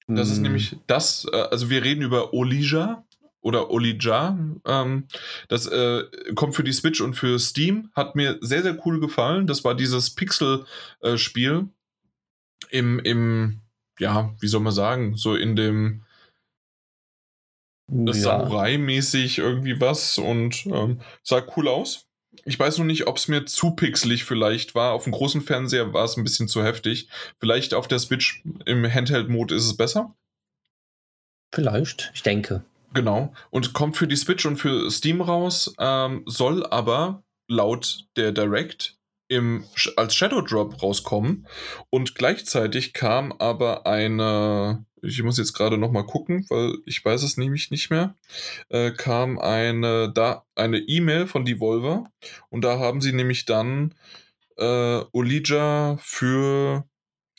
Das 0.08 0.30
ist 0.30 0.38
Hm, 0.38 0.44
nämlich 0.44 0.78
das, 0.88 1.28
äh, 1.32 1.36
also 1.36 1.70
wir 1.70 1.84
reden 1.84 2.02
über 2.02 2.34
Olija 2.34 3.06
oder 3.42 3.72
Olija. 3.72 4.38
Ähm, 4.66 5.08
das 5.48 5.68
äh, 5.68 6.04
kommt 6.36 6.56
für 6.56 6.64
die 6.64 6.74
Switch 6.74 7.02
und 7.02 7.16
für 7.16 7.40
Steam. 7.40 7.90
Hat 7.94 8.16
mir 8.16 8.38
sehr, 8.42 8.64
sehr 8.64 8.78
cool 8.86 9.00
gefallen. 9.00 9.48
Das 9.48 9.64
war 9.64 9.76
dieses 9.76 10.12
Pixel-Spiel 10.12 11.68
im, 12.70 13.00
im, 13.00 13.62
ja, 14.00 14.34
wie 14.40 14.48
soll 14.48 14.62
man 14.62 14.74
sagen, 14.74 15.16
so 15.18 15.36
in 15.36 15.56
dem 15.56 16.04
ja. 17.92 18.14
Samurai-mäßig 18.14 19.40
irgendwie 19.40 19.80
was 19.82 20.18
und 20.18 20.66
ähm, 20.68 21.02
sah 21.24 21.44
cool 21.56 21.68
aus. 21.68 22.08
Ich 22.46 22.58
weiß 22.58 22.78
noch 22.78 22.86
nicht, 22.86 23.08
ob 23.08 23.18
es 23.18 23.28
mir 23.28 23.46
zu 23.46 23.72
pixelig 23.72 24.24
vielleicht 24.24 24.74
war. 24.74 24.94
Auf 24.94 25.04
dem 25.04 25.12
großen 25.12 25.42
Fernseher 25.42 25.94
war 25.94 26.06
es 26.06 26.16
ein 26.16 26.24
bisschen 26.24 26.48
zu 26.48 26.64
heftig. 26.64 27.10
Vielleicht 27.40 27.74
auf 27.74 27.88
der 27.88 28.00
Switch 28.00 28.42
im 28.66 28.92
Handheld-Mode 28.92 29.54
ist 29.54 29.66
es 29.66 29.76
besser. 29.76 30.16
Vielleicht, 31.54 32.12
ich 32.14 32.24
denke. 32.24 32.64
Genau. 32.94 33.34
Und 33.50 33.74
kommt 33.74 33.98
für 33.98 34.08
die 34.08 34.16
Switch 34.16 34.46
und 34.46 34.58
für 34.58 34.90
Steam 34.92 35.22
raus, 35.22 35.74
ähm, 35.80 36.24
soll 36.26 36.66
aber 36.66 37.24
laut 37.48 38.06
der 38.16 38.32
Direct 38.32 38.98
im, 39.28 39.64
als 39.96 40.16
Shadow 40.16 40.42
Drop 40.42 40.82
rauskommen. 40.84 41.48
Und 41.90 42.16
gleichzeitig 42.16 42.94
kam 42.94 43.32
aber 43.32 43.88
eine, 43.88 44.86
ich 45.02 45.24
muss 45.24 45.38
jetzt 45.38 45.54
gerade 45.54 45.78
nochmal 45.78 46.06
gucken, 46.06 46.46
weil 46.50 46.76
ich 46.86 47.04
weiß 47.04 47.24
es 47.24 47.38
nämlich 47.38 47.72
nicht 47.72 47.90
mehr, 47.90 48.16
äh, 48.70 48.92
kam 48.92 49.40
eine 49.40 50.12
da 50.12 50.46
eine 50.56 50.80
E-Mail 50.80 51.28
von 51.28 51.46
Devolver 51.46 52.12
und 52.50 52.64
da 52.66 52.78
haben 52.78 53.00
sie 53.00 53.14
nämlich 53.14 53.46
dann 53.46 53.96
äh, 54.58 55.02
Olija 55.14 55.98
für 56.02 56.86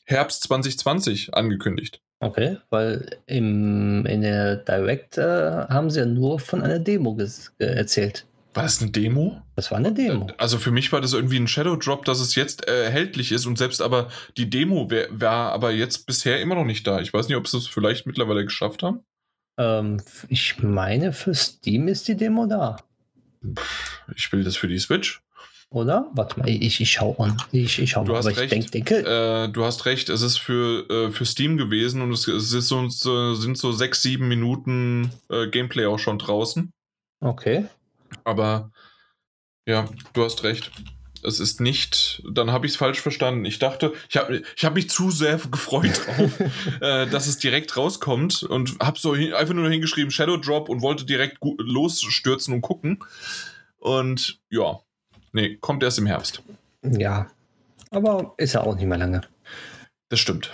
Herbst 0.07 0.45
2020 0.45 1.35
angekündigt. 1.35 2.01
Okay, 2.23 2.59
weil 2.71 3.19
im, 3.27 4.07
in 4.07 4.21
der 4.21 4.55
Direct 4.55 5.19
äh, 5.19 5.67
haben 5.69 5.91
sie 5.91 5.99
ja 5.99 6.07
nur 6.07 6.39
von 6.39 6.63
einer 6.63 6.79
Demo 6.79 7.19
äh, 7.19 7.65
erzählt. 7.65 8.27
War 8.55 8.63
das 8.63 8.81
eine 8.81 8.93
Demo? 8.93 9.43
Das 9.57 9.73
war 9.73 9.79
eine 9.79 9.93
Demo. 9.93 10.29
Also 10.39 10.59
für 10.59 10.71
mich 10.71 10.93
war 10.93 11.01
das 11.01 11.15
irgendwie 11.15 11.39
ein 11.39 11.49
Shadow 11.49 11.75
Drop, 11.75 12.05
dass 12.05 12.21
es 12.21 12.37
jetzt 12.37 12.69
äh, 12.69 12.85
erhältlich 12.85 13.33
ist 13.33 13.45
und 13.47 13.59
selbst 13.59 13.83
aber 13.83 14.09
die 14.37 14.49
Demo 14.49 14.89
war 15.11 15.51
aber 15.51 15.73
jetzt 15.73 16.07
bisher 16.07 16.41
immer 16.41 16.55
noch 16.55 16.65
nicht 16.65 16.87
da. 16.87 17.01
Ich 17.01 17.13
weiß 17.13 17.27
nicht, 17.27 17.37
ob 17.37 17.49
sie 17.49 17.57
es 17.57 17.67
vielleicht 17.67 18.07
mittlerweile 18.07 18.45
geschafft 18.45 18.85
haben. 18.85 19.01
Ähm, 19.59 20.01
ich 20.29 20.63
meine, 20.63 21.13
für 21.13 21.35
Steam 21.35 21.89
ist 21.89 22.07
die 22.07 22.17
Demo 22.17 22.47
da, 22.47 22.77
Ich 24.15 24.31
will 24.31 24.45
das 24.45 24.57
für 24.57 24.69
die 24.69 24.79
Switch. 24.79 25.23
Oder? 25.73 26.11
Warte 26.15 26.39
mal, 26.41 26.49
ich, 26.49 26.81
ich 26.81 26.91
schau 26.93 27.15
an. 27.17 27.37
Ich, 27.53 27.79
ich 27.79 27.91
schau 27.91 28.05
Du 28.05 28.13
mal. 28.13 28.19
hast 28.19 28.27
recht. 28.37 28.53
denk, 28.53 28.71
denke, 28.73 28.99
Äh, 28.99 29.49
du 29.49 29.65
hast 29.65 29.85
recht, 29.87 30.09
es 30.09 30.23
ist 30.23 30.39
für, 30.39 30.89
äh, 30.91 31.11
für 31.11 31.25
Steam 31.25 31.57
gewesen 31.57 32.03
und 32.03 32.13
es, 32.13 32.29
es 32.29 32.53
ist 32.53 32.69
so, 32.69 32.89
so, 32.89 33.35
sind 33.35 33.59
so 33.59 33.73
sechs, 33.73 34.03
sieben 34.03 34.29
Minuten 34.29 35.11
äh, 35.31 35.49
Gameplay 35.49 35.87
auch 35.87 35.99
schon 35.99 36.19
draußen. 36.19 36.71
okay. 37.21 37.67
Aber 38.25 38.71
ja, 39.67 39.89
du 40.13 40.25
hast 40.25 40.45
recht. 40.45 40.71
Es 41.25 41.39
ist 41.41 41.61
nicht, 41.61 42.21
dann 42.29 42.51
habe 42.51 42.67
ich 42.67 42.73
es 42.73 42.77
falsch 42.77 43.01
verstanden. 43.01 43.45
Ich 43.45 43.59
dachte, 43.61 43.93
ich 44.11 44.17
habe 44.17 44.43
ich 44.57 44.65
hab 44.65 44.75
mich 44.75 44.91
zu 44.91 45.11
sehr 45.13 45.39
gefreut 45.51 46.03
drauf, 46.05 46.41
äh, 46.81 47.07
dass 47.07 47.29
es 47.29 47.39
direkt 47.39 47.77
rauskommt 47.77 48.43
und 48.43 48.77
habe 48.83 48.99
so 48.99 49.15
hin, 49.15 49.33
einfach 49.33 49.55
nur 49.55 49.71
hingeschrieben 49.71 50.11
Shadow 50.11 50.37
Drop 50.37 50.69
und 50.69 50.83
wollte 50.83 51.05
direkt 51.07 51.39
losstürzen 51.59 52.53
und 52.55 52.61
gucken. 52.61 52.99
Und 53.79 54.41
ja, 54.51 54.81
nee, 55.33 55.57
kommt 55.57 55.83
erst 55.83 55.99
im 55.99 56.07
Herbst. 56.07 56.43
Ja. 56.83 57.31
Aber 57.91 58.35
ist 58.39 58.55
ja 58.55 58.63
auch 58.63 58.75
nicht 58.75 58.87
mehr 58.87 58.99
lange. 58.99 59.23
Das 60.09 60.21
stimmt. 60.21 60.53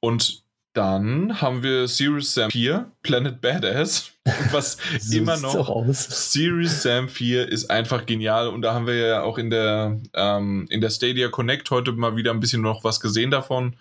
Und 0.00 0.44
dann 0.76 1.40
haben 1.40 1.62
wir 1.62 1.88
Serious 1.88 2.34
Sam 2.34 2.50
4, 2.50 2.92
Planet 3.02 3.40
Badass, 3.40 4.12
was 4.52 4.76
So 5.00 5.16
immer 5.16 5.38
noch 5.38 5.70
aus. 5.70 6.32
Series 6.32 6.82
Sam 6.82 7.08
4 7.08 7.48
ist 7.48 7.70
einfach 7.70 8.04
genial 8.04 8.48
und 8.48 8.60
da 8.60 8.74
haben 8.74 8.86
wir 8.86 8.94
ja 8.94 9.22
auch 9.22 9.38
in 9.38 9.48
der, 9.48 9.98
ähm, 10.12 10.66
in 10.68 10.82
der 10.82 10.90
Stadia 10.90 11.28
Connect 11.28 11.70
heute 11.70 11.92
mal 11.92 12.16
wieder 12.16 12.30
ein 12.30 12.40
bisschen 12.40 12.60
noch 12.60 12.84
was 12.84 13.00
gesehen 13.00 13.30
davon. 13.30 13.76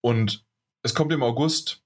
Und 0.00 0.44
es 0.82 0.94
kommt 0.94 1.12
im 1.12 1.22
August. 1.22 1.82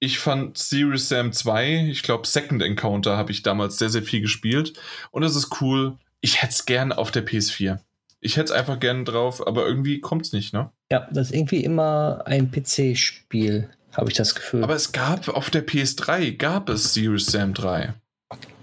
Ich 0.00 0.18
fand 0.18 0.58
Serious 0.58 1.08
Sam 1.08 1.32
2, 1.32 1.88
ich 1.90 2.02
glaube 2.02 2.26
Second 2.26 2.62
Encounter 2.62 3.16
habe 3.16 3.32
ich 3.32 3.42
damals 3.42 3.78
sehr, 3.78 3.88
sehr 3.88 4.02
viel 4.02 4.20
gespielt 4.20 4.78
und 5.12 5.22
das 5.22 5.34
ist 5.34 5.62
cool. 5.62 5.96
Ich 6.22 6.40
hätte 6.40 6.52
es 6.52 6.64
gern 6.66 6.92
auf 6.92 7.10
der 7.10 7.26
PS4. 7.26 7.78
Ich 8.20 8.36
hätte 8.36 8.46
es 8.46 8.50
einfach 8.52 8.78
gern 8.80 9.04
drauf, 9.04 9.44
aber 9.46 9.66
irgendwie 9.66 10.00
kommt 10.00 10.22
es 10.26 10.32
nicht, 10.32 10.54
ne? 10.54 10.70
Ja, 10.90 11.08
das 11.12 11.28
ist 11.30 11.34
irgendwie 11.36 11.64
immer 11.64 12.22
ein 12.24 12.50
PC-Spiel, 12.52 13.68
habe 13.92 14.10
ich 14.10 14.16
das 14.16 14.34
Gefühl. 14.34 14.62
Aber 14.62 14.74
es 14.76 14.92
gab 14.92 15.28
auf 15.28 15.50
der 15.50 15.66
PS3, 15.66 16.36
gab 16.36 16.68
es 16.68 16.94
Serious 16.94 17.26
Sam 17.26 17.52
3. 17.54 17.92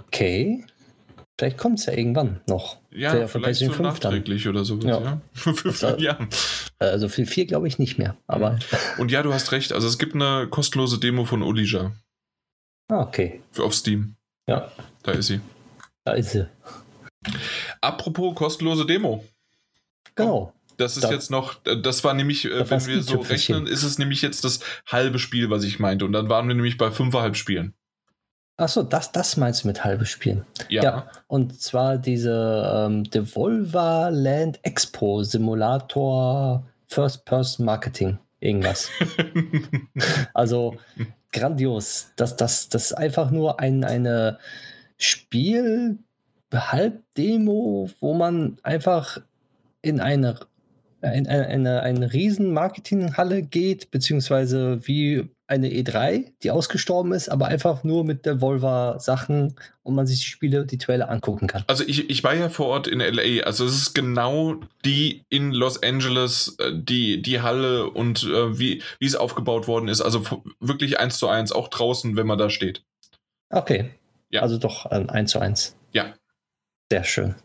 okay. 0.07 0.63
Vielleicht 1.37 1.57
kommt 1.57 1.79
es 1.79 1.85
ja 1.85 1.93
irgendwann 1.93 2.41
noch. 2.47 2.77
Ja, 2.91 3.11
Vielleicht 3.11 3.31
vielleicht 3.31 3.59
so 3.59 3.65
5 3.67 3.77
dann. 3.77 3.85
nachträglich 3.85 4.47
oder 4.49 4.65
so. 4.65 4.77
Ja. 4.79 4.99
Ja. 5.01 5.21
Für 5.33 5.53
fünf 5.55 5.81
Jahren. 5.99 6.27
Also 6.79 7.07
für 7.07 7.25
4 7.25 7.45
glaube 7.45 7.65
ich 7.69 7.79
nicht 7.79 7.97
mehr. 7.97 8.17
Aber 8.27 8.59
Und 8.97 9.09
ja, 9.09 9.23
du 9.23 9.33
hast 9.33 9.53
recht. 9.53 9.71
Also 9.71 9.87
es 9.87 9.97
gibt 9.97 10.15
eine 10.15 10.47
kostenlose 10.49 10.99
Demo 10.99 11.23
von 11.23 11.41
Olija 11.43 11.91
ah, 12.89 12.99
okay. 13.03 13.41
für- 13.51 13.63
auf 13.63 13.73
Steam. 13.73 14.15
Ja, 14.49 14.69
Da 15.03 15.13
ist 15.13 15.27
sie. 15.27 15.39
da 16.03 16.11
ist 16.13 16.31
sie. 16.31 16.45
Apropos 17.81 18.35
kostenlose 18.35 18.85
Demo. 18.85 19.23
Genau. 20.15 20.53
Das 20.77 20.95
ist 20.95 21.03
Da- 21.03 21.11
jetzt 21.11 21.29
noch, 21.29 21.55
das 21.63 22.03
war 22.03 22.13
nämlich, 22.13 22.45
äh, 22.45 22.49
Da 22.59 22.69
wenn 22.69 22.85
wir 22.85 23.03
so 23.03 23.19
rechnen, 23.19 23.67
ist 23.67 23.83
es 23.83 23.97
nämlich 23.99 24.21
jetzt 24.21 24.43
das 24.45 24.61
halbe 24.87 25.19
Spiel, 25.19 25.49
was 25.49 25.63
ich 25.63 25.79
meinte. 25.79 26.05
Und 26.05 26.13
dann 26.13 26.29
waren 26.29 26.47
wir 26.47 26.55
nämlich 26.55 26.77
bei 26.77 26.89
fünfeinhalb 26.91 27.35
Spielen. 27.35 27.73
Achso, 28.55 28.83
das, 28.83 29.11
das 29.11 29.37
meinst 29.37 29.63
du 29.63 29.67
mit 29.67 29.83
halbe 29.85 30.05
Spielen. 30.05 30.45
Ja. 30.69 30.83
Ja. 30.83 31.11
Und 31.27 31.61
zwar 31.61 31.97
diese 31.97 32.85
ähm, 32.87 33.03
Devolver 33.09 34.09
Land 34.11 34.59
Expo 34.63 35.23
Simulator 35.23 36.65
First 36.87 37.25
Person 37.25 37.65
Marketing. 37.65 38.17
Irgendwas. 38.41 38.89
Also 40.33 40.77
grandios. 41.31 42.11
Das, 42.15 42.35
das, 42.35 42.69
das 42.69 42.85
ist 42.85 42.93
einfach 42.93 43.31
nur 43.31 43.59
ein 43.59 43.83
eine 43.83 44.39
Spiel, 44.97 45.99
Halbdemo, 46.57 47.89
wo 47.99 48.13
man 48.13 48.57
einfach 48.63 49.21
in 49.81 49.99
eine, 49.99 50.39
in 51.01 51.27
eine, 51.27 51.47
eine, 51.47 51.81
eine 51.81 52.13
riesen 52.13 52.53
Marketinghalle 52.53 53.43
geht, 53.43 53.91
beziehungsweise 53.91 54.85
wie 54.87 55.29
eine 55.49 55.69
E3, 55.69 56.31
die 56.43 56.51
ausgestorben 56.51 57.11
ist, 57.11 57.27
aber 57.27 57.47
einfach 57.47 57.83
nur 57.83 58.03
mit 58.05 58.25
Devolver-Sachen 58.25 59.55
und 59.81 59.95
man 59.95 60.05
sich 60.05 60.19
die 60.19 60.25
Spiele, 60.25 60.65
die 60.65 60.77
Trailer 60.77 61.09
angucken 61.09 61.47
kann. 61.47 61.63
Also 61.65 61.83
ich, 61.87 62.07
ich 62.07 62.23
war 62.23 62.35
ja 62.35 62.49
vor 62.49 62.67
Ort 62.67 62.87
in 62.87 62.99
LA. 62.99 63.43
Also 63.45 63.65
es 63.65 63.73
ist 63.73 63.95
genau 63.95 64.57
die 64.85 65.23
in 65.29 65.51
Los 65.51 65.81
Angeles, 65.81 66.55
äh, 66.59 66.71
die, 66.75 67.23
die 67.23 67.41
Halle 67.41 67.89
und 67.89 68.23
äh, 68.25 68.59
wie, 68.59 68.83
wie 68.99 69.05
es 69.07 69.15
aufgebaut 69.15 69.67
worden 69.67 69.87
ist. 69.87 70.01
Also 70.01 70.23
wirklich 70.59 70.99
eins 70.99 71.17
zu 71.17 71.27
eins, 71.27 71.51
auch 71.51 71.69
draußen, 71.69 72.15
wenn 72.15 72.27
man 72.27 72.37
da 72.37 72.51
steht. 72.51 72.83
Okay. 73.49 73.89
Ja. 74.29 74.41
Also 74.41 74.59
doch 74.59 74.85
ein 74.85 75.09
1 75.09 75.31
zu 75.31 75.39
1. 75.39 75.75
Ja. 75.93 76.13
Sehr 76.91 77.03
schön. 77.03 77.35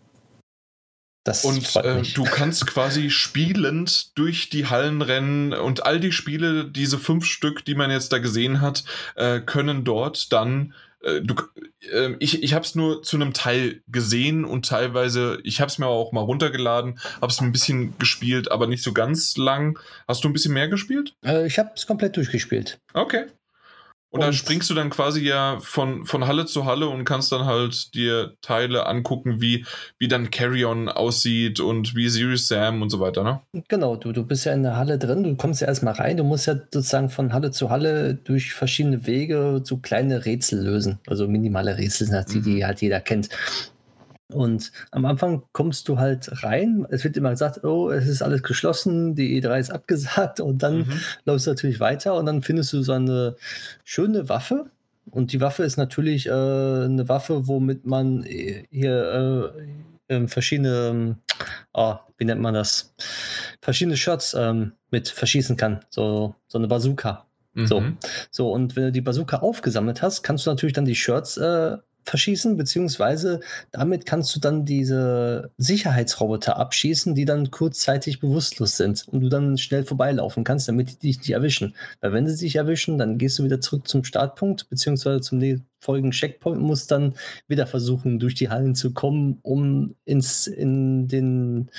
Das 1.24 1.44
Und 1.44 1.66
freut 1.66 1.84
äh, 1.84 2.02
du 2.12 2.24
kannst 2.24 2.66
quasi 2.66 3.10
spielend 3.10 4.16
durch 4.16 4.50
die 4.50 4.66
Hallen 4.66 5.00
rennen 5.00 5.54
und 5.54 5.86
all 5.86 5.98
die 5.98 6.12
Spiele, 6.12 6.66
diese 6.66 6.98
fünf 6.98 7.24
Stück, 7.24 7.64
die 7.64 7.74
man 7.74 7.90
jetzt 7.90 8.12
da 8.12 8.18
gesehen 8.18 8.60
hat, 8.60 8.84
äh, 9.16 9.40
können 9.40 9.84
dort 9.84 10.32
dann. 10.32 10.74
Äh, 11.02 11.22
du, 11.22 11.34
äh, 11.90 12.14
ich 12.18 12.42
ich 12.42 12.52
habe 12.52 12.64
es 12.64 12.74
nur 12.74 13.02
zu 13.02 13.16
einem 13.16 13.32
Teil 13.32 13.80
gesehen 13.88 14.44
und 14.44 14.66
teilweise, 14.66 15.38
ich 15.44 15.62
habe 15.62 15.70
es 15.70 15.78
mir 15.78 15.86
auch 15.86 16.12
mal 16.12 16.20
runtergeladen, 16.20 16.98
habe 17.22 17.32
es 17.32 17.40
ein 17.40 17.52
bisschen 17.52 17.98
gespielt, 17.98 18.50
aber 18.50 18.66
nicht 18.66 18.82
so 18.82 18.92
ganz 18.92 19.38
lang. 19.38 19.78
Hast 20.06 20.24
du 20.24 20.28
ein 20.28 20.34
bisschen 20.34 20.52
mehr 20.52 20.68
gespielt? 20.68 21.14
Äh, 21.24 21.46
ich 21.46 21.58
habe 21.58 21.70
es 21.74 21.86
komplett 21.86 22.18
durchgespielt. 22.18 22.78
Okay. 22.92 23.24
Und, 24.14 24.20
da 24.20 24.28
Und- 24.28 24.32
springst 24.34 24.70
du 24.70 24.74
dann 24.74 24.90
quasi 24.90 25.22
ja 25.26 25.58
von, 25.60 26.06
von 26.06 26.28
Halle 26.28 26.46
zu 26.46 26.64
Halle 26.66 26.88
und 26.88 27.04
kannst 27.04 27.32
dann 27.32 27.46
halt 27.46 27.94
dir 27.96 28.34
Teile 28.42 28.86
angucken, 28.86 29.40
wie, 29.40 29.66
wie 29.98 30.06
dann 30.06 30.30
Carrion 30.30 30.88
aussieht 30.88 31.58
und 31.58 31.96
wie 31.96 32.08
Serious 32.08 32.46
Sam 32.46 32.80
und 32.80 32.90
so 32.90 33.00
weiter, 33.00 33.24
ne? 33.24 33.40
Genau, 33.66 33.96
du, 33.96 34.12
du 34.12 34.24
bist 34.24 34.44
ja 34.46 34.52
in 34.52 34.62
der 34.62 34.76
Halle 34.76 34.98
drin, 34.98 35.24
du 35.24 35.34
kommst 35.34 35.60
ja 35.62 35.66
erstmal 35.66 35.94
rein, 35.94 36.16
du 36.16 36.22
musst 36.22 36.46
ja 36.46 36.54
sozusagen 36.54 37.10
von 37.10 37.32
Halle 37.32 37.50
zu 37.50 37.70
Halle 37.70 38.14
durch 38.14 38.52
verschiedene 38.54 39.04
Wege 39.04 39.60
so 39.64 39.78
kleine 39.78 40.24
Rätsel 40.24 40.62
lösen. 40.62 41.00
Also 41.08 41.26
minimale 41.26 41.76
Rätsel 41.76 42.06
sind 42.06 42.14
halt 42.14 42.32
die, 42.32 42.38
Mhm. 42.38 42.44
die 42.44 42.64
halt 42.64 42.80
jeder 42.82 43.00
kennt. 43.00 43.30
Und 44.32 44.72
am 44.90 45.05
Anfang 45.05 45.42
kommst 45.52 45.88
du 45.88 45.98
halt 45.98 46.42
rein. 46.42 46.86
Es 46.90 47.05
wird 47.05 47.16
immer 47.16 47.30
gesagt, 47.30 47.62
oh, 47.62 47.90
es 47.90 48.09
ist 48.09 48.22
alles 48.22 48.42
geschlossen, 48.42 49.14
die 49.14 49.40
E3 49.40 49.59
ist 49.59 49.70
abgesagt 49.70 50.40
und 50.40 50.62
dann 50.62 50.78
mhm. 50.78 51.01
läufst 51.26 51.46
du 51.46 51.51
natürlich 51.51 51.80
weiter 51.80 52.14
und 52.14 52.26
dann 52.26 52.42
findest 52.42 52.72
du 52.72 52.82
so 52.82 52.92
eine 52.92 53.36
schöne 53.84 54.28
Waffe. 54.28 54.66
Und 55.10 55.32
die 55.32 55.40
Waffe 55.42 55.64
ist 55.64 55.76
natürlich 55.76 56.26
äh, 56.26 56.30
eine 56.30 57.09
Waffe, 57.09 57.46
womit 57.46 57.84
man 57.84 58.24
äh, 58.24 58.64
hier 58.70 59.52
äh, 60.09 60.14
ähm, 60.14 60.28
verschiedene, 60.28 61.18
oh, 61.74 61.96
wie 62.16 62.24
nennt 62.24 62.40
man 62.40 62.55
das? 62.55 62.94
Verschiedene 63.60 63.96
Shots 63.96 64.34
ähm, 64.34 64.72
mit 64.90 65.09
verschießen 65.09 65.56
kann. 65.56 65.80
So, 65.90 66.34
so 66.46 66.59
eine 66.59 66.68
Bazooka. 66.68 67.26
Mhm. 67.52 67.66
So. 67.66 67.82
so, 68.30 68.52
und 68.52 68.76
wenn 68.76 68.84
du 68.84 68.92
die 68.92 69.01
Bazooka 69.02 69.38
aufgesammelt 69.38 70.01
hast, 70.01 70.22
kannst 70.22 70.46
du 70.46 70.51
natürlich 70.51 70.72
dann 70.72 70.86
die 70.86 70.96
Shirts 70.96 71.36
äh, 71.36 71.76
verschießen, 72.05 72.56
beziehungsweise 72.56 73.40
damit 73.70 74.06
kannst 74.06 74.35
du 74.35 74.40
dann 74.40 74.64
diese 74.64 75.51
Sicherheitsroboter 75.59 76.56
abschießen, 76.56 77.14
die 77.14 77.24
dann 77.24 77.51
kurzzeitig 77.51 78.20
bewusstlos 78.20 78.76
sind 78.76 79.06
und 79.09 79.20
du 79.20 79.28
dann 79.28 79.59
schnell 79.59 79.85
vorbeilaufen 79.85 80.44
kannst, 80.44 80.68
damit 80.68 80.90
die 80.90 81.09
dich 81.09 81.18
nicht 81.18 81.31
erwischen. 81.31 81.74
Weil 82.01 82.12
wenn 82.12 82.26
sie 82.26 82.44
dich 82.44 82.56
erwischen, 82.56 82.98
dann 82.98 83.18
gehst 83.18 83.39
du 83.39 83.44
wieder 83.44 83.60
zurück 83.60 83.89
zum 83.89 84.05
Startpunkt, 84.05 84.68
beziehungsweise 84.68 85.20
zum 85.20 85.40
folgenden 85.85 86.12
Checkpoint 86.12 86.60
musst 86.60 86.90
dann 86.90 87.14
wieder 87.47 87.66
versuchen, 87.66 88.18
durch 88.18 88.35
die 88.35 88.48
Hallen 88.48 88.74
zu 88.74 88.94
kommen, 88.94 89.39
um 89.43 89.94
ins, 90.05 90.47
in 90.47 91.09
den, 91.09 91.70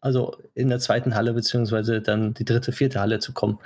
also 0.00 0.36
in 0.54 0.68
der 0.68 0.80
zweiten 0.80 1.14
Halle, 1.14 1.32
beziehungsweise 1.32 2.02
dann 2.02 2.34
die 2.34 2.44
dritte, 2.44 2.72
vierte 2.72 3.00
Halle 3.00 3.18
zu 3.18 3.32
kommen. 3.32 3.58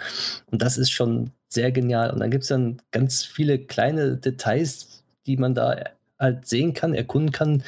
Und 0.47 0.63
das 0.63 0.79
ist 0.79 0.91
schon 0.91 1.33
sehr 1.49 1.73
genial. 1.73 2.11
Und 2.11 2.21
dann 2.21 2.31
gibt 2.31 2.45
es 2.45 2.49
dann 2.49 2.81
ganz 2.93 3.25
viele 3.25 3.59
kleine 3.59 4.17
Details, 4.17 5.03
die 5.27 5.37
man 5.37 5.55
da 5.55 5.77
halt 6.19 6.47
sehen 6.47 6.75
kann, 6.75 6.95
erkunden 6.95 7.33
kann. 7.33 7.63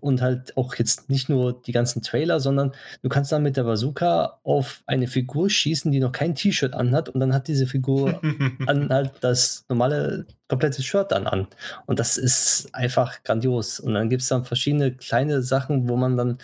Und 0.00 0.20
halt 0.20 0.56
auch 0.56 0.74
jetzt 0.74 1.08
nicht 1.08 1.30
nur 1.30 1.60
die 1.60 1.72
ganzen 1.72 2.02
Trailer, 2.02 2.40
sondern 2.40 2.72
du 3.02 3.08
kannst 3.08 3.32
dann 3.32 3.42
mit 3.42 3.56
der 3.56 3.64
Bazooka 3.64 4.38
auf 4.44 4.82
eine 4.86 5.08
Figur 5.08 5.48
schießen, 5.48 5.90
die 5.90 5.98
noch 5.98 6.12
kein 6.12 6.34
T-Shirt 6.34 6.74
anhat, 6.74 7.08
und 7.08 7.20
dann 7.20 7.32
hat 7.32 7.48
diese 7.48 7.66
Figur 7.66 8.20
an 8.66 8.90
halt 8.90 9.12
das 9.22 9.64
normale 9.70 10.26
komplette 10.52 10.82
Shirt 10.82 11.10
dann 11.12 11.26
an. 11.26 11.46
Und 11.86 11.98
das 11.98 12.18
ist 12.18 12.68
einfach 12.74 13.22
grandios. 13.22 13.80
Und 13.80 13.94
dann 13.94 14.10
gibt 14.10 14.20
es 14.20 14.28
dann 14.28 14.44
verschiedene 14.44 14.92
kleine 14.92 15.40
Sachen, 15.40 15.88
wo 15.88 15.96
man 15.96 16.18
dann 16.18 16.36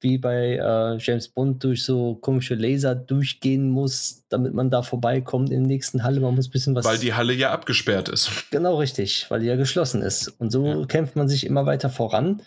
wie 0.00 0.16
bei 0.16 0.56
äh, 0.56 0.96
James 0.96 1.28
Bond 1.28 1.62
durch 1.62 1.84
so 1.84 2.14
komische 2.14 2.54
Laser 2.54 2.94
durchgehen 2.94 3.68
muss, 3.68 4.24
damit 4.30 4.54
man 4.54 4.70
da 4.70 4.82
vorbeikommt 4.82 5.50
in 5.50 5.64
der 5.64 5.68
nächsten 5.68 6.04
Halle. 6.04 6.20
Man 6.20 6.36
muss 6.36 6.48
ein 6.48 6.52
bisschen 6.52 6.74
was. 6.74 6.86
Weil 6.86 6.96
die 6.96 7.12
Halle 7.12 7.34
ja 7.34 7.50
abgesperrt 7.50 8.08
ist. 8.08 8.30
Genau 8.50 8.76
richtig, 8.78 9.26
weil 9.28 9.40
die 9.40 9.46
ja 9.48 9.56
geschlossen 9.56 10.00
ist. 10.00 10.28
Und 10.28 10.50
so 10.50 10.66
ja. 10.66 10.86
kämpft 10.86 11.16
man 11.16 11.28
sich 11.28 11.44
immer 11.44 11.66
weiter 11.66 11.90
voran 11.90 12.40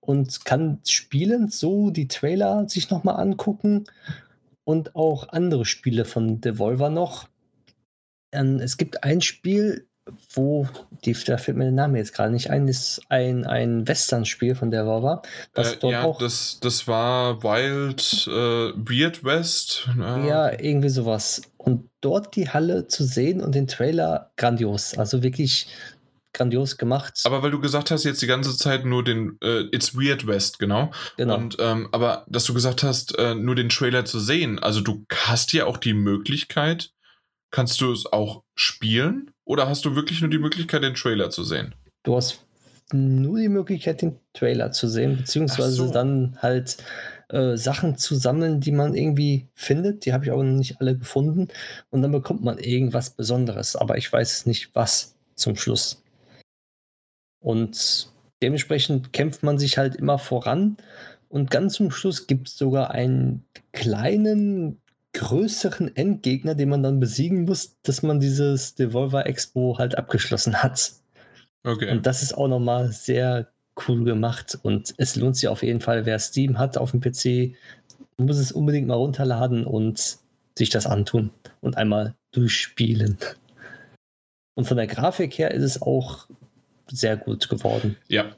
und 0.00 0.46
kann 0.46 0.78
spielend 0.86 1.52
so 1.52 1.90
die 1.90 2.08
Trailer 2.08 2.66
sich 2.70 2.88
nochmal 2.88 3.16
angucken 3.20 3.84
und 4.64 4.96
auch 4.96 5.28
andere 5.28 5.66
Spiele 5.66 6.06
von 6.06 6.40
Devolver 6.40 6.88
noch. 6.88 7.28
Ähm, 8.32 8.60
es 8.60 8.78
gibt 8.78 9.04
ein 9.04 9.20
Spiel, 9.20 9.87
wo, 10.32 10.66
die, 11.04 11.12
da 11.12 11.36
fällt 11.36 11.56
mir 11.56 11.64
der 11.64 11.72
Name 11.72 11.98
jetzt 11.98 12.14
gerade 12.14 12.32
nicht 12.32 12.50
ein, 12.50 12.68
ist 12.68 13.00
ein, 13.08 13.46
ein 13.46 13.86
Western-Spiel 13.86 14.54
von 14.54 14.70
der 14.70 14.86
war. 14.86 15.22
Äh, 15.54 15.74
ja, 15.82 16.02
auch, 16.02 16.18
das, 16.18 16.58
das 16.60 16.88
war 16.88 17.42
Wild 17.42 18.26
äh, 18.26 18.72
Weird 18.76 19.24
West. 19.24 19.88
Ja. 19.98 20.24
ja, 20.24 20.60
irgendwie 20.60 20.88
sowas. 20.88 21.42
Und 21.56 21.88
dort 22.00 22.36
die 22.36 22.48
Halle 22.48 22.88
zu 22.88 23.04
sehen 23.04 23.40
und 23.40 23.54
den 23.54 23.66
Trailer 23.66 24.30
grandios. 24.36 24.96
Also 24.96 25.22
wirklich 25.22 25.68
grandios 26.32 26.76
gemacht. 26.76 27.20
Aber 27.24 27.42
weil 27.42 27.50
du 27.50 27.60
gesagt 27.60 27.90
hast, 27.90 28.04
jetzt 28.04 28.22
die 28.22 28.26
ganze 28.26 28.56
Zeit 28.56 28.84
nur 28.84 29.04
den 29.04 29.38
äh, 29.42 29.62
It's 29.72 29.96
Weird 29.96 30.26
West, 30.26 30.58
genau. 30.58 30.90
Genau. 31.16 31.36
Und, 31.36 31.56
ähm, 31.58 31.88
aber 31.92 32.24
dass 32.28 32.44
du 32.44 32.54
gesagt 32.54 32.82
hast, 32.82 33.18
äh, 33.18 33.34
nur 33.34 33.54
den 33.54 33.68
Trailer 33.68 34.04
zu 34.04 34.20
sehen, 34.20 34.58
also 34.58 34.80
du 34.80 35.04
hast 35.12 35.52
ja 35.52 35.66
auch 35.66 35.76
die 35.76 35.94
Möglichkeit, 35.94 36.92
kannst 37.50 37.80
du 37.80 37.92
es 37.92 38.06
auch 38.06 38.42
spielen? 38.54 39.30
Oder 39.48 39.66
hast 39.66 39.86
du 39.86 39.96
wirklich 39.96 40.20
nur 40.20 40.28
die 40.28 40.38
Möglichkeit, 40.38 40.82
den 40.82 40.94
Trailer 40.94 41.30
zu 41.30 41.42
sehen? 41.42 41.74
Du 42.02 42.14
hast 42.14 42.44
nur 42.92 43.38
die 43.38 43.48
Möglichkeit, 43.48 44.02
den 44.02 44.18
Trailer 44.34 44.72
zu 44.72 44.88
sehen, 44.88 45.16
beziehungsweise 45.16 45.86
so. 45.86 45.90
dann 45.90 46.36
halt 46.42 46.76
äh, 47.30 47.56
Sachen 47.56 47.96
zu 47.96 48.14
sammeln, 48.14 48.60
die 48.60 48.72
man 48.72 48.94
irgendwie 48.94 49.48
findet. 49.54 50.04
Die 50.04 50.12
habe 50.12 50.26
ich 50.26 50.32
aber 50.32 50.44
noch 50.44 50.58
nicht 50.58 50.82
alle 50.82 50.98
gefunden. 50.98 51.48
Und 51.88 52.02
dann 52.02 52.12
bekommt 52.12 52.44
man 52.44 52.58
irgendwas 52.58 53.08
Besonderes, 53.08 53.74
aber 53.74 53.96
ich 53.96 54.12
weiß 54.12 54.44
nicht 54.44 54.74
was 54.74 55.14
zum 55.34 55.56
Schluss. 55.56 56.02
Und 57.40 58.10
dementsprechend 58.42 59.14
kämpft 59.14 59.42
man 59.42 59.58
sich 59.58 59.78
halt 59.78 59.96
immer 59.96 60.18
voran. 60.18 60.76
Und 61.30 61.50
ganz 61.50 61.72
zum 61.72 61.90
Schluss 61.90 62.26
gibt 62.26 62.48
es 62.48 62.58
sogar 62.58 62.90
einen 62.90 63.46
kleinen 63.72 64.82
größeren 65.14 65.96
Endgegner, 65.96 66.54
den 66.54 66.68
man 66.68 66.82
dann 66.82 67.00
besiegen 67.00 67.44
muss, 67.44 67.76
dass 67.82 68.02
man 68.02 68.20
dieses 68.20 68.74
Devolver 68.74 69.26
Expo 69.26 69.78
halt 69.78 69.96
abgeschlossen 69.96 70.62
hat. 70.62 70.92
Okay. 71.64 71.90
Und 71.90 72.06
das 72.06 72.22
ist 72.22 72.34
auch 72.34 72.48
nochmal 72.48 72.92
sehr 72.92 73.48
cool 73.86 74.04
gemacht 74.04 74.58
und 74.62 74.94
es 74.98 75.16
lohnt 75.16 75.36
sich 75.36 75.48
auf 75.48 75.62
jeden 75.62 75.80
Fall, 75.80 76.04
wer 76.04 76.18
Steam 76.18 76.58
hat 76.58 76.76
auf 76.76 76.90
dem 76.90 77.00
PC, 77.00 77.54
muss 78.16 78.38
es 78.38 78.52
unbedingt 78.52 78.88
mal 78.88 78.94
runterladen 78.94 79.64
und 79.64 80.18
sich 80.56 80.70
das 80.70 80.86
antun 80.86 81.30
und 81.60 81.76
einmal 81.76 82.14
durchspielen. 82.32 83.18
Und 84.54 84.66
von 84.66 84.76
der 84.76 84.88
Grafik 84.88 85.38
her 85.38 85.52
ist 85.52 85.62
es 85.62 85.82
auch 85.82 86.26
sehr 86.88 87.16
gut 87.16 87.48
geworden. 87.48 87.96
Ja, 88.08 88.34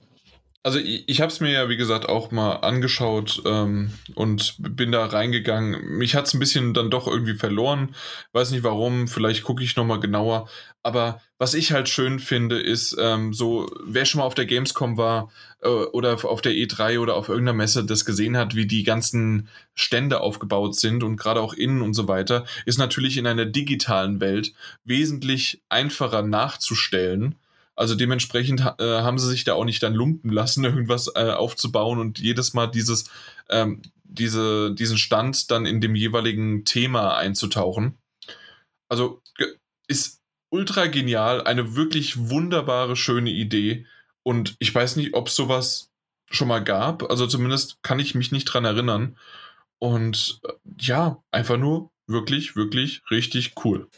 also 0.63 0.79
ich, 0.79 1.09
ich 1.09 1.21
habe 1.21 1.33
es 1.33 1.41
mir 1.41 1.51
ja, 1.51 1.69
wie 1.69 1.77
gesagt, 1.77 2.09
auch 2.09 2.31
mal 2.31 2.57
angeschaut 2.57 3.43
ähm, 3.47 3.93
und 4.15 4.57
bin 4.59 4.93
da 4.93 5.07
reingegangen. 5.07 5.97
Mich 5.97 6.15
hat 6.15 6.27
es 6.27 6.35
ein 6.35 6.39
bisschen 6.39 6.75
dann 6.75 6.91
doch 6.91 7.07
irgendwie 7.07 7.35
verloren. 7.35 7.95
Weiß 8.33 8.51
nicht 8.51 8.63
warum, 8.63 9.09
vielleicht 9.09 9.43
gucke 9.43 9.65
ich 9.65 9.77
nochmal 9.77 10.01
genauer. 10.01 10.49
Aber 10.83 11.21
was 11.39 11.55
ich 11.55 11.73
halt 11.73 11.89
schön 11.89 12.19
finde, 12.19 12.61
ist 12.61 12.95
ähm, 13.01 13.33
so, 13.33 13.71
wer 13.85 14.05
schon 14.05 14.19
mal 14.19 14.27
auf 14.27 14.35
der 14.35 14.47
Gamescom 14.47 14.99
war 14.99 15.31
äh, 15.63 15.69
oder 15.69 16.23
auf 16.25 16.43
der 16.43 16.53
E3 16.53 16.99
oder 17.01 17.17
auf 17.17 17.29
irgendeiner 17.29 17.57
Messe 17.57 17.85
das 17.85 18.05
gesehen 18.05 18.37
hat, 18.37 18.55
wie 18.55 18.67
die 18.67 18.83
ganzen 18.83 19.49
Stände 19.75 20.21
aufgebaut 20.21 20.77
sind 20.77 21.03
und 21.03 21.17
gerade 21.17 21.41
auch 21.41 21.55
innen 21.55 21.81
und 21.81 21.95
so 21.95 22.07
weiter, 22.07 22.45
ist 22.67 22.79
natürlich 22.79 23.17
in 23.17 23.27
einer 23.27 23.47
digitalen 23.47 24.21
Welt 24.21 24.53
wesentlich 24.85 25.63
einfacher 25.71 26.23
nachzustellen 26.23 27.37
also 27.81 27.95
dementsprechend 27.95 28.61
äh, 28.61 29.01
haben 29.01 29.19
sie 29.19 29.27
sich 29.27 29.45
da 29.45 29.55
auch 29.55 29.65
nicht 29.65 29.83
dann 29.83 29.95
lumpen 29.95 30.31
lassen, 30.31 30.65
irgendwas 30.67 31.11
äh, 31.15 31.31
aufzubauen 31.31 31.99
und 31.99 32.19
jedes 32.19 32.53
Mal 32.53 32.67
dieses, 32.67 33.11
ähm, 33.49 33.81
diese, 34.05 34.75
diesen 34.75 34.99
Stand 34.99 35.51
dann 35.51 35.65
in 35.65 35.81
dem 35.81 35.95
jeweiligen 35.95 36.67
Thema 36.67 37.17
einzutauchen. 37.17 37.97
Also 38.91 39.23
ist 39.89 40.21
ultra 40.51 40.89
genial, 40.89 41.43
eine 41.43 41.75
wirklich 41.75 42.29
wunderbare, 42.29 42.97
schöne 42.97 43.31
Idee. 43.31 43.87
Und 44.25 44.57
ich 44.59 44.75
weiß 44.75 44.97
nicht, 44.97 45.15
ob 45.15 45.29
es 45.29 45.37
sowas 45.37 45.91
schon 46.29 46.49
mal 46.49 46.63
gab. 46.63 47.09
Also 47.09 47.27
zumindest 47.27 47.83
kann 47.83 47.99
ich 47.99 48.15
mich 48.15 48.31
nicht 48.31 48.45
dran 48.45 48.67
erinnern. 48.67 49.17
Und 49.79 50.43
äh, 50.45 50.53
ja, 50.79 51.23
einfach 51.31 51.57
nur 51.57 51.91
wirklich, 52.07 52.57
wirklich 52.57 53.01
richtig 53.11 53.55
cool. 53.65 53.89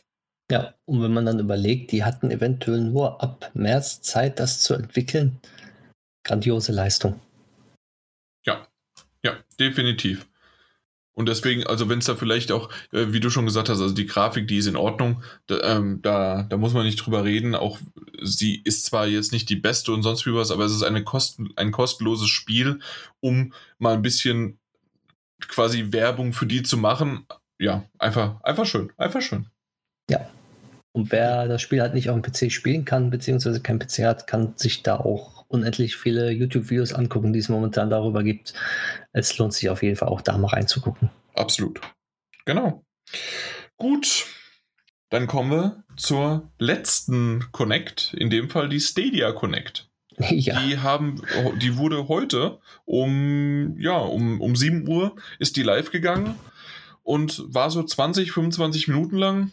Ja, 0.52 0.74
und 0.84 1.00
wenn 1.00 1.14
man 1.14 1.24
dann 1.24 1.38
überlegt, 1.38 1.92
die 1.92 2.04
hatten 2.04 2.30
eventuell 2.30 2.82
nur 2.82 3.22
ab 3.22 3.50
März 3.54 4.02
Zeit, 4.02 4.38
das 4.38 4.60
zu 4.60 4.74
entwickeln, 4.74 5.40
grandiose 6.24 6.72
Leistung. 6.72 7.18
Ja, 8.44 8.68
ja, 9.24 9.38
definitiv. 9.58 10.28
Und 11.14 11.30
deswegen, 11.30 11.66
also 11.66 11.88
wenn 11.88 12.00
es 12.00 12.04
da 12.04 12.16
vielleicht 12.16 12.52
auch, 12.52 12.68
äh, 12.92 13.14
wie 13.14 13.20
du 13.20 13.30
schon 13.30 13.46
gesagt 13.46 13.70
hast, 13.70 13.80
also 13.80 13.94
die 13.94 14.04
Grafik, 14.04 14.46
die 14.46 14.58
ist 14.58 14.66
in 14.66 14.76
Ordnung, 14.76 15.22
da, 15.46 15.78
ähm, 15.78 16.02
da, 16.02 16.42
da, 16.42 16.58
muss 16.58 16.74
man 16.74 16.84
nicht 16.84 16.96
drüber 16.96 17.24
reden. 17.24 17.54
Auch 17.54 17.78
sie 18.20 18.60
ist 18.62 18.84
zwar 18.84 19.06
jetzt 19.06 19.32
nicht 19.32 19.48
die 19.48 19.56
beste 19.56 19.94
und 19.94 20.02
sonst 20.02 20.26
wie 20.26 20.34
was, 20.34 20.50
aber 20.50 20.66
es 20.66 20.72
ist 20.72 20.82
eine 20.82 21.02
kosten, 21.02 21.48
ein 21.56 21.72
kostenloses 21.72 22.28
Spiel, 22.28 22.80
um 23.20 23.54
mal 23.78 23.94
ein 23.94 24.02
bisschen 24.02 24.58
quasi 25.48 25.92
Werbung 25.92 26.34
für 26.34 26.44
die 26.44 26.62
zu 26.62 26.76
machen. 26.76 27.24
Ja, 27.58 27.88
einfach, 27.98 28.42
einfach 28.42 28.66
schön, 28.66 28.92
einfach 28.98 29.22
schön. 29.22 29.48
Ja, 30.10 30.28
und 30.92 31.10
wer 31.10 31.48
das 31.48 31.62
Spiel 31.62 31.80
halt 31.80 31.94
nicht 31.94 32.10
auf 32.10 32.20
dem 32.20 32.22
PC 32.22 32.52
spielen 32.52 32.84
kann, 32.84 33.10
beziehungsweise 33.10 33.60
kein 33.60 33.78
PC 33.78 34.04
hat, 34.04 34.26
kann 34.26 34.54
sich 34.56 34.82
da 34.82 34.96
auch 34.96 35.44
unendlich 35.48 35.96
viele 35.96 36.30
YouTube-Videos 36.30 36.92
angucken, 36.92 37.32
die 37.32 37.38
es 37.38 37.48
momentan 37.48 37.90
darüber 37.90 38.22
gibt. 38.22 38.54
Es 39.12 39.36
lohnt 39.38 39.54
sich 39.54 39.68
auf 39.70 39.82
jeden 39.82 39.96
Fall 39.96 40.08
auch 40.08 40.20
da 40.20 40.36
mal 40.36 40.48
reinzugucken. 40.48 41.10
Absolut. 41.34 41.80
Genau. 42.44 42.84
Gut. 43.76 44.26
Dann 45.10 45.26
kommen 45.26 45.50
wir 45.50 45.84
zur 45.96 46.50
letzten 46.58 47.44
Connect, 47.52 48.14
in 48.14 48.30
dem 48.30 48.48
Fall 48.48 48.68
die 48.68 48.80
Stadia 48.80 49.32
Connect. 49.32 49.88
Ja. 50.30 50.60
Die 50.60 50.78
haben, 50.78 51.22
die 51.60 51.78
wurde 51.78 52.06
heute 52.06 52.60
um, 52.84 53.76
ja, 53.78 53.96
um, 53.96 54.42
um 54.42 54.54
7 54.54 54.86
Uhr 54.86 55.16
ist 55.38 55.56
die 55.56 55.62
live 55.62 55.90
gegangen 55.90 56.34
und 57.02 57.42
war 57.46 57.70
so 57.70 57.82
20, 57.82 58.30
25 58.30 58.88
Minuten 58.88 59.16
lang. 59.16 59.52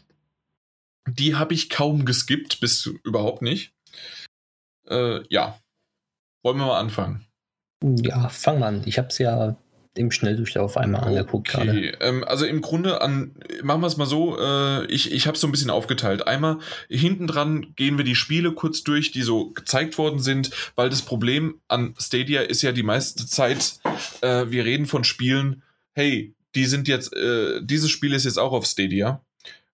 Die 1.13 1.35
habe 1.35 1.53
ich 1.53 1.69
kaum 1.69 2.05
geskippt, 2.05 2.59
bis 2.59 2.85
überhaupt 2.85 3.41
nicht. 3.41 3.73
Äh, 4.87 5.21
ja. 5.29 5.59
Wollen 6.43 6.57
wir 6.57 6.65
mal 6.65 6.79
anfangen? 6.79 7.25
Ja, 7.83 8.29
fang 8.29 8.59
mal 8.59 8.67
an. 8.67 8.83
Ich 8.85 8.97
habe 8.97 9.09
es 9.09 9.17
ja 9.17 9.57
im 9.95 10.11
Schnelldurchlauf 10.11 10.77
einmal 10.77 11.03
angeguckt 11.03 11.49
gerade. 11.49 11.97
Ähm, 11.99 12.23
also 12.23 12.45
im 12.45 12.61
Grunde 12.61 13.01
an, 13.01 13.35
machen 13.63 13.81
wir 13.81 13.87
es 13.87 13.97
mal 13.97 14.05
so, 14.05 14.39
äh, 14.39 14.85
ich, 14.85 15.11
ich 15.11 15.27
habe 15.27 15.35
es 15.35 15.41
so 15.41 15.47
ein 15.47 15.51
bisschen 15.51 15.69
aufgeteilt. 15.69 16.27
Einmal 16.27 16.59
hinten 16.89 17.27
dran 17.27 17.73
gehen 17.75 17.97
wir 17.97 18.05
die 18.05 18.15
Spiele 18.15 18.53
kurz 18.53 18.83
durch, 18.83 19.11
die 19.11 19.23
so 19.23 19.49
gezeigt 19.51 19.97
worden 19.97 20.19
sind, 20.19 20.51
weil 20.75 20.89
das 20.89 21.01
Problem 21.01 21.59
an 21.67 21.95
Stadia 21.97 22.41
ist 22.41 22.61
ja 22.61 22.71
die 22.71 22.83
meiste 22.83 23.27
Zeit, 23.27 23.79
äh, 24.21 24.45
wir 24.49 24.63
reden 24.63 24.85
von 24.85 25.03
Spielen, 25.03 25.63
hey, 25.93 26.33
die 26.55 26.65
sind 26.65 26.87
jetzt, 26.87 27.13
äh, 27.15 27.61
dieses 27.61 27.89
Spiel 27.89 28.13
ist 28.13 28.25
jetzt 28.25 28.39
auch 28.39 28.53
auf 28.53 28.65
Stadia. 28.65 29.21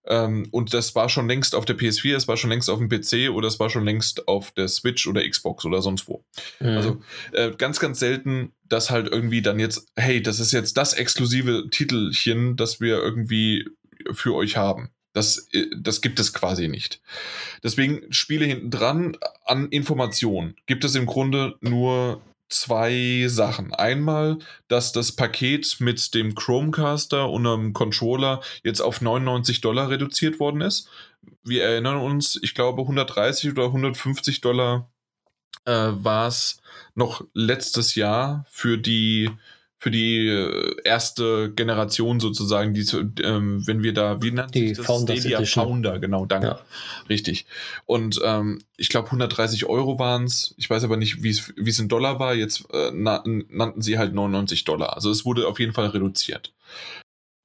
Ähm, 0.06 0.46
und 0.50 0.72
das 0.72 0.94
war 0.94 1.08
schon 1.08 1.28
längst 1.28 1.54
auf 1.54 1.64
der 1.64 1.76
PS4, 1.76 2.14
es 2.14 2.28
war 2.28 2.36
schon 2.36 2.50
längst 2.50 2.70
auf 2.70 2.78
dem 2.78 2.88
PC 2.88 3.30
oder 3.30 3.48
es 3.48 3.58
war 3.58 3.70
schon 3.70 3.84
längst 3.84 4.28
auf 4.28 4.52
der 4.52 4.68
Switch 4.68 5.06
oder 5.06 5.28
Xbox 5.28 5.64
oder 5.64 5.82
sonst 5.82 6.08
wo. 6.08 6.24
Mhm. 6.60 6.68
Also 6.68 7.02
äh, 7.32 7.50
ganz, 7.52 7.80
ganz 7.80 7.98
selten, 7.98 8.52
dass 8.68 8.90
halt 8.90 9.08
irgendwie 9.08 9.42
dann 9.42 9.58
jetzt, 9.58 9.86
hey, 9.96 10.22
das 10.22 10.40
ist 10.40 10.52
jetzt 10.52 10.76
das 10.76 10.92
exklusive 10.92 11.68
Titelchen, 11.70 12.56
das 12.56 12.80
wir 12.80 12.98
irgendwie 12.98 13.68
für 14.12 14.34
euch 14.34 14.56
haben. 14.56 14.90
Das, 15.12 15.48
äh, 15.52 15.66
das 15.76 16.00
gibt 16.00 16.20
es 16.20 16.32
quasi 16.32 16.68
nicht. 16.68 17.00
Deswegen 17.62 18.12
Spiele 18.12 18.44
hinten 18.44 18.70
dran 18.70 19.16
an 19.44 19.68
Informationen 19.68 20.56
gibt 20.66 20.84
es 20.84 20.94
im 20.94 21.06
Grunde 21.06 21.56
nur 21.60 22.20
zwei 22.48 23.26
Sachen. 23.28 23.74
Einmal, 23.74 24.38
dass 24.68 24.92
das 24.92 25.12
Paket 25.12 25.76
mit 25.80 26.14
dem 26.14 26.34
Chromecaster 26.34 27.28
und 27.28 27.46
einem 27.46 27.72
Controller 27.72 28.40
jetzt 28.62 28.80
auf 28.80 29.00
99 29.00 29.60
Dollar 29.60 29.90
reduziert 29.90 30.40
worden 30.40 30.60
ist. 30.60 30.88
Wir 31.42 31.64
erinnern 31.64 31.98
uns, 31.98 32.38
ich 32.42 32.54
glaube 32.54 32.82
130 32.82 33.50
oder 33.50 33.64
150 33.64 34.40
Dollar 34.40 34.90
äh, 35.64 35.72
war 35.72 36.28
es 36.28 36.60
noch 36.94 37.24
letztes 37.34 37.94
Jahr 37.94 38.46
für 38.48 38.78
die 38.78 39.30
für 39.78 39.90
die 39.90 40.28
äh, 40.28 40.76
erste 40.84 41.52
Generation 41.52 42.18
sozusagen, 42.18 42.72
die, 42.72 42.86
ähm, 43.22 43.66
wenn 43.66 43.82
wir 43.82 43.92
da, 43.92 44.22
wie 44.22 44.30
nennt 44.30 44.54
die 44.54 44.72
das? 44.72 44.86
Founders 44.86 45.20
Stadia 45.20 45.38
Edition. 45.38 45.64
Founder, 45.64 45.98
genau, 45.98 46.24
danke. 46.24 46.46
Ja. 46.46 46.60
Richtig. 47.08 47.46
Und 47.84 48.20
ähm, 48.24 48.62
ich 48.76 48.88
glaube 48.88 49.06
130 49.06 49.66
Euro 49.66 49.98
waren 49.98 50.24
es. 50.24 50.54
Ich 50.56 50.70
weiß 50.70 50.84
aber 50.84 50.96
nicht, 50.96 51.22
wie 51.22 51.30
es 51.30 51.78
in 51.78 51.88
Dollar 51.88 52.18
war. 52.18 52.34
Jetzt 52.34 52.64
äh, 52.72 52.90
nannten 52.92 53.82
sie 53.82 53.98
halt 53.98 54.14
99 54.14 54.64
Dollar. 54.64 54.94
Also 54.94 55.10
es 55.10 55.24
wurde 55.24 55.46
auf 55.46 55.60
jeden 55.60 55.72
Fall 55.72 55.86
reduziert. 55.86 56.52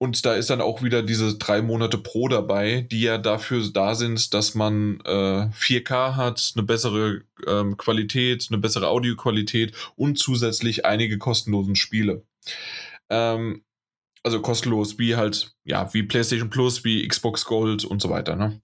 Und 0.01 0.25
da 0.25 0.33
ist 0.33 0.49
dann 0.49 0.61
auch 0.61 0.81
wieder 0.81 1.03
diese 1.03 1.37
drei 1.37 1.61
Monate 1.61 1.99
Pro 1.99 2.27
dabei, 2.27 2.87
die 2.89 3.01
ja 3.01 3.19
dafür 3.19 3.63
da 3.71 3.93
sind, 3.93 4.33
dass 4.33 4.55
man 4.55 4.99
äh, 5.01 5.45
4K 5.53 6.15
hat, 6.15 6.53
eine 6.55 6.63
bessere 6.63 7.21
ähm, 7.45 7.77
Qualität, 7.77 8.47
eine 8.49 8.57
bessere 8.57 8.87
Audioqualität 8.87 9.75
und 9.95 10.17
zusätzlich 10.17 10.87
einige 10.87 11.19
kostenlosen 11.19 11.75
Spiele. 11.75 12.25
Ähm, 13.11 13.63
also 14.23 14.41
kostenlos 14.41 14.97
wie 14.97 15.17
halt, 15.17 15.55
ja, 15.65 15.93
wie 15.93 16.01
PlayStation 16.01 16.49
Plus, 16.49 16.83
wie 16.83 17.07
Xbox 17.07 17.45
Gold 17.45 17.85
und 17.85 18.01
so 18.01 18.09
weiter, 18.09 18.35
ne? 18.35 18.59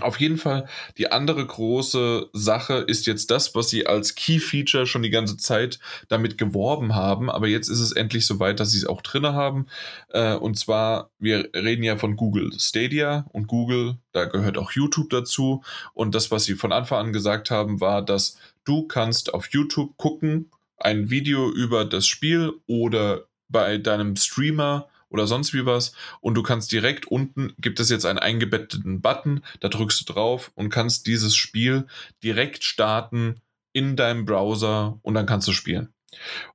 Auf 0.00 0.18
jeden 0.18 0.38
Fall, 0.38 0.66
die 0.98 1.12
andere 1.12 1.46
große 1.46 2.28
Sache 2.32 2.78
ist 2.78 3.06
jetzt 3.06 3.30
das, 3.30 3.54
was 3.54 3.70
sie 3.70 3.86
als 3.86 4.16
Key 4.16 4.40
Feature 4.40 4.86
schon 4.86 5.04
die 5.04 5.10
ganze 5.10 5.36
Zeit 5.36 5.78
damit 6.08 6.36
geworben 6.36 6.96
haben, 6.96 7.30
aber 7.30 7.46
jetzt 7.46 7.68
ist 7.68 7.78
es 7.78 7.92
endlich 7.92 8.26
soweit, 8.26 8.58
dass 8.58 8.72
sie 8.72 8.78
es 8.78 8.86
auch 8.86 9.02
drin 9.02 9.24
haben. 9.24 9.66
Äh, 10.08 10.34
und 10.34 10.58
zwar, 10.58 11.10
wir 11.20 11.48
reden 11.54 11.84
ja 11.84 11.96
von 11.96 12.16
Google 12.16 12.50
Stadia 12.58 13.26
und 13.30 13.46
Google, 13.46 13.98
da 14.10 14.24
gehört 14.24 14.58
auch 14.58 14.72
YouTube 14.72 15.10
dazu. 15.10 15.62
Und 15.92 16.16
das, 16.16 16.32
was 16.32 16.42
sie 16.42 16.54
von 16.54 16.72
Anfang 16.72 17.06
an 17.06 17.12
gesagt 17.12 17.52
haben, 17.52 17.80
war, 17.80 18.02
dass 18.02 18.36
du 18.64 18.88
kannst 18.88 19.32
auf 19.32 19.46
YouTube 19.50 19.96
gucken, 19.96 20.50
ein 20.76 21.08
Video 21.08 21.48
über 21.52 21.84
das 21.84 22.08
Spiel 22.08 22.52
oder 22.66 23.26
bei 23.48 23.78
deinem 23.78 24.16
Streamer 24.16 24.88
oder 25.14 25.28
sonst 25.28 25.54
wie 25.54 25.64
was 25.64 25.92
und 26.20 26.34
du 26.34 26.42
kannst 26.42 26.72
direkt 26.72 27.06
unten, 27.06 27.54
gibt 27.58 27.78
es 27.78 27.88
jetzt 27.88 28.04
einen 28.04 28.18
eingebetteten 28.18 29.00
Button, 29.00 29.44
da 29.60 29.68
drückst 29.68 30.00
du 30.00 30.12
drauf 30.12 30.50
und 30.56 30.70
kannst 30.70 31.06
dieses 31.06 31.36
Spiel 31.36 31.86
direkt 32.24 32.64
starten 32.64 33.36
in 33.72 33.94
deinem 33.94 34.24
Browser 34.24 34.98
und 35.02 35.14
dann 35.14 35.26
kannst 35.26 35.46
du 35.46 35.52
spielen. 35.52 35.94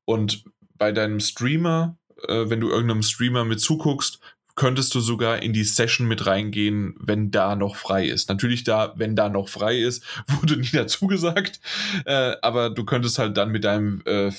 Und 0.03 0.43
bei 0.77 0.91
deinem 0.91 1.21
Streamer, 1.21 1.97
äh, 2.27 2.49
wenn 2.49 2.59
du 2.59 2.69
irgendeinem 2.69 3.01
Streamer 3.01 3.45
mit 3.45 3.61
zuguckst, 3.61 4.19
könntest 4.55 4.93
du 4.93 4.99
sogar 4.99 5.41
in 5.41 5.53
die 5.53 5.63
Session 5.63 6.05
mit 6.05 6.25
reingehen, 6.25 6.95
wenn 6.99 7.31
da 7.31 7.55
noch 7.55 7.77
frei 7.77 8.07
ist. 8.07 8.27
Natürlich 8.27 8.65
da, 8.65 8.91
wenn 8.97 9.15
da 9.15 9.29
noch 9.29 9.47
frei 9.47 9.77
ist, 9.79 10.03
wurde 10.27 10.57
nie 10.57 10.71
dazu 10.73 11.07
gesagt, 11.07 11.61
äh, 12.03 12.35
aber 12.41 12.69
du 12.69 12.83
könntest 12.83 13.19
halt 13.19 13.37
dann 13.37 13.51
mit 13.51 13.63
deinem 13.63 14.01
äh, 14.05 14.31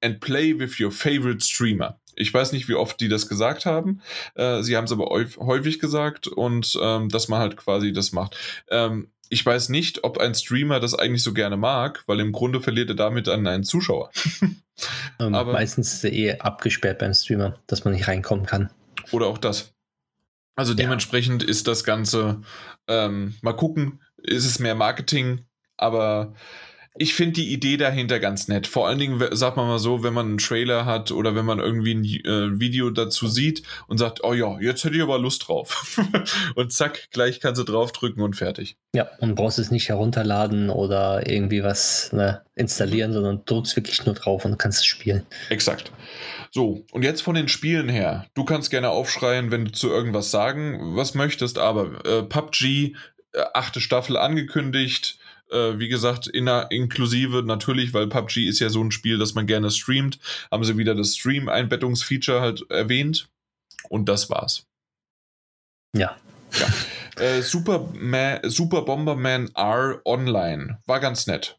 and 0.00 0.20
play 0.20 0.56
with 0.56 0.78
your 0.78 0.92
favorite 0.92 1.44
streamer. 1.44 1.98
Ich 2.16 2.32
weiß 2.32 2.52
nicht, 2.52 2.68
wie 2.68 2.74
oft 2.74 3.00
die 3.00 3.08
das 3.08 3.28
gesagt 3.28 3.66
haben. 3.66 4.00
Äh, 4.34 4.62
sie 4.62 4.76
haben 4.76 4.84
es 4.84 4.92
aber 4.92 5.06
häufig 5.10 5.78
gesagt 5.78 6.26
und 6.26 6.78
ähm, 6.82 7.08
dass 7.08 7.28
man 7.28 7.40
halt 7.40 7.56
quasi 7.56 7.92
das 7.92 8.12
macht. 8.12 8.36
Ähm, 8.68 9.10
ich 9.28 9.44
weiß 9.44 9.68
nicht, 9.70 10.04
ob 10.04 10.18
ein 10.18 10.34
Streamer 10.34 10.80
das 10.80 10.94
eigentlich 10.94 11.22
so 11.22 11.32
gerne 11.32 11.56
mag, 11.56 12.04
weil 12.06 12.20
im 12.20 12.32
Grunde 12.32 12.60
verliert 12.60 12.90
er 12.90 12.96
damit 12.96 13.28
an 13.28 13.46
einen 13.46 13.64
Zuschauer. 13.64 14.10
ähm, 15.20 15.34
aber, 15.34 15.52
meistens 15.52 15.94
ist 15.94 16.04
er 16.04 16.12
eh 16.12 16.38
abgesperrt 16.38 16.98
beim 16.98 17.12
Streamer, 17.12 17.58
dass 17.66 17.84
man 17.84 17.94
nicht 17.94 18.08
reinkommen 18.08 18.46
kann. 18.46 18.70
Oder 19.10 19.26
auch 19.26 19.38
das. 19.38 19.74
Also 20.54 20.74
dementsprechend 20.74 21.42
ja. 21.42 21.48
ist 21.48 21.68
das 21.68 21.84
Ganze, 21.84 22.40
ähm, 22.88 23.34
mal 23.42 23.52
gucken, 23.52 24.00
ist 24.16 24.46
es 24.46 24.58
mehr 24.58 24.74
Marketing, 24.74 25.44
aber 25.76 26.34
ich 26.98 27.14
finde 27.14 27.34
die 27.34 27.52
Idee 27.52 27.76
dahinter 27.76 28.18
ganz 28.20 28.48
nett. 28.48 28.66
Vor 28.66 28.88
allen 28.88 28.98
Dingen, 28.98 29.22
sagt 29.32 29.56
man 29.56 29.66
mal 29.66 29.78
so, 29.78 30.02
wenn 30.02 30.14
man 30.14 30.26
einen 30.26 30.38
Trailer 30.38 30.84
hat 30.84 31.10
oder 31.10 31.34
wenn 31.34 31.44
man 31.44 31.58
irgendwie 31.58 31.94
ein 31.94 32.04
äh, 32.04 32.60
Video 32.60 32.90
dazu 32.90 33.28
sieht 33.28 33.62
und 33.86 33.98
sagt, 33.98 34.24
oh 34.24 34.32
ja, 34.32 34.58
jetzt 34.60 34.84
hätte 34.84 34.96
ich 34.96 35.02
aber 35.02 35.18
Lust 35.18 35.48
drauf. 35.48 36.00
und 36.54 36.72
zack, 36.72 37.08
gleich 37.10 37.40
kannst 37.40 37.60
du 37.60 37.64
draufdrücken 37.64 38.22
und 38.22 38.34
fertig. 38.34 38.76
Ja, 38.94 39.08
und 39.20 39.34
brauchst 39.34 39.58
es 39.58 39.70
nicht 39.70 39.88
herunterladen 39.88 40.70
oder 40.70 41.28
irgendwie 41.28 41.62
was 41.62 42.12
ne, 42.12 42.42
installieren, 42.54 43.12
sondern 43.12 43.42
drückst 43.44 43.76
wirklich 43.76 44.04
nur 44.06 44.14
drauf 44.14 44.44
und 44.44 44.58
kannst 44.58 44.80
es 44.80 44.86
spielen. 44.86 45.26
Exakt. 45.50 45.92
So, 46.50 46.84
und 46.92 47.02
jetzt 47.02 47.20
von 47.20 47.34
den 47.34 47.48
Spielen 47.48 47.88
her. 47.88 48.26
Du 48.34 48.44
kannst 48.44 48.70
gerne 48.70 48.90
aufschreien, 48.90 49.50
wenn 49.50 49.66
du 49.66 49.72
zu 49.72 49.88
irgendwas 49.88 50.30
sagen, 50.30 50.96
was 50.96 51.14
möchtest, 51.14 51.58
aber 51.58 52.04
äh, 52.06 52.22
PUBG, 52.22 52.94
äh, 53.32 53.42
achte 53.52 53.80
Staffel 53.80 54.16
angekündigt, 54.16 55.18
äh, 55.50 55.78
wie 55.78 55.88
gesagt, 55.88 56.26
in, 56.26 56.46
inklusive 56.46 57.42
natürlich, 57.42 57.94
weil 57.94 58.06
PUBG 58.06 58.48
ist 58.48 58.58
ja 58.58 58.68
so 58.68 58.82
ein 58.82 58.90
Spiel, 58.90 59.18
das 59.18 59.34
man 59.34 59.46
gerne 59.46 59.70
streamt, 59.70 60.18
haben 60.50 60.64
sie 60.64 60.76
wieder 60.76 60.94
das 60.94 61.16
Stream-Einbettungsfeature 61.16 62.40
halt 62.40 62.68
erwähnt. 62.70 63.28
Und 63.88 64.08
das 64.08 64.30
war's. 64.30 64.66
Ja. 65.96 66.16
ja. 66.58 67.22
Äh, 67.22 67.42
Super, 67.42 67.88
Super 68.44 68.82
Bomberman 68.82 69.50
R 69.54 70.00
Online 70.04 70.80
war 70.86 71.00
ganz 71.00 71.26
nett. 71.26 71.58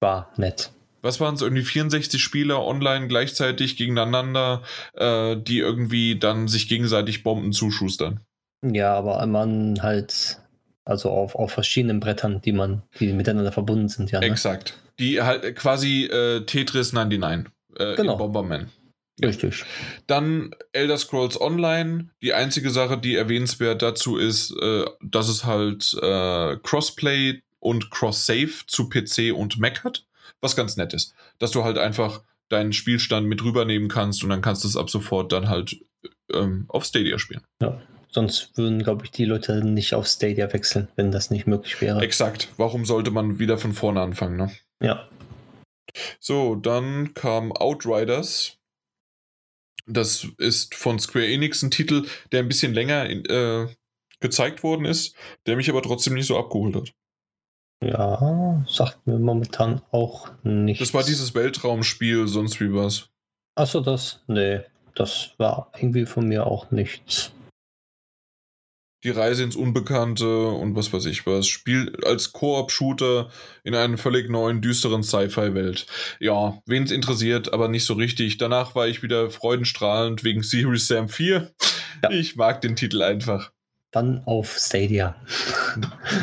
War 0.00 0.32
nett. 0.36 0.70
Was 1.02 1.20
waren 1.20 1.34
es? 1.34 1.42
Irgendwie 1.42 1.62
64 1.62 2.22
Spieler 2.22 2.64
online 2.64 3.08
gleichzeitig 3.08 3.76
gegeneinander, 3.76 4.62
äh, 4.94 5.36
die 5.36 5.58
irgendwie 5.58 6.18
dann 6.18 6.48
sich 6.48 6.68
gegenseitig 6.68 7.22
Bomben 7.22 7.52
zuschustern. 7.52 8.20
Ja, 8.62 8.94
aber 8.94 9.24
man 9.26 9.80
halt 9.82 10.40
also 10.88 11.10
auf, 11.10 11.34
auf 11.34 11.52
verschiedenen 11.52 12.00
Brettern, 12.00 12.40
die 12.40 12.52
man, 12.52 12.82
die 12.98 13.12
miteinander 13.12 13.52
verbunden 13.52 13.88
sind, 13.88 14.10
ja. 14.10 14.20
Ne? 14.20 14.26
Exakt. 14.26 14.78
Die 14.98 15.20
halt 15.20 15.54
quasi 15.54 16.04
äh, 16.04 16.44
Tetris 16.46 16.92
99 16.92 17.52
äh, 17.76 17.94
genau. 17.94 18.16
Bomberman. 18.16 18.70
Richtig. 19.22 19.64
Dann 20.06 20.54
Elder 20.72 20.96
Scrolls 20.96 21.40
Online. 21.40 22.08
Die 22.22 22.32
einzige 22.32 22.70
Sache, 22.70 22.98
die 22.98 23.16
erwähnenswert 23.16 23.82
dazu 23.82 24.16
ist, 24.16 24.54
äh, 24.60 24.84
dass 25.02 25.28
es 25.28 25.44
halt 25.44 25.92
äh, 26.00 26.56
Crossplay 26.62 27.42
und 27.58 27.90
Cross-Save 27.90 28.66
zu 28.66 28.88
PC 28.88 29.34
und 29.34 29.58
Mac 29.58 29.84
hat. 29.84 30.06
Was 30.40 30.56
ganz 30.56 30.76
nett 30.76 30.94
ist. 30.94 31.14
Dass 31.38 31.50
du 31.50 31.64
halt 31.64 31.78
einfach 31.78 32.22
deinen 32.48 32.72
Spielstand 32.72 33.26
mit 33.26 33.42
rübernehmen 33.42 33.88
kannst 33.88 34.22
und 34.22 34.30
dann 34.30 34.40
kannst 34.40 34.64
du 34.64 34.68
es 34.68 34.76
ab 34.76 34.88
sofort 34.88 35.32
dann 35.32 35.48
halt 35.48 35.76
ähm, 36.32 36.64
auf 36.68 36.84
Stadia 36.84 37.18
spielen. 37.18 37.42
Ja. 37.60 37.78
Sonst 38.10 38.56
würden, 38.56 38.82
glaube 38.82 39.04
ich, 39.04 39.10
die 39.10 39.26
Leute 39.26 39.62
nicht 39.64 39.94
auf 39.94 40.06
Stadia 40.06 40.52
wechseln, 40.52 40.88
wenn 40.96 41.10
das 41.10 41.30
nicht 41.30 41.46
möglich 41.46 41.80
wäre. 41.80 42.00
Exakt. 42.00 42.48
Warum 42.56 42.84
sollte 42.84 43.10
man 43.10 43.38
wieder 43.38 43.58
von 43.58 43.72
vorne 43.72 44.00
anfangen, 44.00 44.36
ne? 44.36 44.50
Ja. 44.82 45.08
So, 46.18 46.54
dann 46.54 47.12
kam 47.14 47.52
Outriders. 47.52 48.56
Das 49.86 50.26
ist 50.38 50.74
von 50.74 50.98
Square 50.98 51.26
Enix 51.26 51.62
ein 51.62 51.70
Titel, 51.70 52.06
der 52.32 52.40
ein 52.40 52.48
bisschen 52.48 52.74
länger 52.74 53.08
äh, 53.08 53.68
gezeigt 54.20 54.62
worden 54.62 54.84
ist, 54.84 55.14
der 55.46 55.56
mich 55.56 55.70
aber 55.70 55.82
trotzdem 55.82 56.14
nicht 56.14 56.26
so 56.26 56.38
abgeholt 56.38 56.76
hat. 56.76 56.92
Ja, 57.82 58.64
sagt 58.68 59.06
mir 59.06 59.18
momentan 59.18 59.82
auch 59.92 60.30
nichts. 60.42 60.80
Das 60.80 60.94
war 60.94 61.04
dieses 61.04 61.34
Weltraumspiel, 61.34 62.26
sonst 62.26 62.60
wie 62.60 62.74
was. 62.74 63.08
Achso, 63.54 63.80
das? 63.80 64.22
Nee, 64.26 64.60
das 64.94 65.30
war 65.38 65.70
irgendwie 65.76 66.04
von 66.04 66.26
mir 66.26 66.46
auch 66.46 66.70
nichts. 66.70 67.32
Die 69.04 69.10
Reise 69.10 69.44
ins 69.44 69.56
Unbekannte 69.56 70.48
und 70.48 70.74
was 70.74 70.92
weiß 70.92 71.06
ich 71.06 71.26
was. 71.26 71.46
Spiel 71.46 71.92
als 72.04 72.32
Koop-Shooter 72.32 73.30
in 73.62 73.74
einer 73.74 73.98
völlig 73.98 74.28
neuen, 74.28 74.60
düsteren 74.60 75.02
Sci-Fi-Welt. 75.02 75.86
Ja, 76.18 76.60
wen 76.66 76.82
es 76.82 76.90
interessiert, 76.90 77.52
aber 77.52 77.68
nicht 77.68 77.84
so 77.84 77.94
richtig. 77.94 78.38
Danach 78.38 78.74
war 78.74 78.88
ich 78.88 79.02
wieder 79.02 79.30
freudenstrahlend 79.30 80.24
wegen 80.24 80.42
Series 80.42 80.88
Sam 80.88 81.08
4. 81.08 81.50
Ja. 82.02 82.10
Ich 82.10 82.36
mag 82.36 82.60
den 82.60 82.76
Titel 82.76 83.02
einfach. 83.02 83.52
Dann 83.90 84.22
auf 84.26 84.58
Stadia. 84.58 85.16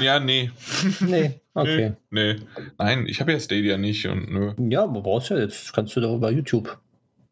Ja, 0.02 0.19
nee. 0.19 0.52
Nee, 0.99 1.41
okay. 1.53 1.93
Nee, 2.11 2.35
nee. 2.35 2.41
Nein, 2.77 3.07
ich 3.07 3.22
habe 3.22 3.31
ja 3.31 3.39
Stadia 3.39 3.77
nicht 3.77 4.06
und 4.06 4.30
nö. 4.31 4.53
Ja, 4.69 4.84
aber 4.84 5.02
brauchst 5.02 5.30
ja 5.30 5.38
jetzt. 5.38 5.73
Kannst 5.73 5.95
du 5.95 6.02
doch 6.02 6.15
über 6.15 6.31
YouTube. 6.31 6.77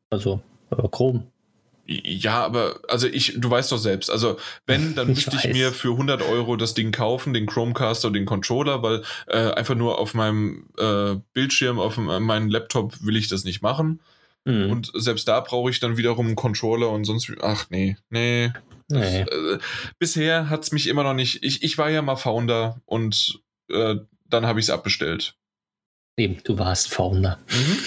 Also, 0.09 0.41
über 0.71 0.89
Chrome. 0.89 1.27
Ja, 1.85 2.45
aber 2.45 2.79
also 2.87 3.07
ich, 3.07 3.33
du 3.37 3.49
weißt 3.49 3.71
doch 3.71 3.77
selbst, 3.77 4.09
also 4.09 4.37
wenn, 4.65 4.95
dann 4.95 5.07
müsste 5.09 5.35
ich, 5.35 5.45
ich 5.45 5.53
mir 5.53 5.71
für 5.73 5.91
100 5.91 6.21
Euro 6.21 6.55
das 6.55 6.73
Ding 6.73 6.91
kaufen, 6.91 7.33
den 7.33 7.45
Chromecaster 7.45 8.07
und 8.07 8.13
den 8.13 8.25
Controller, 8.25 8.81
weil 8.81 9.03
äh, 9.27 9.51
einfach 9.51 9.75
nur 9.75 9.99
auf 9.99 10.13
meinem 10.13 10.69
äh, 10.77 11.15
Bildschirm, 11.33 11.79
auf 11.79 11.97
meinem 11.97 12.49
Laptop 12.49 12.95
will 13.01 13.17
ich 13.17 13.27
das 13.27 13.43
nicht 13.43 13.61
machen. 13.61 14.01
Mhm. 14.45 14.71
Und 14.71 14.91
selbst 14.93 15.27
da 15.27 15.39
brauche 15.41 15.69
ich 15.69 15.79
dann 15.79 15.97
wiederum 15.97 16.27
einen 16.27 16.35
Controller 16.35 16.89
und 16.89 17.03
sonst, 17.03 17.31
ach 17.41 17.65
nee, 17.69 17.97
nee. 18.09 18.51
nee. 18.89 19.21
Äh, 19.21 19.59
bisher 19.99 20.49
hat 20.49 20.63
es 20.63 20.71
mich 20.71 20.87
immer 20.87 21.03
noch 21.03 21.13
nicht, 21.13 21.43
ich, 21.43 21.63
ich 21.63 21.77
war 21.77 21.89
ja 21.89 22.01
mal 22.01 22.15
Founder 22.15 22.81
und 22.85 23.41
äh, 23.69 23.95
dann 24.29 24.45
habe 24.45 24.59
ich 24.59 24.65
es 24.65 24.69
abbestellt. 24.69 25.35
Eben, 26.15 26.37
du 26.43 26.59
warst 26.59 26.93
Founder. 26.93 27.39
Mhm. 27.49 27.77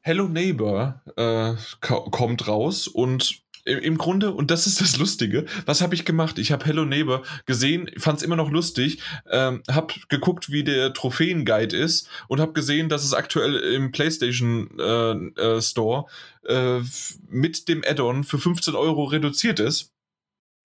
Hello 0.00 0.28
Neighbor 0.28 1.02
äh, 1.16 1.54
kommt 1.80 2.48
raus 2.48 2.88
und 2.88 3.44
im 3.66 3.96
Grunde, 3.96 4.30
und 4.32 4.50
das 4.50 4.66
ist 4.66 4.80
das 4.80 4.98
Lustige, 4.98 5.46
was 5.64 5.80
habe 5.80 5.94
ich 5.94 6.04
gemacht? 6.04 6.38
Ich 6.38 6.52
habe 6.52 6.64
Hello 6.64 6.84
Neighbor 6.84 7.22
gesehen, 7.46 7.90
fand 7.98 8.18
es 8.18 8.22
immer 8.22 8.36
noch 8.36 8.50
lustig, 8.50 8.98
ähm, 9.30 9.62
habe 9.70 9.94
geguckt, 10.08 10.50
wie 10.50 10.64
der 10.64 10.92
Trophäenguide 10.92 11.76
ist 11.76 12.08
und 12.28 12.40
habe 12.40 12.52
gesehen, 12.52 12.88
dass 12.88 13.04
es 13.04 13.14
aktuell 13.14 13.56
im 13.56 13.90
PlayStation 13.90 14.70
äh, 14.78 15.12
äh, 15.40 15.62
Store 15.62 16.06
äh, 16.46 16.80
mit 17.28 17.68
dem 17.68 17.82
Add-on 17.86 18.24
für 18.24 18.38
15 18.38 18.74
Euro 18.74 19.04
reduziert 19.04 19.60
ist. 19.60 19.92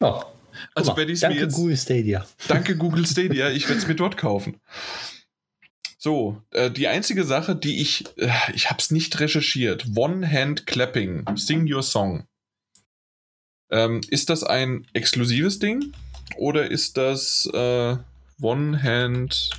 Oh. 0.01 0.23
Also 0.75 0.95
werde 0.97 1.11
ich 1.11 1.21
es 1.21 1.29
mir 1.29 1.35
jetzt. 1.35 1.41
Danke 1.41 1.53
Google 1.53 1.77
Stadia. 1.77 2.25
Danke 2.47 2.75
Google 2.77 3.05
Stadia, 3.07 3.49
ich 3.49 3.67
werde 3.67 3.81
es 3.81 3.87
mir 3.87 3.95
dort 3.95 4.17
kaufen. 4.17 4.59
So, 6.01 6.41
äh, 6.51 6.71
die 6.71 6.87
einzige 6.87 7.25
Sache, 7.25 7.57
die 7.57 7.81
ich, 7.81 8.05
äh, 8.17 8.29
ich 8.53 8.69
habe 8.69 8.79
es 8.79 8.89
nicht 8.89 9.19
recherchiert, 9.19 9.85
One-Hand-Clapping, 9.97 11.25
Sing 11.35 11.71
Your 11.71 11.83
Song. 11.83 12.25
Ähm, 13.69 13.99
ist 14.09 14.29
das 14.29 14.45
ein 14.45 14.87
exklusives 14.93 15.59
Ding 15.59 15.91
oder 16.37 16.71
ist 16.71 16.95
das 16.95 17.49
äh, 17.53 17.97
One-Hand? 18.41 19.49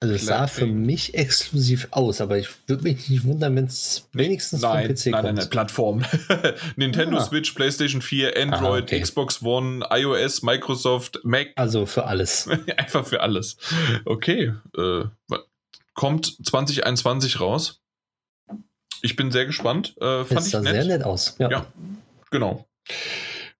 Also 0.00 0.14
es 0.14 0.26
sah 0.26 0.46
für 0.46 0.66
mich 0.66 1.14
exklusiv 1.14 1.88
aus, 1.92 2.20
aber 2.20 2.36
ich 2.36 2.48
würde 2.66 2.82
mich 2.82 3.08
nicht 3.08 3.24
wundern, 3.24 3.56
wenn 3.56 3.64
es 3.64 4.08
wenigstens 4.12 4.60
nein, 4.60 4.86
vom 4.88 4.94
PC 4.94 5.06
nein, 5.06 5.12
kommt. 5.12 5.24
Nein, 5.24 5.34
nein, 5.36 5.50
Plattform. 5.50 6.04
Nintendo 6.76 7.16
ah. 7.16 7.24
Switch, 7.24 7.52
PlayStation 7.52 8.02
4, 8.02 8.36
Android, 8.36 8.82
ah, 8.82 8.84
okay. 8.84 9.00
Xbox 9.00 9.42
One, 9.42 9.86
iOS, 9.90 10.42
Microsoft, 10.42 11.20
Mac. 11.22 11.52
Also 11.56 11.86
für 11.86 12.04
alles. 12.04 12.46
Einfach 12.76 13.06
für 13.06 13.20
alles. 13.20 13.56
Okay. 14.04 14.52
Äh, 14.76 15.04
kommt 15.94 16.36
2021 16.44 17.40
raus. 17.40 17.80
Ich 19.02 19.16
bin 19.16 19.30
sehr 19.30 19.46
gespannt. 19.46 19.96
Äh, 20.00 20.24
fand 20.24 20.32
das 20.32 20.50
sah 20.50 20.62
sehr 20.62 20.84
nett 20.84 21.02
aus. 21.02 21.36
Ja, 21.38 21.50
ja 21.50 21.66
genau. 22.30 22.66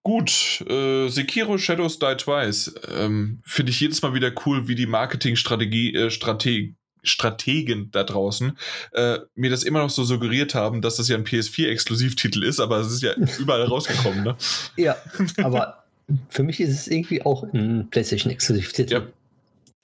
Gut, 0.05 0.65
äh, 0.69 1.09
Sekiro 1.09 1.59
Shadows 1.59 1.99
Die 1.99 2.17
Twice. 2.17 2.75
Ähm, 2.93 3.41
Finde 3.45 3.71
ich 3.71 3.81
jedes 3.81 4.03
Mal 4.03 4.15
wieder 4.15 4.33
cool, 4.47 4.67
wie 4.67 4.75
die 4.75 4.87
Marketingstrategie, 4.87 5.95
äh, 5.95 6.11
Strateg 6.11 6.75
Strategen 7.05 7.91
da 7.91 8.05
draußen 8.05 8.57
äh, 8.93 9.19
mir 9.35 9.51
das 9.51 9.65
immer 9.65 9.81
noch 9.81 9.91
so 9.91 10.05
suggeriert 10.05 10.55
haben, 10.55 10.83
dass 10.83 10.97
das 10.97 11.09
ja 11.09 11.17
ein 11.17 11.25
PS4-Exklusivtitel 11.25 12.45
ist, 12.45 12.61
aber 12.61 12.79
es 12.79 12.93
ist 12.93 13.03
ja 13.03 13.13
überall 13.41 13.65
rausgekommen, 13.65 14.23
ne? 14.23 14.37
Ja, 14.77 14.97
aber 15.39 15.85
für 16.29 16.45
mich 16.45 16.61
ist 16.61 16.71
es 16.71 16.87
irgendwie 16.87 17.23
auch 17.23 17.43
ein 17.43 17.89
PlayStation-Exklusivtitel. 17.91 18.93
Ja, 18.93 19.03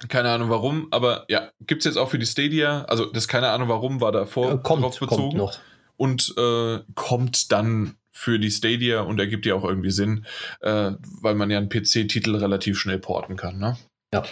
keine 0.07 0.31
Ahnung 0.31 0.49
warum, 0.51 0.89
aber 0.93 1.25
ja, 1.29 1.51
gibt 1.67 1.81
es 1.81 1.87
jetzt 1.87 1.97
auch 1.97 2.11
für 2.11 2.19
die 2.19 2.27
Stadia. 2.27 2.85
Also, 2.85 3.07
das 3.07 3.27
keine 3.27 3.51
Ahnung 3.51 3.69
warum 3.69 4.01
war 4.01 4.13
davor 4.13 4.53
äh, 4.53 4.59
kommt, 4.59 4.83
drauf 4.83 5.01
bezogen. 5.01 5.23
Kommt 5.23 5.35
noch. 5.35 5.59
Und 5.97 6.35
äh, 6.39 6.79
kommt 6.95 7.51
dann 7.51 7.97
für 8.13 8.39
die 8.39 8.51
Stadia 8.51 9.01
und 9.01 9.19
ergibt 9.19 9.47
ja 9.47 9.55
auch 9.55 9.65
irgendwie 9.65 9.91
Sinn, 9.91 10.27
äh, 10.61 10.93
weil 11.21 11.35
man 11.35 11.51
ja 11.51 11.59
einen 11.59 11.69
PC-Titel 11.69 12.37
relativ 12.37 12.79
schnell 12.79 12.99
porten 12.99 13.37
kann. 13.37 13.59
Ne? 13.59 13.77
Ja. 14.13 14.25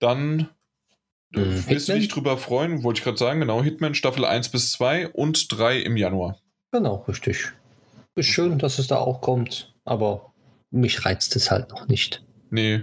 Dann 0.00 0.48
äh, 1.34 1.40
mhm. 1.40 1.64
willst 1.68 1.88
du 1.88 1.94
dich 1.94 2.08
drüber 2.08 2.36
freuen, 2.36 2.82
wollte 2.82 2.98
ich 2.98 3.04
gerade 3.04 3.18
sagen, 3.18 3.40
genau, 3.40 3.62
Hitman 3.62 3.94
Staffel 3.94 4.24
1 4.24 4.50
bis 4.50 4.72
2 4.72 5.08
und 5.08 5.56
3 5.56 5.78
im 5.78 5.96
Januar. 5.96 6.38
Genau, 6.72 7.04
richtig. 7.08 7.52
Ist 8.16 8.26
schön, 8.26 8.58
dass 8.58 8.78
es 8.78 8.86
da 8.86 8.96
auch 8.96 9.20
kommt, 9.20 9.74
aber 9.84 10.32
mich 10.70 11.04
reizt 11.04 11.36
es 11.36 11.50
halt 11.50 11.70
noch 11.70 11.88
nicht. 11.88 12.24
Nee, 12.50 12.82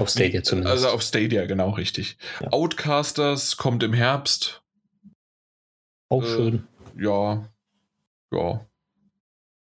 auf 0.00 0.10
Stadia 0.10 0.42
zumindest. 0.42 0.72
Also 0.72 0.88
auf 0.88 1.02
Stadia, 1.02 1.46
genau, 1.46 1.70
richtig. 1.70 2.16
Ja. 2.40 2.52
Outcasters 2.52 3.56
kommt 3.56 3.82
im 3.82 3.92
Herbst. 3.92 4.62
Auch 6.08 6.22
äh, 6.22 6.26
schön. 6.26 6.64
Ja. 6.98 7.48
Ja. 8.32 8.66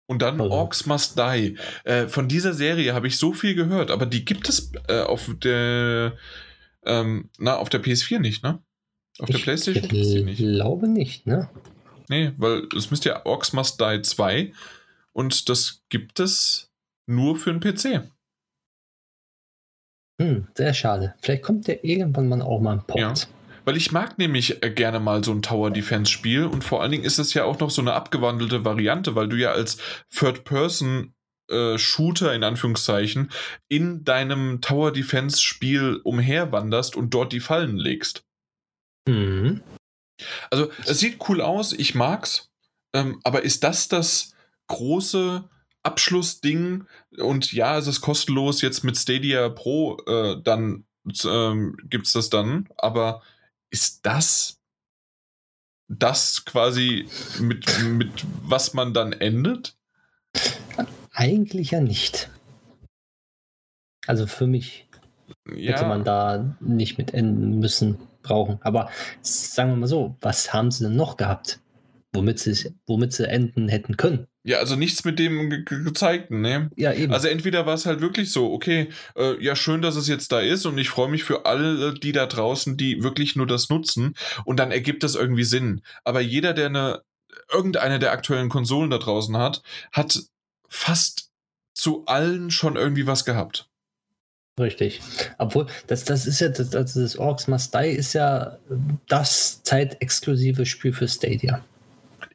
Und 0.07 0.23
dann 0.23 0.41
also. 0.41 0.53
Orcs 0.53 0.87
Must 0.87 1.19
Die. 1.19 1.57
Äh, 1.85 2.09
von 2.09 2.29
dieser 2.29 2.55
Serie 2.55 2.95
habe 2.95 3.09
ich 3.09 3.19
so 3.19 3.33
viel 3.33 3.55
gehört, 3.55 3.91
aber 3.91 4.07
die 4.07 4.25
gibt 4.25 4.49
es 4.49 4.73
äh, 4.89 5.01
auf 5.01 5.29
der 5.43 6.17
ähm, 6.85 7.31
na, 7.39 7.57
auf 7.57 7.69
der 7.69 7.83
PS4 7.83 8.21
nicht, 8.21 8.43
ne? 8.43 8.63
Auf 9.19 9.29
ich 9.29 9.37
der 9.37 9.43
Playstation 9.43 9.89
gibt 9.89 9.95
es 9.95 10.11
die 10.13 10.23
nicht. 10.23 10.41
Ich 10.41 10.47
glaube 10.47 10.89
nicht, 10.89 11.27
ne? 11.27 11.51
Nee, 12.09 12.33
weil 12.37 12.69
es 12.77 12.91
müsste 12.91 13.09
ja 13.11 13.27
Orcs 13.27 13.53
Must 13.53 13.81
Die 13.81 14.03
2 14.03 14.53
und 15.13 15.49
das 15.49 15.83
gibt 15.89 16.21
es 16.21 16.71
nur 17.07 17.37
für 17.37 17.53
den 17.53 17.61
PC. 17.61 18.09
Hm, 20.21 20.49
sehr 20.55 20.75
schade. 20.75 21.15
Vielleicht 21.21 21.43
kommt 21.43 21.69
der 21.69 21.85
irgendwann 21.85 22.29
mal 22.29 22.43
auch 22.43 22.61
mal 22.61 22.73
ein 22.73 22.87
Port. 22.87 23.01
Ja. 23.01 23.15
Weil 23.65 23.77
ich 23.77 23.93
mag 23.93 24.17
nämlich 24.19 24.63
äh, 24.63 24.71
gerne 24.71 25.01
mal 25.01 25.25
so 25.25 25.33
ein 25.33 25.43
Tower 25.43 25.71
Defense 25.71 26.11
Spiel 26.11 26.45
und 26.45 26.63
vor 26.63 26.83
allen 26.83 26.93
Dingen 26.93 27.05
ist 27.05 27.19
es 27.19 27.35
ja 27.35 27.45
auch 27.45 27.59
noch 27.59 27.71
so 27.71 27.83
eine 27.83 27.95
abgewandelte 27.95 28.65
Variante, 28.65 29.15
weil 29.15 29.29
du 29.29 29.37
ja 29.37 29.51
als 29.51 29.79
Third 30.09 30.45
Person 30.45 31.15
äh, 31.51 31.77
Shooter 31.77 32.33
in 32.33 32.45
Anführungszeichen 32.45 33.31
in 33.69 34.05
deinem 34.05 34.61
Tower 34.61 34.93
Defense 34.93 35.43
Spiel 35.43 36.01
umherwanderst 36.05 36.97
und 36.97 37.13
dort 37.13 37.33
die 37.33 37.41
Fallen 37.41 37.77
legst. 37.77 38.25
Mhm. 39.09 39.63
Also 40.51 40.71
es 40.87 41.01
sieht 41.01 41.19
cool 41.29 41.41
aus, 41.41 41.73
ich 41.73 41.95
mag's, 41.95 42.51
ähm, 42.95 43.21
aber 43.25 43.43
ist 43.43 43.65
das 43.65 43.89
das 43.89 44.35
große 44.69 45.45
Abschlussding 45.87 46.85
und 47.19 47.53
ja, 47.53 47.79
es 47.79 47.87
ist 47.87 48.01
kostenlos 48.01 48.61
jetzt 48.61 48.85
mit 48.85 48.97
Stadia 48.97 49.49
Pro, 49.49 49.99
äh, 50.07 50.37
dann 50.43 50.85
ähm, 51.25 51.77
gibt 51.85 52.07
es 52.07 52.13
das 52.13 52.29
dann, 52.31 52.69
aber 52.77 53.23
ist 53.71 54.05
das 54.05 54.59
das 55.89 56.45
quasi 56.45 57.09
mit, 57.41 57.83
mit 57.85 58.25
was 58.43 58.75
man 58.75 58.93
dann 58.93 59.13
endet? 59.13 59.77
Eigentlich 61.13 61.71
ja 61.71 61.81
nicht. 61.81 62.29
Also 64.07 64.27
für 64.27 64.47
mich 64.47 64.89
ja. 65.47 65.73
hätte 65.73 65.87
man 65.87 66.05
da 66.05 66.57
nicht 66.61 66.99
mit 66.99 67.15
enden 67.15 67.59
müssen, 67.59 67.99
brauchen. 68.23 68.59
Aber 68.63 68.91
sagen 69.23 69.71
wir 69.71 69.77
mal 69.77 69.87
so, 69.87 70.17
was 70.21 70.53
haben 70.53 70.71
sie 70.71 70.85
denn 70.85 70.97
noch 70.97 71.17
gehabt, 71.17 71.61
womit 72.17 72.39
sie, 72.39 72.75
womit 72.87 73.13
sie 73.13 73.29
enden 73.29 73.69
hätten 73.69 73.97
können? 73.97 74.27
Ja, 74.43 74.59
also 74.59 74.77
nichts 74.77 75.05
mit 75.05 75.19
dem 75.19 75.51
ge 75.51 75.65
gezeigten, 75.65 76.41
ne? 76.41 76.71
Ja, 76.77 76.93
eben. 76.93 77.13
Also 77.13 77.29
entweder 77.29 77.67
war 77.67 77.75
es 77.75 77.85
halt 77.85 78.01
wirklich 78.01 78.31
so, 78.31 78.53
okay, 78.53 78.89
äh, 79.17 79.43
ja, 79.43 79.57
schön, 79.57 79.83
dass 79.83 79.97
es 79.97 80.07
jetzt 80.07 80.31
da 80.31 80.41
ist 80.41 80.67
und 80.67 80.79
ich 80.79 80.89
freue 80.89 81.09
mich 81.09 81.25
für 81.25 81.47
alle 81.47 81.95
die 81.95 82.13
da 82.13 82.27
draußen, 82.27 82.77
die 82.77 83.03
wirklich 83.03 83.35
nur 83.35 83.47
das 83.47 83.69
nutzen 83.69 84.15
und 84.45 84.59
dann 84.61 84.71
ergibt 84.71 85.03
das 85.03 85.17
irgendwie 85.17 85.45
Sinn. 85.45 85.83
Aber 86.05 86.21
jeder, 86.21 86.53
der 86.53 86.67
eine, 86.67 87.03
irgendeine 87.53 87.99
der 87.99 88.13
aktuellen 88.13 88.49
Konsolen 88.49 88.91
da 88.91 88.99
draußen 88.99 89.37
hat, 89.37 89.63
hat 89.93 90.21
fast 90.69 91.31
zu 91.75 92.07
allen 92.07 92.51
schon 92.51 92.77
irgendwie 92.77 93.07
was 93.07 93.25
gehabt. 93.25 93.69
Richtig. 94.59 95.01
Obwohl, 95.39 95.67
das, 95.87 96.05
das 96.05 96.27
ist 96.27 96.41
ja, 96.41 96.49
das, 96.49 96.71
das 96.71 97.17
Orcs 97.19 97.47
Must 97.47 97.75
Die 97.75 97.89
ist 97.89 98.15
ja 98.15 98.57
das 99.09 99.63
zeitexklusive 99.63 100.65
Spiel 100.65 100.93
für 100.93 101.09
Stadia. 101.09 101.63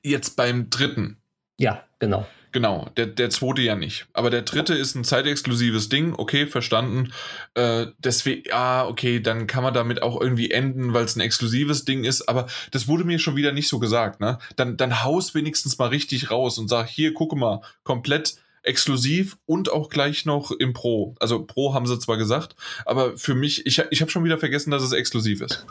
Jetzt 0.04 0.36
beim 0.36 0.70
dritten. 0.70 1.18
Ja, 1.58 1.84
genau. 2.00 2.26
Genau, 2.54 2.90
der, 2.98 3.06
der 3.06 3.30
zweite 3.30 3.62
ja 3.62 3.76
nicht. 3.76 4.08
Aber 4.12 4.30
der 4.30 4.42
dritte 4.42 4.74
ist 4.74 4.96
ein 4.96 5.06
zeitexklusives 5.06 5.88
Ding, 5.88 6.14
okay, 6.18 6.48
verstanden. 6.48 7.14
Äh, 7.54 7.88
deswegen, 8.00 8.52
ah, 8.52 8.86
okay, 8.88 9.22
dann 9.22 9.48
kann 9.48 9.64
man 9.64 9.74
damit 9.74 10.02
auch 10.02 10.20
irgendwie 10.20 10.52
enden, 10.52 10.94
weil 10.94 11.06
es 11.06 11.16
ein 11.16 11.22
exklusives 11.22 11.86
Ding 11.86 12.04
ist. 12.04 12.28
Aber 12.28 12.48
das 12.72 12.90
wurde 12.90 13.06
mir 13.06 13.20
schon 13.20 13.38
wieder 13.38 13.54
nicht 13.54 13.70
so 13.70 13.80
gesagt, 13.80 14.20
ne? 14.20 14.38
Dann, 14.58 14.76
dann 14.76 15.04
haus 15.04 15.34
wenigstens 15.34 15.78
mal 15.78 15.88
richtig 15.88 16.30
raus 16.30 16.58
und 16.58 16.68
sag, 16.68 16.90
hier, 16.90 17.14
gucke 17.14 17.38
mal, 17.38 17.62
komplett 17.84 18.36
exklusiv 18.64 19.38
und 19.46 19.72
auch 19.72 19.90
gleich 19.90 20.26
noch 20.26 20.52
im 20.52 20.74
Pro. 20.74 21.16
Also 21.20 21.44
Pro 21.46 21.74
haben 21.74 21.88
sie 21.88 21.98
zwar 22.00 22.18
gesagt, 22.18 22.56
aber 22.86 23.18
für 23.18 23.34
mich, 23.34 23.66
ich, 23.66 23.82
ich 23.90 24.02
habe 24.02 24.12
schon 24.12 24.24
wieder 24.24 24.38
vergessen, 24.38 24.72
dass 24.72 24.84
es 24.84 24.92
exklusiv 24.92 25.42
ist. 25.42 25.66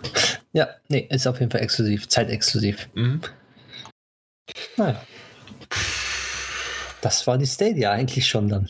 Ja, 0.52 0.68
nee, 0.88 1.06
ist 1.10 1.26
auf 1.28 1.38
jeden 1.38 1.52
Fall 1.52 1.60
exklusiv, 1.60 2.08
zeitexklusiv. 2.08 2.88
Mhm. 2.94 3.20
Naja. 4.76 5.02
Das 7.00 7.26
war 7.26 7.38
die 7.38 7.46
Stadia 7.46 7.90
eigentlich 7.90 8.26
schon 8.26 8.48
dann. 8.48 8.68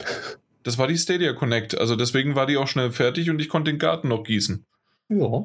Das 0.63 0.79
war 0.79 0.87
die 0.87 0.99
Stadia 0.99 1.33
Connect, 1.33 1.79
also 1.79 1.97
deswegen 1.97 2.35
war 2.35 2.47
die 2.47 2.57
auch 2.57 2.69
schnell 2.69 2.93
fertig 2.93 3.31
und 3.31 3.41
ich 3.41 3.49
konnte 3.49 3.71
den 3.71 3.79
Garten 3.79 4.09
noch 4.09 4.25
gießen. 4.25 4.67
Ja. 5.09 5.43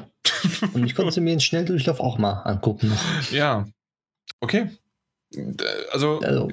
Und 0.73 0.85
ich 0.85 0.93
konnte 0.93 1.21
mir 1.21 1.31
den 1.31 1.39
Schnelldurchlauf 1.39 1.99
auch 1.99 2.17
mal 2.17 2.43
angucken. 2.43 2.91
Ja. 3.31 3.65
Okay. 4.39 4.69
Also, 5.91 6.19
also, 6.19 6.49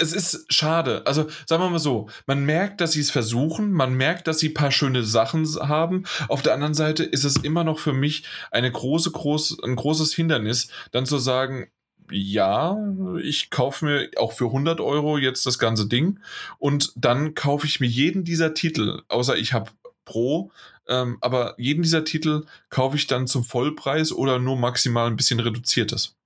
es 0.00 0.12
ist 0.12 0.46
schade. 0.52 1.02
Also, 1.06 1.28
sagen 1.46 1.62
wir 1.62 1.70
mal 1.70 1.78
so, 1.78 2.08
man 2.26 2.44
merkt, 2.44 2.80
dass 2.80 2.92
sie 2.92 3.00
es 3.00 3.10
versuchen, 3.10 3.72
man 3.72 3.94
merkt, 3.94 4.28
dass 4.28 4.38
sie 4.38 4.50
ein 4.50 4.54
paar 4.54 4.70
schöne 4.70 5.02
Sachen 5.02 5.46
haben. 5.60 6.04
Auf 6.28 6.40
der 6.42 6.54
anderen 6.54 6.74
Seite 6.74 7.02
ist 7.02 7.24
es 7.24 7.36
immer 7.36 7.64
noch 7.64 7.78
für 7.78 7.92
mich 7.92 8.24
eine 8.50 8.70
große, 8.70 9.10
groß, 9.10 9.58
ein 9.64 9.76
großes 9.76 10.14
Hindernis, 10.14 10.68
dann 10.92 11.04
zu 11.04 11.18
sagen, 11.18 11.66
ja, 12.10 12.76
ich 13.22 13.50
kaufe 13.50 13.84
mir 13.84 14.10
auch 14.16 14.32
für 14.32 14.46
100 14.46 14.80
Euro 14.80 15.18
jetzt 15.18 15.46
das 15.46 15.58
ganze 15.58 15.86
Ding 15.86 16.18
und 16.58 16.92
dann 16.96 17.34
kaufe 17.34 17.66
ich 17.66 17.80
mir 17.80 17.86
jeden 17.86 18.24
dieser 18.24 18.54
Titel, 18.54 19.02
außer 19.08 19.36
ich 19.36 19.52
habe 19.52 19.70
Pro, 20.04 20.50
ähm, 20.88 21.18
aber 21.20 21.54
jeden 21.58 21.82
dieser 21.82 22.04
Titel 22.04 22.44
kaufe 22.68 22.96
ich 22.96 23.06
dann 23.06 23.26
zum 23.26 23.44
Vollpreis 23.44 24.12
oder 24.12 24.38
nur 24.38 24.56
maximal 24.56 25.06
ein 25.06 25.16
bisschen 25.16 25.40
reduziertes. 25.40 26.16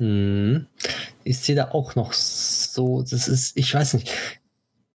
Hm. 0.00 0.66
Ich 1.22 1.38
sehe 1.38 1.54
da 1.54 1.70
auch 1.70 1.94
noch 1.94 2.12
so, 2.12 3.02
das 3.02 3.28
ist, 3.28 3.56
ich 3.56 3.72
weiß 3.72 3.94
nicht. 3.94 4.10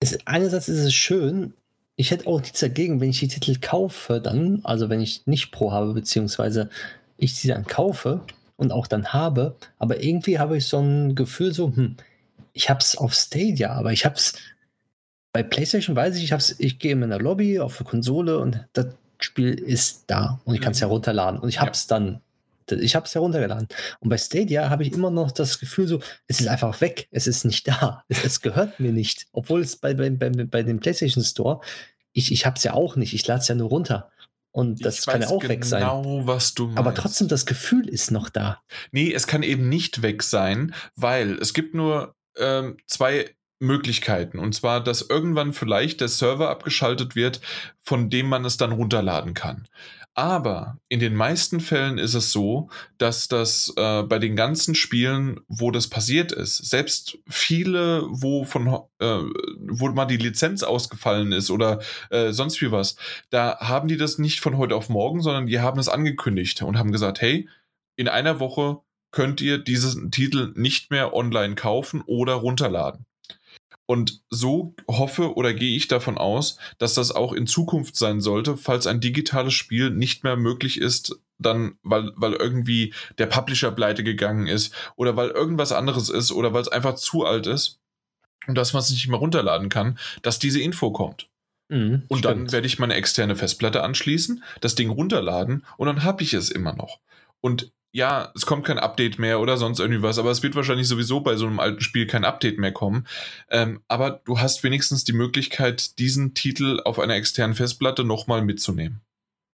Es, 0.01 0.19
einerseits 0.27 0.69
ist 0.69 0.79
es 0.79 0.95
schön, 0.95 1.55
ich 1.97 2.13
hätte 2.13 2.27
auch 2.27 2.41
nichts 2.41 2.61
dagegen, 2.61 3.01
wenn 3.01 3.11
ich 3.11 3.19
die 3.19 3.29
Titel 3.29 3.59
kaufe, 3.61 4.21
dann, 4.21 4.61
also 4.63 4.89
wenn 4.89 5.01
ich 5.01 5.27
nicht 5.27 5.51
Pro 5.51 5.73
habe, 5.73 5.95
beziehungsweise 5.95 6.71
ich 7.17 7.35
sie 7.35 7.49
dann 7.49 7.67
kaufe 7.67 8.21
und 8.59 8.73
auch 8.73 8.87
dann 8.87 9.13
habe, 9.13 9.57
aber 9.79 10.03
irgendwie 10.03 10.39
habe 10.39 10.59
ich 10.59 10.67
so 10.67 10.81
ein 10.81 11.15
Gefühl, 11.15 11.55
so, 11.55 11.75
hm, 11.75 11.97
ich 12.53 12.69
habe 12.69 12.81
es 12.81 12.97
auf 12.97 13.15
Stadia, 13.15 13.73
aber 13.73 13.93
ich 13.93 14.05
habe 14.05 14.17
es 14.17 14.35
bei 15.33 15.43
PlayStation, 15.43 15.97
weiß 15.97 16.17
ich, 16.17 16.25
ich, 16.25 16.33
hab's, 16.33 16.57
ich 16.59 16.79
gehe 16.79 16.93
in 16.93 17.01
meiner 17.01 17.21
Lobby 17.21 17.61
auf 17.61 17.77
der 17.77 17.87
Konsole 17.87 18.39
und 18.39 18.67
das 18.73 18.89
Spiel 19.21 19.55
ist 19.55 20.05
da 20.09 20.41
und 20.45 20.55
ich 20.55 20.61
kann 20.61 20.73
es 20.73 20.81
mhm. 20.81 20.87
herunterladen 20.87 21.41
und 21.41 21.49
ich 21.49 21.61
habe 21.61 21.71
es 21.71 21.89
ja. 21.89 21.99
dann 21.99 22.21
ich 22.71 22.95
habe 22.95 23.07
es 23.07 23.15
heruntergeladen. 23.15 23.67
Und 24.01 24.11
bei 24.11 24.19
Stadia 24.19 24.69
habe 24.69 24.83
ich 24.83 24.93
immer 24.93 25.11
noch 25.11 25.31
das 25.31 25.59
Gefühl, 25.59 25.89
so, 25.89 26.01
es 26.27 26.39
ist 26.39 26.49
einfach 26.49 26.79
weg, 26.83 27.09
es 27.11 27.27
ist 27.27 27.47
nicht 27.47 27.67
da, 27.67 28.05
es, 28.09 28.23
es 28.23 28.41
gehört 28.43 28.79
mir 28.79 28.93
nicht. 28.93 29.27
Obwohl 29.33 29.63
es 29.63 29.77
bei, 29.77 29.95
bei, 29.95 30.11
bei, 30.11 30.29
bei 30.29 30.63
dem 30.63 30.79
PlayStation 30.79 31.25
Store, 31.25 31.63
ich, 32.13 32.31
ich 32.31 32.45
habe 32.45 32.57
es 32.57 32.65
ja 32.65 32.75
auch 32.75 32.97
nicht, 32.97 33.15
ich 33.15 33.27
lade 33.27 33.41
es 33.41 33.49
ja 33.49 33.55
nur 33.55 33.71
runter. 33.71 34.11
Und 34.59 34.85
das 34.85 34.99
ich 34.99 35.07
kann 35.07 35.23
ja 35.23 35.29
auch 35.29 35.39
genau, 35.39 35.53
weg 35.53 35.65
sein. 35.65 35.83
Genau, 35.83 36.27
was 36.27 36.53
du 36.53 36.65
meinst. 36.65 36.79
Aber 36.81 36.93
trotzdem, 36.93 37.29
das 37.29 37.47
Gefühl 37.47 37.89
ist 37.89 38.11
noch 38.11 38.29
da. 38.29 38.61
Nee, 38.91 39.13
es 39.13 39.29
kann 39.29 39.45
eben 39.45 39.69
nicht 39.69 40.03
weg 40.03 40.25
sein, 40.25 40.75
weil 40.97 41.35
es 41.35 41.55
gibt 41.55 41.75
nur 41.75 42.17
ähm, 42.37 42.77
zwei 42.89 43.37
Möglichkeiten. 43.61 44.41
Und 44.41 44.57
zwar, 44.57 44.83
dass 44.83 45.03
irgendwann 45.03 45.53
vielleicht 45.53 46.01
der 46.01 46.09
Server 46.09 46.51
abgeschaltet 46.51 47.15
wird, 47.15 47.41
von 47.85 48.11
dem 48.11 48.29
man 48.29 48.45
es 48.45 48.57
dann 48.57 48.73
runterladen 48.73 49.33
kann. 49.33 49.69
Aber 50.19 50.81
in 50.89 50.99
den 50.99 51.15
meisten 51.15 51.61
Fällen 51.61 51.97
ist 51.97 52.15
es 52.15 52.33
so, 52.33 52.71
dass 52.99 53.29
das 53.29 53.73
äh, 53.77 54.03
bei 54.03 54.19
den 54.19 54.35
ganzen 54.35 54.75
Spielen, 54.75 55.39
wo 55.47 55.71
das 55.71 55.87
passiert 55.87 56.33
ist, 56.33 56.57
selbst 56.57 57.19
viele, 57.29 58.03
wo 58.09 58.43
von 58.43 58.67
äh, 58.99 59.23
wo 59.69 59.89
mal 59.91 60.07
die 60.07 60.17
Lizenz 60.17 60.65
ausgefallen 60.65 61.31
ist 61.31 61.53
oder 61.53 61.81
äh, 62.11 62.33
sonst 62.33 62.61
wie 62.61 62.73
was, 62.73 62.97
da 63.31 63.61
haben 63.61 63.87
die 63.87 63.97
das 63.97 64.19
nicht 64.19 64.41
von 64.41 64.59
heute 64.59 64.75
auf 64.75 64.89
morgen, 64.89 65.23
sondern 65.23 65.47
die 65.47 65.61
haben 65.61 65.79
es 65.79 65.89
angekündigt 65.89 66.63
und 66.63 66.79
haben 66.79 66.91
gesagt, 66.91 67.21
hey, 67.21 67.49
in 67.95 68.09
einer 68.09 68.41
Woche 68.41 68.81
könnt 69.13 69.41
ihr 69.41 69.59
diesen 69.59 70.11
Titel 70.11 70.53
nicht 70.57 70.91
mehr 70.91 71.15
online 71.15 71.55
kaufen 71.55 72.03
oder 72.05 72.35
runterladen. 72.35 73.07
Und 73.91 74.21
so 74.29 74.75
hoffe 74.87 75.35
oder 75.35 75.55
gehe 75.55 75.75
ich 75.75 75.89
davon 75.89 76.19
aus, 76.19 76.59
dass 76.77 76.93
das 76.93 77.11
auch 77.11 77.33
in 77.33 77.47
Zukunft 77.47 77.97
sein 77.97 78.21
sollte, 78.21 78.59
falls 78.59 78.87
ein 78.87 79.01
digitales 79.01 79.55
Spiel 79.55 79.89
nicht 79.89 80.25
mehr 80.25 80.37
möglich 80.37 80.79
ist, 80.79 81.19
dann, 81.39 81.79
weil, 81.83 82.13
weil 82.15 82.35
irgendwie 82.35 82.93
der 83.17 83.27
Publisher 83.27 83.71
pleite 83.71 84.05
gegangen 84.05 84.47
ist 84.47 84.75
oder 84.97 85.17
weil 85.17 85.31
irgendwas 85.31 85.73
anderes 85.73 86.11
ist 86.11 86.33
oder 86.33 86.53
weil 86.53 86.61
es 86.61 86.69
einfach 86.69 86.97
zu 86.97 87.25
alt 87.25 87.47
ist 87.47 87.81
und 88.47 88.57
dass 88.57 88.75
man 88.75 88.83
es 88.83 88.91
nicht 88.91 89.09
mehr 89.09 89.19
runterladen 89.19 89.71
kann, 89.71 89.99
dass 90.21 90.39
diese 90.39 90.61
Info 90.61 90.91
kommt. 90.91 91.31
Mhm, 91.71 92.03
und 92.09 92.19
stimmt. 92.19 92.25
dann 92.25 92.53
werde 92.53 92.67
ich 92.67 92.79
meine 92.79 92.95
externe 92.95 93.37
Festplatte 93.37 93.83
anschließen, 93.83 94.45
das 94.61 94.75
Ding 94.75 94.91
runterladen 94.91 95.65
und 95.79 95.87
dann 95.87 96.03
habe 96.05 96.23
ich 96.23 96.35
es 96.35 96.51
immer 96.51 96.75
noch. 96.75 97.01
Und 97.41 97.73
ja, 97.99 98.33
es 98.37 98.47
kommt 98.47 98.65
kein 98.65 98.79
Update 98.79 99.19
mehr 99.19 99.41
oder 99.41 99.57
sonst 99.57 99.81
irgendwie 99.81 100.03
was, 100.03 100.19
aber 100.19 100.31
es 100.31 100.43
wird 100.45 100.55
wahrscheinlich 100.55 100.87
sowieso 100.87 101.21
bei 101.21 101.35
so 101.35 101.47
einem 101.47 101.59
alten 101.59 101.81
Spiel 101.81 102.07
kein 102.07 102.25
Update 102.25 102.57
mehr 102.57 102.71
kommen. 102.71 103.09
Ähm, 103.51 103.83
aber 103.89 104.23
du 104.25 104.39
hast 104.39 104.63
wenigstens 104.63 105.03
die 105.03 105.13
Möglichkeit, 105.13 105.99
diesen 105.99 106.33
Titel 106.33 106.81
auf 106.85 107.01
einer 107.01 107.17
externen 107.17 107.57
Festplatte 107.57 108.05
nochmal 108.05 108.43
mitzunehmen. 108.43 109.01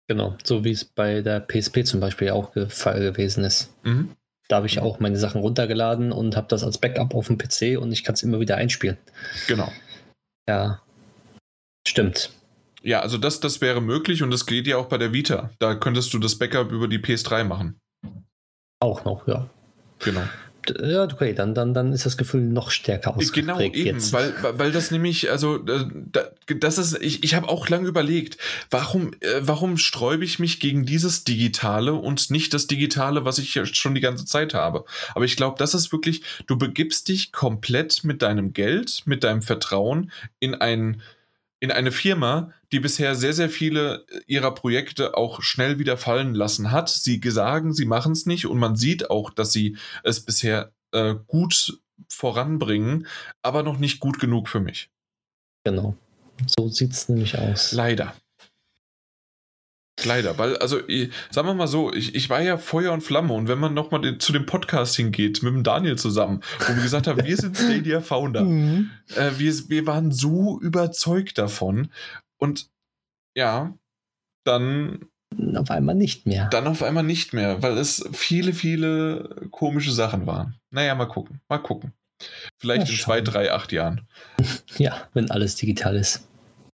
Genau, 0.08 0.38
so 0.42 0.64
wie 0.64 0.70
es 0.70 0.86
bei 0.86 1.20
der 1.20 1.40
PSP 1.40 1.84
zum 1.84 2.00
Beispiel 2.00 2.30
auch 2.30 2.52
der 2.52 2.70
Fall 2.70 3.00
gewesen 3.00 3.44
ist. 3.44 3.74
Mhm. 3.84 4.16
Da 4.48 4.56
habe 4.56 4.66
ich 4.66 4.80
auch 4.80 5.00
meine 5.00 5.18
Sachen 5.18 5.42
runtergeladen 5.42 6.10
und 6.10 6.34
habe 6.34 6.48
das 6.48 6.64
als 6.64 6.78
Backup 6.78 7.14
auf 7.14 7.26
dem 7.26 7.36
PC 7.36 7.78
und 7.78 7.92
ich 7.92 8.02
kann 8.04 8.14
es 8.14 8.22
immer 8.22 8.40
wieder 8.40 8.56
einspielen. 8.56 8.96
Genau. 9.48 9.70
Ja, 10.48 10.80
stimmt. 11.86 12.30
Ja, 12.82 13.00
also 13.00 13.18
das, 13.18 13.40
das 13.40 13.60
wäre 13.60 13.82
möglich 13.82 14.22
und 14.22 14.30
das 14.30 14.46
geht 14.46 14.66
ja 14.66 14.78
auch 14.78 14.86
bei 14.86 14.96
der 14.96 15.12
Vita. 15.12 15.50
Da 15.58 15.74
könntest 15.74 16.14
du 16.14 16.18
das 16.18 16.38
Backup 16.38 16.72
über 16.72 16.88
die 16.88 16.98
PS3 16.98 17.44
machen. 17.44 17.78
Auch 18.80 19.04
noch, 19.04 19.28
ja. 19.28 19.48
Genau. 20.00 20.22
Ja, 20.82 21.04
okay, 21.04 21.34
dann, 21.34 21.54
dann, 21.54 21.74
dann 21.74 21.92
ist 21.92 22.06
das 22.06 22.16
Gefühl 22.16 22.42
noch 22.42 22.70
stärker 22.70 23.16
ausgeprägt 23.16 23.34
Genau, 23.34 23.60
eben, 23.60 23.74
jetzt. 23.74 24.12
Weil, 24.12 24.34
weil 24.42 24.72
das 24.72 24.90
nämlich, 24.90 25.30
also, 25.30 25.56
äh, 25.66 25.86
das 26.58 26.78
ist, 26.78 27.00
ich, 27.00 27.24
ich 27.24 27.34
habe 27.34 27.48
auch 27.48 27.68
lange 27.68 27.88
überlegt, 27.88 28.36
warum, 28.70 29.12
äh, 29.20 29.40
warum 29.40 29.78
sträube 29.78 30.24
ich 30.24 30.38
mich 30.38 30.60
gegen 30.60 30.84
dieses 30.84 31.24
Digitale 31.24 31.94
und 31.94 32.30
nicht 32.30 32.52
das 32.52 32.66
Digitale, 32.66 33.24
was 33.24 33.38
ich 33.38 33.58
schon 33.74 33.94
die 33.94 34.00
ganze 34.00 34.26
Zeit 34.26 34.54
habe. 34.54 34.84
Aber 35.14 35.24
ich 35.24 35.36
glaube, 35.36 35.56
das 35.58 35.74
ist 35.74 35.92
wirklich, 35.92 36.22
du 36.46 36.58
begibst 36.58 37.08
dich 37.08 37.32
komplett 37.32 38.04
mit 38.04 38.22
deinem 38.22 38.52
Geld, 38.52 39.02
mit 39.06 39.24
deinem 39.24 39.42
Vertrauen 39.42 40.12
in 40.40 40.54
ein, 40.54 41.00
in 41.60 41.70
eine 41.70 41.92
Firma, 41.92 42.52
die 42.72 42.80
bisher 42.80 43.14
sehr, 43.14 43.34
sehr 43.34 43.50
viele 43.50 44.06
ihrer 44.26 44.54
Projekte 44.54 45.16
auch 45.16 45.42
schnell 45.42 45.78
wieder 45.78 45.96
fallen 45.96 46.34
lassen 46.34 46.70
hat. 46.70 46.88
Sie 46.88 47.20
sagen, 47.24 47.74
sie 47.74 47.84
machen 47.84 48.12
es 48.12 48.26
nicht 48.26 48.46
und 48.46 48.58
man 48.58 48.76
sieht 48.76 49.10
auch, 49.10 49.30
dass 49.30 49.52
sie 49.52 49.76
es 50.02 50.24
bisher 50.24 50.72
äh, 50.92 51.14
gut 51.26 51.78
voranbringen, 52.08 53.06
aber 53.42 53.62
noch 53.62 53.78
nicht 53.78 54.00
gut 54.00 54.18
genug 54.18 54.48
für 54.48 54.60
mich. 54.60 54.90
Genau. 55.64 55.94
So 56.46 56.68
sieht 56.68 56.92
es 56.92 57.08
nämlich 57.10 57.38
aus. 57.38 57.72
Leider. 57.72 58.14
Leider, 60.04 60.38
weil, 60.38 60.56
also, 60.56 60.86
ich, 60.88 61.10
sagen 61.30 61.48
wir 61.48 61.54
mal 61.54 61.66
so, 61.66 61.92
ich, 61.92 62.14
ich 62.14 62.30
war 62.30 62.40
ja 62.40 62.58
Feuer 62.58 62.92
und 62.92 63.02
Flamme 63.02 63.32
und 63.34 63.48
wenn 63.48 63.58
man 63.58 63.74
nochmal 63.74 64.18
zu 64.18 64.32
dem 64.32 64.46
Podcast 64.46 64.96
hingeht, 64.96 65.42
mit 65.42 65.52
dem 65.52 65.62
Daniel 65.62 65.96
zusammen, 65.96 66.40
wo 66.60 66.74
wir 66.74 66.82
gesagt 66.82 67.06
haben, 67.06 67.24
wir 67.24 67.36
sind 67.36 67.56
Stadia 67.56 68.00
Founder, 68.00 68.44
mhm. 68.44 68.90
äh, 69.16 69.30
wir, 69.36 69.52
wir 69.68 69.86
waren 69.86 70.12
so 70.12 70.60
überzeugt 70.60 71.38
davon 71.38 71.90
und 72.38 72.68
ja, 73.36 73.74
dann. 74.44 75.06
Auf 75.54 75.70
einmal 75.70 75.94
nicht 75.94 76.26
mehr. 76.26 76.48
Dann 76.48 76.66
auf 76.66 76.82
einmal 76.82 77.04
nicht 77.04 77.32
mehr, 77.32 77.62
weil 77.62 77.78
es 77.78 78.04
viele, 78.12 78.52
viele 78.52 79.46
komische 79.52 79.92
Sachen 79.92 80.26
waren. 80.26 80.56
Naja, 80.70 80.94
mal 80.96 81.06
gucken, 81.06 81.40
mal 81.48 81.58
gucken. 81.58 81.92
Vielleicht 82.58 82.88
ja, 82.88 82.94
in 82.94 83.00
zwei, 83.00 83.20
drei, 83.20 83.52
acht 83.52 83.72
Jahren. 83.72 84.06
Ja, 84.78 85.08
wenn 85.14 85.30
alles 85.30 85.56
digital 85.56 85.96
ist. 85.96 86.26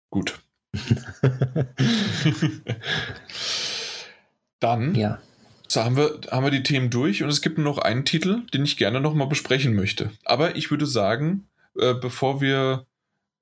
Gut. 0.10 0.39
Dann 4.60 4.95
ja. 4.95 5.19
so 5.68 5.84
haben, 5.84 5.97
wir, 5.97 6.19
haben 6.31 6.43
wir 6.43 6.52
die 6.52 6.64
Themen 6.64 6.89
durch 6.89 7.23
und 7.23 7.30
es 7.30 7.41
gibt 7.41 7.57
nur 7.57 7.65
noch 7.65 7.77
einen 7.77 8.06
Titel, 8.06 8.43
den 8.53 8.64
ich 8.64 8.77
gerne 8.77 9.02
nochmal 9.02 9.27
besprechen 9.27 9.76
möchte. 9.76 10.11
Aber 10.23 10.56
ich 10.56 10.72
würde 10.72 10.85
sagen, 10.85 11.47
äh, 11.77 11.93
bevor 11.93 12.41
wir, 12.41 12.85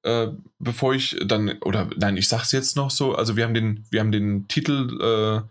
äh, 0.03 0.27
bevor 0.59 0.93
ich 0.93 1.17
dann, 1.25 1.57
oder 1.61 1.89
nein, 1.97 2.17
ich 2.17 2.27
sag's 2.27 2.51
jetzt 2.51 2.75
noch 2.75 2.91
so, 2.91 3.15
also 3.15 3.35
wir 3.35 3.43
haben 3.43 3.53
den, 3.53 3.85
wir 3.89 3.99
haben 3.99 4.11
den 4.11 4.47
Titel 4.47 5.47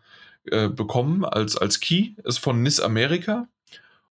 äh, 0.51 0.57
äh 0.57 0.69
bekommen 0.69 1.25
als, 1.25 1.57
als 1.57 1.81
Key, 1.81 2.15
ist 2.25 2.39
von 2.39 2.63
NIS 2.63 2.81
Amerika. 2.81 3.49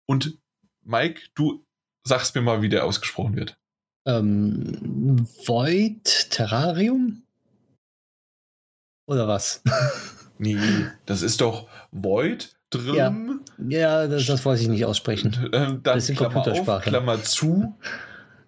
Und 0.07 0.39
Mike, 0.85 1.23
du 1.35 1.65
sagst 2.05 2.35
mir 2.35 2.43
mal, 2.43 2.63
wie 2.63 2.69
der 2.69 2.85
ausgesprochen 2.85 3.37
wird. 3.37 3.57
Ähm, 4.07 5.27
Void 5.47 6.31
Terrarium? 6.31 7.26
Oder 9.07 9.29
was? 9.29 9.63
nee, 10.39 10.59
das 11.07 11.23
ist 11.23 11.41
doch 11.41 11.69
Void 11.93 12.57
drin. 12.71 12.95
Ja, 12.95 13.15
ja 13.69 14.07
das, 14.09 14.27
das 14.27 14.45
weiß 14.45 14.61
ich 14.61 14.69
nicht 14.69 14.85
aussprechen. 14.85 15.33
Äh, 15.47 15.51
dann 15.51 15.83
das 15.83 16.09
ist 16.09 16.17
Klammer 16.17 16.35
Computersprache. 16.35 16.79
Auf, 16.79 16.85
Klammer 16.85 17.23
zu. 17.23 17.77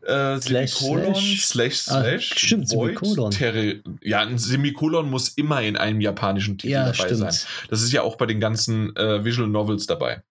äh, 0.03 0.39
Semikolon, 0.39 1.15
slash, 1.15 1.41
slash, 1.41 1.77
slash, 1.79 2.33
ah, 2.33 2.39
stimmt, 2.39 2.71
Void, 2.71 2.99
Semikolon. 2.99 3.31
Terri 3.31 3.83
ja, 4.03 4.21
ein 4.21 4.39
Semikolon 4.39 5.11
muss 5.11 5.29
immer 5.29 5.63
in 5.63 5.77
einem 5.77 6.01
japanischen 6.01 6.59
Titel 6.59 6.73
ja, 6.73 6.85
dabei 6.87 6.95
stimmt. 6.95 7.33
sein. 7.33 7.35
Das 7.71 7.83
ist 7.83 7.93
ja 7.93 8.03
auch 8.03 8.17
bei 8.17 8.27
den 8.27 8.41
ganzen 8.41 8.95
äh, 8.97 9.25
Visual 9.25 9.49
Novels 9.49 9.87
dabei. 9.87 10.23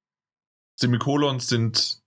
Semikolons 0.76 1.48
sind 1.48 1.99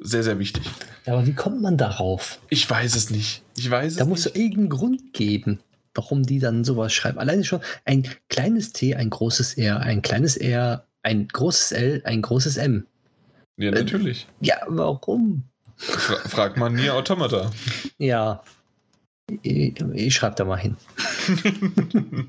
sehr, 0.00 0.22
sehr 0.22 0.38
wichtig. 0.38 0.62
Ja, 1.06 1.14
aber 1.14 1.26
wie 1.26 1.34
kommt 1.34 1.60
man 1.60 1.76
darauf? 1.76 2.38
Ich 2.50 2.68
weiß 2.68 2.94
es 2.94 3.10
nicht. 3.10 3.42
Ich 3.56 3.68
weiß 3.68 3.96
da 3.96 4.04
es 4.04 4.08
muss 4.08 4.26
es 4.26 4.34
irgendeinen 4.34 4.68
Grund 4.68 5.12
geben, 5.12 5.60
warum 5.98 6.22
die 6.22 6.38
dann 6.38 6.62
sowas 6.62 6.92
schreiben. 6.92 7.18
Alleine 7.18 7.42
schon 7.42 7.60
ein 7.84 8.08
kleines 8.28 8.72
T, 8.72 8.94
ein 8.94 9.10
großes 9.10 9.54
R, 9.54 9.80
ein 9.80 10.00
kleines 10.00 10.36
R, 10.36 10.86
ein 11.02 11.26
großes 11.26 11.72
L, 11.72 12.02
ein 12.04 12.22
großes 12.22 12.56
M. 12.56 12.86
Ja, 13.56 13.72
natürlich. 13.72 14.28
Äh, 14.40 14.46
ja, 14.46 14.56
warum? 14.68 15.42
Fra 15.76 16.16
frag 16.28 16.56
mal 16.56 16.70
Nier 16.70 16.94
Automata. 16.94 17.50
Ja. 17.98 18.44
Ich, 19.42 19.78
ich 19.92 20.14
schreibe 20.14 20.36
da 20.36 20.44
mal 20.44 20.56
hin. 20.56 20.76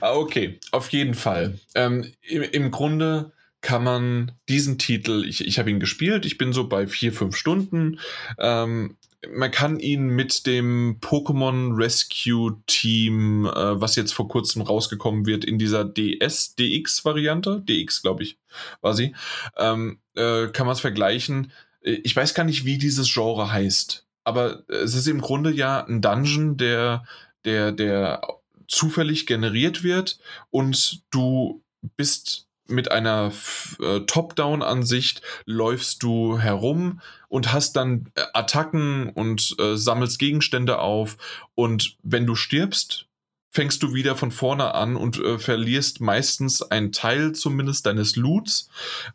Ah, 0.00 0.12
okay, 0.12 0.60
auf 0.72 0.90
jeden 0.90 1.14
Fall. 1.14 1.58
Ähm, 1.74 2.12
im, 2.20 2.42
Im 2.42 2.70
Grunde 2.70 3.32
kann 3.62 3.82
man 3.82 4.32
diesen 4.48 4.76
Titel, 4.76 5.24
ich, 5.26 5.46
ich 5.46 5.58
habe 5.58 5.70
ihn 5.70 5.80
gespielt, 5.80 6.26
ich 6.26 6.36
bin 6.36 6.52
so 6.52 6.68
bei 6.68 6.86
vier, 6.86 7.14
fünf 7.14 7.34
Stunden. 7.34 7.98
Ähm, 8.38 8.96
man 9.32 9.50
kann 9.50 9.78
ihn 9.78 10.08
mit 10.08 10.46
dem 10.46 10.98
Pokémon 11.00 11.76
Rescue 11.76 12.56
Team, 12.66 13.46
äh, 13.46 13.80
was 13.80 13.96
jetzt 13.96 14.12
vor 14.12 14.28
kurzem 14.28 14.62
rausgekommen 14.62 15.26
wird, 15.26 15.44
in 15.44 15.58
dieser 15.58 15.84
DS, 15.84 16.54
DX-Variante, 16.56 17.62
DX, 17.66 18.02
glaube 18.02 18.22
ich, 18.22 18.38
war 18.80 18.94
sie, 18.94 19.14
ähm, 19.56 19.98
äh, 20.14 20.48
kann 20.48 20.66
man 20.66 20.74
es 20.74 20.80
vergleichen. 20.80 21.52
Ich 21.82 22.14
weiß 22.16 22.34
gar 22.34 22.44
nicht, 22.44 22.64
wie 22.64 22.78
dieses 22.78 23.12
Genre 23.12 23.52
heißt, 23.52 24.06
aber 24.24 24.64
es 24.68 24.94
ist 24.94 25.06
im 25.06 25.20
Grunde 25.20 25.52
ja 25.52 25.84
ein 25.84 26.00
Dungeon, 26.00 26.56
der, 26.56 27.04
der, 27.44 27.72
der 27.72 28.22
zufällig 28.68 29.26
generiert 29.26 29.84
wird 29.84 30.18
und 30.50 31.02
du 31.10 31.62
bist 31.96 32.45
mit 32.68 32.90
einer 32.90 33.32
äh, 33.80 34.00
Top-Down-Ansicht 34.00 35.22
läufst 35.44 36.02
du 36.02 36.38
herum 36.38 37.00
und 37.28 37.52
hast 37.52 37.76
dann 37.76 38.10
äh, 38.14 38.22
Attacken 38.32 39.10
und 39.10 39.56
äh, 39.58 39.76
sammelst 39.76 40.18
Gegenstände 40.18 40.78
auf. 40.78 41.16
Und 41.54 41.96
wenn 42.02 42.26
du 42.26 42.34
stirbst, 42.34 43.06
fängst 43.50 43.82
du 43.82 43.94
wieder 43.94 44.16
von 44.16 44.30
vorne 44.30 44.74
an 44.74 44.96
und 44.96 45.18
äh, 45.18 45.38
verlierst 45.38 46.00
meistens 46.00 46.62
einen 46.62 46.92
Teil 46.92 47.32
zumindest 47.32 47.86
deines 47.86 48.16
Loots. 48.16 48.68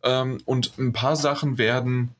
Ähm, 0.03 0.41
und 0.45 0.77
ein 0.79 0.93
paar 0.93 1.15
Sachen 1.15 1.57
werden 1.57 2.15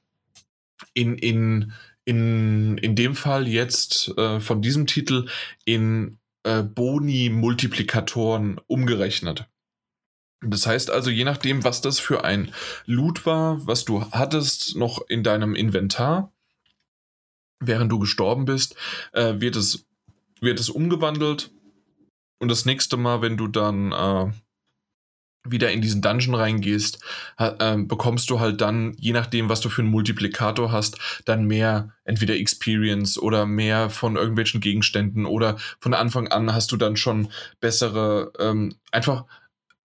in, 0.94 1.18
in, 1.18 1.74
in, 2.06 2.78
in 2.78 2.96
dem 2.96 3.16
Fall 3.16 3.48
jetzt 3.48 4.16
äh, 4.18 4.40
von 4.40 4.62
diesem 4.62 4.86
Titel 4.88 5.28
in 5.66 6.18
äh, 6.44 6.64
Boni-Multiplikatoren 6.64 8.60
umgerechnet. 8.68 9.48
Das 10.42 10.66
heißt 10.66 10.90
also, 10.90 11.10
je 11.10 11.24
nachdem, 11.24 11.64
was 11.64 11.82
das 11.82 12.00
für 12.00 12.24
ein 12.24 12.52
Loot 12.86 13.26
war, 13.26 13.66
was 13.68 13.86
du 13.86 14.04
hattest 14.12 14.76
noch 14.76 15.08
in 15.08 15.24
deinem 15.24 15.54
Inventar, 15.54 16.32
während 17.60 17.92
du 17.92 18.00
gestorben 18.00 18.46
bist, 18.46 18.76
äh, 19.14 19.40
wird, 19.40 19.56
es, 19.56 19.86
wird 20.40 20.60
es 20.60 20.70
umgewandelt. 20.70 21.52
Und 22.40 22.50
das 22.50 22.66
nächste 22.66 22.98
Mal, 22.98 23.22
wenn 23.22 23.38
du 23.38 23.48
dann 23.48 23.92
äh, 23.92 24.32
wieder 25.48 25.72
in 25.72 25.82
diesen 25.82 26.02
Dungeon 26.02 26.36
reingehst, 26.36 27.00
äh, 27.38 27.78
bekommst 27.78 28.30
du 28.32 28.40
halt 28.40 28.62
dann, 28.62 28.96
je 28.98 29.14
nachdem, 29.14 29.48
was 29.48 29.62
du 29.62 29.70
für 29.70 29.82
einen 29.82 29.92
Multiplikator 29.92 30.72
hast, 30.72 30.98
dann 31.26 31.46
mehr 31.46 31.94
entweder 32.04 32.36
Experience 32.36 33.18
oder 33.18 33.46
mehr 33.46 33.90
von 33.92 34.16
irgendwelchen 34.16 34.62
Gegenständen 34.62 35.26
oder 35.26 35.58
von 35.80 35.94
Anfang 35.94 36.28
an 36.28 36.54
hast 36.54 36.72
du 36.72 36.78
dann 36.78 36.96
schon 36.96 37.30
bessere, 37.60 38.32
ähm, 38.40 38.76
einfach 38.92 39.26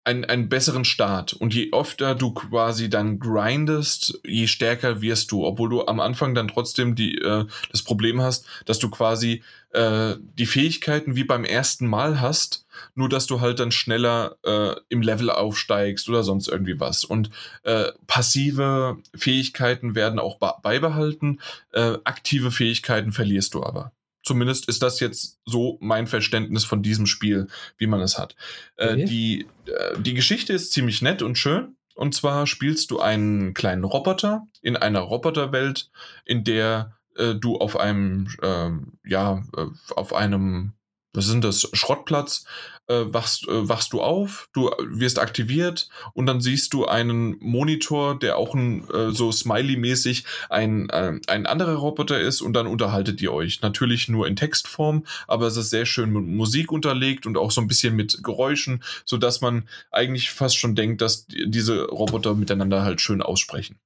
einen, 0.06 0.24
einen 0.24 0.48
besseren 0.48 0.84
Start. 0.84 1.32
Und 1.32 1.52
je 1.52 1.70
öfter 1.72 2.14
du 2.14 2.32
quasi 2.32 2.88
dann 2.88 3.18
grindest, 3.18 4.20
je 4.24 4.46
stärker 4.46 5.02
wirst 5.02 5.32
du, 5.32 5.44
obwohl 5.44 5.68
du 5.68 5.86
am 5.86 6.00
Anfang 6.00 6.34
dann 6.34 6.48
trotzdem 6.48 6.94
die, 6.94 7.18
äh, 7.18 7.44
das 7.72 7.82
Problem 7.82 8.20
hast, 8.22 8.46
dass 8.66 8.78
du 8.78 8.88
quasi 8.88 9.42
äh, 9.70 10.14
die 10.38 10.46
Fähigkeiten 10.46 11.16
wie 11.16 11.24
beim 11.24 11.44
ersten 11.44 11.88
Mal 11.88 12.20
hast, 12.20 12.66
nur 12.94 13.08
dass 13.08 13.26
du 13.26 13.40
halt 13.40 13.58
dann 13.58 13.72
schneller 13.72 14.36
äh, 14.44 14.76
im 14.88 15.02
Level 15.02 15.30
aufsteigst 15.30 16.08
oder 16.08 16.22
sonst 16.22 16.48
irgendwie 16.48 16.78
was. 16.78 17.04
Und 17.04 17.30
äh, 17.64 17.90
passive 18.06 18.98
Fähigkeiten 19.14 19.96
werden 19.96 20.20
auch 20.20 20.38
beibehalten, 20.38 21.40
äh, 21.72 21.98
aktive 22.04 22.52
Fähigkeiten 22.52 23.12
verlierst 23.12 23.54
du 23.54 23.64
aber. 23.64 23.92
Zumindest 24.26 24.68
ist 24.68 24.82
das 24.82 24.98
jetzt 24.98 25.38
so 25.44 25.78
mein 25.80 26.08
Verständnis 26.08 26.64
von 26.64 26.82
diesem 26.82 27.06
Spiel, 27.06 27.46
wie 27.78 27.86
man 27.86 28.00
es 28.00 28.18
hat. 28.18 28.34
Äh, 28.76 28.88
okay. 28.88 29.02
Äh, 29.02 29.04
die, 29.04 29.46
äh, 29.66 30.00
die 30.00 30.14
Geschichte 30.14 30.52
ist 30.52 30.72
ziemlich 30.72 31.00
nett 31.00 31.22
und 31.22 31.38
schön. 31.38 31.76
Und 31.94 32.12
zwar 32.12 32.48
spielst 32.48 32.90
du 32.90 32.98
einen 32.98 33.54
kleinen 33.54 33.84
Roboter 33.84 34.48
in 34.62 34.76
einer 34.76 34.98
Roboterwelt, 34.98 35.90
in 36.24 36.42
der 36.42 36.96
äh, 37.14 37.36
du 37.36 37.56
auf 37.56 37.78
einem, 37.78 38.28
ähm, 38.42 38.94
ja, 39.04 39.44
äh, 39.56 39.66
auf 39.94 40.12
einem 40.12 40.72
was 41.12 41.26
sind 41.26 41.44
das, 41.44 41.68
Schrottplatz, 41.72 42.44
äh, 42.88 43.04
wachst, 43.06 43.48
äh, 43.48 43.68
wachst 43.68 43.92
du 43.92 44.00
auf, 44.00 44.48
du 44.52 44.70
wirst 44.88 45.18
aktiviert 45.18 45.88
und 46.14 46.26
dann 46.26 46.40
siehst 46.40 46.72
du 46.72 46.86
einen 46.86 47.36
Monitor, 47.40 48.18
der 48.18 48.36
auch 48.36 48.54
ein, 48.54 48.88
äh, 48.90 49.10
so 49.10 49.32
Smiley-mäßig 49.32 50.24
ein, 50.50 50.88
äh, 50.90 51.18
ein 51.26 51.46
anderer 51.46 51.74
Roboter 51.74 52.20
ist 52.20 52.40
und 52.40 52.52
dann 52.52 52.66
unterhaltet 52.66 53.20
ihr 53.22 53.32
euch. 53.32 53.60
Natürlich 53.62 54.08
nur 54.08 54.26
in 54.26 54.36
Textform, 54.36 55.04
aber 55.26 55.46
es 55.46 55.56
ist 55.56 55.70
sehr 55.70 55.86
schön 55.86 56.12
mit 56.12 56.24
Musik 56.24 56.72
unterlegt 56.72 57.26
und 57.26 57.36
auch 57.36 57.50
so 57.50 57.60
ein 57.60 57.68
bisschen 57.68 57.96
mit 57.96 58.22
Geräuschen, 58.22 58.82
sodass 59.04 59.40
man 59.40 59.68
eigentlich 59.90 60.30
fast 60.30 60.56
schon 60.56 60.74
denkt, 60.74 61.00
dass 61.00 61.26
diese 61.26 61.86
Roboter 61.86 62.34
miteinander 62.34 62.82
halt 62.82 63.00
schön 63.00 63.22
aussprechen 63.22 63.78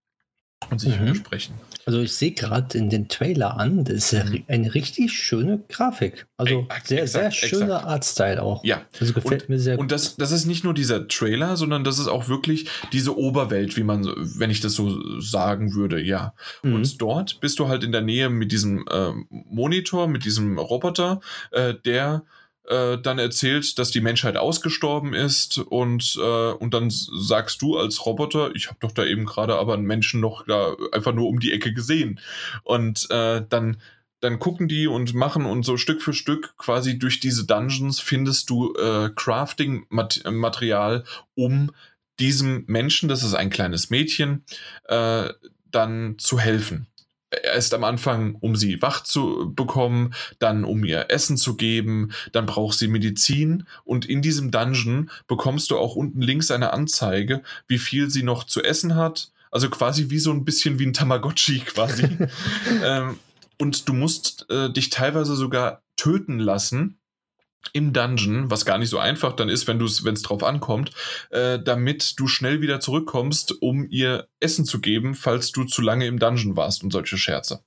und 0.68 0.78
sich 0.78 0.98
mhm. 0.98 1.06
widersprechen. 1.06 1.54
Also 1.86 2.00
ich 2.00 2.12
sehe 2.12 2.32
gerade 2.32 2.76
in 2.76 2.90
den 2.90 3.08
Trailer 3.08 3.56
an, 3.56 3.84
das 3.84 4.12
ist 4.12 4.24
mhm. 4.24 4.44
eine 4.48 4.74
richtig 4.74 5.12
schöne 5.12 5.60
Grafik. 5.68 6.26
Also 6.36 6.60
exakt, 6.60 6.86
sehr, 6.88 7.06
sehr 7.08 7.30
schöner 7.30 7.86
Artstyle 7.86 8.42
auch. 8.42 8.62
Ja. 8.64 8.82
Also 9.00 9.14
gefällt 9.14 9.42
und, 9.42 9.48
mir 9.48 9.58
sehr 9.58 9.76
gut. 9.76 9.82
Und 9.82 9.92
das, 9.92 10.16
das 10.16 10.30
ist 10.30 10.46
nicht 10.46 10.62
nur 10.62 10.74
dieser 10.74 11.08
Trailer, 11.08 11.56
sondern 11.56 11.82
das 11.82 11.98
ist 11.98 12.08
auch 12.08 12.28
wirklich 12.28 12.68
diese 12.92 13.16
Oberwelt, 13.16 13.76
wie 13.76 13.82
man, 13.82 14.04
wenn 14.04 14.50
ich 14.50 14.60
das 14.60 14.74
so 14.74 15.20
sagen 15.20 15.74
würde, 15.74 16.00
ja. 16.00 16.34
Mhm. 16.62 16.74
Und 16.74 17.00
dort 17.00 17.40
bist 17.40 17.58
du 17.58 17.68
halt 17.68 17.82
in 17.82 17.92
der 17.92 18.02
Nähe 18.02 18.28
mit 18.28 18.52
diesem 18.52 18.86
äh, 18.90 19.12
Monitor, 19.30 20.06
mit 20.06 20.24
diesem 20.24 20.58
Roboter, 20.58 21.20
äh, 21.50 21.74
der 21.84 22.22
äh, 22.66 22.98
dann 22.98 23.18
erzählt, 23.18 23.78
dass 23.78 23.90
die 23.90 24.00
Menschheit 24.00 24.36
ausgestorben 24.36 25.14
ist 25.14 25.58
und, 25.58 26.16
äh, 26.20 26.52
und 26.52 26.74
dann 26.74 26.90
sagst 26.90 27.62
du 27.62 27.76
als 27.76 28.04
Roboter, 28.06 28.54
ich 28.54 28.68
habe 28.68 28.78
doch 28.80 28.92
da 28.92 29.04
eben 29.04 29.24
gerade 29.26 29.56
aber 29.56 29.74
einen 29.74 29.86
Menschen 29.86 30.20
noch 30.20 30.46
da 30.46 30.76
einfach 30.92 31.14
nur 31.14 31.28
um 31.28 31.40
die 31.40 31.52
Ecke 31.52 31.72
gesehen. 31.72 32.20
Und 32.62 33.10
äh, 33.10 33.42
dann 33.48 33.78
dann 34.20 34.38
gucken 34.38 34.68
die 34.68 34.86
und 34.86 35.14
machen 35.14 35.46
und 35.46 35.64
so 35.64 35.78
Stück 35.78 36.02
für 36.02 36.12
Stück 36.12 36.54
quasi 36.58 36.98
durch 36.98 37.20
diese 37.20 37.46
Dungeons 37.46 38.00
findest 38.00 38.50
du 38.50 38.74
äh, 38.74 39.08
Crafting-Material, 39.14 41.04
um 41.34 41.72
diesem 42.18 42.64
Menschen, 42.66 43.08
das 43.08 43.22
ist 43.22 43.32
ein 43.32 43.48
kleines 43.48 43.88
Mädchen, 43.88 44.44
äh, 44.84 45.30
dann 45.70 46.18
zu 46.18 46.38
helfen 46.38 46.89
erst 47.30 47.74
am 47.74 47.84
Anfang, 47.84 48.36
um 48.40 48.56
sie 48.56 48.82
wach 48.82 49.02
zu 49.02 49.52
bekommen, 49.54 50.14
dann 50.38 50.64
um 50.64 50.84
ihr 50.84 51.06
Essen 51.10 51.36
zu 51.36 51.56
geben, 51.56 52.12
dann 52.32 52.46
braucht 52.46 52.78
sie 52.78 52.88
Medizin 52.88 53.66
und 53.84 54.04
in 54.04 54.22
diesem 54.22 54.50
Dungeon 54.50 55.10
bekommst 55.26 55.70
du 55.70 55.78
auch 55.78 55.96
unten 55.96 56.20
links 56.20 56.50
eine 56.50 56.72
Anzeige, 56.72 57.42
wie 57.68 57.78
viel 57.78 58.10
sie 58.10 58.22
noch 58.22 58.44
zu 58.44 58.62
essen 58.62 58.96
hat. 58.96 59.30
Also 59.50 59.68
quasi 59.68 60.10
wie 60.10 60.18
so 60.18 60.30
ein 60.30 60.44
bisschen 60.44 60.78
wie 60.78 60.86
ein 60.86 60.92
Tamagotchi 60.92 61.60
quasi. 61.66 62.08
ähm, 62.84 63.18
und 63.58 63.88
du 63.88 63.92
musst 63.92 64.46
äh, 64.50 64.72
dich 64.72 64.90
teilweise 64.90 65.36
sogar 65.36 65.82
töten 65.96 66.38
lassen, 66.38 66.99
im 67.72 67.92
Dungeon, 67.92 68.50
was 68.50 68.64
gar 68.64 68.78
nicht 68.78 68.90
so 68.90 68.98
einfach 68.98 69.34
dann 69.34 69.48
ist, 69.48 69.66
wenn 69.66 69.78
du 69.78 69.86
wenn 70.02 70.14
es 70.14 70.22
drauf 70.22 70.42
ankommt, 70.42 70.90
äh, 71.30 71.58
damit 71.58 72.18
du 72.18 72.26
schnell 72.26 72.60
wieder 72.60 72.80
zurückkommst, 72.80 73.62
um 73.62 73.86
ihr 73.88 74.28
Essen 74.40 74.64
zu 74.64 74.80
geben, 74.80 75.14
falls 75.14 75.52
du 75.52 75.64
zu 75.64 75.82
lange 75.82 76.06
im 76.06 76.18
Dungeon 76.18 76.56
warst 76.56 76.82
und 76.82 76.92
solche 76.92 77.18
Scherze. 77.18 77.62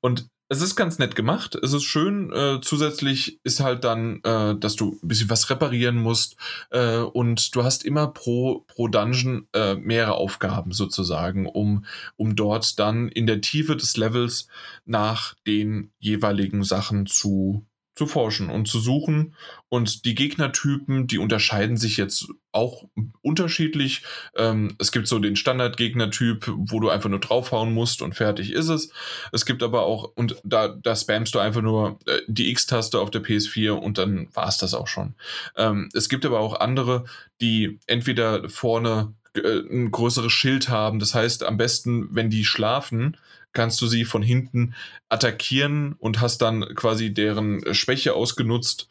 Und 0.00 0.28
es 0.48 0.62
ist 0.62 0.76
ganz 0.76 0.98
nett 0.98 1.16
gemacht. 1.16 1.56
Es 1.56 1.72
ist 1.72 1.82
schön. 1.82 2.32
Äh, 2.32 2.60
zusätzlich 2.62 3.40
ist 3.42 3.60
halt 3.60 3.82
dann, 3.82 4.20
äh, 4.22 4.56
dass 4.56 4.76
du 4.76 4.98
ein 5.02 5.08
bisschen 5.08 5.28
was 5.28 5.50
reparieren 5.50 5.96
musst 5.96 6.36
äh, 6.70 6.98
und 6.98 7.54
du 7.56 7.64
hast 7.64 7.84
immer 7.84 8.06
pro, 8.08 8.64
pro 8.68 8.86
Dungeon 8.86 9.48
äh, 9.52 9.74
mehrere 9.74 10.14
Aufgaben 10.14 10.70
sozusagen, 10.72 11.46
um, 11.46 11.84
um 12.16 12.36
dort 12.36 12.78
dann 12.78 13.08
in 13.08 13.26
der 13.26 13.40
Tiefe 13.40 13.76
des 13.76 13.96
Levels 13.96 14.46
nach 14.84 15.34
den 15.46 15.90
jeweiligen 15.98 16.62
Sachen 16.62 17.06
zu 17.06 17.66
zu 17.96 18.06
forschen 18.06 18.50
und 18.50 18.68
zu 18.68 18.78
suchen. 18.78 19.34
Und 19.68 20.04
die 20.04 20.14
Gegnertypen, 20.14 21.06
die 21.06 21.18
unterscheiden 21.18 21.76
sich 21.76 21.96
jetzt 21.96 22.28
auch 22.52 22.84
unterschiedlich. 23.22 24.02
Ähm, 24.36 24.76
es 24.78 24.92
gibt 24.92 25.08
so 25.08 25.18
den 25.18 25.34
Standard-Gegnertyp, 25.34 26.52
wo 26.54 26.78
du 26.78 26.90
einfach 26.90 27.08
nur 27.08 27.20
draufhauen 27.20 27.72
musst 27.72 28.02
und 28.02 28.14
fertig 28.14 28.52
ist 28.52 28.68
es. 28.68 28.90
Es 29.32 29.46
gibt 29.46 29.62
aber 29.62 29.82
auch, 29.82 30.12
und 30.14 30.36
da, 30.44 30.68
da 30.68 30.94
spammst 30.94 31.34
du 31.34 31.38
einfach 31.38 31.62
nur 31.62 31.98
äh, 32.06 32.20
die 32.28 32.50
X-Taste 32.50 33.00
auf 33.00 33.10
der 33.10 33.24
PS4 33.24 33.70
und 33.72 33.98
dann 33.98 34.28
war 34.34 34.48
es 34.48 34.58
das 34.58 34.74
auch 34.74 34.88
schon. 34.88 35.14
Ähm, 35.56 35.88
es 35.94 36.08
gibt 36.08 36.26
aber 36.26 36.40
auch 36.40 36.60
andere, 36.60 37.04
die 37.40 37.78
entweder 37.86 38.48
vorne 38.48 39.14
äh, 39.34 39.60
ein 39.70 39.90
größeres 39.90 40.32
Schild 40.32 40.68
haben. 40.68 40.98
Das 40.98 41.14
heißt, 41.14 41.44
am 41.44 41.56
besten, 41.56 42.08
wenn 42.14 42.30
die 42.30 42.44
schlafen, 42.44 43.16
kannst 43.56 43.80
du 43.80 43.86
sie 43.86 44.04
von 44.04 44.22
hinten 44.22 44.74
attackieren 45.08 45.94
und 45.94 46.20
hast 46.20 46.42
dann 46.42 46.60
quasi 46.74 47.12
deren 47.12 47.74
Schwäche 47.74 48.12
ausgenutzt. 48.12 48.88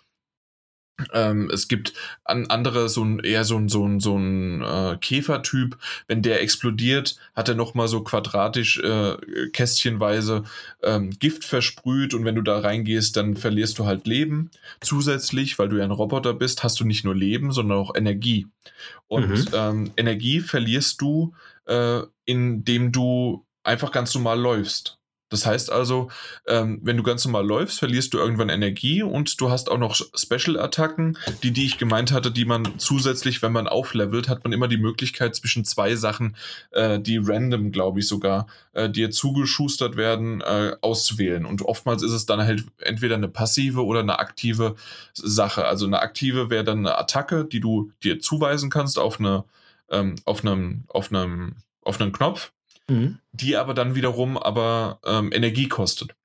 Ähm, 1.13 1.51
es 1.53 1.67
gibt 1.67 1.93
an 2.23 2.47
andere 2.47 2.87
so 2.87 3.03
ein 3.03 3.19
eher 3.19 3.43
so 3.43 3.57
ein 3.57 3.67
so 3.67 3.85
ein 3.85 3.99
so 3.99 4.17
ein 4.17 4.61
äh, 4.61 4.97
Käfertyp. 4.99 5.77
Wenn 6.07 6.21
der 6.21 6.41
explodiert, 6.41 7.19
hat 7.35 7.49
er 7.49 7.55
noch 7.55 7.75
mal 7.75 7.87
so 7.87 8.01
quadratisch 8.01 8.79
äh, 8.79 9.17
kästchenweise 9.51 10.45
ähm, 10.81 11.11
Gift 11.11 11.43
versprüht 11.43 12.13
und 12.13 12.25
wenn 12.25 12.35
du 12.35 12.41
da 12.41 12.59
reingehst, 12.59 13.17
dann 13.17 13.35
verlierst 13.35 13.77
du 13.77 13.85
halt 13.85 14.07
Leben. 14.07 14.49
Zusätzlich, 14.81 15.59
weil 15.59 15.69
du 15.69 15.77
ja 15.77 15.83
ein 15.83 15.91
Roboter 15.91 16.33
bist, 16.33 16.63
hast 16.63 16.79
du 16.79 16.85
nicht 16.85 17.03
nur 17.03 17.13
Leben, 17.15 17.51
sondern 17.51 17.77
auch 17.77 17.93
Energie. 17.93 18.47
Und 19.07 19.51
mhm. 19.51 19.53
ähm, 19.53 19.91
Energie 19.97 20.39
verlierst 20.39 21.01
du, 21.01 21.35
äh, 21.67 22.01
indem 22.25 22.91
du 22.91 23.45
einfach 23.65 23.91
ganz 23.91 24.13
normal 24.15 24.39
läufst. 24.39 24.97
Das 25.29 25.45
heißt 25.45 25.71
also, 25.71 26.09
ähm, 26.47 26.79
wenn 26.83 26.97
du 26.97 27.03
ganz 27.03 27.25
normal 27.25 27.45
läufst, 27.45 27.79
verlierst 27.79 28.13
du 28.13 28.19
irgendwann 28.19 28.49
Energie 28.49 29.01
und 29.01 29.41
du 29.41 29.49
hast 29.49 29.71
auch 29.71 29.79
noch 29.79 29.95
Special-Attacken, 29.95 31.17
die, 31.41 31.49
die 31.49 31.65
ich 31.65 31.79
gemeint 31.79 32.11
hatte, 32.11 32.31
die 32.31 32.45
man 32.45 32.77
zusätzlich, 32.77 33.41
wenn 33.41 33.51
man 33.51 33.67
auflevelt, 33.67 34.29
hat 34.29 34.43
man 34.43 34.53
immer 34.53 34.67
die 34.67 34.77
Möglichkeit 34.77 35.35
zwischen 35.35 35.65
zwei 35.65 35.95
Sachen, 35.95 36.35
äh, 36.71 36.99
die 36.99 37.17
random, 37.17 37.71
glaube 37.71 37.99
ich 37.99 38.07
sogar, 38.07 38.45
äh, 38.73 38.87
dir 38.87 39.09
zugeschustert 39.09 39.97
werden, 39.97 40.41
äh, 40.41 40.75
auszuwählen. 40.81 41.45
Und 41.45 41.63
oftmals 41.63 42.03
ist 42.03 42.13
es 42.13 42.27
dann 42.27 42.41
halt 42.41 42.63
entweder 42.77 43.15
eine 43.15 43.27
passive 43.27 43.83
oder 43.83 44.01
eine 44.01 44.19
aktive 44.19 44.75
Sache. 45.13 45.65
Also 45.65 45.87
eine 45.87 46.01
aktive 46.01 46.51
wäre 46.51 46.63
dann 46.63 46.79
eine 46.79 46.99
Attacke, 46.99 47.45
die 47.45 47.59
du 47.59 47.91
dir 48.03 48.19
zuweisen 48.19 48.69
kannst 48.69 48.99
auf 48.99 49.19
eine, 49.19 49.43
ähm, 49.89 50.15
auf 50.23 50.45
einem, 50.45 50.83
auf 50.87 51.11
einem, 51.11 51.55
auf 51.81 51.99
einen 51.99 52.11
Knopf 52.11 52.51
mhm. 52.89 53.19
die 53.31 53.57
aber 53.57 53.73
dann 53.73 53.95
wiederum 53.95 54.37
aber 54.37 54.99
ähm, 55.05 55.31
Energie 55.31 55.67
kostet. 55.67 56.15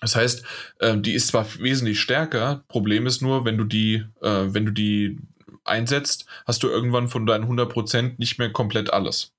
Das 0.00 0.14
heißt, 0.14 0.44
äh, 0.80 0.96
die 0.98 1.14
ist 1.14 1.28
zwar 1.28 1.46
wesentlich 1.58 2.00
stärker, 2.00 2.64
Problem 2.68 3.06
ist 3.06 3.22
nur, 3.22 3.44
wenn 3.44 3.56
du 3.56 3.64
die, 3.64 4.04
äh, 4.20 4.44
wenn 4.48 4.66
du 4.66 4.72
die 4.72 5.18
einsetzt, 5.64 6.26
hast 6.46 6.62
du 6.62 6.68
irgendwann 6.68 7.08
von 7.08 7.26
deinen 7.26 7.44
100% 7.44 8.14
nicht 8.18 8.38
mehr 8.38 8.50
komplett 8.52 8.92
alles. 8.92 9.32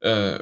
Äh, 0.00 0.38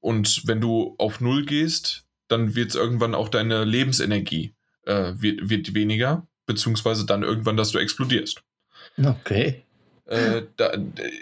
und 0.00 0.46
wenn 0.46 0.60
du 0.60 0.94
auf 0.98 1.20
Null 1.20 1.44
gehst, 1.44 2.04
dann 2.28 2.54
wird 2.54 2.70
es 2.70 2.76
irgendwann 2.76 3.14
auch 3.14 3.28
deine 3.28 3.64
Lebensenergie 3.64 4.54
äh, 4.86 5.12
wird, 5.16 5.50
wird 5.50 5.74
weniger, 5.74 6.26
beziehungsweise 6.46 7.04
dann 7.04 7.22
irgendwann, 7.22 7.56
dass 7.56 7.72
du 7.72 7.78
explodierst. 7.78 8.42
Okay. 9.02 9.64
Äh, 10.10 10.42
da, 10.56 10.72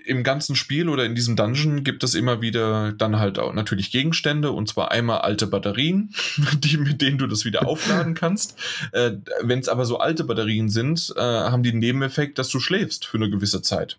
Im 0.07 0.23
ganzen 0.23 0.57
Spiel 0.57 0.89
oder 0.89 1.05
in 1.05 1.15
diesem 1.15 1.37
Dungeon 1.37 1.85
gibt 1.85 2.03
es 2.05 2.15
immer 2.15 2.41
wieder 2.41 2.93
dann 2.93 3.19
halt 3.19 3.39
auch 3.39 3.53
natürlich 3.53 3.91
Gegenstände 3.91 4.51
und 4.51 4.67
zwar 4.67 4.91
einmal 4.91 5.19
alte 5.19 5.47
Batterien, 5.47 6.15
die, 6.55 6.79
mit 6.79 7.03
denen 7.03 7.19
du 7.19 7.27
das 7.27 7.45
wieder 7.45 7.67
aufladen 7.69 8.15
kannst. 8.15 8.59
Äh, 8.93 9.13
Wenn 9.43 9.59
es 9.59 9.69
aber 9.69 9.85
so 9.85 9.99
alte 9.99 10.25
Batterien 10.25 10.71
sind, 10.71 11.13
äh, 11.17 11.21
haben 11.21 11.63
die 11.63 11.71
einen 11.71 11.81
Nebeneffekt, 11.81 12.39
dass 12.39 12.49
du 12.49 12.61
schläfst 12.61 13.05
für 13.05 13.19
eine 13.19 13.29
gewisse 13.29 13.61
Zeit. 13.61 13.99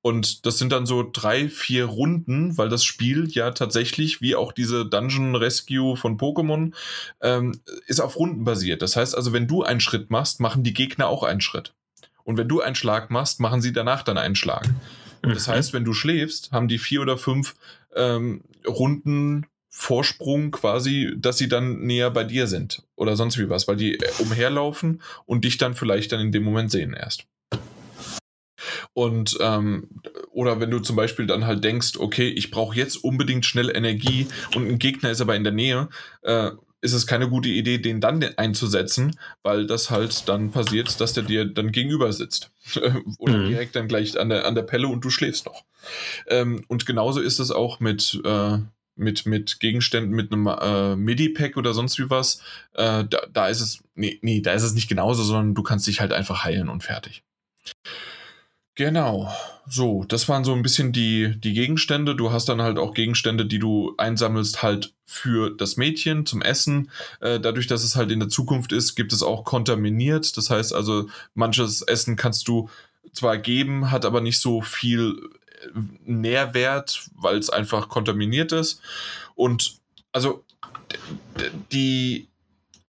Und 0.00 0.46
das 0.46 0.58
sind 0.58 0.70
dann 0.70 0.86
so 0.86 1.10
drei, 1.10 1.48
vier 1.48 1.86
Runden, 1.86 2.56
weil 2.56 2.68
das 2.68 2.84
Spiel 2.84 3.26
ja 3.30 3.50
tatsächlich, 3.50 4.20
wie 4.20 4.36
auch 4.36 4.52
diese 4.52 4.86
Dungeon 4.86 5.34
Rescue 5.34 5.96
von 5.96 6.18
Pokémon, 6.18 6.72
ähm, 7.20 7.58
ist 7.86 8.00
auf 8.00 8.16
Runden 8.16 8.44
basiert. 8.44 8.80
Das 8.80 8.94
heißt 8.94 9.16
also, 9.16 9.32
wenn 9.32 9.48
du 9.48 9.64
einen 9.64 9.80
Schritt 9.80 10.10
machst, 10.10 10.38
machen 10.38 10.62
die 10.62 10.74
Gegner 10.74 11.08
auch 11.08 11.24
einen 11.24 11.40
Schritt. 11.40 11.74
Und 12.24 12.36
wenn 12.36 12.48
du 12.48 12.60
einen 12.60 12.74
Schlag 12.74 13.10
machst, 13.10 13.40
machen 13.40 13.62
sie 13.62 13.72
danach 13.72 14.02
dann 14.02 14.18
einen 14.18 14.34
Schlag. 14.34 14.68
Und 15.22 15.34
das 15.34 15.46
mhm. 15.46 15.52
heißt, 15.52 15.72
wenn 15.72 15.84
du 15.84 15.92
schläfst, 15.92 16.52
haben 16.52 16.68
die 16.68 16.78
vier 16.78 17.00
oder 17.00 17.16
fünf 17.16 17.54
ähm, 17.94 18.42
Runden 18.66 19.46
Vorsprung 19.76 20.52
quasi, 20.52 21.14
dass 21.16 21.36
sie 21.36 21.48
dann 21.48 21.80
näher 21.80 22.10
bei 22.10 22.22
dir 22.22 22.46
sind 22.46 22.84
oder 22.94 23.16
sonst 23.16 23.38
wie 23.38 23.48
was, 23.50 23.66
weil 23.66 23.76
die 23.76 23.98
äh, 23.98 24.08
umherlaufen 24.20 25.02
und 25.26 25.44
dich 25.44 25.58
dann 25.58 25.74
vielleicht 25.74 26.12
dann 26.12 26.20
in 26.20 26.30
dem 26.30 26.44
Moment 26.44 26.70
sehen 26.70 26.94
erst. 26.94 27.26
Und 28.92 29.36
ähm, 29.40 29.88
oder 30.30 30.60
wenn 30.60 30.70
du 30.70 30.78
zum 30.78 30.94
Beispiel 30.94 31.26
dann 31.26 31.46
halt 31.46 31.64
denkst, 31.64 31.96
okay, 31.98 32.28
ich 32.28 32.52
brauche 32.52 32.76
jetzt 32.76 32.96
unbedingt 32.96 33.46
schnell 33.46 33.74
Energie 33.74 34.28
und 34.54 34.68
ein 34.68 34.78
Gegner 34.78 35.10
ist 35.10 35.20
aber 35.20 35.34
in 35.34 35.44
der 35.44 35.52
Nähe, 35.52 35.88
äh, 36.22 36.52
ist 36.84 36.92
es 36.92 37.06
keine 37.06 37.30
gute 37.30 37.48
Idee, 37.48 37.78
den 37.78 38.02
dann 38.02 38.22
einzusetzen, 38.36 39.18
weil 39.42 39.66
das 39.66 39.90
halt 39.90 40.28
dann 40.28 40.50
passiert, 40.50 41.00
dass 41.00 41.14
der 41.14 41.22
dir 41.22 41.46
dann 41.46 41.72
gegenüber 41.72 42.12
sitzt. 42.12 42.50
Oder 43.18 43.38
mhm. 43.38 43.48
direkt 43.48 43.74
dann 43.74 43.88
gleich 43.88 44.20
an 44.20 44.28
der, 44.28 44.44
an 44.44 44.54
der 44.54 44.62
Pelle 44.62 44.88
und 44.88 45.02
du 45.02 45.08
schläfst 45.08 45.46
noch. 45.46 45.64
Ähm, 46.26 46.62
und 46.68 46.84
genauso 46.84 47.20
ist 47.20 47.38
es 47.38 47.50
auch 47.50 47.80
mit, 47.80 48.20
äh, 48.22 48.58
mit, 48.96 49.24
mit 49.24 49.60
Gegenständen, 49.60 50.14
mit 50.14 50.30
einem 50.30 50.46
äh, 50.46 50.94
MIDI-Pack 50.94 51.56
oder 51.56 51.72
sonst 51.72 51.98
wie 51.98 52.10
was. 52.10 52.42
Äh, 52.74 53.04
da, 53.08 53.22
da 53.32 53.48
ist 53.48 53.62
es, 53.62 53.82
nee, 53.94 54.18
nee, 54.20 54.42
da 54.42 54.52
ist 54.52 54.62
es 54.62 54.74
nicht 54.74 54.88
genauso, 54.88 55.22
sondern 55.22 55.54
du 55.54 55.62
kannst 55.62 55.86
dich 55.86 56.00
halt 56.00 56.12
einfach 56.12 56.44
heilen 56.44 56.68
und 56.68 56.82
fertig. 56.82 57.22
Genau. 58.74 59.32
So, 59.68 60.04
das 60.04 60.28
waren 60.28 60.44
so 60.44 60.52
ein 60.52 60.62
bisschen 60.62 60.92
die, 60.92 61.34
die 61.38 61.52
Gegenstände. 61.52 62.16
Du 62.16 62.32
hast 62.32 62.48
dann 62.48 62.60
halt 62.60 62.78
auch 62.78 62.92
Gegenstände, 62.92 63.46
die 63.46 63.60
du 63.60 63.94
einsammelst 63.98 64.62
halt 64.62 64.92
für 65.06 65.50
das 65.50 65.76
Mädchen 65.76 66.26
zum 66.26 66.42
Essen. 66.42 66.90
Äh, 67.20 67.38
dadurch, 67.38 67.68
dass 67.68 67.84
es 67.84 67.94
halt 67.94 68.10
in 68.10 68.18
der 68.18 68.28
Zukunft 68.28 68.72
ist, 68.72 68.96
gibt 68.96 69.12
es 69.12 69.22
auch 69.22 69.44
kontaminiert. 69.44 70.36
Das 70.36 70.50
heißt 70.50 70.74
also, 70.74 71.08
manches 71.34 71.82
Essen 71.82 72.16
kannst 72.16 72.48
du 72.48 72.68
zwar 73.12 73.38
geben, 73.38 73.92
hat 73.92 74.04
aber 74.04 74.20
nicht 74.20 74.40
so 74.40 74.60
viel 74.60 75.30
äh, 75.62 75.78
Nährwert, 76.04 77.08
weil 77.14 77.38
es 77.38 77.50
einfach 77.50 77.88
kontaminiert 77.88 78.50
ist. 78.50 78.80
Und 79.36 79.76
also 80.12 80.44
die 81.72 82.28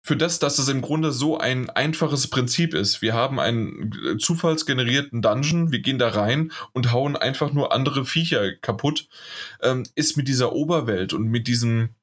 für 0.05 0.15
das, 0.15 0.37
dass 0.37 0.59
es 0.59 0.67
im 0.67 0.83
Grunde 0.83 1.11
so 1.11 1.39
ein 1.39 1.67
einfaches 1.71 2.27
Prinzip 2.27 2.75
ist. 2.75 3.01
Wir 3.01 3.15
haben 3.15 3.39
einen 3.39 3.91
äh, 4.05 4.17
zufallsgenerierten 4.19 5.23
Dungeon, 5.23 5.71
wir 5.71 5.79
gehen 5.79 5.97
da 5.97 6.09
rein 6.09 6.51
und 6.73 6.91
hauen 6.91 7.15
einfach 7.15 7.51
nur 7.53 7.73
andere 7.73 8.05
Viecher 8.05 8.53
kaputt, 8.53 9.07
ähm, 9.63 9.81
ist 9.95 10.15
mit 10.15 10.27
dieser 10.27 10.53
Oberwelt 10.53 11.13
und 11.13 11.25
mit 11.25 11.47
diesen 11.47 11.95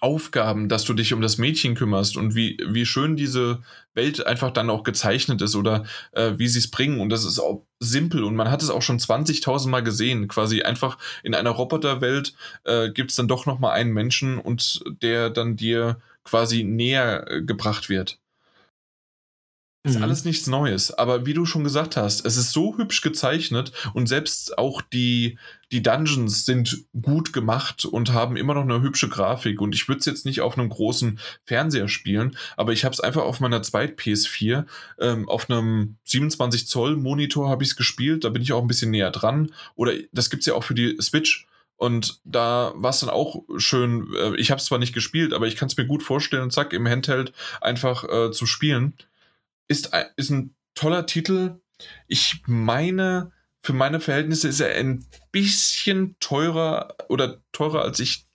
Aufgaben, 0.00 0.68
dass 0.68 0.84
du 0.84 0.94
dich 0.94 1.12
um 1.12 1.20
das 1.20 1.38
Mädchen 1.38 1.74
kümmerst 1.74 2.16
und 2.16 2.36
wie, 2.36 2.56
wie 2.68 2.86
schön 2.86 3.16
diese 3.16 3.64
Welt 3.94 4.24
einfach 4.24 4.52
dann 4.52 4.70
auch 4.70 4.84
gezeichnet 4.84 5.42
ist 5.42 5.56
oder 5.56 5.86
äh, 6.12 6.34
wie 6.36 6.46
sie 6.46 6.60
es 6.60 6.70
bringen. 6.70 7.00
Und 7.00 7.08
das 7.08 7.24
ist 7.24 7.40
auch 7.40 7.66
simpel 7.80 8.22
und 8.22 8.36
man 8.36 8.48
hat 8.48 8.62
es 8.62 8.70
auch 8.70 8.82
schon 8.82 9.00
20.000 9.00 9.68
Mal 9.70 9.82
gesehen. 9.82 10.28
Quasi 10.28 10.62
einfach 10.62 10.98
in 11.24 11.34
einer 11.34 11.50
Roboterwelt 11.50 12.34
äh, 12.62 12.90
gibt 12.90 13.10
es 13.10 13.16
dann 13.16 13.26
doch 13.26 13.44
noch 13.44 13.58
mal 13.58 13.72
einen 13.72 13.92
Menschen 13.92 14.38
und 14.38 14.84
der 15.02 15.30
dann 15.30 15.56
dir 15.56 16.00
quasi 16.28 16.64
näher 16.64 17.26
äh, 17.30 17.42
gebracht 17.42 17.88
wird. 17.88 18.18
Ist 19.84 19.96
mhm. 19.96 20.02
alles 20.02 20.24
nichts 20.24 20.48
Neues, 20.48 20.90
aber 20.90 21.24
wie 21.24 21.34
du 21.34 21.46
schon 21.46 21.62
gesagt 21.62 21.96
hast, 21.96 22.26
es 22.26 22.36
ist 22.36 22.50
so 22.50 22.76
hübsch 22.76 23.00
gezeichnet 23.00 23.72
und 23.94 24.08
selbst 24.08 24.58
auch 24.58 24.82
die, 24.82 25.38
die 25.70 25.82
Dungeons 25.82 26.44
sind 26.44 26.84
gut 27.00 27.32
gemacht 27.32 27.84
und 27.84 28.12
haben 28.12 28.36
immer 28.36 28.54
noch 28.54 28.64
eine 28.64 28.82
hübsche 28.82 29.08
Grafik. 29.08 29.60
Und 29.60 29.76
ich 29.76 29.88
würde 29.88 30.00
es 30.00 30.06
jetzt 30.06 30.26
nicht 30.26 30.40
auf 30.40 30.58
einem 30.58 30.68
großen 30.68 31.20
Fernseher 31.44 31.88
spielen, 31.88 32.36
aber 32.56 32.72
ich 32.72 32.84
habe 32.84 32.92
es 32.92 33.00
einfach 33.00 33.22
auf 33.22 33.38
meiner 33.38 33.62
Zweit 33.62 33.98
PS4, 33.98 34.66
ähm, 34.98 35.28
auf 35.28 35.48
einem 35.48 35.96
27 36.04 36.66
Zoll 36.66 36.96
Monitor 36.96 37.48
habe 37.48 37.62
ich 37.62 37.70
es 37.70 37.76
gespielt, 37.76 38.24
da 38.24 38.30
bin 38.30 38.42
ich 38.42 38.52
auch 38.52 38.62
ein 38.62 38.68
bisschen 38.68 38.90
näher 38.90 39.12
dran. 39.12 39.52
Oder 39.76 39.92
das 40.12 40.28
gibt 40.28 40.40
es 40.40 40.46
ja 40.46 40.54
auch 40.54 40.64
für 40.64 40.74
die 40.74 40.98
Switch. 41.00 41.46
Und 41.78 42.20
da 42.24 42.72
war 42.74 42.90
es 42.90 43.00
dann 43.00 43.08
auch 43.08 43.44
schön, 43.56 44.12
äh, 44.14 44.36
ich 44.36 44.50
habe 44.50 44.58
es 44.58 44.66
zwar 44.66 44.78
nicht 44.78 44.92
gespielt, 44.92 45.32
aber 45.32 45.46
ich 45.46 45.56
kann 45.56 45.68
es 45.68 45.76
mir 45.76 45.86
gut 45.86 46.02
vorstellen, 46.02 46.50
zack, 46.50 46.72
im 46.72 46.86
Handheld 46.86 47.32
einfach 47.60 48.04
äh, 48.04 48.30
zu 48.32 48.46
spielen. 48.46 48.94
Ist, 49.68 49.92
ist 50.16 50.30
ein 50.30 50.54
toller 50.74 51.06
Titel. 51.06 51.60
Ich 52.08 52.42
meine, 52.46 53.30
für 53.62 53.72
meine 53.72 54.00
Verhältnisse 54.00 54.48
ist 54.48 54.60
er 54.60 54.74
ein 54.74 55.06
bisschen 55.30 56.16
teurer 56.18 56.96
oder 57.08 57.40
teurer, 57.52 57.82
als 57.82 58.00
ich 58.00 58.27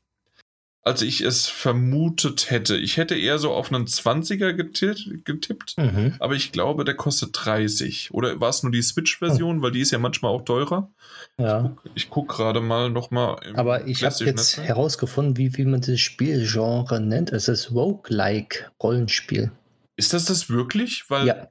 als 0.84 1.02
ich 1.02 1.22
es 1.22 1.48
vermutet 1.48 2.50
hätte. 2.50 2.76
Ich 2.76 2.98
hätte 2.98 3.16
eher 3.16 3.40
so 3.40 3.52
auf 3.52 3.72
einen 3.72 3.86
20er 3.86 4.54
getippt, 4.54 5.24
getippt 5.24 5.78
mhm. 5.78 6.16
aber 6.20 6.36
ich 6.36 6.52
glaube, 6.52 6.84
der 6.84 6.96
kostet 6.96 7.30
30. 7.34 8.14
Oder 8.14 8.40
war 8.42 8.50
es 8.50 8.64
nur 8.64 8.72
die 8.72 8.82
Switch-Version, 8.82 9.60
oh. 9.60 9.62
weil 9.62 9.72
die 9.72 9.80
ist 9.80 9.92
ja 9.92 10.00
manchmal 10.00 10.32
auch 10.32 10.44
teurer. 10.44 10.92
Ja. 11.38 11.76
Ich 11.96 12.10
gucke 12.10 12.24
guck 12.28 12.38
gerade 12.38 12.62
mal 12.62 12.90
nochmal. 12.90 13.38
Aber 13.56 13.88
ich 13.88 14.04
habe 14.04 14.24
jetzt 14.26 14.58
herausgefunden, 14.58 15.38
wie, 15.38 15.58
wie 15.58 15.66
man 15.66 15.82
das 15.82 16.00
Spielgenre 16.00 17.00
nennt. 17.00 17.32
Es 17.32 17.48
ist 17.48 17.72
Roguelike 17.72 18.72
Rollenspiel. 18.82 19.52
Ist 19.96 20.14
das 20.14 20.26
das 20.26 20.50
wirklich? 20.50 21.10
Weil, 21.10 21.28
ja, 21.28 21.48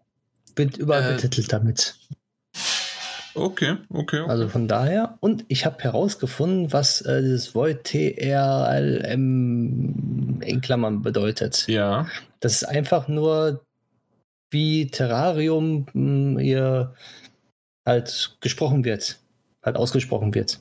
wird 0.57 0.77
überall 0.77 1.11
äh, 1.11 1.15
betitelt 1.15 1.53
damit. 1.53 1.97
Okay, 3.35 3.77
okay, 3.89 4.21
okay. 4.21 4.25
Also 4.29 4.49
von 4.49 4.69
daher, 4.69 5.17
und 5.21 5.45
ich 5.49 5.65
habe 5.65 5.83
herausgefunden, 5.83 6.73
was 6.73 7.01
äh, 7.03 7.23
das 7.23 7.55
Void 7.55 7.85
TRLM 7.85 9.23
in 10.43 10.61
Klammern 10.61 11.03
bedeutet. 11.03 11.67
Ja. 11.69 12.07
Das 12.41 12.55
ist 12.57 12.65
einfach 12.65 13.09
nur 13.09 13.65
wie 14.51 14.87
Terrarium 14.89 15.87
mh, 15.93 15.95
hm, 15.95 16.39
hier 16.39 16.95
halt 17.87 18.37
gesprochen 18.41 18.85
wird, 18.85 19.19
halt 19.65 19.77
ausgesprochen 19.77 20.35
wird. 20.35 20.61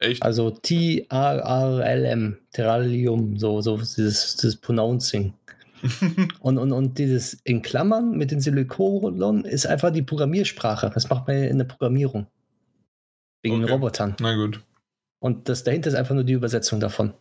Echt? 0.00 0.22
Also 0.22 0.50
T-R-R-L-M, 0.50 2.38
Terrarium, 2.52 3.36
so, 3.36 3.60
so 3.60 3.76
dieses, 3.76 4.36
dieses 4.36 4.56
Pronouncing. 4.56 5.34
und, 6.40 6.58
und, 6.58 6.72
und 6.72 6.98
dieses 6.98 7.34
in 7.44 7.62
Klammern 7.62 8.16
mit 8.16 8.30
den 8.30 8.40
Semikolon 8.40 9.44
ist 9.44 9.66
einfach 9.66 9.90
die 9.90 10.02
Programmiersprache. 10.02 10.90
Das 10.92 11.08
macht 11.08 11.26
man 11.26 11.36
in 11.36 11.58
der 11.58 11.64
Programmierung. 11.64 12.26
Wegen 13.42 13.62
okay. 13.62 13.72
Robotern. 13.72 14.16
Na 14.20 14.34
gut. 14.34 14.60
Und 15.20 15.48
das 15.48 15.64
dahinter 15.64 15.88
ist 15.88 15.96
einfach 15.96 16.14
nur 16.14 16.24
die 16.24 16.32
Übersetzung 16.32 16.80
davon. 16.80 17.12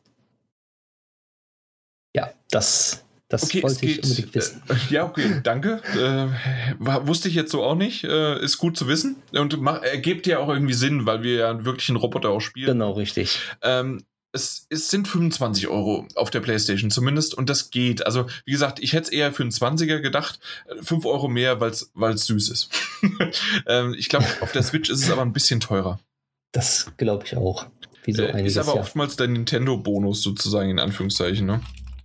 Ja, 2.16 2.32
das, 2.50 3.06
das 3.28 3.44
okay, 3.44 3.64
wollte 3.64 3.86
ich 3.86 4.04
unbedingt 4.04 4.34
wissen. 4.34 4.62
Äh, 4.70 4.76
ja, 4.94 5.06
okay, 5.06 5.42
danke. 5.44 5.82
Äh, 5.94 7.08
wusste 7.08 7.28
ich 7.28 7.36
jetzt 7.36 7.52
so 7.52 7.64
auch 7.64 7.76
nicht. 7.76 8.04
Äh, 8.04 8.44
ist 8.44 8.58
gut 8.58 8.78
zu 8.78 8.88
wissen. 8.88 9.18
Und 9.34 9.54
ergibt 9.84 10.28
ja 10.28 10.40
auch 10.40 10.50
irgendwie 10.50 10.74
Sinn, 10.74 11.06
weil 11.06 11.24
wir 11.24 11.36
ja 11.36 11.66
wirklich 11.66 11.90
einen 11.90 11.98
Roboter 11.98 12.30
auch 12.30 12.42
spielen. 12.42 12.68
Genau, 12.68 12.92
richtig. 12.92 13.40
Ähm, 13.62 14.04
es, 14.32 14.68
es, 14.70 14.90
sind 14.90 15.08
25 15.08 15.68
Euro 15.68 16.08
auf 16.16 16.30
der 16.30 16.42
PlayStation 16.42 16.92
zumindest 16.92 17.34
und 17.34 17.50
das 17.50 17.72
geht. 17.72 18.06
Also, 18.06 18.28
wie 18.46 18.52
gesagt, 18.52 18.80
ich 18.80 18.94
hätte 18.94 19.04
es 19.04 19.10
eher 19.10 19.34
für 19.34 19.44
einen 19.44 19.52
20er 19.52 20.00
gedacht. 20.00 20.40
5 20.82 21.06
Euro 21.06 21.28
mehr, 21.28 21.60
weil 21.60 21.72
es 21.72 22.26
süß 22.26 22.50
ist. 22.50 22.70
ähm, 23.68 23.96
ich 23.98 24.10
glaube, 24.10 24.26
auf 24.42 24.52
der 24.52 24.64
Switch 24.64 24.90
ist 24.90 25.04
es 25.04 25.10
aber 25.10 25.22
ein 25.22 25.34
bisschen 25.34 25.60
teurer. 25.60 26.00
Das 26.52 26.92
glaube 26.98 27.26
ich 27.26 27.36
auch. 27.36 27.68
Wie 28.04 28.14
so 28.14 28.24
äh, 28.24 28.46
ist 28.46 28.58
aber 28.58 28.76
Jahr. 28.76 28.80
oftmals 28.80 29.16
der 29.16 29.28
Nintendo-Bonus 29.28 30.22
sozusagen 30.22 30.70
in 30.70 30.80
Anführungszeichen, 30.80 31.46
ne? 31.46 31.62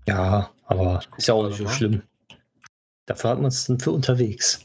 Ja, 0.08 0.50
aber 0.66 1.02
ist 1.16 1.28
ja 1.28 1.34
auch 1.34 1.46
nicht 1.46 1.58
so 1.58 1.68
schlimm. 1.68 2.02
Dafür 3.06 3.30
hat 3.30 3.38
man 3.38 3.48
es 3.48 3.66
dann 3.66 3.78
für 3.78 3.92
unterwegs. 3.92 4.64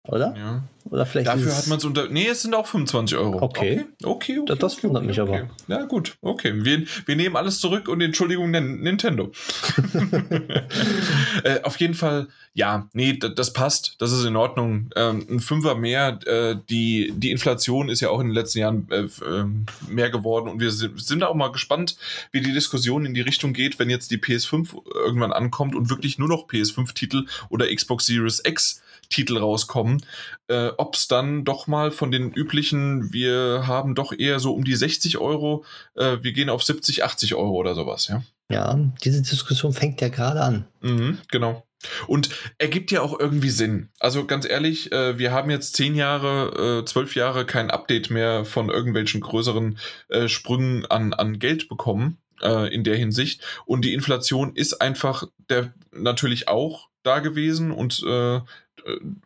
Oder? 0.08 0.36
Ja. 0.38 0.64
Oder 0.92 1.08
vielleicht 1.08 1.28
Dafür 1.28 1.56
hat 1.56 1.66
man 1.66 1.80
es 1.80 1.86
unter. 1.86 2.10
Nee, 2.10 2.28
es 2.28 2.44
sind 2.44 2.54
auch 2.54 2.68
25 2.68 3.18
Euro. 3.18 3.42
Okay. 3.42 3.86
Okay, 4.04 4.38
okay. 4.38 4.40
okay 4.40 4.56
das 4.60 4.84
wundert 4.84 5.02
okay, 5.02 5.08
mich 5.08 5.20
aber. 5.20 5.50
Ja, 5.68 5.84
gut. 5.86 6.16
Okay. 6.22 6.64
Wir, 6.64 6.84
wir 7.08 7.16
nehmen 7.16 7.36
alles 7.36 7.60
zurück 7.60 7.88
und 7.88 8.02
Entschuldigung, 8.02 8.52
Nintendo. 8.52 9.32
äh, 11.44 11.62
auf 11.64 11.80
jeden 11.80 11.96
Fall, 11.96 12.28
ja, 12.54 12.88
nee, 12.94 13.18
das 13.18 13.52
passt. 13.52 13.96
Das 13.98 14.12
ist 14.12 14.26
in 14.26 14.36
Ordnung. 14.36 14.92
Ähm, 14.96 15.26
ein 15.28 15.40
Fünfer 15.40 15.74
mehr. 15.74 16.20
Äh, 16.28 16.58
die, 16.70 17.12
die 17.16 17.32
Inflation 17.32 17.90
ist 17.90 18.02
ja 18.02 18.10
auch 18.10 18.20
in 18.20 18.28
den 18.28 18.36
letzten 18.36 18.60
Jahren 18.60 18.88
äh, 18.92 19.08
ähm, 19.26 19.66
mehr 19.90 20.12
geworden 20.12 20.48
und 20.50 20.60
wir 20.60 20.70
sind, 20.70 21.02
sind 21.02 21.24
auch 21.24 21.34
mal 21.34 21.52
gespannt, 21.52 21.98
wie 22.32 22.42
die 22.42 22.54
Diskussion 22.54 23.08
in 23.08 23.16
die 23.16 23.22
Richtung 23.22 23.54
geht, 23.54 23.80
wenn 23.80 23.90
jetzt 23.90 24.12
die 24.12 24.20
PS5 24.20 24.76
irgendwann 24.94 25.34
ankommt 25.34 25.74
und 25.74 25.90
wirklich 25.90 26.20
nur 26.20 26.28
noch 26.28 26.48
PS5-Titel 26.48 27.26
oder 27.50 27.74
Xbox 27.74 28.06
Series 28.06 28.44
X 28.46 28.84
Titel 29.16 29.38
rauskommen, 29.38 30.06
äh, 30.48 30.72
ob 30.78 30.96
es 30.96 31.08
dann 31.08 31.46
doch 31.46 31.68
mal 31.68 31.92
von 31.92 32.12
den 32.12 32.34
üblichen, 32.34 33.14
wir 33.14 33.64
haben 33.66 33.96
doch 33.96 34.12
eher 34.12 34.42
so 34.42 34.54
um 34.54 34.66
die 34.66 34.76
60 34.76 35.20
Euro, 35.20 35.64
äh, 35.96 36.18
wir 36.22 36.34
gehen 36.34 36.50
auf 36.50 36.64
70, 36.64 37.06
80 37.06 37.36
Euro 37.36 37.56
oder 37.56 37.76
sowas, 37.76 38.10
ja. 38.10 38.24
Ja, 38.52 38.78
diese 39.04 39.22
Diskussion 39.22 39.74
fängt 39.74 40.02
ja 40.02 40.10
gerade 40.10 40.42
an. 40.42 40.66
Mhm, 40.82 41.18
genau. 41.32 41.66
Und 42.08 42.30
ergibt 42.58 42.92
ja 42.92 43.02
auch 43.02 43.20
irgendwie 43.20 43.50
Sinn. 43.50 43.90
Also 44.00 44.26
ganz 44.26 44.46
ehrlich, 44.48 44.92
äh, 44.92 45.18
wir 45.18 45.32
haben 45.32 45.50
jetzt 45.50 45.76
zehn 45.76 45.96
Jahre, 45.96 46.82
äh, 46.82 46.86
zwölf 46.86 47.16
Jahre 47.16 47.46
kein 47.46 47.72
Update 47.72 48.10
mehr 48.10 48.44
von 48.44 48.70
irgendwelchen 48.70 49.22
größeren 49.22 49.80
äh, 50.10 50.28
Sprüngen 50.28 50.86
an, 50.88 51.14
an 51.14 51.40
Geld 51.40 51.70
bekommen 51.70 52.18
äh, 52.42 52.74
in 52.74 52.84
der 52.84 52.98
Hinsicht. 52.98 53.42
Und 53.66 53.86
die 53.86 53.94
Inflation 53.94 54.56
ist 54.56 54.82
einfach 54.82 55.24
der 55.50 55.74
natürlich 55.92 56.48
auch 56.48 56.90
da 57.06 57.20
gewesen 57.20 57.72
und 57.72 58.04
äh, 58.04 58.42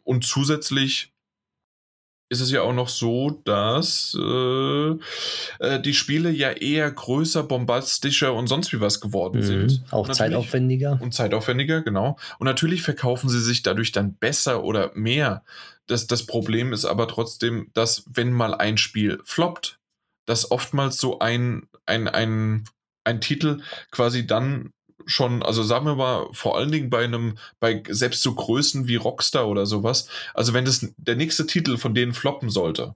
und 0.03 0.26
zusätzlich 0.26 1.11
ist 2.30 2.41
es 2.41 2.52
ja 2.52 2.61
auch 2.61 2.73
noch 2.73 2.90
so, 2.90 3.41
dass 3.44 4.15
äh, 4.18 4.91
äh, 5.60 5.81
die 5.81 5.95
Spiele 5.95 6.30
ja 6.30 6.52
eher 6.52 6.90
größer, 6.91 7.44
bombastischer 7.44 8.34
und 8.36 8.48
sonst 8.48 8.72
wie 8.72 8.80
was 8.80 9.02
geworden 9.02 9.40
mhm, 9.40 9.44
sind. 9.44 9.84
Auch 9.90 10.07
und 10.07 10.14
zeitaufwendiger. 10.14 10.99
Und 11.02 11.14
zeitaufwendiger, 11.14 11.81
genau. 11.81 12.18
Und 12.38 12.45
natürlich 12.45 12.84
verkaufen 12.84 13.30
sie 13.30 13.41
sich 13.41 13.64
dadurch 13.64 13.91
dann 13.91 14.14
besser 14.14 14.64
oder 14.64 14.91
mehr. 14.94 15.44
Das, 15.88 16.06
das 16.06 16.27
Problem 16.27 16.72
ist 16.72 16.86
aber 16.86 17.07
trotzdem, 17.07 17.72
dass 17.73 18.03
wenn 18.07 18.31
mal 18.31 18.53
ein 18.53 18.77
Spiel 18.77 19.19
floppt, 19.23 19.80
dass 20.27 20.52
oftmals 20.52 20.99
so 20.99 21.18
ein, 21.18 21.68
ein, 21.88 22.07
ein, 22.07 22.65
ein 23.03 23.22
Titel 23.22 23.61
quasi 23.90 24.27
dann 24.27 24.72
schon, 25.05 25.43
also 25.43 25.63
sagen 25.63 25.85
wir 25.85 25.95
mal, 25.95 26.27
vor 26.31 26.57
allen 26.57 26.71
Dingen 26.71 26.89
bei 26.89 27.03
einem, 27.03 27.38
bei 27.59 27.84
selbst 27.89 28.21
so 28.21 28.34
Größen 28.34 28.88
wie 28.88 28.95
Rockstar 28.95 29.47
oder 29.47 29.65
sowas, 29.65 30.07
also 30.34 30.53
wenn 30.53 30.65
das 30.65 30.88
der 30.97 31.15
nächste 31.15 31.47
Titel 31.47 31.77
von 31.77 31.93
denen 31.93 32.13
floppen 32.13 32.49
sollte, 32.49 32.95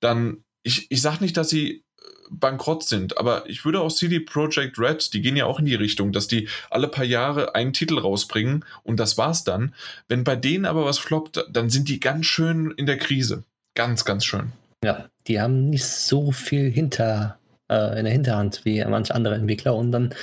dann, 0.00 0.44
ich, 0.62 0.90
ich 0.90 1.00
sag 1.00 1.20
nicht, 1.20 1.36
dass 1.36 1.48
sie 1.48 1.70
äh, 1.70 2.02
bankrott 2.30 2.84
sind, 2.84 3.18
aber 3.18 3.48
ich 3.48 3.64
würde 3.64 3.80
auch 3.80 3.92
CD 3.92 4.20
Projekt 4.20 4.78
Red, 4.78 5.12
die 5.12 5.22
gehen 5.22 5.36
ja 5.36 5.46
auch 5.46 5.58
in 5.58 5.66
die 5.66 5.74
Richtung, 5.74 6.12
dass 6.12 6.28
die 6.28 6.48
alle 6.70 6.88
paar 6.88 7.04
Jahre 7.04 7.54
einen 7.54 7.72
Titel 7.72 7.98
rausbringen 7.98 8.64
und 8.82 8.98
das 8.98 9.18
war's 9.18 9.44
dann. 9.44 9.74
Wenn 10.08 10.24
bei 10.24 10.36
denen 10.36 10.64
aber 10.64 10.84
was 10.84 10.98
floppt, 10.98 11.46
dann 11.50 11.70
sind 11.70 11.88
die 11.88 12.00
ganz 12.00 12.26
schön 12.26 12.72
in 12.76 12.86
der 12.86 12.98
Krise. 12.98 13.44
Ganz, 13.74 14.04
ganz 14.04 14.24
schön. 14.24 14.52
Ja, 14.84 15.08
die 15.26 15.40
haben 15.40 15.68
nicht 15.68 15.86
so 15.86 16.32
viel 16.32 16.70
hinter, 16.70 17.38
äh, 17.68 17.98
in 17.98 18.04
der 18.04 18.12
Hinterhand 18.12 18.64
wie 18.64 18.84
manche 18.84 19.14
andere 19.14 19.34
Entwickler 19.34 19.74
und 19.74 19.92
dann 19.92 20.14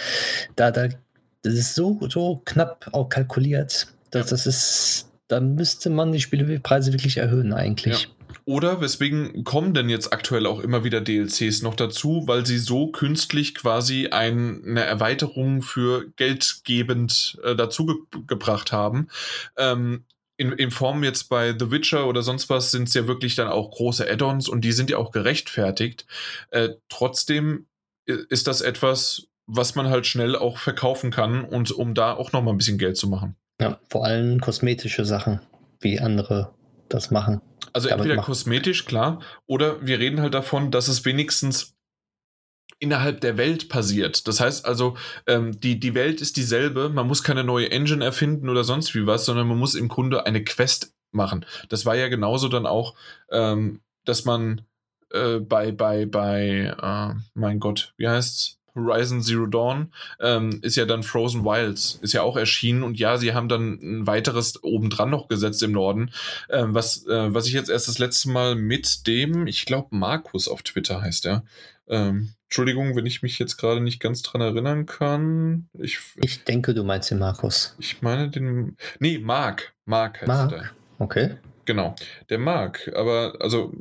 da, 0.56 0.72
da 0.72 0.90
das 1.44 1.54
ist 1.54 1.76
so, 1.76 2.00
so 2.10 2.42
knapp 2.46 2.90
auch 2.94 3.10
kalkuliert, 3.10 3.88
dass 4.12 4.28
das 4.28 4.48
ist, 4.48 5.10
da 5.28 5.40
müsste 5.40 5.90
man 5.90 6.12
die 6.12 6.22
Spielepreise 6.22 6.94
wirklich 6.94 7.18
erhöhen 7.18 7.54
eigentlich. 7.54 8.04
Ja. 8.04 8.10
Oder 8.46 8.82
weswegen 8.82 9.44
kommen 9.46 9.74
denn 9.74 9.90
jetzt 9.90 10.12
aktuell 10.12 10.46
auch 10.46 10.60
immer 10.60 10.84
wieder 10.84 11.00
DLCs 11.00 11.62
noch 11.62 11.76
dazu, 11.76 12.24
weil 12.26 12.46
sie 12.46 12.58
so 12.58 12.88
künstlich 12.88 13.56
quasi 13.56 14.08
ein, 14.08 14.64
eine 14.66 14.84
Erweiterung 14.84 15.62
für 15.62 16.10
geldgebend 16.16 17.40
äh, 17.44 17.56
dazu 17.56 17.86
ge 17.86 18.38
haben. 18.72 19.08
Ähm, 19.58 20.04
in, 20.38 20.52
in 20.54 20.72
Form 20.72 21.04
jetzt 21.04 21.30
bei 21.30 21.54
The 21.58 21.72
Witcher 21.72 22.08
oder 22.08 22.24
sonst 22.24 22.50
was 22.50 22.72
sind 22.72 22.88
es 22.88 22.94
ja 22.94 23.08
wirklich 23.08 23.36
dann 23.36 23.48
auch 23.48 23.72
große 23.72 24.10
Add-ons 24.10 24.50
und 24.50 24.62
die 24.62 24.72
sind 24.72 24.90
ja 24.90 24.98
auch 24.98 25.12
gerechtfertigt. 25.12 26.06
Äh, 26.50 26.70
trotzdem 26.90 27.68
ist 28.06 28.48
das 28.48 28.62
etwas, 28.62 29.28
was 29.46 29.76
man 29.76 29.90
halt 29.90 30.08
schnell 30.08 30.36
auch 30.36 30.58
verkaufen 30.58 31.12
kann 31.12 31.44
und 31.44 31.72
um 31.72 31.94
da 31.94 32.14
auch 32.14 32.32
noch 32.32 32.42
mal 32.42 32.52
ein 32.52 32.58
bisschen 32.58 32.78
Geld 32.78 32.98
zu 32.98 33.08
machen. 33.08 33.36
Ja, 33.62 33.80
vor 33.90 34.06
allem 34.06 34.42
kosmetische 34.42 35.06
Sachen, 35.06 35.40
wie 35.80 36.00
andere 36.00 36.54
das 36.90 37.12
machen. 37.12 37.42
Also 37.72 37.90
entweder 37.90 38.16
machen. 38.16 38.26
kosmetisch, 38.26 38.86
klar, 38.86 39.22
oder 39.46 39.86
wir 39.86 40.00
reden 40.00 40.22
halt 40.22 40.34
davon, 40.34 40.72
dass 40.72 40.88
es 40.88 41.06
wenigstens 41.06 41.73
innerhalb 42.84 43.22
der 43.22 43.38
Welt 43.38 43.70
passiert. 43.70 44.28
Das 44.28 44.40
heißt 44.40 44.66
also, 44.66 44.98
ähm, 45.26 45.60
die, 45.60 45.80
die 45.80 45.96
Welt 45.96 46.22
ist 46.22 46.38
dieselbe, 46.38 46.90
man 46.90 47.08
muss 47.08 47.24
keine 47.24 47.44
neue 47.44 47.72
Engine 47.72 48.04
erfinden 48.04 48.50
oder 48.50 48.64
sonst 48.64 48.94
wie 48.94 49.08
was, 49.08 49.26
sondern 49.26 49.48
man 49.48 49.58
muss 49.58 49.74
im 49.74 49.88
Grunde 49.88 50.26
eine 50.26 50.44
Quest 50.44 50.94
machen. 51.12 51.46
Das 51.70 51.86
war 51.86 51.96
ja 51.96 52.10
genauso 52.10 52.50
dann 52.50 52.66
auch, 52.66 52.96
ähm, 53.32 53.80
dass 54.04 54.26
man 54.26 54.62
äh, 55.12 55.40
bei, 55.40 55.72
bei, 55.72 56.06
bei, 56.06 56.76
äh, 56.78 57.16
mein 57.34 57.60
Gott, 57.60 57.94
wie 57.98 58.10
heißt's? 58.10 58.60
Horizon 58.76 59.22
Zero 59.22 59.46
Dawn 59.46 59.94
ähm, 60.20 60.60
ist 60.62 60.76
ja 60.76 60.86
dann 60.86 61.04
Frozen 61.04 61.46
Wilds, 61.46 62.00
ist 62.02 62.14
ja 62.14 62.24
auch 62.24 62.38
erschienen 62.38 62.84
und 62.84 62.98
ja, 62.98 63.18
sie 63.18 63.34
haben 63.34 63.48
dann 63.48 63.74
ein 63.82 64.08
weiteres 64.08 64.64
obendran 64.64 65.10
noch 65.10 65.28
gesetzt 65.28 65.62
im 65.62 65.74
Norden, 65.74 66.12
ähm, 66.50 66.74
was, 66.74 67.06
äh, 67.06 67.34
was 67.34 67.46
ich 67.46 67.54
jetzt 67.54 67.70
erst 67.70 67.88
das 67.88 68.00
letzte 68.00 68.30
Mal 68.30 68.56
mit 68.56 69.06
dem, 69.06 69.48
ich 69.48 69.66
glaube 69.66 69.96
Markus 69.96 70.48
auf 70.48 70.64
Twitter 70.64 71.02
heißt 71.02 71.28
er. 71.28 71.44
Ähm, 71.94 72.34
Entschuldigung, 72.46 72.96
wenn 72.96 73.06
ich 73.06 73.22
mich 73.22 73.40
jetzt 73.40 73.58
gerade 73.58 73.82
nicht 73.82 74.00
ganz 74.00 74.22
dran 74.22 74.42
erinnern 74.42 74.86
kann. 74.86 75.70
Ich, 75.80 76.00
ich 76.16 76.44
denke, 76.44 76.74
du 76.74 76.84
meinst 76.84 77.12
den 77.12 77.20
Markus. 77.20 77.76
Ich 77.80 78.02
meine 78.02 78.30
den, 78.30 78.78
nee, 79.00 79.18
Mark, 79.18 79.74
Mark 79.86 80.22
heißt 80.22 80.28
Mark. 80.28 80.50
der. 80.50 80.70
Okay. 81.00 81.36
Genau, 81.66 81.96
der 82.30 82.40
Mark, 82.40 82.92
aber 82.96 83.36
also 83.40 83.74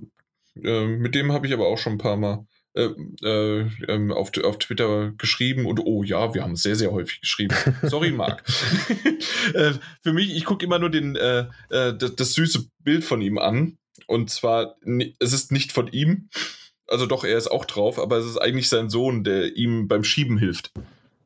äh, 0.63 0.87
mit 0.87 1.15
dem 1.15 1.33
habe 1.33 1.47
ich 1.47 1.53
aber 1.53 1.67
auch 1.67 1.79
schon 1.79 1.95
ein 1.95 1.99
paar 1.99 2.17
Mal 2.17 2.47
äh, 2.75 2.89
äh, 3.23 3.69
ähm, 3.89 4.13
auf, 4.13 4.31
auf 4.43 4.59
Twitter 4.59 5.13
geschrieben 5.19 5.67
und 5.67 5.81
oh 5.81 6.03
ja, 6.03 6.33
wir 6.33 6.43
haben 6.43 6.57
sehr, 6.57 6.77
sehr 6.77 6.93
häufig 6.93 7.21
geschrieben. 7.21 7.55
Sorry, 7.83 8.11
Marc. 8.13 8.43
äh, 9.55 9.73
für 10.03 10.13
mich, 10.13 10.35
ich 10.35 10.45
gucke 10.45 10.65
immer 10.65 10.79
nur 10.79 10.91
den, 10.91 11.17
äh, 11.17 11.47
äh, 11.69 11.95
das, 11.95 12.17
das, 12.17 12.33
süße 12.35 12.67
Bild 12.79 13.05
von 13.05 13.21
ihm 13.21 13.37
an. 13.39 13.77
Und 14.07 14.31
zwar, 14.31 14.77
es 15.19 15.33
ist 15.35 15.53
nicht 15.53 15.73
von 15.73 15.89
ihm. 15.89 16.31
Also 16.93 17.07
doch, 17.07 17.25
er 17.25 17.37
ist 17.37 17.51
auch 17.51 17.65
drauf, 17.65 17.99
aber 17.99 18.19
es 18.19 18.27
ist 18.27 18.39
eigentlich 18.39 18.69
sein 18.69 18.91
Sohn, 18.91 19.25
der 19.25 19.57
ihm 19.57 19.89
beim 19.89 20.05
Schieben 20.05 20.39
hilft. 20.39 20.73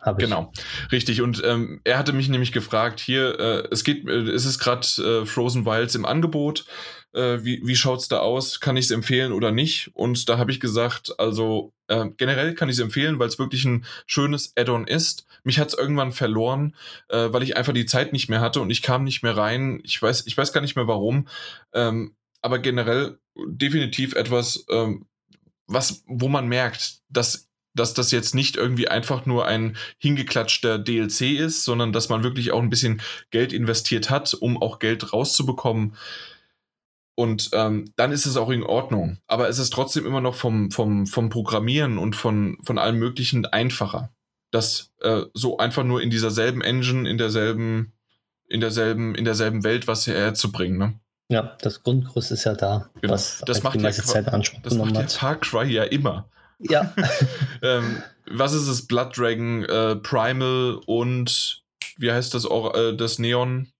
Hab 0.00 0.18
ich. 0.18 0.24
Genau, 0.24 0.50
richtig. 0.90 1.20
Und 1.22 1.42
ähm, 1.44 1.80
er 1.84 1.98
hatte 1.98 2.12
mich 2.12 2.28
nämlich 2.28 2.50
gefragt, 2.50 2.98
hier, 2.98 3.38
äh, 3.38 3.68
es 3.70 3.84
geht, 3.84 4.08
äh, 4.08 4.30
es 4.30 4.44
ist 4.44 4.58
gerade 4.58 4.84
äh, 4.98 5.24
Frozen 5.26 5.64
Wilds 5.64 5.94
im 5.94 6.04
Angebot. 6.04 6.64
Äh, 7.14 7.44
wie 7.44 7.60
wie 7.64 7.76
schaut 7.76 8.00
es 8.00 8.08
da 8.08 8.18
aus? 8.18 8.60
Kann 8.60 8.76
ich 8.76 8.86
es 8.86 8.90
empfehlen 8.90 9.32
oder 9.32 9.52
nicht? 9.52 9.90
Und 9.94 10.28
da 10.28 10.38
habe 10.38 10.50
ich 10.50 10.60
gesagt, 10.60 11.18
also 11.18 11.72
äh, 11.88 12.06
generell 12.16 12.54
kann 12.54 12.68
ich 12.68 12.76
es 12.76 12.82
empfehlen, 12.82 13.18
weil 13.18 13.28
es 13.28 13.38
wirklich 13.38 13.64
ein 13.64 13.84
schönes 14.06 14.52
Add-on 14.56 14.86
ist. 14.86 15.26
Mich 15.44 15.58
hat 15.58 15.68
es 15.68 15.74
irgendwann 15.74 16.12
verloren, 16.12 16.74
äh, 17.08 17.32
weil 17.32 17.42
ich 17.42 17.56
einfach 17.56 17.72
die 17.72 17.86
Zeit 17.86 18.12
nicht 18.12 18.28
mehr 18.28 18.40
hatte 18.40 18.60
und 18.60 18.70
ich 18.70 18.82
kam 18.82 19.04
nicht 19.04 19.22
mehr 19.22 19.36
rein. 19.36 19.80
Ich 19.84 20.00
weiß, 20.00 20.26
ich 20.26 20.36
weiß 20.36 20.52
gar 20.52 20.60
nicht 20.60 20.76
mehr 20.76 20.86
warum. 20.86 21.28
Ähm, 21.72 22.14
aber 22.40 22.58
generell 22.58 23.18
definitiv 23.36 24.14
etwas, 24.14 24.64
ähm, 24.70 25.06
was, 25.66 26.02
wo 26.06 26.28
man 26.28 26.48
merkt, 26.48 27.00
dass 27.08 27.48
dass 27.74 27.94
das 27.94 28.10
jetzt 28.10 28.34
nicht 28.34 28.56
irgendwie 28.56 28.88
einfach 28.88 29.26
nur 29.26 29.46
ein 29.46 29.76
hingeklatschter 29.98 30.78
DLC 30.78 31.38
ist, 31.38 31.64
sondern 31.64 31.92
dass 31.92 32.08
man 32.08 32.22
wirklich 32.22 32.52
auch 32.52 32.60
ein 32.60 32.70
bisschen 32.70 33.00
Geld 33.30 33.52
investiert 33.52 34.10
hat, 34.10 34.34
um 34.34 34.60
auch 34.60 34.78
Geld 34.78 35.12
rauszubekommen. 35.12 35.96
Und 37.14 37.50
ähm, 37.52 37.92
dann 37.96 38.12
ist 38.12 38.26
es 38.26 38.36
auch 38.36 38.50
in 38.50 38.62
Ordnung. 38.62 39.18
Aber 39.26 39.48
es 39.48 39.58
ist 39.58 39.72
trotzdem 39.72 40.06
immer 40.06 40.20
noch 40.20 40.34
vom, 40.34 40.70
vom, 40.70 41.06
vom 41.06 41.28
Programmieren 41.28 41.98
und 41.98 42.16
von, 42.16 42.58
von 42.64 42.78
allem 42.78 42.98
Möglichen 42.98 43.44
einfacher. 43.46 44.10
Das 44.50 44.92
äh, 45.00 45.22
so 45.34 45.58
einfach 45.58 45.84
nur 45.84 46.00
in 46.00 46.10
dieser 46.10 46.30
selben 46.30 46.62
Engine, 46.62 47.08
in 47.08 47.18
derselben, 47.18 47.92
in 48.48 48.60
derselben, 48.60 49.14
in 49.14 49.24
derselben 49.24 49.64
Welt 49.64 49.88
was 49.88 50.06
herzubringen. 50.06 50.78
Ne? 50.78 51.00
Ja, 51.28 51.56
das 51.60 51.82
Grundgerüst 51.82 52.30
ist 52.30 52.44
ja 52.44 52.54
da, 52.54 52.90
genau. 53.00 53.14
was 53.14 53.42
das 53.46 53.62
macht 53.62 53.76
die 53.76 53.82
meiste 53.82 54.02
ja, 54.02 54.08
Zeit 54.08 54.28
Anspruch 54.28 54.60
Das 54.62 54.74
macht 54.74 54.96
hat. 54.96 55.12
Far 55.12 55.36
Cry 55.36 55.70
ja 55.70 55.84
immer. 55.84 56.28
Ja. 56.58 56.92
ähm, 57.62 58.02
was 58.30 58.52
ist 58.52 58.68
es? 58.68 58.86
Blood 58.86 59.16
Dragon, 59.16 59.64
äh, 59.64 59.96
Primal 59.96 60.78
und 60.86 61.62
wie 61.96 62.12
heißt 62.12 62.34
das, 62.34 62.44
äh, 62.44 62.94
das 62.94 63.18
Neon? 63.18 63.71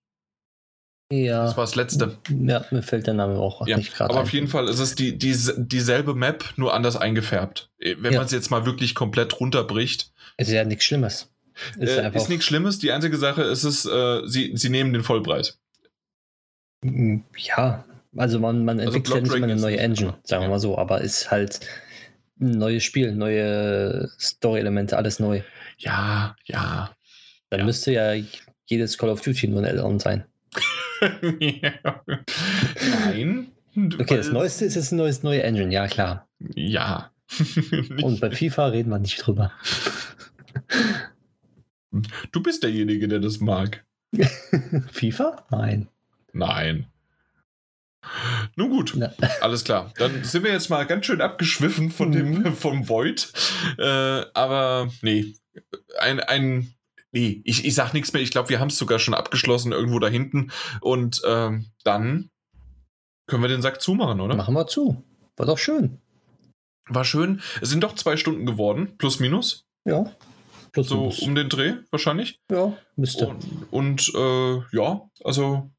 Ja. 1.12 1.44
Das 1.44 1.58
war 1.58 1.64
das 1.64 1.74
letzte. 1.74 2.16
Ja, 2.30 2.64
mir 2.70 2.82
fällt 2.82 3.06
der 3.06 3.12
Name 3.12 3.34
auch 3.38 3.66
ja, 3.66 3.76
nicht 3.76 3.94
gerade. 3.94 4.10
Aber 4.10 4.20
ein. 4.20 4.22
auf 4.24 4.32
jeden 4.32 4.48
Fall 4.48 4.66
ist 4.68 4.78
es 4.78 4.94
die, 4.94 5.18
die, 5.18 5.36
dieselbe 5.58 6.14
Map, 6.14 6.54
nur 6.56 6.72
anders 6.72 6.96
eingefärbt. 6.96 7.70
Äh, 7.78 7.96
wenn 7.98 8.14
ja. 8.14 8.20
man 8.20 8.26
es 8.26 8.32
jetzt 8.32 8.50
mal 8.50 8.64
wirklich 8.64 8.94
komplett 8.94 9.38
runterbricht. 9.38 10.10
Ist 10.38 10.50
ja 10.50 10.64
nichts 10.64 10.84
Schlimmes. 10.84 11.30
Ist, 11.78 11.98
äh, 11.98 12.10
ist 12.14 12.30
nichts 12.30 12.46
Schlimmes. 12.46 12.78
Die 12.78 12.92
einzige 12.92 13.18
Sache 13.18 13.42
ist 13.42 13.64
es, 13.64 13.84
äh, 13.84 14.22
sie, 14.26 14.52
sie 14.54 14.70
nehmen 14.70 14.94
den 14.94 15.02
Vollpreis. 15.02 15.58
Ja, 17.36 17.84
also 18.16 18.40
man, 18.40 18.64
man 18.64 18.80
also 18.80 18.96
entwickelt 18.96 19.14
ja 19.14 19.20
nicht 19.20 19.34
immer 19.34 19.46
eine 19.52 19.60
neue 19.60 19.78
Engine, 19.78 20.14
sagen 20.24 20.42
wir 20.44 20.48
mal 20.48 20.58
so, 20.58 20.78
aber 20.78 21.02
ist 21.02 21.30
halt 21.30 21.60
ein 22.40 22.52
neues 22.52 22.84
Spiel, 22.84 23.14
neue 23.14 24.08
Story-Elemente, 24.18 24.96
alles 24.96 25.20
neu. 25.20 25.42
Ja, 25.76 26.36
ja. 26.46 26.96
Dann 27.50 27.66
müsste 27.66 27.92
ja 27.92 28.14
jedes 28.64 28.96
Call 28.96 29.10
of 29.10 29.20
Duty 29.20 29.48
nur 29.48 29.60
ein 29.60 29.66
Add-on 29.66 29.98
sein. 29.98 30.24
Nein. 32.90 33.48
Okay, 33.76 34.16
das 34.16 34.30
Neueste 34.30 34.64
ist 34.64 34.74
jetzt 34.76 34.92
ein 34.92 34.98
neues 34.98 35.22
neue 35.22 35.42
Engine, 35.42 35.72
ja 35.72 35.88
klar. 35.88 36.28
Ja. 36.54 37.10
Und 38.02 38.20
bei 38.20 38.30
FIFA 38.30 38.66
reden 38.66 38.90
wir 38.90 38.98
nicht 38.98 39.16
drüber. 39.16 39.52
Du 42.30 42.42
bist 42.42 42.62
derjenige, 42.62 43.08
der 43.08 43.20
das 43.20 43.40
mag. 43.40 43.84
FIFA? 44.92 45.46
Nein. 45.50 45.88
Nein. 46.32 46.86
Nun 48.56 48.70
gut, 48.70 48.94
Na. 48.96 49.12
alles 49.40 49.64
klar. 49.64 49.92
Dann 49.96 50.24
sind 50.24 50.42
wir 50.44 50.52
jetzt 50.52 50.70
mal 50.70 50.84
ganz 50.86 51.06
schön 51.06 51.20
abgeschwiffen 51.20 51.90
von 51.90 52.08
mhm. 52.08 52.42
dem 52.42 52.56
vom 52.56 52.88
Void. 52.88 53.32
Äh, 53.78 54.24
aber 54.34 54.90
nee, 55.02 55.34
ein, 56.00 56.20
ein 56.20 56.74
nee, 57.12 57.42
ich, 57.44 57.64
ich 57.64 57.74
sag 57.74 57.92
nichts 57.92 58.12
mehr. 58.12 58.22
Ich 58.22 58.30
glaube, 58.30 58.48
wir 58.48 58.60
haben 58.60 58.68
es 58.68 58.78
sogar 58.78 58.98
schon 58.98 59.14
abgeschlossen 59.14 59.72
irgendwo 59.72 59.98
da 59.98 60.08
hinten. 60.08 60.50
Und 60.80 61.22
ähm, 61.26 61.66
dann 61.84 62.30
können 63.26 63.42
wir 63.42 63.48
den 63.48 63.62
Sack 63.62 63.80
zumachen, 63.80 64.20
oder? 64.20 64.34
Machen 64.36 64.54
wir 64.54 64.66
zu. 64.66 65.04
War 65.36 65.46
doch 65.46 65.58
schön. 65.58 65.98
War 66.88 67.04
schön. 67.04 67.40
Es 67.60 67.70
sind 67.70 67.82
doch 67.82 67.94
zwei 67.94 68.16
Stunden 68.16 68.44
geworden, 68.46 68.96
plus 68.98 69.20
minus. 69.20 69.66
Ja. 69.84 70.10
Plus 70.72 70.88
so 70.88 71.00
minus. 71.00 71.20
um 71.20 71.34
den 71.34 71.48
Dreh 71.48 71.74
wahrscheinlich. 71.90 72.40
Ja, 72.50 72.76
müsste. 72.96 73.28
Und, 73.28 73.72
und 73.72 74.12
äh, 74.14 74.76
ja, 74.76 75.08
also 75.24 75.70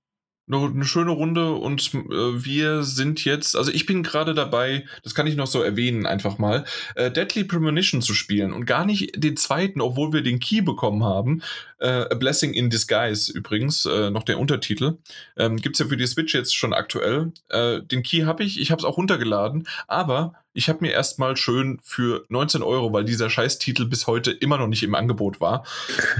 eine 0.51 0.85
schöne 0.85 1.11
Runde 1.11 1.53
und 1.53 1.93
äh, 1.93 1.99
wir 1.99 2.83
sind 2.83 3.23
jetzt, 3.23 3.55
also 3.55 3.71
ich 3.71 3.85
bin 3.85 4.03
gerade 4.03 4.33
dabei, 4.33 4.85
das 5.03 5.15
kann 5.15 5.25
ich 5.25 5.35
noch 5.35 5.47
so 5.47 5.61
erwähnen 5.61 6.05
einfach 6.05 6.37
mal, 6.37 6.65
äh, 6.95 7.09
Deadly 7.09 7.45
Premonition 7.45 8.01
zu 8.01 8.13
spielen 8.13 8.51
und 8.51 8.65
gar 8.65 8.85
nicht 8.85 9.11
den 9.15 9.37
zweiten, 9.37 9.79
obwohl 9.79 10.11
wir 10.11 10.21
den 10.21 10.39
Key 10.39 10.61
bekommen 10.61 11.03
haben. 11.03 11.41
Äh, 11.79 11.87
A 11.87 12.15
Blessing 12.15 12.53
in 12.53 12.69
Disguise 12.69 13.31
übrigens, 13.31 13.85
äh, 13.85 14.09
noch 14.09 14.23
der 14.23 14.37
Untertitel. 14.37 14.97
Ähm, 15.37 15.57
Gibt 15.57 15.75
es 15.75 15.79
ja 15.79 15.85
für 15.87 15.97
die 15.97 16.07
Switch 16.07 16.33
jetzt 16.33 16.55
schon 16.55 16.73
aktuell. 16.73 17.31
Äh, 17.49 17.81
den 17.81 18.03
Key 18.03 18.23
habe 18.23 18.43
ich, 18.43 18.59
ich 18.59 18.71
habe 18.71 18.79
es 18.79 18.85
auch 18.85 18.97
runtergeladen, 18.97 19.67
aber 19.87 20.33
ich 20.51 20.67
habe 20.69 20.79
mir 20.81 20.91
erstmal 20.91 21.37
schön 21.37 21.79
für 21.83 22.25
19 22.29 22.63
Euro, 22.63 22.91
weil 22.91 23.05
dieser 23.05 23.29
Scheißtitel 23.29 23.85
bis 23.85 24.07
heute 24.07 24.31
immer 24.31 24.57
noch 24.57 24.67
nicht 24.67 24.83
im 24.83 24.93
Angebot 24.93 25.39
war, 25.39 25.65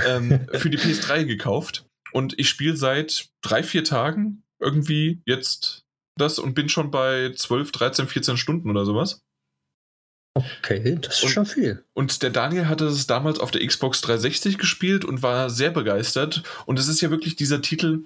ähm, 0.08 0.48
für 0.54 0.70
die 0.70 0.78
PS3 0.78 1.26
gekauft. 1.26 1.86
Und 2.14 2.38
ich 2.40 2.48
spiele 2.48 2.78
seit 2.78 3.30
drei, 3.42 3.64
vier 3.64 3.84
Tagen 3.84 4.44
irgendwie 4.60 5.22
jetzt 5.26 5.84
das 6.18 6.40
und 6.40 6.54
bin 6.54 6.70
schon 6.70 6.92
bei 6.92 7.32
12, 7.36 7.72
13, 7.72 8.08
14 8.08 8.38
Stunden 8.38 8.70
oder 8.70 8.86
sowas. 8.86 9.24
Okay, 10.36 10.98
das 11.00 11.18
ist 11.18 11.24
und, 11.24 11.30
schon 11.30 11.46
viel. 11.46 11.84
Und 11.94 12.24
der 12.24 12.32
Daniel 12.32 12.68
hatte 12.68 12.86
es 12.86 13.06
damals 13.06 13.40
auf 13.40 13.52
der 13.52 13.66
Xbox 13.66 14.02
360 14.02 14.58
gespielt 14.58 15.06
und 15.06 15.22
war 15.22 15.50
sehr 15.50 15.70
begeistert. 15.70 16.44
Und 16.66 16.80
es 16.80 16.88
ist 16.88 17.02
ja 17.02 17.12
wirklich 17.12 17.36
dieser 17.36 17.62
Titel, 17.62 18.06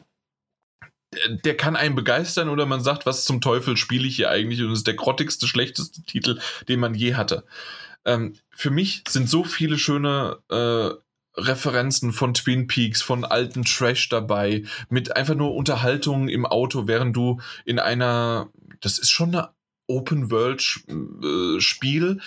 der 1.46 1.56
kann 1.56 1.78
einen 1.78 1.96
begeistern 1.96 2.50
oder 2.50 2.66
man 2.66 2.82
sagt, 2.82 3.06
was 3.06 3.24
zum 3.24 3.40
Teufel 3.40 3.78
spiele 3.78 4.08
ich 4.08 4.18
hier 4.18 4.30
eigentlich? 4.30 4.62
Und 4.62 4.72
es 4.72 4.80
ist 4.80 4.88
der 4.88 4.96
grottigste, 4.96 5.48
schlechteste 5.48 6.02
Titel, 6.04 6.40
den 6.68 6.80
man 6.82 6.96
je 6.96 7.16
hatte. 7.16 7.46
Ähm, 8.06 8.36
für 8.50 8.72
mich 8.72 9.04
sind 9.08 9.30
so 9.30 9.44
viele 9.44 9.78
schöne 9.78 10.40
äh, 10.50 11.02
Referenzen 11.38 12.14
von 12.14 12.34
Twin 12.34 12.68
Peaks, 12.68 13.02
von 13.02 13.24
alten 13.24 13.64
Trash 13.64 14.10
dabei, 14.10 14.64
mit 14.90 15.16
einfach 15.16 15.36
nur 15.36 15.56
Unterhaltung 15.56 16.30
im 16.30 16.46
Auto, 16.46 16.88
während 16.88 17.16
du 17.16 17.40
in 17.66 17.80
einer, 17.80 18.50
das 18.82 18.98
ist 18.98 19.12
schon 19.12 19.36
eine 19.36 19.50
Open 19.88 20.32
World 20.32 20.82
äh, 20.90 21.62
Spiel 21.62 22.20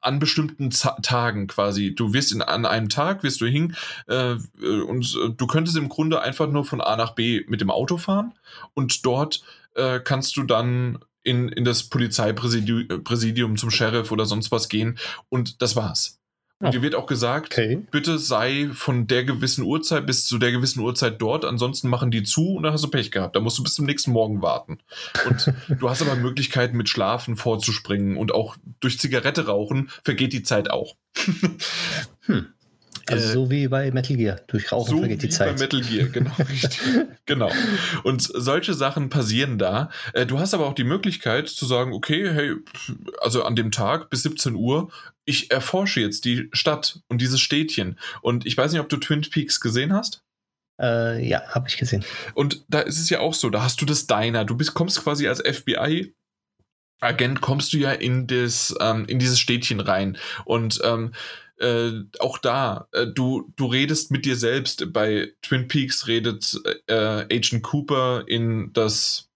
an 0.00 0.18
bestimmten 0.18 0.70
Z 0.70 1.02
Tagen 1.02 1.46
quasi. 1.48 1.94
Du 1.94 2.14
wirst 2.14 2.32
in, 2.32 2.40
an 2.40 2.64
einem 2.64 2.88
Tag, 2.88 3.22
wirst 3.22 3.40
du 3.40 3.46
hin 3.46 3.76
äh, 4.06 4.36
und 4.62 5.18
äh, 5.22 5.30
du 5.36 5.46
könntest 5.46 5.76
im 5.76 5.88
Grunde 5.88 6.22
einfach 6.22 6.48
nur 6.48 6.64
von 6.64 6.80
A 6.80 6.96
nach 6.96 7.14
B 7.14 7.44
mit 7.46 7.60
dem 7.60 7.70
Auto 7.70 7.98
fahren 7.98 8.32
und 8.72 9.04
dort 9.04 9.42
äh, 9.74 10.00
kannst 10.00 10.36
du 10.36 10.44
dann 10.44 10.98
in, 11.22 11.48
in 11.48 11.64
das 11.64 11.84
Polizeipräsidium 11.84 13.56
zum 13.56 13.70
Sheriff 13.70 14.10
oder 14.10 14.26
sonst 14.26 14.50
was 14.50 14.68
gehen 14.68 14.98
und 15.28 15.60
das 15.62 15.76
war's. 15.76 16.20
Und 16.60 16.72
dir 16.72 16.82
wird 16.82 16.94
auch 16.94 17.06
gesagt, 17.06 17.52
okay. 17.52 17.82
bitte 17.90 18.18
sei 18.18 18.70
von 18.72 19.06
der 19.06 19.24
gewissen 19.24 19.64
Uhrzeit 19.64 20.06
bis 20.06 20.24
zu 20.24 20.38
der 20.38 20.52
gewissen 20.52 20.80
Uhrzeit 20.80 21.20
dort, 21.20 21.44
ansonsten 21.44 21.88
machen 21.88 22.10
die 22.10 22.22
zu 22.22 22.54
und 22.54 22.62
dann 22.62 22.72
hast 22.72 22.84
du 22.84 22.88
Pech 22.88 23.10
gehabt. 23.10 23.36
Da 23.36 23.40
musst 23.40 23.58
du 23.58 23.62
bis 23.62 23.74
zum 23.74 23.86
nächsten 23.86 24.12
Morgen 24.12 24.40
warten. 24.40 24.78
Und 25.28 25.52
du 25.80 25.90
hast 25.90 26.00
aber 26.00 26.14
Möglichkeiten, 26.14 26.76
mit 26.76 26.88
Schlafen 26.88 27.36
vorzuspringen 27.36 28.16
und 28.16 28.32
auch 28.32 28.56
durch 28.80 28.98
Zigarette 28.98 29.46
rauchen 29.46 29.90
vergeht 30.04 30.32
die 30.32 30.42
Zeit 30.42 30.70
auch. 30.70 30.96
hm. 32.22 32.53
Also 33.08 33.28
äh, 33.28 33.32
so 33.32 33.50
wie 33.50 33.68
bei 33.68 33.90
Metal 33.90 34.16
Gear. 34.16 34.40
Durch 34.46 34.72
Rauchen 34.72 34.90
so 34.90 34.98
vergeht 34.98 35.22
die 35.22 35.28
Zeit. 35.28 35.56
Bei 35.56 35.62
Metal 35.62 35.80
Gear, 35.80 36.08
genau. 36.08 36.32
genau. 37.26 37.50
Und 38.02 38.22
solche 38.22 38.74
Sachen 38.74 39.10
passieren 39.10 39.58
da. 39.58 39.90
Äh, 40.12 40.26
du 40.26 40.38
hast 40.38 40.54
aber 40.54 40.66
auch 40.66 40.74
die 40.74 40.84
Möglichkeit 40.84 41.48
zu 41.48 41.66
sagen, 41.66 41.92
okay, 41.92 42.30
hey, 42.32 42.54
also 43.20 43.44
an 43.44 43.56
dem 43.56 43.70
Tag 43.70 44.10
bis 44.10 44.22
17 44.22 44.54
Uhr, 44.54 44.90
ich 45.24 45.50
erforsche 45.50 46.00
jetzt 46.00 46.24
die 46.24 46.48
Stadt 46.52 47.00
und 47.08 47.20
dieses 47.20 47.40
Städtchen. 47.40 47.98
Und 48.22 48.46
ich 48.46 48.56
weiß 48.56 48.72
nicht, 48.72 48.80
ob 48.80 48.88
du 48.88 48.96
Twin 48.96 49.22
Peaks 49.22 49.60
gesehen 49.60 49.92
hast. 49.92 50.22
Äh, 50.80 51.26
ja, 51.26 51.42
habe 51.48 51.68
ich 51.68 51.76
gesehen. 51.76 52.04
Und 52.34 52.64
da 52.68 52.80
ist 52.80 52.98
es 52.98 53.08
ja 53.10 53.20
auch 53.20 53.34
so, 53.34 53.50
da 53.50 53.62
hast 53.62 53.80
du 53.80 53.86
das 53.86 54.06
Diner. 54.06 54.44
Du 54.44 54.56
bist, 54.56 54.74
kommst 54.74 55.02
quasi 55.02 55.28
als 55.28 55.40
FBI 55.40 56.14
Agent 57.00 57.40
kommst 57.40 57.72
du 57.72 57.78
ja 57.78 57.92
in 57.92 58.26
das 58.26 58.74
ähm, 58.80 59.04
in 59.06 59.18
dieses 59.18 59.38
Städtchen 59.38 59.80
rein 59.80 60.16
und 60.44 60.80
ähm, 60.84 61.12
äh, 61.58 61.92
auch 62.18 62.38
da, 62.38 62.88
äh, 62.92 63.06
du, 63.06 63.52
du 63.56 63.66
redest 63.66 64.10
mit 64.10 64.24
dir 64.24 64.36
selbst. 64.36 64.92
Bei 64.92 65.32
Twin 65.42 65.68
Peaks 65.68 66.06
redet 66.06 66.60
äh, 66.86 66.94
Agent 67.32 67.62
Cooper 67.62 68.24
in 68.26 68.72
das 68.72 69.30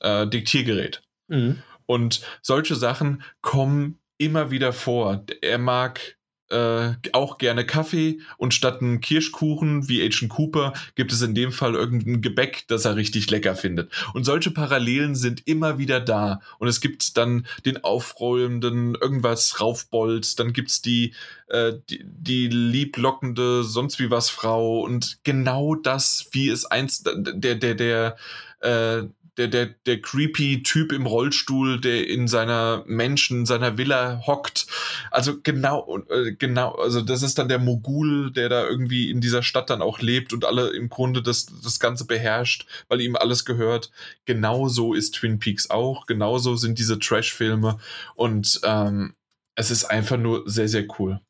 äh, 0.00 0.26
Diktiergerät. 0.26 1.02
Mhm. 1.28 1.62
Und 1.86 2.22
solche 2.42 2.74
Sachen 2.74 3.22
kommen 3.42 3.98
immer 4.18 4.50
wieder 4.50 4.72
vor. 4.72 5.24
Er 5.42 5.58
mag 5.58 6.16
äh, 6.54 6.94
auch 7.12 7.38
gerne 7.38 7.66
Kaffee 7.66 8.20
und 8.36 8.54
statt 8.54 8.80
einen 8.80 9.00
Kirschkuchen 9.00 9.88
wie 9.88 10.02
Agent 10.02 10.30
Cooper 10.30 10.72
gibt 10.94 11.12
es 11.12 11.20
in 11.20 11.34
dem 11.34 11.50
Fall 11.50 11.74
irgendein 11.74 12.22
Gebäck, 12.22 12.64
das 12.68 12.84
er 12.84 12.94
richtig 12.94 13.28
lecker 13.30 13.56
findet. 13.56 13.90
Und 14.14 14.24
solche 14.24 14.52
Parallelen 14.52 15.16
sind 15.16 15.46
immer 15.46 15.78
wieder 15.78 15.98
da. 15.98 16.40
Und 16.58 16.68
es 16.68 16.80
gibt 16.80 17.16
dann 17.16 17.46
den 17.64 17.82
aufrollenden 17.82 18.94
irgendwas 18.94 19.60
raufbolz, 19.60 20.36
dann 20.36 20.52
gibt's 20.52 20.80
die, 20.80 21.14
äh, 21.48 21.72
die, 21.90 22.04
die 22.04 22.46
lieblockende 22.48 23.64
sonst 23.64 23.98
wie 23.98 24.10
was 24.10 24.30
Frau 24.30 24.80
und 24.80 25.18
genau 25.24 25.74
das, 25.74 26.28
wie 26.30 26.48
es 26.48 26.66
einst 26.66 27.10
der, 27.16 27.56
der, 27.56 27.74
der, 27.74 28.16
äh, 28.60 29.02
der, 29.36 29.48
der, 29.48 29.66
der 29.86 30.00
creepy 30.00 30.62
Typ 30.62 30.92
im 30.92 31.06
Rollstuhl, 31.06 31.80
der 31.80 32.08
in 32.08 32.28
seiner 32.28 32.84
Menschen, 32.86 33.46
seiner 33.46 33.78
Villa 33.78 34.22
hockt. 34.26 34.66
Also 35.10 35.40
genau, 35.42 36.00
äh, 36.08 36.32
genau, 36.32 36.72
also 36.72 37.00
das 37.00 37.22
ist 37.22 37.38
dann 37.38 37.48
der 37.48 37.58
Mogul, 37.58 38.32
der 38.32 38.48
da 38.48 38.66
irgendwie 38.66 39.10
in 39.10 39.20
dieser 39.20 39.42
Stadt 39.42 39.70
dann 39.70 39.82
auch 39.82 40.00
lebt 40.00 40.32
und 40.32 40.44
alle 40.44 40.70
im 40.70 40.88
Grunde 40.88 41.22
das, 41.22 41.46
das 41.62 41.80
Ganze 41.80 42.06
beherrscht, 42.06 42.66
weil 42.88 43.00
ihm 43.00 43.16
alles 43.16 43.44
gehört. 43.44 43.90
Genauso 44.24 44.94
ist 44.94 45.16
Twin 45.16 45.38
Peaks 45.38 45.70
auch, 45.70 46.06
genauso 46.06 46.56
sind 46.56 46.78
diese 46.78 46.98
Trash-Filme 46.98 47.78
und 48.14 48.60
ähm, 48.64 49.14
es 49.56 49.70
ist 49.70 49.84
einfach 49.84 50.16
nur 50.16 50.42
sehr, 50.46 50.68
sehr 50.68 50.86
cool. 50.98 51.20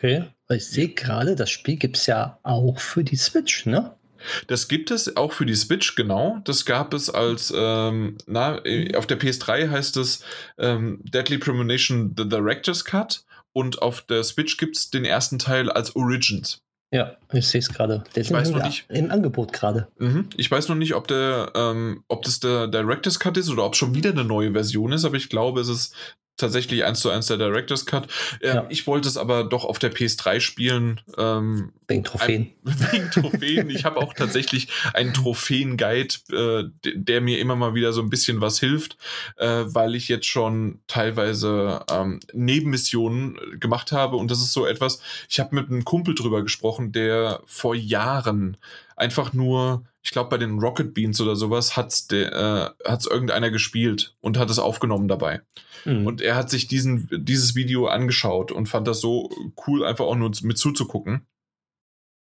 Okay, 0.00 0.26
ich 0.50 0.66
sehe 0.66 0.88
gerade, 0.90 1.34
das 1.34 1.50
Spiel 1.50 1.76
gibt 1.76 1.96
es 1.96 2.06
ja 2.06 2.38
auch 2.44 2.78
für 2.78 3.02
die 3.02 3.16
Switch, 3.16 3.66
ne? 3.66 3.97
Das 4.46 4.68
gibt 4.68 4.90
es 4.90 5.16
auch 5.16 5.32
für 5.32 5.46
die 5.46 5.54
Switch, 5.54 5.94
genau. 5.94 6.40
Das 6.44 6.64
gab 6.64 6.94
es 6.94 7.10
als, 7.10 7.52
ähm, 7.56 8.16
na, 8.26 8.64
äh, 8.64 8.94
auf 8.96 9.06
der 9.06 9.18
PS3 9.18 9.70
heißt 9.70 9.96
es 9.96 10.22
ähm, 10.58 11.00
Deadly 11.02 11.38
Premonition 11.38 12.14
The 12.16 12.28
Director's 12.28 12.84
Cut 12.84 13.24
und 13.52 13.82
auf 13.82 14.02
der 14.02 14.22
Switch 14.24 14.56
gibt 14.56 14.76
es 14.76 14.90
den 14.90 15.04
ersten 15.04 15.38
Teil 15.38 15.70
als 15.70 15.96
Origins. 15.96 16.62
Ja, 16.90 17.16
ich 17.32 17.46
sehe 17.46 17.58
es 17.58 17.68
gerade. 17.68 18.02
Der 18.14 18.22
ist 18.22 18.32
weiß 18.32 18.50
noch 18.50 18.64
nicht, 18.64 18.86
im 18.88 19.10
Angebot 19.10 19.52
gerade. 19.52 19.88
Mhm. 19.98 20.30
Ich 20.36 20.50
weiß 20.50 20.68
noch 20.68 20.76
nicht, 20.76 20.94
ob, 20.94 21.06
der, 21.06 21.52
ähm, 21.54 22.02
ob 22.08 22.22
das 22.22 22.40
der 22.40 22.66
Director's 22.66 23.20
Cut 23.20 23.36
ist 23.36 23.50
oder 23.50 23.64
ob 23.64 23.76
schon 23.76 23.94
wieder 23.94 24.10
eine 24.10 24.24
neue 24.24 24.52
Version 24.52 24.92
ist, 24.92 25.04
aber 25.04 25.16
ich 25.16 25.28
glaube, 25.28 25.60
es 25.60 25.68
ist 25.68 25.94
tatsächlich 26.38 26.84
eins 26.84 27.00
zu 27.00 27.10
eins 27.10 27.26
der 27.26 27.36
Director's 27.36 27.84
Cut. 27.84 28.08
Ähm, 28.40 28.54
ja. 28.54 28.66
Ich 28.68 28.86
wollte 28.86 29.08
es 29.08 29.16
aber 29.16 29.44
doch 29.44 29.64
auf 29.64 29.78
der 29.78 29.92
PS3 29.92 30.40
spielen. 30.40 31.00
Ähm, 31.18 31.72
wegen 31.86 32.04
Trophäen. 32.04 32.52
Ein, 32.64 32.74
wegen 32.92 33.10
Trophäen. 33.10 33.70
ich 33.70 33.84
habe 33.84 33.98
auch 33.98 34.14
tatsächlich 34.14 34.68
einen 34.94 35.12
Trophäen-Guide, 35.12 36.14
äh, 36.32 36.92
der 36.94 37.20
mir 37.20 37.38
immer 37.38 37.56
mal 37.56 37.74
wieder 37.74 37.92
so 37.92 38.00
ein 38.00 38.10
bisschen 38.10 38.40
was 38.40 38.58
hilft, 38.60 38.96
äh, 39.36 39.64
weil 39.66 39.94
ich 39.94 40.08
jetzt 40.08 40.26
schon 40.26 40.80
teilweise 40.86 41.84
ähm, 41.90 42.20
Nebenmissionen 42.32 43.38
gemacht 43.60 43.92
habe. 43.92 44.16
Und 44.16 44.30
das 44.30 44.38
ist 44.38 44.52
so 44.52 44.66
etwas, 44.66 45.00
ich 45.28 45.40
habe 45.40 45.54
mit 45.54 45.70
einem 45.70 45.84
Kumpel 45.84 46.14
drüber 46.14 46.42
gesprochen, 46.42 46.92
der 46.92 47.40
vor 47.46 47.74
Jahren 47.74 48.56
einfach 48.98 49.32
nur 49.32 49.84
ich 50.08 50.12
glaube, 50.12 50.30
bei 50.30 50.38
den 50.38 50.58
Rocket 50.58 50.94
Beans 50.94 51.20
oder 51.20 51.36
sowas 51.36 51.76
hat 51.76 51.88
es 51.88 52.06
äh, 52.10 52.70
irgendeiner 53.10 53.50
gespielt 53.50 54.16
und 54.20 54.38
hat 54.38 54.48
es 54.48 54.58
aufgenommen 54.58 55.06
dabei. 55.06 55.42
Mhm. 55.84 56.06
Und 56.06 56.22
er 56.22 56.34
hat 56.34 56.48
sich 56.48 56.66
diesen, 56.66 57.08
dieses 57.12 57.54
Video 57.54 57.88
angeschaut 57.88 58.50
und 58.50 58.70
fand 58.70 58.88
das 58.88 59.02
so 59.02 59.30
cool, 59.66 59.84
einfach 59.84 60.06
auch 60.06 60.16
nur 60.16 60.32
mit 60.40 60.56
zuzugucken. 60.56 61.26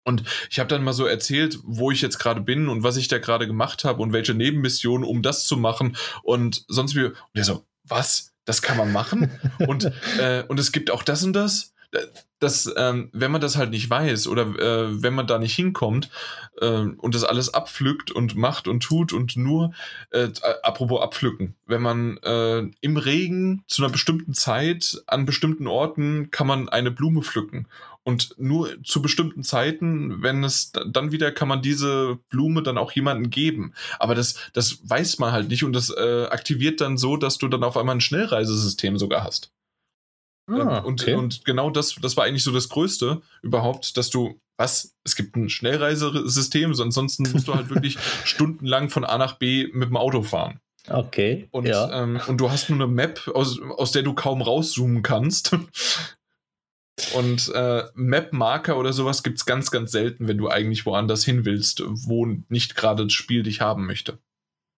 Und 0.04 0.24
ich 0.50 0.58
habe 0.58 0.70
dann 0.70 0.84
mal 0.84 0.94
so 0.94 1.06
erzählt, 1.06 1.60
wo 1.66 1.92
ich 1.92 2.02
jetzt 2.02 2.18
gerade 2.18 2.42
bin 2.42 2.68
und 2.68 2.82
was 2.82 2.98
ich 2.98 3.08
da 3.10 3.20
gerade 3.20 3.46
gemacht 3.46 3.84
habe 3.84 4.02
und 4.02 4.12
welche 4.12 4.34
Nebenmissionen, 4.34 5.08
um 5.08 5.22
das 5.22 5.46
zu 5.46 5.56
machen. 5.56 5.98
Und 6.24 6.66
sonst 6.68 6.96
wie. 6.96 7.04
Und 7.04 7.16
er 7.36 7.44
so, 7.44 7.64
was? 7.84 8.34
Das 8.46 8.64
kann 8.64 8.78
man 8.78 8.92
machen? 8.92 9.30
und, 9.68 9.92
äh, 10.20 10.44
und 10.48 10.60
es 10.60 10.72
gibt 10.72 10.90
auch 10.90 11.04
das 11.04 11.24
und 11.24 11.34
das 11.34 11.76
dass, 12.40 12.72
ähm, 12.78 13.10
wenn 13.14 13.32
man 13.32 13.42
das 13.42 13.58
halt 13.58 13.72
nicht 13.72 13.90
weiß 13.90 14.28
oder 14.28 14.44
äh, 14.44 15.02
wenn 15.02 15.16
man 15.16 15.26
da 15.26 15.40
nicht 15.40 15.56
hinkommt 15.56 16.10
äh, 16.62 16.68
und 16.68 17.16
das 17.16 17.24
alles 17.24 17.54
abpflückt 17.54 18.12
und 18.12 18.36
macht 18.36 18.68
und 18.68 18.84
tut 18.84 19.14
und 19.14 19.38
nur, 19.38 19.74
äh, 20.12 20.30
apropos 20.64 21.02
abpflücken, 21.02 21.56
wenn 21.66 21.82
man 21.82 22.18
äh, 22.18 22.64
im 22.82 22.98
Regen 22.98 23.64
zu 23.68 23.84
einer 23.84 23.92
bestimmten 23.92 24.34
Zeit 24.34 25.02
an 25.08 25.26
bestimmten 25.26 25.68
Orten 25.68 26.30
kann 26.30 26.48
man 26.48 26.70
eine 26.70 26.92
Blume 26.92 27.24
pflücken 27.24 27.68
und 28.04 28.36
nur 28.38 28.82
zu 28.84 29.02
bestimmten 29.02 29.44
Zeiten, 29.44 30.22
wenn 30.22 30.44
es 30.44 30.72
dann 30.72 31.12
wieder 31.12 31.32
kann 31.32 31.48
man 31.48 31.62
diese 31.62 32.18
Blume 32.30 32.64
dann 32.64 32.78
auch 32.78 32.92
jemandem 32.92 33.30
geben. 33.32 33.74
Aber 34.00 34.16
das, 34.16 34.36
das 34.54 34.80
weiß 34.84 35.20
man 35.20 35.32
halt 35.32 35.50
nicht 35.50 35.64
und 35.64 35.74
das 35.74 35.90
äh, 35.90 36.26
aktiviert 36.30 36.80
dann 36.80 36.98
so, 36.98 37.18
dass 37.18 37.38
du 37.38 37.48
dann 37.48 37.66
auf 37.66 37.76
einmal 37.76 37.96
ein 37.96 38.02
Schnellreisesystem 38.02 38.98
sogar 38.98 39.24
hast. 39.24 39.52
Ah, 40.48 40.80
und, 40.80 41.02
okay. 41.02 41.16
und 41.16 41.44
genau 41.44 41.70
das, 41.70 41.96
das 41.96 42.16
war 42.16 42.26
eigentlich 42.26 42.44
so 42.44 42.52
das 42.52 42.70
Größte 42.70 43.22
überhaupt, 43.42 43.98
dass 43.98 44.10
du, 44.10 44.40
was, 44.56 44.96
es 45.04 45.16
gibt 45.16 45.36
ein 45.36 45.50
Schnellreisesystem, 45.50 46.74
ansonsten 46.80 47.30
musst 47.32 47.48
du 47.48 47.54
halt 47.54 47.70
wirklich 47.70 47.98
stundenlang 48.24 48.90
von 48.90 49.04
A 49.04 49.18
nach 49.18 49.34
B 49.34 49.68
mit 49.74 49.90
dem 49.90 49.98
Auto 49.98 50.24
fahren. 50.24 50.60
Okay. 50.90 51.50
Und, 51.52 51.68
ja. 51.68 52.04
ähm, 52.04 52.22
und 52.28 52.38
du 52.38 52.50
hast 52.50 52.70
nur 52.70 52.80
eine 52.80 52.88
Map, 52.88 53.28
aus, 53.34 53.60
aus 53.62 53.92
der 53.92 54.04
du 54.04 54.14
kaum 54.14 54.42
rauszoomen 54.42 55.04
kannst. 55.04 55.56
Und 57.14 57.52
äh, 57.54 57.84
Map-Marker 57.94 58.76
oder 58.76 58.92
sowas 58.92 59.22
gibt 59.22 59.38
es 59.38 59.46
ganz, 59.46 59.70
ganz 59.70 59.92
selten, 59.92 60.28
wenn 60.28 60.40
du 60.40 60.50
eigentlich 60.50 60.88
woanders 60.88 61.24
hin 61.24 61.46
willst, 61.46 61.84
wo 61.86 62.26
nicht 62.50 62.76
gerade 62.76 63.04
das 63.04 63.14
Spiel 63.14 63.44
dich 63.44 63.62
haben 63.62 63.86
möchte. 63.86 64.18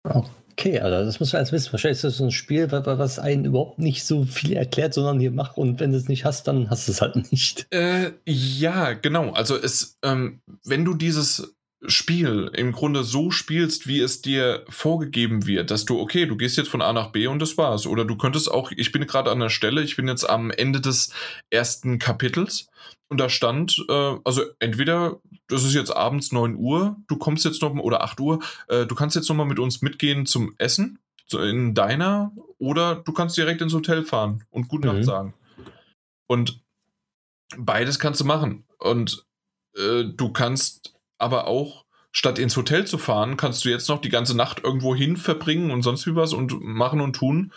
Okay, 0.03 0.29
also 0.67 1.05
das 1.05 1.21
muss 1.21 1.33
man 1.33 1.41
alles 1.41 1.53
wissen. 1.53 1.73
Wahrscheinlich 1.73 1.99
ist 1.99 2.05
das 2.05 2.17
so 2.17 2.25
ein 2.25 2.31
Spiel, 2.31 2.71
was 2.71 3.19
einen 3.19 3.45
überhaupt 3.45 3.79
nicht 3.79 4.05
so 4.05 4.25
viel 4.25 4.55
erklärt, 4.55 4.95
sondern 4.95 5.21
hier 5.21 5.31
mach 5.31 5.57
und 5.57 5.81
wenn 5.81 5.93
du 5.93 5.97
es 5.97 6.09
nicht 6.09 6.25
hast, 6.25 6.49
dann 6.49 6.71
hast 6.71 6.89
du 6.89 6.93
es 6.93 7.01
halt 7.01 7.31
nicht. 7.31 7.67
Äh, 7.71 8.13
ja, 8.27 8.93
genau. 8.95 9.33
Also 9.33 9.57
es, 9.57 9.99
ähm, 10.03 10.41
wenn 10.65 10.85
du 10.85 10.95
dieses 10.95 11.55
Spiel 11.87 12.51
im 12.55 12.73
Grunde 12.73 13.05
so 13.05 13.31
spielst, 13.31 13.87
wie 13.87 14.01
es 14.01 14.21
dir 14.21 14.65
vorgegeben 14.69 15.47
wird, 15.47 15.71
dass 15.71 15.85
du, 15.85 16.01
okay, 16.01 16.27
du 16.27 16.37
gehst 16.37 16.57
jetzt 16.57 16.71
von 16.71 16.83
A 16.83 16.93
nach 16.93 17.13
B 17.13 17.29
und 17.29 17.41
das 17.41 17.57
war's. 17.57 17.87
Oder 17.87 18.05
du 18.05 18.17
könntest 18.17 18.51
auch, 18.51 18.73
ich 18.77 18.91
bin 18.91 19.07
gerade 19.07 19.31
an 19.31 19.39
der 19.39 19.49
Stelle, 19.49 19.83
ich 19.83 19.95
bin 19.95 20.09
jetzt 20.09 20.29
am 20.29 20.51
Ende 20.51 20.81
des 20.81 21.13
ersten 21.51 22.01
Kapitels 22.01 22.69
und 23.09 23.21
da 23.21 23.29
stand, 23.29 23.85
äh, 23.89 24.17
also 24.25 24.43
entweder, 24.59 25.21
das 25.49 25.65
ist 25.65 25.75
jetzt 25.75 25.95
abends 25.95 26.33
9 26.33 26.57
Uhr, 26.57 26.97
du 27.09 27.17
kommst 27.17 27.45
jetzt 27.45 27.63
noch, 27.63 27.75
oder 27.75 28.03
8 28.03 28.21
Uhr, 28.21 28.39
äh, 28.69 28.87
du 28.87 28.95
kannst 28.95 29.17
jetzt 29.17 29.29
noch 29.29 29.37
mal 29.37 29.45
mit 29.45 29.59
uns 29.59 29.83
mitgehen 29.83 30.27
zum 30.27 30.55
Essen, 30.59 30.99
so 31.27 31.41
in 31.41 31.75
deiner, 31.75 32.33
oder 32.59 32.97
du 32.97 33.13
kannst 33.13 33.37
direkt 33.37 33.61
ins 33.61 33.75
Hotel 33.75 34.05
fahren 34.05 34.45
und 34.51 34.69
Gute 34.69 34.89
Nacht 34.89 34.99
mhm. 34.99 35.05
sagen. 35.05 35.35
Und 36.27 36.61
beides 37.57 37.99
kannst 37.99 38.21
du 38.21 38.25
machen. 38.25 38.65
Und 38.79 39.25
äh, 39.77 40.05
du 40.05 40.33
kannst 40.33 40.95
aber 41.19 41.47
auch, 41.47 41.85
statt 42.11 42.39
ins 42.39 42.57
Hotel 42.57 42.87
zu 42.87 42.99
fahren, 42.99 43.37
kannst 43.37 43.65
du 43.65 43.69
jetzt 43.69 43.89
noch 43.89 44.01
die 44.01 44.09
ganze 44.09 44.37
Nacht 44.37 44.65
irgendwo 44.65 44.95
hin 44.95 45.17
verbringen 45.17 45.71
und 45.71 45.83
sonst 45.83 46.07
wie 46.07 46.15
was 46.15 46.33
und 46.33 46.61
machen 46.61 47.01
und 47.01 47.15
tun, 47.15 47.53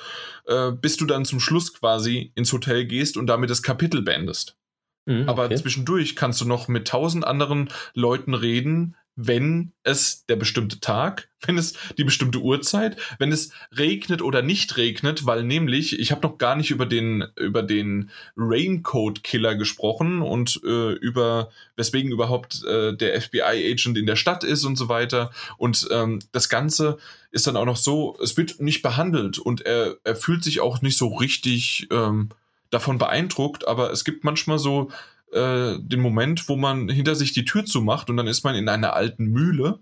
äh, 0.46 0.72
bis 0.72 0.98
du 0.98 1.06
dann 1.06 1.26
zum 1.26 1.40
Schluss 1.40 1.74
quasi 1.74 2.32
ins 2.36 2.52
Hotel 2.52 2.86
gehst 2.86 3.18
und 3.18 3.28
damit 3.28 3.50
das 3.50 3.64
Kapitel 3.64 4.02
beendest. 4.02 4.58
Mhm, 5.06 5.28
Aber 5.28 5.46
okay. 5.46 5.56
zwischendurch 5.56 6.16
kannst 6.16 6.42
du 6.42 6.46
noch 6.46 6.68
mit 6.68 6.88
tausend 6.88 7.26
anderen 7.26 7.70
Leuten 7.94 8.34
reden, 8.34 8.96
wenn 9.16 9.74
es 9.84 10.26
der 10.26 10.36
bestimmte 10.36 10.80
Tag, 10.80 11.30
wenn 11.46 11.58
es 11.58 11.74
die 11.98 12.04
bestimmte 12.04 12.40
Uhrzeit, 12.40 12.98
wenn 13.20 13.32
es 13.32 13.52
regnet 13.78 14.22
oder 14.22 14.42
nicht 14.42 14.78
regnet, 14.78 15.26
weil 15.26 15.44
nämlich, 15.44 16.00
ich 16.00 16.12
habe 16.12 16.26
noch 16.26 16.38
gar 16.38 16.56
nicht 16.56 16.72
über 16.72 16.86
den, 16.86 17.26
über 17.36 17.64
den 17.64 18.10
Raincoat-Killer 18.38 19.56
gesprochen 19.56 20.22
und 20.22 20.62
äh, 20.64 20.94
über, 20.94 21.50
weswegen 21.76 22.12
überhaupt 22.12 22.64
äh, 22.64 22.96
der 22.96 23.20
FBI-Agent 23.20 23.98
in 23.98 24.06
der 24.06 24.16
Stadt 24.16 24.44
ist 24.44 24.64
und 24.64 24.76
so 24.78 24.88
weiter. 24.88 25.32
Und 25.58 25.88
ähm, 25.92 26.20
das 26.32 26.48
Ganze 26.48 26.98
ist 27.32 27.48
dann 27.48 27.58
auch 27.58 27.66
noch 27.66 27.78
so, 27.78 28.18
es 28.22 28.38
wird 28.38 28.60
nicht 28.60 28.82
behandelt 28.82 29.40
und 29.40 29.62
er, 29.62 29.98
er 30.04 30.16
fühlt 30.16 30.44
sich 30.44 30.60
auch 30.62 30.82
nicht 30.82 30.98
so 30.98 31.08
richtig 31.08 31.88
ähm, 31.92 32.30
davon 32.72 32.98
beeindruckt, 32.98 33.68
aber 33.68 33.92
es 33.92 34.04
gibt 34.04 34.24
manchmal 34.24 34.58
so 34.58 34.90
äh, 35.32 35.78
den 35.80 36.00
Moment, 36.00 36.50
wo 36.50 36.56
man 36.56 36.90
hinter 36.90 37.16
sich 37.16 37.32
die 37.34 37.46
Tür 37.46 37.66
zumacht 37.66 38.10
und 38.10 38.18
dann 38.18 38.28
ist 38.28 38.44
man 38.44 38.56
in 38.56 38.68
einer 38.68 38.94
alten 38.94 39.26
Mühle 39.26 39.80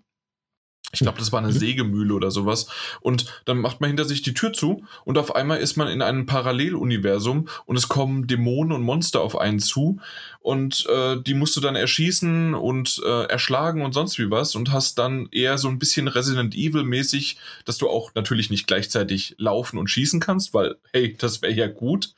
ich 0.91 1.02
glaube, 1.02 1.20
das 1.20 1.32
war 1.32 1.40
eine 1.40 1.53
mhm. 1.53 1.57
Sägemühle 1.60 2.14
oder 2.14 2.32
sowas. 2.32 2.68
Und 2.99 3.26
dann 3.45 3.60
macht 3.60 3.80
man 3.80 3.90
hinter 3.90 4.06
sich 4.06 4.22
die 4.22 4.34
Tür 4.34 4.53
zu 4.53 4.84
und 5.06 5.18
auf 5.18 5.36
einmal 5.36 5.60
ist 5.60 5.78
man 5.78 5.88
in 5.88 6.02
einem 6.02 6.26
Paralleluniversum 6.26 7.48
und 7.66 7.76
es 7.78 7.88
kommen 7.88 8.28
Dämonen 8.28 8.72
und 8.72 8.82
Monster 8.82 9.22
auf 9.22 9.38
einen 9.38 9.60
zu 9.60 9.99
und 10.40 10.88
äh, 10.88 11.18
die 11.22 11.36
musst 11.36 11.56
du 11.56 11.61
dann 11.61 11.76
erschießen 11.76 12.56
und 12.56 13.02
äh, 13.06 13.26
erschlagen 13.26 13.84
und 13.84 13.94
sonst 13.94 14.18
wie 14.18 14.32
was 14.32 14.56
und 14.56 14.72
hast 14.72 14.98
dann 14.98 15.28
eher 15.32 15.57
so 15.57 15.68
ein 15.68 15.78
bisschen 15.78 16.07
Resident 16.07 16.56
Evil 16.56 16.84
mäßig, 16.84 17.38
dass 17.66 17.78
du 17.78 17.88
auch 17.88 18.16
natürlich 18.16 18.49
nicht 18.49 18.66
gleichzeitig 18.66 19.36
laufen 19.38 19.78
und 19.78 19.90
schießen 19.90 20.20
kannst, 20.20 20.53
weil 20.53 20.78
hey, 20.91 21.16
das 21.18 21.41
wäre 21.41 21.53
ja 21.53 21.68
gut. 21.68 22.14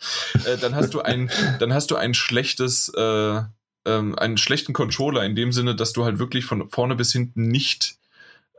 Äh, 0.45 0.57
dann 0.57 0.76
hast 0.76 0.93
du 0.93 1.02
ein, 1.02 1.30
dann 1.60 1.73
hast 1.73 1.91
du 1.91 1.98
ein 1.98 2.14
schlechtes 2.14 2.89
äh, 2.95 3.41
ähm, 3.84 4.18
einen 4.18 4.38
schlechten 4.38 4.73
Controller 4.73 5.26
in 5.26 5.35
dem 5.35 5.52
Sinne, 5.52 5.76
dass 5.76 5.91
du 5.91 6.06
halt 6.06 6.19
wirklich 6.19 6.45
von 6.45 6.69
vorne 6.69 6.95
bis 6.95 7.11
hinten 7.11 7.48
nicht 7.48 7.95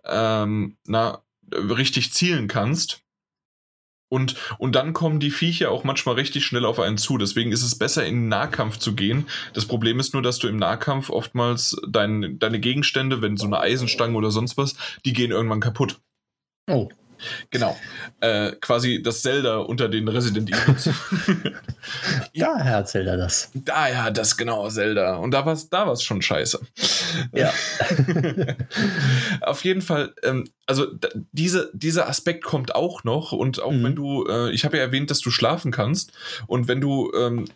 ähm, 0.05 0.77
na, 0.87 1.23
richtig 1.53 2.13
zielen 2.13 2.49
kannst. 2.49 3.03
Und, 4.09 4.37
und 4.59 4.75
dann 4.75 4.93
kommen 4.93 5.21
die 5.21 5.31
Viecher 5.31 5.71
auch 5.71 5.85
manchmal 5.85 6.17
richtig 6.17 6.45
schnell 6.45 6.67
auf 6.67 6.79
einen 6.79 6.99
zu. 6.99 7.17
Deswegen 7.17 7.51
ist 7.51 7.63
es 7.63 7.79
besser, 7.79 8.05
in 8.05 8.17
den 8.17 8.29
Nahkampf 8.29 8.77
zu 8.77 8.95
gehen. 8.95 9.27
Das 9.55 9.65
Problem 9.65 9.99
ist 10.01 10.13
nur, 10.13 10.21
dass 10.21 10.39
du 10.39 10.49
im 10.49 10.59
Nahkampf 10.59 11.09
oftmals 11.09 11.81
dein, 11.89 12.39
deine 12.39 12.61
Gegenstände, 12.61 13.23
wenn 13.23 13.39
so 13.39 13.47
eine 13.47 13.61
Eisenstange 13.61 14.15
oder 14.15 14.31
sonst 14.31 14.59
was, 14.59 14.77
die 15.07 15.15
gehen 15.15 15.31
irgendwann 15.31 15.61
kaputt. 15.61 15.99
Oh. 16.69 16.91
Genau. 17.51 17.79
Äh, 18.21 18.53
quasi 18.61 19.03
das 19.03 19.23
Zelda 19.23 19.59
unter 19.59 19.89
den 19.89 20.09
Resident 20.09 20.51
Evils. 20.51 20.89
ja, 22.33 22.59
Daher 22.59 22.77
hat 22.77 22.89
Zelda 22.89 23.17
das. 23.17 23.51
Daher 23.55 24.05
hat 24.05 24.17
das 24.17 24.37
genau 24.37 24.69
Zelda. 24.69 25.17
Und 25.17 25.33
da 25.33 25.45
war 25.45 25.53
es 25.53 25.69
da 25.69 25.87
war's 25.87 26.03
schon 26.03 26.23
scheiße. 26.23 26.61
Ja. 27.33 27.53
Auf 29.41 29.65
jeden 29.65 29.83
Fall, 29.83 30.15
ähm, 30.23 30.45
also 30.67 30.87
diese, 31.33 31.71
dieser 31.73 32.09
Aspekt 32.09 32.45
kommt 32.45 32.75
auch 32.75 33.05
noch. 33.05 33.33
Und 33.33 33.63
auch 33.63 33.73
mhm. 33.73 33.85
wenn 33.85 33.95
du, 33.97 34.27
äh, 34.27 34.51
ich 34.53 34.65
habe 34.65 34.77
ja 34.77 34.83
erwähnt, 34.83 35.11
dass 35.11 35.21
du 35.21 35.31
schlafen 35.31 35.73
kannst. 35.73 36.13
Und 36.47 36.69
wenn 36.69 36.81
du 36.81 37.13
ähm, 37.15 37.47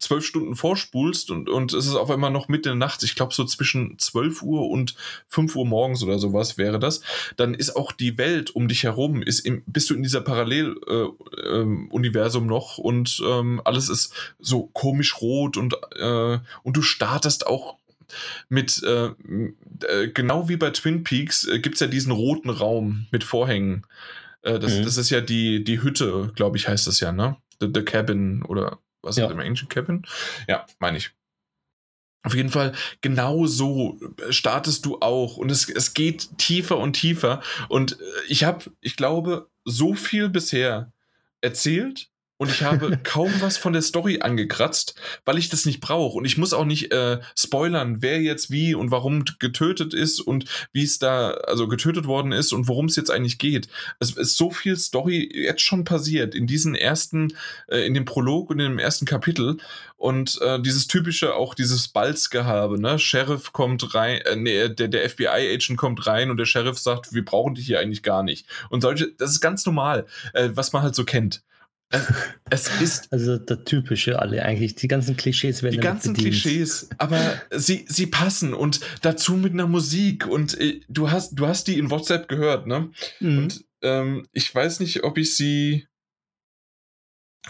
zwölf 0.00 0.24
Stunden 0.24 0.56
vorspulst 0.56 1.30
und, 1.30 1.48
und 1.48 1.72
es 1.72 1.86
ist 1.86 1.94
auf 1.94 2.10
einmal 2.10 2.30
noch 2.30 2.48
Mitte 2.48 2.70
der 2.70 2.76
Nacht, 2.76 3.02
ich 3.02 3.14
glaube 3.14 3.34
so 3.34 3.44
zwischen 3.44 3.98
12 3.98 4.42
Uhr 4.42 4.68
und 4.68 4.94
5 5.28 5.56
Uhr 5.56 5.66
morgens 5.66 6.02
oder 6.02 6.18
sowas 6.18 6.58
wäre 6.58 6.78
das, 6.78 7.00
dann 7.36 7.54
ist 7.54 7.76
auch 7.76 7.92
die 7.92 8.18
Welt 8.18 8.50
um 8.50 8.68
dich 8.68 8.84
herum, 8.84 9.22
ist 9.22 9.40
im, 9.40 9.62
bist 9.66 9.90
du 9.90 9.94
in 9.94 10.02
dieser 10.02 10.20
Paralleluniversum 10.20 12.42
äh, 12.42 12.46
ähm, 12.46 12.50
noch 12.50 12.78
und 12.78 13.22
ähm, 13.26 13.60
alles 13.64 13.88
ist 13.88 14.12
so 14.38 14.68
komisch 14.72 15.20
rot 15.20 15.56
und, 15.56 15.74
äh, 15.96 16.38
und 16.62 16.76
du 16.76 16.82
startest 16.82 17.46
auch 17.46 17.76
mit, 18.48 18.82
äh, 18.84 19.10
äh 19.86 20.08
genau 20.12 20.48
wie 20.48 20.56
bei 20.56 20.70
Twin 20.70 21.04
Peaks, 21.04 21.46
äh, 21.46 21.58
gibt 21.58 21.74
es 21.74 21.80
ja 21.80 21.86
diesen 21.86 22.12
roten 22.12 22.50
Raum 22.50 23.06
mit 23.10 23.24
Vorhängen. 23.24 23.84
Äh, 24.42 24.58
das, 24.58 24.78
mhm. 24.78 24.84
das 24.84 24.96
ist 24.96 25.10
ja 25.10 25.20
die, 25.20 25.64
die 25.64 25.82
Hütte, 25.82 26.32
glaube 26.34 26.56
ich, 26.56 26.68
heißt 26.68 26.86
das 26.86 27.00
ja, 27.00 27.12
ne? 27.12 27.36
The, 27.60 27.68
the 27.74 27.82
Cabin 27.82 28.42
oder 28.42 28.78
was 29.02 29.16
ja. 29.16 29.26
ist 29.26 29.32
im 29.32 29.40
Ancient 29.40 29.70
Cabin? 29.70 30.04
Ja, 30.46 30.66
meine 30.78 30.98
ich. 30.98 31.12
Auf 32.24 32.34
jeden 32.34 32.50
Fall, 32.50 32.74
genau 33.00 33.46
so 33.46 33.98
startest 34.30 34.84
du 34.84 34.98
auch. 35.00 35.36
Und 35.36 35.50
es, 35.50 35.68
es 35.68 35.94
geht 35.94 36.36
tiefer 36.36 36.78
und 36.78 36.94
tiefer. 36.94 37.40
Und 37.68 37.92
äh, 37.92 38.04
ich 38.28 38.44
habe, 38.44 38.64
ich 38.80 38.96
glaube, 38.96 39.48
so 39.64 39.94
viel 39.94 40.28
bisher 40.28 40.92
erzählt 41.40 42.10
und 42.38 42.50
ich 42.50 42.62
habe 42.62 42.96
kaum 43.02 43.32
was 43.40 43.56
von 43.56 43.72
der 43.72 43.82
Story 43.82 44.20
angekratzt, 44.20 44.94
weil 45.24 45.38
ich 45.38 45.48
das 45.48 45.66
nicht 45.66 45.80
brauche. 45.80 46.16
Und 46.16 46.24
ich 46.24 46.38
muss 46.38 46.54
auch 46.54 46.64
nicht 46.64 46.92
äh, 46.92 47.18
spoilern, 47.36 48.00
wer 48.00 48.22
jetzt 48.22 48.50
wie 48.50 48.74
und 48.74 48.90
warum 48.90 49.24
getötet 49.38 49.92
ist 49.92 50.20
und 50.20 50.44
wie 50.72 50.84
es 50.84 50.98
da, 50.98 51.30
also 51.30 51.66
getötet 51.68 52.06
worden 52.06 52.32
ist 52.32 52.52
und 52.52 52.68
worum 52.68 52.86
es 52.86 52.96
jetzt 52.96 53.10
eigentlich 53.10 53.38
geht. 53.38 53.68
Es 53.98 54.12
ist 54.12 54.36
so 54.36 54.50
viel 54.50 54.76
Story 54.76 55.28
jetzt 55.34 55.62
schon 55.62 55.84
passiert 55.84 56.34
in 56.34 56.46
diesen 56.46 56.74
ersten, 56.76 57.34
äh, 57.66 57.84
in 57.86 57.94
dem 57.94 58.04
Prolog 58.04 58.50
und 58.50 58.60
in 58.60 58.70
dem 58.70 58.78
ersten 58.78 59.04
Kapitel. 59.04 59.58
Und 59.96 60.40
äh, 60.40 60.60
dieses 60.62 60.86
typische, 60.86 61.34
auch 61.34 61.54
dieses 61.54 61.88
Balzgehabe, 61.88 62.80
ne? 62.80 63.00
Sheriff 63.00 63.52
kommt 63.52 63.96
rein, 63.96 64.20
äh, 64.20 64.36
nee, 64.36 64.68
der, 64.68 64.86
der 64.86 65.10
FBI-Agent 65.10 65.76
kommt 65.76 66.06
rein 66.06 66.30
und 66.30 66.36
der 66.36 66.46
Sheriff 66.46 66.78
sagt, 66.78 67.12
wir 67.12 67.24
brauchen 67.24 67.56
dich 67.56 67.66
hier 67.66 67.80
eigentlich 67.80 68.04
gar 68.04 68.22
nicht. 68.22 68.46
Und 68.70 68.80
solche, 68.80 69.10
das 69.18 69.32
ist 69.32 69.40
ganz 69.40 69.66
normal, 69.66 70.06
äh, 70.34 70.50
was 70.54 70.72
man 70.72 70.82
halt 70.82 70.94
so 70.94 71.04
kennt. 71.04 71.42
Es 72.50 72.68
ist. 72.80 73.10
Also 73.12 73.38
der 73.38 73.64
typische 73.64 74.18
alle 74.18 74.42
eigentlich. 74.42 74.74
Die 74.74 74.88
ganzen 74.88 75.16
Klischees 75.16 75.62
werden 75.62 75.74
Die 75.74 75.80
ganzen 75.80 76.12
bedient. 76.12 76.34
Klischees, 76.34 76.90
aber 76.98 77.40
sie, 77.50 77.86
sie 77.88 78.06
passen 78.06 78.52
und 78.52 78.80
dazu 79.00 79.34
mit 79.34 79.52
einer 79.52 79.66
Musik. 79.66 80.26
Und 80.26 80.58
äh, 80.60 80.80
du 80.88 81.10
hast, 81.10 81.38
du 81.38 81.46
hast 81.46 81.66
die 81.66 81.78
in 81.78 81.90
WhatsApp 81.90 82.28
gehört, 82.28 82.66
ne? 82.66 82.90
Mhm. 83.20 83.38
Und 83.38 83.64
ähm, 83.82 84.26
ich 84.32 84.54
weiß 84.54 84.80
nicht, 84.80 85.04
ob 85.04 85.18
ich 85.18 85.34
sie. 85.34 85.86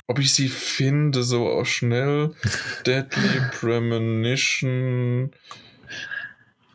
Ob 0.06 0.20
ich 0.20 0.32
sie 0.32 0.48
finde, 0.48 1.24
so 1.24 1.48
auch 1.48 1.66
schnell. 1.66 2.34
Deadly 2.86 3.40
Premonition 3.58 5.32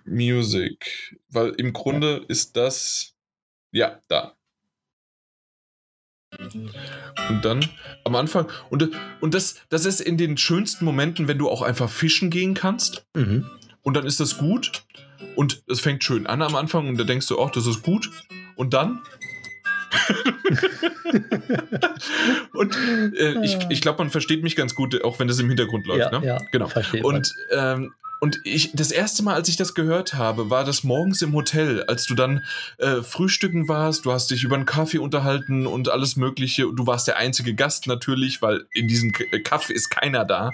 Music. 0.03 1.17
Weil 1.29 1.51
im 1.51 1.71
Grunde 1.71 2.19
ja. 2.19 2.25
ist 2.27 2.57
das. 2.57 3.15
Ja, 3.71 4.01
da. 4.09 4.35
Und 7.29 7.45
dann 7.45 7.65
am 8.03 8.15
Anfang, 8.15 8.47
und, 8.69 8.89
und 9.21 9.33
das, 9.33 9.55
das 9.69 9.85
ist 9.85 10.01
in 10.01 10.17
den 10.17 10.37
schönsten 10.37 10.85
Momenten, 10.85 11.27
wenn 11.27 11.37
du 11.37 11.49
auch 11.49 11.61
einfach 11.61 11.89
fischen 11.89 12.29
gehen 12.29 12.53
kannst. 12.53 13.05
Mhm. 13.13 13.49
Und 13.81 13.95
dann 13.95 14.05
ist 14.05 14.19
das 14.19 14.37
gut. 14.37 14.83
Und 15.35 15.63
es 15.67 15.79
fängt 15.79 16.03
schön 16.03 16.27
an 16.27 16.41
am 16.41 16.55
Anfang 16.55 16.87
und 16.87 16.97
da 16.97 17.03
denkst 17.03 17.27
du, 17.27 17.41
ach, 17.41 17.51
das 17.51 17.67
ist 17.67 17.81
gut. 17.83 18.09
Und 18.55 18.73
dann. 18.73 18.99
und 22.53 22.75
äh, 23.15 23.43
ich, 23.43 23.57
ich 23.69 23.81
glaube, 23.81 23.99
man 23.99 24.09
versteht 24.09 24.43
mich 24.43 24.55
ganz 24.55 24.75
gut, 24.75 25.03
auch 25.03 25.19
wenn 25.19 25.27
das 25.27 25.39
im 25.39 25.47
Hintergrund 25.47 25.85
läuft. 25.85 26.11
Ja, 26.11 26.19
ne? 26.19 26.25
ja, 26.25 26.39
genau. 26.51 26.69
Und 27.03 27.33
ähm, 27.51 27.93
und 28.23 28.39
ich, 28.45 28.71
das 28.73 28.91
erste 28.91 29.21
Mal, 29.21 29.33
als 29.33 29.49
ich 29.49 29.57
das 29.57 29.73
gehört 29.73 30.13
habe, 30.13 30.49
war 30.49 30.63
das 30.63 30.85
morgens 30.85 31.21
im 31.21 31.33
Hotel, 31.33 31.83
als 31.89 32.05
du 32.05 32.15
dann 32.15 32.45
äh, 32.77 33.01
frühstücken 33.01 33.67
warst, 33.67 34.05
du 34.05 34.13
hast 34.13 34.31
dich 34.31 34.45
über 34.45 34.55
einen 34.55 34.65
Kaffee 34.65 34.99
unterhalten 34.99 35.67
und 35.67 35.89
alles 35.89 36.15
Mögliche. 36.15 36.61
Du 36.73 36.87
warst 36.87 37.05
der 37.05 37.17
einzige 37.17 37.53
Gast 37.53 37.85
natürlich, 37.85 38.41
weil 38.41 38.65
in 38.71 38.87
diesem 38.87 39.11
äh, 39.31 39.41
Kaffee 39.41 39.73
ist 39.73 39.89
keiner 39.89 40.23
da. 40.23 40.51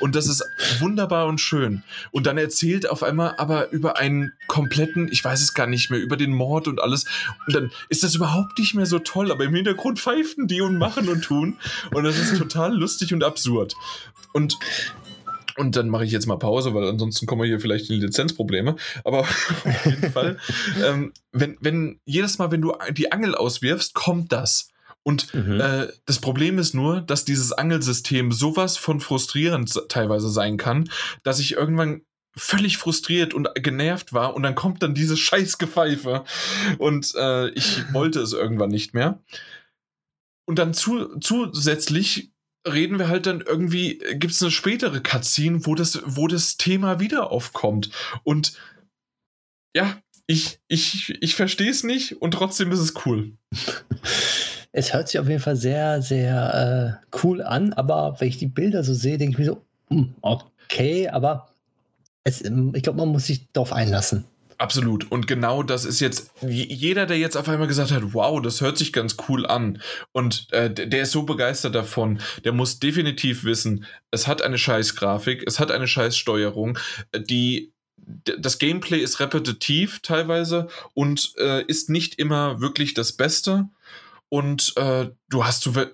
Und 0.00 0.16
das 0.16 0.26
ist 0.26 0.42
wunderbar 0.80 1.26
und 1.26 1.40
schön. 1.40 1.84
Und 2.10 2.26
dann 2.26 2.38
erzählt 2.38 2.90
auf 2.90 3.04
einmal 3.04 3.36
aber 3.38 3.70
über 3.70 3.98
einen 3.98 4.32
kompletten, 4.48 5.06
ich 5.12 5.24
weiß 5.24 5.42
es 5.42 5.54
gar 5.54 5.68
nicht 5.68 5.92
mehr, 5.92 6.00
über 6.00 6.16
den 6.16 6.32
Mord 6.32 6.66
und 6.66 6.80
alles. 6.80 7.04
Und 7.46 7.54
dann 7.54 7.70
ist 7.88 8.02
das 8.02 8.16
überhaupt 8.16 8.58
nicht 8.58 8.74
mehr 8.74 8.86
so 8.86 8.98
toll, 8.98 9.30
aber 9.30 9.44
im 9.44 9.54
Hintergrund 9.54 10.00
pfeifen 10.00 10.48
die 10.48 10.60
und 10.60 10.76
machen 10.76 11.08
und 11.08 11.22
tun. 11.22 11.56
Und 11.92 12.02
das 12.02 12.18
ist 12.18 12.36
total 12.36 12.76
lustig 12.76 13.14
und 13.14 13.22
absurd. 13.22 13.76
Und 14.32 14.58
und 15.56 15.76
dann 15.76 15.88
mache 15.88 16.04
ich 16.04 16.12
jetzt 16.12 16.26
mal 16.26 16.36
Pause, 16.36 16.74
weil 16.74 16.88
ansonsten 16.88 17.26
kommen 17.26 17.42
wir 17.42 17.48
hier 17.48 17.60
vielleicht 17.60 17.90
in 17.90 18.00
Lizenzprobleme. 18.00 18.76
Aber 19.04 19.20
auf 19.20 19.86
jeden 19.86 20.12
Fall, 20.12 20.38
ähm, 20.84 21.12
wenn, 21.32 21.56
wenn 21.60 22.00
jedes 22.04 22.38
Mal, 22.38 22.50
wenn 22.50 22.60
du 22.60 22.74
die 22.90 23.12
Angel 23.12 23.34
auswirfst, 23.34 23.94
kommt 23.94 24.32
das. 24.32 24.68
Und 25.02 25.34
mhm. 25.34 25.60
äh, 25.60 25.88
das 26.06 26.20
Problem 26.20 26.58
ist 26.58 26.74
nur, 26.74 27.00
dass 27.00 27.24
dieses 27.24 27.52
Angelsystem 27.52 28.30
sowas 28.30 28.76
von 28.76 29.00
frustrierend 29.00 29.88
teilweise 29.88 30.30
sein 30.30 30.56
kann, 30.56 30.88
dass 31.24 31.40
ich 31.40 31.52
irgendwann 31.52 32.02
völlig 32.36 32.78
frustriert 32.78 33.34
und 33.34 33.48
genervt 33.56 34.12
war 34.12 34.34
und 34.34 34.42
dann 34.42 34.54
kommt 34.54 34.82
dann 34.82 34.94
diese 34.94 35.16
Scheißgepfeife 35.16 36.24
und 36.78 37.14
äh, 37.14 37.50
ich 37.50 37.92
wollte 37.92 38.20
es 38.20 38.32
irgendwann 38.32 38.70
nicht 38.70 38.94
mehr. 38.94 39.20
Und 40.44 40.58
dann 40.58 40.72
zu, 40.74 41.18
zusätzlich 41.18 42.31
reden 42.66 42.98
wir 42.98 43.08
halt 43.08 43.26
dann 43.26 43.40
irgendwie, 43.40 43.98
gibt 44.14 44.32
es 44.32 44.42
eine 44.42 44.50
spätere 44.50 45.00
Cutscene, 45.00 45.66
wo 45.66 45.74
das, 45.74 46.00
wo 46.04 46.28
das 46.28 46.56
Thema 46.56 47.00
wieder 47.00 47.30
aufkommt. 47.30 47.90
Und 48.24 48.54
ja, 49.74 50.00
ich, 50.26 50.60
ich, 50.68 51.10
ich 51.20 51.34
verstehe 51.34 51.70
es 51.70 51.84
nicht 51.84 52.20
und 52.22 52.32
trotzdem 52.32 52.72
ist 52.72 52.80
es 52.80 52.94
cool. 53.06 53.32
Es 54.74 54.94
hört 54.94 55.08
sich 55.08 55.20
auf 55.20 55.28
jeden 55.28 55.42
Fall 55.42 55.56
sehr, 55.56 56.00
sehr 56.00 56.98
äh, 57.12 57.16
cool 57.22 57.42
an, 57.42 57.74
aber 57.74 58.16
wenn 58.18 58.28
ich 58.28 58.38
die 58.38 58.46
Bilder 58.46 58.82
so 58.82 58.94
sehe, 58.94 59.18
denke 59.18 59.32
ich 59.32 59.38
mir 59.38 59.44
so, 59.44 59.62
hm, 59.90 60.14
okay, 60.22 61.08
aber 61.08 61.50
es, 62.24 62.40
ich 62.40 62.82
glaube, 62.82 62.96
man 62.98 63.10
muss 63.10 63.26
sich 63.26 63.52
darauf 63.52 63.74
einlassen. 63.74 64.24
Absolut. 64.62 65.10
Und 65.10 65.26
genau 65.26 65.64
das 65.64 65.84
ist 65.84 65.98
jetzt, 65.98 66.30
jeder, 66.40 67.04
der 67.04 67.18
jetzt 67.18 67.36
auf 67.36 67.48
einmal 67.48 67.66
gesagt 67.66 67.90
hat, 67.90 68.14
wow, 68.14 68.40
das 68.40 68.60
hört 68.60 68.78
sich 68.78 68.92
ganz 68.92 69.16
cool 69.28 69.44
an. 69.44 69.82
Und 70.12 70.46
äh, 70.52 70.72
der 70.72 71.02
ist 71.02 71.10
so 71.10 71.24
begeistert 71.24 71.74
davon, 71.74 72.20
der 72.44 72.52
muss 72.52 72.78
definitiv 72.78 73.42
wissen, 73.42 73.86
es 74.12 74.28
hat 74.28 74.40
eine 74.40 74.58
scheiß 74.58 74.94
Grafik, 74.94 75.42
es 75.48 75.58
hat 75.58 75.72
eine 75.72 75.88
scheiß 75.88 76.16
Steuerung, 76.16 76.78
die 77.12 77.72
das 77.96 78.60
Gameplay 78.60 78.98
ist 78.98 79.18
repetitiv 79.18 79.98
teilweise 80.00 80.68
und 80.94 81.32
äh, 81.38 81.64
ist 81.64 81.90
nicht 81.90 82.20
immer 82.20 82.60
wirklich 82.60 82.94
das 82.94 83.12
Beste 83.12 83.68
und 84.32 84.72
äh, 84.78 85.10
du 85.28 85.44
hast 85.44 85.66
du, 85.66 85.78
äh, 85.78 85.90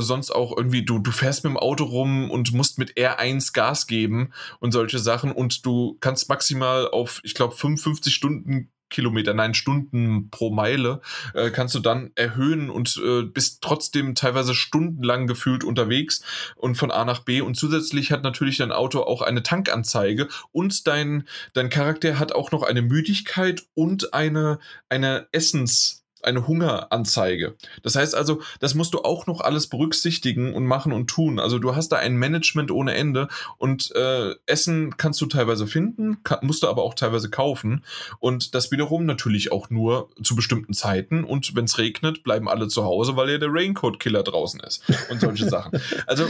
sonst 0.00 0.30
auch 0.30 0.56
irgendwie, 0.56 0.82
du, 0.82 0.98
du 0.98 1.10
fährst 1.10 1.44
mit 1.44 1.50
dem 1.50 1.58
Auto 1.58 1.84
rum 1.84 2.30
und 2.30 2.54
musst 2.54 2.78
mit 2.78 2.96
R1 2.96 3.52
Gas 3.52 3.86
geben 3.86 4.32
und 4.60 4.72
solche 4.72 4.98
Sachen 4.98 5.30
und 5.30 5.66
du 5.66 5.98
kannst 6.00 6.30
maximal 6.30 6.88
auf, 6.88 7.20
ich 7.22 7.34
glaube, 7.34 7.54
55 7.54 8.14
Stunden 8.14 8.70
Kilometer, 8.88 9.34
nein, 9.34 9.52
Stunden 9.52 10.30
pro 10.30 10.50
Meile, 10.50 11.02
äh, 11.34 11.50
kannst 11.50 11.74
du 11.74 11.80
dann 11.80 12.12
erhöhen 12.14 12.70
und 12.70 12.98
äh, 13.04 13.22
bist 13.24 13.62
trotzdem 13.62 14.14
teilweise 14.14 14.54
stundenlang 14.54 15.26
gefühlt 15.26 15.62
unterwegs 15.62 16.22
und 16.56 16.76
von 16.76 16.90
A 16.90 17.04
nach 17.04 17.20
B. 17.20 17.42
Und 17.42 17.56
zusätzlich 17.56 18.10
hat 18.10 18.22
natürlich 18.22 18.56
dein 18.56 18.72
Auto 18.72 19.00
auch 19.00 19.20
eine 19.20 19.42
Tankanzeige 19.42 20.28
und 20.50 20.86
dein, 20.86 21.28
dein 21.52 21.68
Charakter 21.68 22.18
hat 22.18 22.32
auch 22.32 22.52
noch 22.52 22.62
eine 22.62 22.80
Müdigkeit 22.80 23.64
und 23.74 24.14
eine, 24.14 24.60
eine 24.88 25.26
Essens- 25.32 26.01
eine 26.22 26.46
Hungeranzeige. 26.46 27.54
Das 27.82 27.96
heißt 27.96 28.14
also, 28.14 28.40
das 28.60 28.74
musst 28.74 28.94
du 28.94 29.00
auch 29.02 29.26
noch 29.26 29.40
alles 29.40 29.66
berücksichtigen 29.66 30.54
und 30.54 30.66
machen 30.66 30.92
und 30.92 31.08
tun. 31.08 31.38
Also 31.38 31.58
du 31.58 31.74
hast 31.74 31.90
da 31.90 31.96
ein 31.96 32.16
Management 32.16 32.70
ohne 32.70 32.94
Ende 32.94 33.28
und 33.58 33.94
äh, 33.94 34.34
Essen 34.46 34.96
kannst 34.96 35.20
du 35.20 35.26
teilweise 35.26 35.66
finden, 35.66 36.22
kann, 36.22 36.38
musst 36.42 36.62
du 36.62 36.68
aber 36.68 36.82
auch 36.82 36.94
teilweise 36.94 37.30
kaufen 37.30 37.84
und 38.18 38.54
das 38.54 38.70
wiederum 38.70 39.06
natürlich 39.06 39.52
auch 39.52 39.70
nur 39.70 40.10
zu 40.22 40.36
bestimmten 40.36 40.74
Zeiten 40.74 41.24
und 41.24 41.54
wenn 41.54 41.64
es 41.64 41.78
regnet, 41.78 42.22
bleiben 42.24 42.48
alle 42.48 42.68
zu 42.68 42.84
Hause, 42.84 43.16
weil 43.16 43.30
ja 43.30 43.38
der 43.38 43.52
Raincoat-Killer 43.52 44.22
draußen 44.22 44.60
ist 44.60 44.82
und 45.10 45.20
solche 45.20 45.48
Sachen. 45.48 45.80
Also 46.06 46.26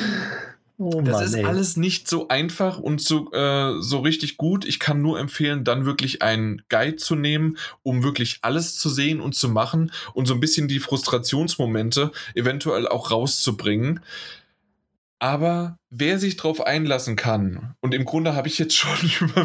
Oh 0.83 1.01
das 1.01 1.15
Mann, 1.15 1.25
ist 1.25 1.35
ey. 1.35 1.45
alles 1.45 1.77
nicht 1.77 2.09
so 2.09 2.27
einfach 2.27 2.79
und 2.79 3.01
so, 3.01 3.31
äh, 3.33 3.81
so 3.81 4.01
richtig 4.01 4.37
gut. 4.37 4.65
Ich 4.65 4.81
kann 4.81 5.01
nur 5.01 5.21
empfehlen, 5.21 5.63
dann 5.63 5.85
wirklich 5.85 6.23
einen 6.23 6.63
Guide 6.69 6.97
zu 6.97 7.15
nehmen, 7.15 7.57
um 7.85 8.03
wirklich 8.03 8.41
alles 8.43 8.79
zu 8.79 8.89
sehen 8.89 9.21
und 9.21 9.37
zu 9.37 9.49
machen 9.49 9.93
und 10.13 10.27
so 10.27 10.35
ein 10.35 10.41
bisschen 10.41 10.67
die 10.67 10.81
Frustrationsmomente 10.81 12.11
eventuell 12.35 12.89
auch 12.89 13.13
rauszubringen. 13.13 14.01
Aber 15.23 15.79
wer 15.89 16.19
sich 16.19 16.37
darauf 16.37 16.67
einlassen 16.67 17.15
kann, 17.15 17.77
und 17.81 17.95
im 17.95 18.05
Grunde 18.05 18.35
habe 18.35 18.49
ich 18.49 18.59
jetzt 18.59 18.75
schon 18.75 18.91
über 19.21 19.43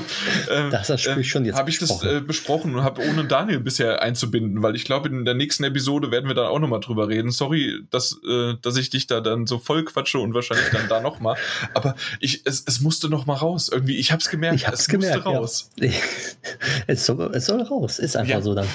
äh, 0.50 0.72
das 0.72 0.90
äh, 0.90 1.24
schon 1.24 1.46
jetzt 1.46 1.56
habe 1.56 1.70
ich 1.70 1.78
das 1.78 2.02
äh, 2.02 2.20
besprochen 2.20 2.74
und 2.74 2.84
habe 2.84 3.08
ohne 3.08 3.26
Daniel 3.26 3.60
bisher 3.60 4.02
einzubinden, 4.02 4.64
weil 4.64 4.76
ich 4.76 4.86
glaube, 4.86 5.08
in 5.08 5.24
der 5.24 5.36
nächsten 5.36 5.64
Episode 5.66 6.10
werden 6.10 6.28
wir 6.28 6.34
dann 6.34 6.48
auch 6.48 6.58
nochmal 6.58 6.80
drüber 6.80 7.10
reden. 7.10 7.30
Sorry, 7.30 7.86
dass, 7.92 8.20
äh, 8.28 8.56
dass 8.60 8.76
ich 8.76 8.90
dich 8.90 9.06
da 9.06 9.22
dann 9.22 9.46
so 9.46 9.60
voll 9.60 9.86
quatsche 9.86 10.18
und 10.18 10.34
wahrscheinlich 10.34 10.68
dann 10.72 10.90
da 10.90 11.00
nochmal. 11.00 11.36
Aber 11.76 11.96
ich, 12.20 12.42
es, 12.46 12.64
es 12.66 12.82
musste 12.82 13.08
nochmal 13.08 13.38
raus. 13.38 13.70
Irgendwie, 13.72 13.98
ich 13.98 14.12
habe 14.12 14.20
es 14.20 14.30
gemerkt, 14.30 14.56
ich 14.56 14.66
hab's 14.66 14.80
es 14.80 14.88
gemerkt, 14.88 15.26
musste 15.26 15.30
raus. 15.30 15.70
Ja. 15.76 15.92
es, 16.88 17.06
soll, 17.06 17.36
es 17.36 17.46
soll 17.46 17.62
raus, 17.62 18.00
ist 18.00 18.18
einfach 18.18 18.34
ja. 18.34 18.42
so 18.42 18.56
dann. 18.56 18.68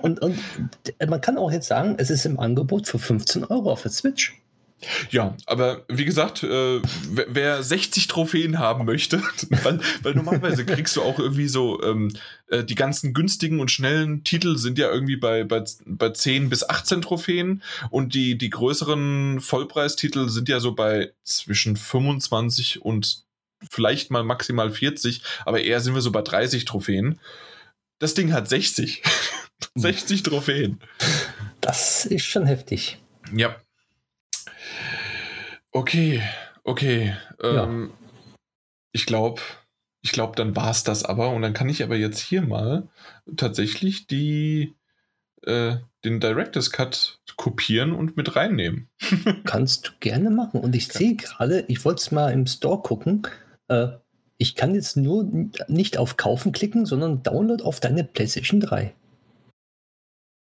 Und, 0.00 0.20
und 0.22 0.38
man 1.08 1.20
kann 1.20 1.38
auch 1.38 1.50
jetzt 1.50 1.66
sagen, 1.66 1.96
es 1.98 2.08
ist 2.08 2.24
im 2.24 2.38
Angebot 2.38 2.86
für 2.86 3.00
15 3.00 3.42
Euro 3.46 3.72
auf 3.72 3.82
der 3.82 3.90
Switch. 3.90 4.40
Ja, 5.10 5.36
aber 5.46 5.84
wie 5.88 6.04
gesagt, 6.04 6.42
äh, 6.42 6.80
wer 7.10 7.62
60 7.62 8.06
Trophäen 8.06 8.58
haben 8.58 8.84
möchte, 8.86 9.22
weil, 9.62 9.80
weil 10.02 10.14
normalerweise 10.14 10.64
kriegst 10.64 10.96
du 10.96 11.02
auch 11.02 11.18
irgendwie 11.18 11.48
so, 11.48 11.82
ähm, 11.82 12.12
äh, 12.48 12.64
die 12.64 12.74
ganzen 12.74 13.12
günstigen 13.12 13.60
und 13.60 13.70
schnellen 13.70 14.24
Titel 14.24 14.56
sind 14.56 14.78
ja 14.78 14.90
irgendwie 14.90 15.16
bei, 15.16 15.44
bei, 15.44 15.64
bei 15.84 16.10
10 16.10 16.48
bis 16.48 16.68
18 16.68 17.02
Trophäen 17.02 17.62
und 17.90 18.14
die, 18.14 18.38
die 18.38 18.50
größeren 18.50 19.40
Vollpreistitel 19.40 20.28
sind 20.28 20.48
ja 20.48 20.60
so 20.60 20.74
bei 20.74 21.12
zwischen 21.24 21.76
25 21.76 22.82
und 22.82 23.24
vielleicht 23.70 24.10
mal 24.10 24.24
maximal 24.24 24.70
40, 24.70 25.22
aber 25.44 25.60
eher 25.60 25.80
sind 25.80 25.94
wir 25.94 26.00
so 26.00 26.12
bei 26.12 26.22
30 26.22 26.64
Trophäen. 26.64 27.20
Das 27.98 28.14
Ding 28.14 28.32
hat 28.32 28.48
60. 28.48 29.02
60 29.74 30.22
Trophäen. 30.24 30.80
Das 31.60 32.06
ist 32.06 32.24
schon 32.24 32.46
heftig. 32.46 32.96
Ja, 33.36 33.56
Okay, 35.72 36.22
okay. 36.64 37.16
Ähm, 37.42 37.90
ja. 37.90 38.08
Ich 38.92 39.06
glaube, 39.06 39.40
ich 40.02 40.12
glaube, 40.12 40.34
dann 40.36 40.56
war 40.56 40.70
es 40.70 40.84
das 40.84 41.04
aber. 41.04 41.30
Und 41.30 41.42
dann 41.42 41.52
kann 41.52 41.68
ich 41.68 41.82
aber 41.82 41.96
jetzt 41.96 42.18
hier 42.18 42.42
mal 42.42 42.88
tatsächlich 43.36 44.06
die, 44.06 44.74
äh, 45.42 45.76
den 46.04 46.20
Director's 46.20 46.70
Cut 46.70 47.20
kopieren 47.36 47.92
und 47.92 48.16
mit 48.16 48.36
reinnehmen. 48.36 48.88
Kannst 49.44 49.86
du 49.86 49.92
gerne 50.00 50.30
machen. 50.30 50.60
Und 50.60 50.74
ich 50.74 50.88
sehe 50.88 51.16
gerade, 51.16 51.64
ich 51.68 51.84
wollte 51.84 52.00
es 52.00 52.10
mal 52.10 52.32
im 52.32 52.46
Store 52.46 52.82
gucken. 52.82 53.26
Äh, 53.68 53.88
ich 54.38 54.54
kann 54.54 54.74
jetzt 54.74 54.96
nur 54.96 55.28
nicht 55.68 55.98
auf 55.98 56.16
Kaufen 56.16 56.52
klicken, 56.52 56.86
sondern 56.86 57.22
Download 57.22 57.62
auf 57.62 57.78
deine 57.78 58.04
PlayStation 58.04 58.60
3. 58.60 58.94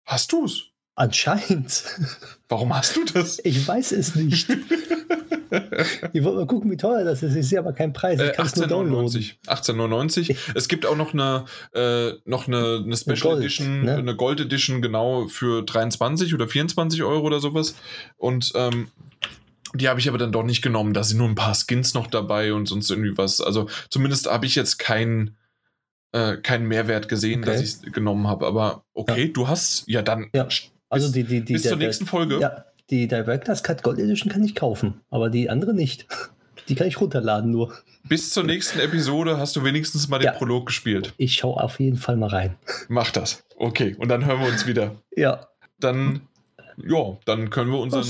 Hast 0.05 0.31
du 0.31 0.45
es? 0.45 0.71
Anscheinend. 0.99 1.85
Warum 2.49 2.75
hast 2.75 2.97
du 2.97 3.05
das? 3.05 3.39
Ich 3.45 3.65
weiß 3.65 3.93
es 3.93 4.15
nicht. 4.15 4.49
ich 6.11 6.23
wollte 6.25 6.39
mal 6.39 6.45
gucken, 6.45 6.69
wie 6.69 6.75
teuer 6.75 7.05
das 7.05 7.23
ist. 7.23 7.35
Ich 7.35 7.47
sehe 7.47 7.59
aber 7.59 7.71
keinen 7.71 7.93
Preis. 7.93 8.19
Ich 8.19 8.27
äh, 8.27 8.41
18,99. 8.41 9.35
18,99. 9.47 10.35
Es 10.55 10.67
gibt 10.67 10.85
auch 10.85 10.97
noch 10.97 11.13
eine, 11.13 11.45
äh, 11.73 12.11
noch 12.25 12.49
eine, 12.49 12.81
eine 12.83 12.97
Special 12.97 13.17
Gold, 13.21 13.39
Edition, 13.39 13.85
ne? 13.85 13.95
eine 13.95 14.13
Gold 14.13 14.41
Edition 14.41 14.81
genau 14.81 15.29
für 15.29 15.63
23 15.63 16.33
oder 16.33 16.49
24 16.49 17.01
Euro 17.03 17.25
oder 17.25 17.39
sowas. 17.39 17.75
Und 18.17 18.51
ähm, 18.55 18.89
die 19.73 19.87
habe 19.87 20.01
ich 20.01 20.09
aber 20.09 20.17
dann 20.17 20.33
doch 20.33 20.43
nicht 20.43 20.61
genommen. 20.61 20.93
Da 20.93 21.05
sind 21.05 21.19
nur 21.19 21.29
ein 21.29 21.35
paar 21.35 21.55
Skins 21.55 21.93
noch 21.93 22.07
dabei 22.07 22.51
und 22.51 22.65
sonst 22.65 22.89
irgendwie 22.89 23.17
was. 23.17 23.39
Also 23.39 23.69
zumindest 23.89 24.29
habe 24.29 24.45
ich 24.45 24.55
jetzt 24.55 24.79
keinen 24.79 25.37
äh, 26.11 26.35
keinen 26.35 26.67
Mehrwert 26.67 27.07
gesehen, 27.07 27.39
okay. 27.41 27.51
dass 27.53 27.61
ich 27.61 27.69
es 27.69 27.81
genommen 27.93 28.27
habe. 28.27 28.45
Aber 28.47 28.83
okay, 28.93 29.27
ja. 29.27 29.31
du 29.31 29.47
hast 29.47 29.85
ja 29.87 30.01
dann. 30.01 30.29
Ja. 30.33 30.49
Also 30.89 31.11
die, 31.11 31.23
die, 31.23 31.41
die, 31.41 31.53
bis 31.53 31.63
zur 31.63 31.77
nächsten 31.77 32.05
Folge. 32.05 32.39
Ja, 32.39 32.65
die 32.89 33.07
Director's 33.07 33.63
Cut 33.63 33.83
Gold 33.83 33.99
Edition 33.99 34.31
kann 34.31 34.43
ich 34.43 34.55
kaufen, 34.55 35.01
aber 35.09 35.29
die 35.29 35.49
andere 35.49 35.73
nicht. 35.73 36.07
Die 36.67 36.75
kann 36.75 36.85
ich 36.85 37.01
runterladen 37.01 37.49
nur. 37.49 37.73
Bis 38.07 38.29
zur 38.29 38.43
nächsten 38.43 38.79
Episode 38.79 39.39
hast 39.39 39.55
du 39.55 39.63
wenigstens 39.63 40.07
mal 40.07 40.19
den 40.19 40.25
ja. 40.25 40.31
Prolog 40.33 40.67
gespielt. 40.67 41.15
Ich 41.17 41.33
schaue 41.33 41.63
auf 41.63 41.79
jeden 41.79 41.97
Fall 41.97 42.15
mal 42.15 42.29
rein. 42.29 42.57
Mach 42.89 43.09
das. 43.09 43.43
Okay, 43.57 43.95
und 43.97 44.09
dann 44.09 44.23
hören 44.25 44.39
wir 44.39 44.47
uns 44.47 44.67
wieder. 44.67 44.95
Ja. 45.15 45.47
Dann, 45.79 46.21
ja, 46.77 47.17
dann 47.25 47.49
können 47.49 47.71
wir 47.71 47.79
unseren 47.79 48.03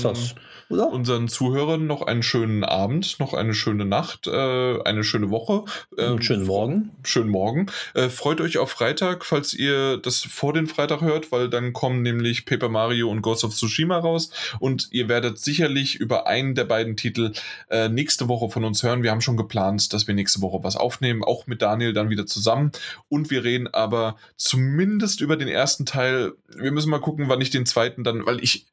oder? 0.70 0.88
Unseren 0.88 1.28
Zuhörern 1.28 1.86
noch 1.86 2.02
einen 2.02 2.22
schönen 2.22 2.62
Abend, 2.62 3.18
noch 3.18 3.34
eine 3.34 3.54
schöne 3.54 3.84
Nacht, 3.84 4.28
äh, 4.28 4.82
eine 4.82 5.02
schöne 5.02 5.30
Woche. 5.30 5.64
Ähm, 5.98 6.22
schönen 6.22 6.46
Morgen. 6.46 6.90
Schönen 7.02 7.28
Morgen. 7.28 7.66
Äh, 7.94 8.08
freut 8.08 8.40
euch 8.40 8.58
auf 8.58 8.70
Freitag, 8.70 9.24
falls 9.24 9.52
ihr 9.52 9.96
das 9.96 10.20
vor 10.20 10.52
den 10.52 10.68
Freitag 10.68 11.00
hört, 11.00 11.32
weil 11.32 11.48
dann 11.48 11.72
kommen 11.72 12.02
nämlich 12.02 12.46
Paper 12.46 12.68
Mario 12.68 13.10
und 13.10 13.20
Ghost 13.20 13.44
of 13.44 13.54
Tsushima 13.54 13.98
raus 13.98 14.30
und 14.60 14.88
ihr 14.92 15.08
werdet 15.08 15.38
sicherlich 15.38 15.96
über 15.96 16.28
einen 16.28 16.54
der 16.54 16.64
beiden 16.64 16.96
Titel 16.96 17.32
äh, 17.68 17.88
nächste 17.88 18.28
Woche 18.28 18.48
von 18.48 18.64
uns 18.64 18.82
hören. 18.82 19.02
Wir 19.02 19.10
haben 19.10 19.20
schon 19.20 19.36
geplant, 19.36 19.92
dass 19.92 20.06
wir 20.06 20.14
nächste 20.14 20.40
Woche 20.40 20.62
was 20.62 20.76
aufnehmen, 20.76 21.24
auch 21.24 21.48
mit 21.48 21.62
Daniel 21.62 21.92
dann 21.92 22.10
wieder 22.10 22.26
zusammen 22.26 22.70
und 23.08 23.30
wir 23.30 23.42
reden 23.42 23.66
aber 23.66 24.16
zumindest 24.36 25.20
über 25.20 25.36
den 25.36 25.48
ersten 25.48 25.84
Teil. 25.84 26.32
Wir 26.56 26.70
müssen 26.70 26.90
mal 26.90 27.00
gucken, 27.00 27.28
wann 27.28 27.40
ich 27.40 27.50
den 27.50 27.66
zweiten 27.66 28.04
dann, 28.04 28.24
weil 28.24 28.42
ich 28.42 28.66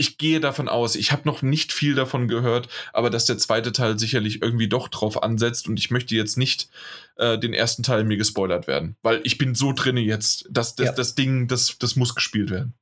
ich 0.00 0.16
gehe 0.16 0.40
davon 0.40 0.70
aus, 0.70 0.96
ich 0.96 1.12
habe 1.12 1.22
noch 1.26 1.42
nicht 1.42 1.74
viel 1.74 1.94
davon 1.94 2.26
gehört, 2.26 2.70
aber 2.94 3.10
dass 3.10 3.26
der 3.26 3.36
zweite 3.36 3.70
Teil 3.70 3.98
sicherlich 3.98 4.40
irgendwie 4.40 4.66
doch 4.66 4.88
drauf 4.88 5.22
ansetzt 5.22 5.68
und 5.68 5.78
ich 5.78 5.90
möchte 5.90 6.14
jetzt 6.14 6.38
nicht 6.38 6.70
äh, 7.16 7.38
den 7.38 7.52
ersten 7.52 7.82
Teil 7.82 8.04
mir 8.04 8.16
gespoilert 8.16 8.66
werden, 8.66 8.96
weil 9.02 9.20
ich 9.24 9.36
bin 9.36 9.54
so 9.54 9.74
drinne 9.74 10.00
jetzt, 10.00 10.48
dass 10.50 10.74
das, 10.74 10.86
ja. 10.86 10.92
das 10.92 11.16
Ding, 11.16 11.48
das, 11.48 11.76
das 11.78 11.96
muss 11.96 12.14
gespielt 12.14 12.48
werden. 12.48 12.72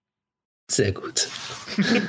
Sehr 0.70 0.92
gut. 0.92 1.26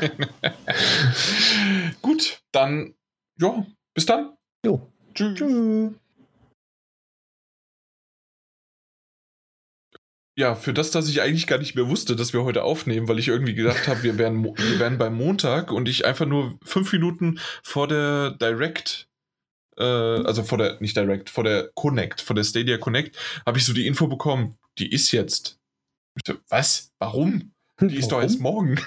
gut, 2.04 2.44
dann, 2.52 2.94
ja, 3.40 3.66
bis 3.96 4.06
dann. 4.06 4.38
Jo. 4.64 4.92
Tschüss. 5.16 5.40
Tschüss. 5.40 5.92
Ja, 10.40 10.56
für 10.56 10.74
das, 10.74 10.90
dass 10.92 11.10
ich 11.10 11.22
eigentlich 11.22 11.48
gar 11.48 11.58
nicht 11.58 11.76
mehr 11.76 11.90
wusste, 11.90 12.16
dass 12.16 12.32
wir 12.32 12.46
heute 12.46 12.64
aufnehmen, 12.64 13.10
weil 13.10 13.20
ich 13.20 13.28
irgendwie 13.28 13.56
gedacht 13.56 13.90
habe, 13.90 14.04
wir 14.04 14.18
wären, 14.18 14.46
wir 14.46 14.80
wären 14.80 14.98
beim 14.98 15.16
Montag 15.16 15.70
und 15.70 15.90
ich 15.90 16.06
einfach 16.06 16.26
nur 16.26 16.58
fünf 16.64 16.94
Minuten 16.94 17.40
vor 17.62 17.90
der 17.90 18.32
Direct, 18.32 19.10
äh, 19.76 19.84
also 19.84 20.44
vor 20.44 20.58
der, 20.58 20.80
nicht 20.80 20.96
Direct, 20.96 21.30
vor 21.30 21.44
der 21.44 21.72
Connect, 21.76 22.22
vor 22.22 22.38
der 22.38 22.46
Stadia 22.46 22.78
Connect, 22.78 23.18
habe 23.46 23.58
ich 23.58 23.66
so 23.66 23.74
die 23.74 23.86
Info 23.86 24.08
bekommen, 24.08 24.56
die 24.78 24.90
ist 24.90 25.12
jetzt. 25.12 25.60
Was? 26.48 26.94
Warum? 27.00 27.52
Die 27.82 27.98
ist 27.98 28.12
doch 28.12 28.22
erst 28.22 28.40
morgen. 28.40 28.80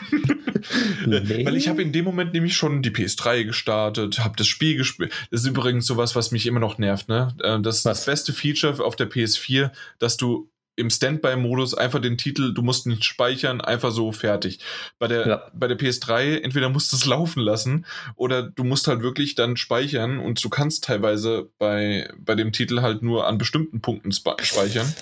nee. 1.06 1.44
Weil 1.46 1.56
ich 1.56 1.68
habe 1.68 1.82
in 1.82 1.92
dem 1.92 2.06
Moment 2.06 2.32
nämlich 2.32 2.56
schon 2.56 2.82
die 2.82 2.90
PS3 2.90 3.44
gestartet, 3.44 4.20
habe 4.20 4.36
das 4.36 4.46
Spiel 4.46 4.76
gespielt. 4.76 5.12
Das 5.30 5.42
ist 5.42 5.46
übrigens 5.46 5.86
sowas, 5.86 6.16
was 6.16 6.30
mich 6.30 6.46
immer 6.46 6.60
noch 6.60 6.78
nervt. 6.78 7.08
Ne? 7.08 7.34
Äh, 7.42 7.60
das, 7.60 7.82
das 7.82 8.06
beste 8.06 8.32
Feature 8.32 8.82
auf 8.82 8.96
der 8.96 9.10
PS4, 9.10 9.70
dass 9.98 10.16
du 10.16 10.50
im 10.76 10.90
Standby-Modus 10.90 11.74
einfach 11.74 12.00
den 12.00 12.16
Titel, 12.16 12.54
du 12.54 12.62
musst 12.62 12.86
nicht 12.86 13.04
speichern, 13.04 13.60
einfach 13.60 13.90
so 13.90 14.10
fertig. 14.12 14.60
Bei 14.98 15.06
der, 15.06 15.26
ja. 15.26 15.50
bei 15.52 15.68
der 15.68 15.78
PS3, 15.78 16.40
entweder 16.40 16.68
musst 16.70 16.92
du 16.92 16.96
es 16.96 17.04
laufen 17.04 17.40
lassen 17.40 17.86
oder 18.16 18.42
du 18.42 18.64
musst 18.64 18.88
halt 18.88 19.02
wirklich 19.02 19.34
dann 19.34 19.56
speichern 19.56 20.18
und 20.18 20.42
du 20.42 20.48
kannst 20.48 20.84
teilweise 20.84 21.50
bei, 21.58 22.10
bei 22.18 22.34
dem 22.34 22.52
Titel 22.52 22.80
halt 22.80 23.02
nur 23.02 23.26
an 23.26 23.38
bestimmten 23.38 23.80
Punkten 23.80 24.12
speichern. 24.12 24.92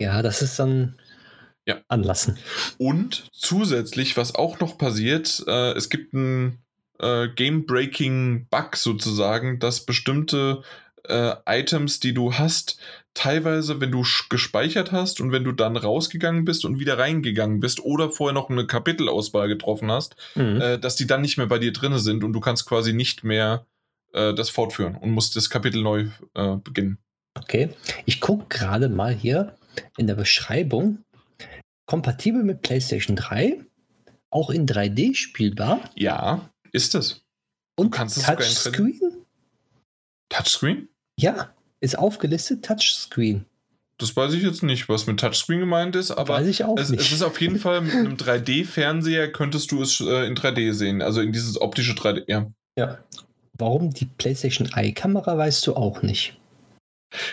Ja, 0.00 0.22
das 0.22 0.42
ist 0.42 0.58
dann 0.58 0.96
ja. 1.66 1.80
anlassen. 1.88 2.38
Und 2.78 3.24
zusätzlich, 3.32 4.16
was 4.16 4.34
auch 4.34 4.60
noch 4.60 4.78
passiert, 4.78 5.44
äh, 5.46 5.72
es 5.72 5.90
gibt 5.90 6.14
einen 6.14 6.58
äh, 6.98 7.28
Game-Breaking-Bug 7.28 8.76
sozusagen, 8.76 9.58
dass 9.58 9.84
bestimmte 9.84 10.62
äh, 11.04 11.34
Items, 11.46 12.00
die 12.00 12.14
du 12.14 12.34
hast, 12.34 12.78
teilweise, 13.18 13.80
wenn 13.80 13.90
du 13.90 14.04
gespeichert 14.28 14.92
hast 14.92 15.20
und 15.20 15.32
wenn 15.32 15.42
du 15.42 15.50
dann 15.50 15.76
rausgegangen 15.76 16.44
bist 16.44 16.64
und 16.64 16.78
wieder 16.78 16.98
reingegangen 16.98 17.58
bist 17.58 17.80
oder 17.80 18.10
vorher 18.10 18.32
noch 18.32 18.48
eine 18.48 18.64
Kapitelauswahl 18.64 19.48
getroffen 19.48 19.90
hast, 19.90 20.14
mhm. 20.36 20.60
äh, 20.60 20.78
dass 20.78 20.94
die 20.94 21.08
dann 21.08 21.20
nicht 21.20 21.36
mehr 21.36 21.48
bei 21.48 21.58
dir 21.58 21.72
drin 21.72 21.98
sind 21.98 22.22
und 22.22 22.32
du 22.32 22.38
kannst 22.38 22.64
quasi 22.66 22.92
nicht 22.92 23.24
mehr 23.24 23.66
äh, 24.12 24.32
das 24.34 24.50
fortführen 24.50 24.94
und 24.94 25.10
musst 25.10 25.34
das 25.34 25.50
Kapitel 25.50 25.82
neu 25.82 26.06
äh, 26.34 26.56
beginnen. 26.58 26.98
Okay, 27.36 27.70
ich 28.06 28.20
gucke 28.20 28.46
gerade 28.48 28.88
mal 28.88 29.12
hier 29.12 29.56
in 29.96 30.06
der 30.06 30.14
Beschreibung. 30.14 31.04
Kompatibel 31.86 32.44
mit 32.44 32.62
PlayStation 32.62 33.16
3, 33.16 33.64
auch 34.30 34.50
in 34.50 34.68
3D 34.68 35.16
spielbar. 35.16 35.90
Ja, 35.96 36.50
ist 36.70 36.94
es. 36.94 37.24
Und 37.76 37.90
kannst 37.90 38.16
es 38.16 38.24
Touchscreen? 38.24 39.00
Touchscreen? 40.28 40.88
Ja, 41.18 41.52
ist 41.80 41.98
aufgelistet 41.98 42.64
Touchscreen. 42.64 43.44
Das 43.98 44.14
weiß 44.16 44.32
ich 44.34 44.42
jetzt 44.42 44.62
nicht, 44.62 44.88
was 44.88 45.06
mit 45.06 45.18
Touchscreen 45.18 45.58
gemeint 45.60 45.96
ist, 45.96 46.12
aber 46.12 46.34
Weiß 46.34 46.46
ich 46.46 46.64
auch 46.64 46.78
es, 46.78 46.90
nicht. 46.90 47.00
es 47.00 47.12
ist 47.12 47.22
auf 47.22 47.40
jeden 47.40 47.56
Fall 47.58 47.80
mit 47.80 47.94
einem 47.94 48.14
3D-Fernseher 48.14 49.32
könntest 49.32 49.72
du 49.72 49.82
es 49.82 50.00
äh, 50.00 50.26
in 50.26 50.36
3D 50.36 50.72
sehen, 50.72 51.02
also 51.02 51.20
in 51.20 51.32
dieses 51.32 51.60
optische 51.60 51.92
3D. 51.92 52.22
Ja. 52.28 52.46
ja. 52.78 52.98
Warum 53.54 53.92
die 53.92 54.04
PlayStation 54.04 54.70
Eye-Kamera 54.72 55.36
weißt 55.36 55.66
du 55.66 55.74
auch 55.74 56.02
nicht. 56.02 56.38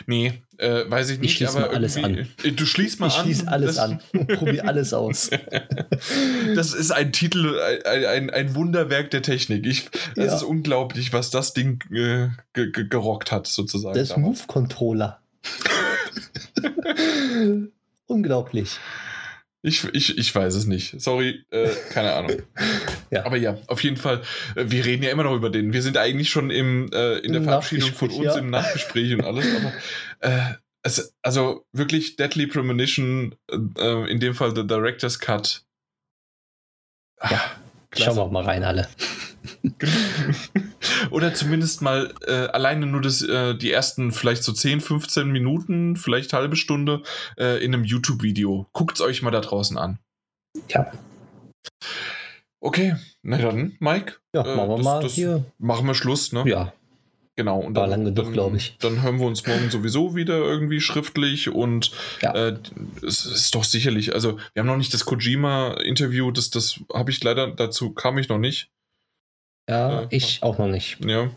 Nee, 0.07 0.41
äh, 0.57 0.83
weiß 0.89 1.09
ich 1.09 1.19
nicht, 1.19 1.35
schließ 1.35 1.49
aber 1.55 1.67
mal 1.67 1.75
alles 1.75 1.97
irgendwie- 1.97 2.27
Äh, 2.47 2.51
Du 2.53 2.65
schließt 2.65 2.99
mal 3.01 3.07
ich 3.07 3.15
an. 3.17 3.23
schließe 3.25 3.47
alles 3.49 3.77
an. 3.77 3.99
Probier 4.35 4.65
alles 4.67 4.93
aus. 4.93 5.29
Das 6.55 6.73
ist 6.73 6.91
ein 6.91 7.11
Titel, 7.11 7.59
ein, 7.85 8.05
ein, 8.05 8.29
ein 8.29 8.55
Wunderwerk 8.55 9.11
der 9.11 9.21
Technik. 9.21 9.65
Ich, 9.65 9.89
das 10.15 10.25
Ja. 10.27 10.35
ist 10.35 10.43
unglaublich, 10.43 11.11
was 11.11 11.29
das 11.29 11.53
Ding 11.53 11.81
äh, 11.91 12.29
ge 12.53 12.71
ge 12.71 12.87
gerockt 12.87 13.31
hat, 13.31 13.47
sozusagen. 13.47 13.97
Das. 13.97 14.15
Move-Controller. 14.15 15.19
Unglaublich. 18.07 18.77
Ich, 19.65 19.83
ich, 19.93 20.15
ich 20.15 20.35
weiß 20.35 20.53
es 20.53 20.67
nicht. 20.67 21.01
Sorry, 21.01 21.43
äh, 21.49 21.69
keine 21.91 22.13
Ahnung. 22.13 22.41
Ja. 23.11 23.23
Aber 23.23 23.37
ja, 23.37 23.57
auf 23.67 23.83
jeden 23.83 23.97
Fall, 23.97 24.23
äh, 24.55 24.65
wir 24.67 24.83
reden 24.83 25.03
ja 25.03 25.11
immer 25.11 25.23
noch 25.23 25.35
über 25.35 25.49
den. 25.49 25.73
Wir 25.73 25.83
sind 25.83 25.95
eigentlich 25.95 26.29
schon 26.29 26.49
im, 26.49 26.89
äh, 26.91 27.19
in 27.19 27.33
der 27.33 27.43
Verabschiedung 27.43 27.93
von 27.93 28.09
uns, 28.09 28.25
ja. 28.25 28.37
im 28.37 28.49
Nachgespräch 28.49 29.13
und 29.13 29.23
alles. 29.23 29.45
Aber 29.55 29.71
äh, 30.21 30.55
es, 30.81 31.15
also 31.21 31.65
wirklich 31.71 32.15
Deadly 32.15 32.47
Premonition, 32.47 33.35
äh, 33.77 34.11
in 34.11 34.19
dem 34.19 34.33
Fall 34.33 34.53
der 34.53 34.63
Director's 34.63 35.19
Cut. 35.19 35.63
Ah, 37.19 37.31
Ja, 37.31 37.41
klasse. 37.91 38.15
Schauen 38.15 38.27
wir 38.27 38.31
mal 38.31 38.43
rein, 38.43 38.63
alle. 38.63 38.89
Oder 41.11 41.33
zumindest 41.33 41.81
mal 41.81 42.13
äh, 42.27 42.31
alleine 42.47 42.85
nur 42.85 43.01
das, 43.01 43.21
äh, 43.21 43.55
die 43.55 43.71
ersten 43.71 44.11
vielleicht 44.11 44.43
so 44.43 44.51
10, 44.53 44.81
15 44.81 45.27
Minuten, 45.31 45.95
vielleicht 45.95 46.33
halbe 46.33 46.55
Stunde 46.55 47.01
äh, 47.37 47.63
in 47.63 47.73
einem 47.73 47.83
YouTube-Video. 47.83 48.67
Guckt 48.73 48.95
es 48.97 49.01
euch 49.01 49.21
mal 49.21 49.31
da 49.31 49.41
draußen 49.41 49.77
an. 49.77 49.99
Ja, 50.69 50.91
Okay, 52.61 52.95
na 53.21 53.37
dann, 53.37 53.75
Mike, 53.79 54.15
ja 54.33 54.41
Äh, 54.43 54.55
machen 54.55 54.69
wir 54.69 54.75
das- 54.77 54.85
mal 54.85 55.01
das- 55.03 55.13
hier. 55.13 55.45
machen 55.59 55.85
wir 55.85 55.93
Schluss, 55.95 56.31
ne? 56.31 56.43
Ja, 56.47 56.73
Genau. 57.37 57.59
Und 57.59 57.75
War 57.75 57.85
lang 57.85 58.05
genug, 58.05 58.15
dann, 58.15 58.31
glaub 58.31 58.55
ich. 58.55 58.77
Dann 58.79 59.01
hören 59.03 59.19
wir 59.19 59.25
uns 59.27 59.45
morgen 59.45 59.69
sowieso 59.69 60.15
wieder 60.15 60.37
irgendwie 60.37 60.79
schriftlich 60.79 61.49
und 61.49 61.91
Ja. 62.21 62.33
äh, 62.33 62.57
es 63.05 63.25
ist 63.25 63.53
doch 63.53 63.65
sicherlich, 63.65 64.13
also 64.13 64.37
wir 64.53 64.61
haben 64.61 64.67
noch 64.67 64.77
nicht 64.77 64.93
das 64.93 65.03
Kojima-Interview, 65.03 66.31
das, 66.31 66.49
das 66.49 66.79
habe 66.93 67.11
ich 67.11 67.21
leider, 67.25 67.47
dazu 67.51 67.91
kam 67.91 68.17
ich 68.19 68.29
noch 68.29 68.37
nicht. 68.37 68.69
Ja, 69.69 70.03
Äh, 70.03 70.07
ich 70.11 70.43
auch 70.43 70.57
noch 70.57 70.67
nicht. 70.67 71.03
Ja. 71.05 71.31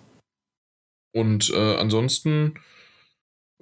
Und 1.14 1.50
äh, 1.50 1.76
ansonsten 1.76 2.54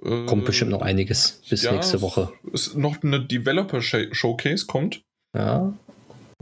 äh, 0.03 0.25
Kommt 0.25 0.45
bestimmt 0.45 0.71
noch 0.71 0.81
einiges 0.81 1.41
bis 1.49 1.63
ja, 1.63 1.71
nächste 1.71 2.01
Woche. 2.01 2.31
Es 2.53 2.75
noch 2.75 3.01
eine 3.03 3.25
Developer-Showcase 3.25 4.65
kommt. 4.67 5.01
Ja. 5.35 5.73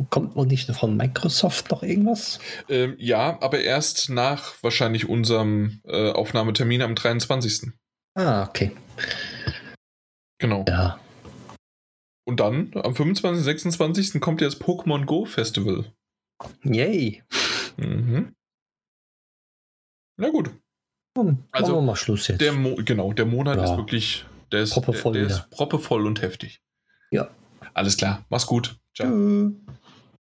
Kommt 0.10 0.35
noch 0.35 0.45
nicht 0.45 0.69
von 0.72 0.97
Microsoft 0.97 1.72
noch 1.72 1.81
irgendwas? 1.81 2.39
Ähm, 2.68 2.95
ja, 2.97 3.41
aber 3.41 3.61
erst 3.61 4.10
nach 4.10 4.61
wahrscheinlich 4.61 5.07
unserem 5.07 5.80
äh, 5.85 6.11
Aufnahmetermin 6.11 6.81
am 6.81 6.95
23. 6.95 7.72
Ah, 8.15 8.43
okay. 8.43 8.72
Genau. 10.38 10.65
Ja. 10.68 10.99
Und 12.27 12.41
dann 12.41 12.72
am 12.73 12.93
25. 12.93 13.43
26. 13.43 14.19
kommt 14.19 14.41
ja 14.41 14.47
das 14.47 14.60
Pokémon 14.60 15.06
Go 15.06 15.23
Festival. 15.26 15.85
Yay. 16.64 17.23
Mhm. 17.77 18.34
Na 20.18 20.30
gut. 20.30 20.49
Komm, 21.14 21.43
Also, 21.52 21.73
machen 21.73 21.77
wir 21.84 21.88
mal 21.88 21.95
Schluss 21.95 22.27
jetzt. 22.27 22.41
Der 22.41 22.52
Mo 22.53 22.76
genau, 22.76 23.14
der 23.14 23.26
Monat 23.26 23.57
Ja. 23.57 23.64
ist 23.65 23.77
wirklich, 23.77 24.26
der 24.52 24.61
ist, 24.61 24.73
Proppevoll 24.73 25.14
der, 25.14 25.26
der 25.27 25.35
ist 25.38 25.49
proppevoll 25.49 26.06
und 26.06 26.22
heftig. 26.22 26.61
Ja. 27.11 27.30
Alles 27.73 27.97
klar. 27.97 28.26
Mach's 28.30 28.45
gut. 28.45 28.77
Ciao. 28.93 29.07
Tschüss. 29.10 29.53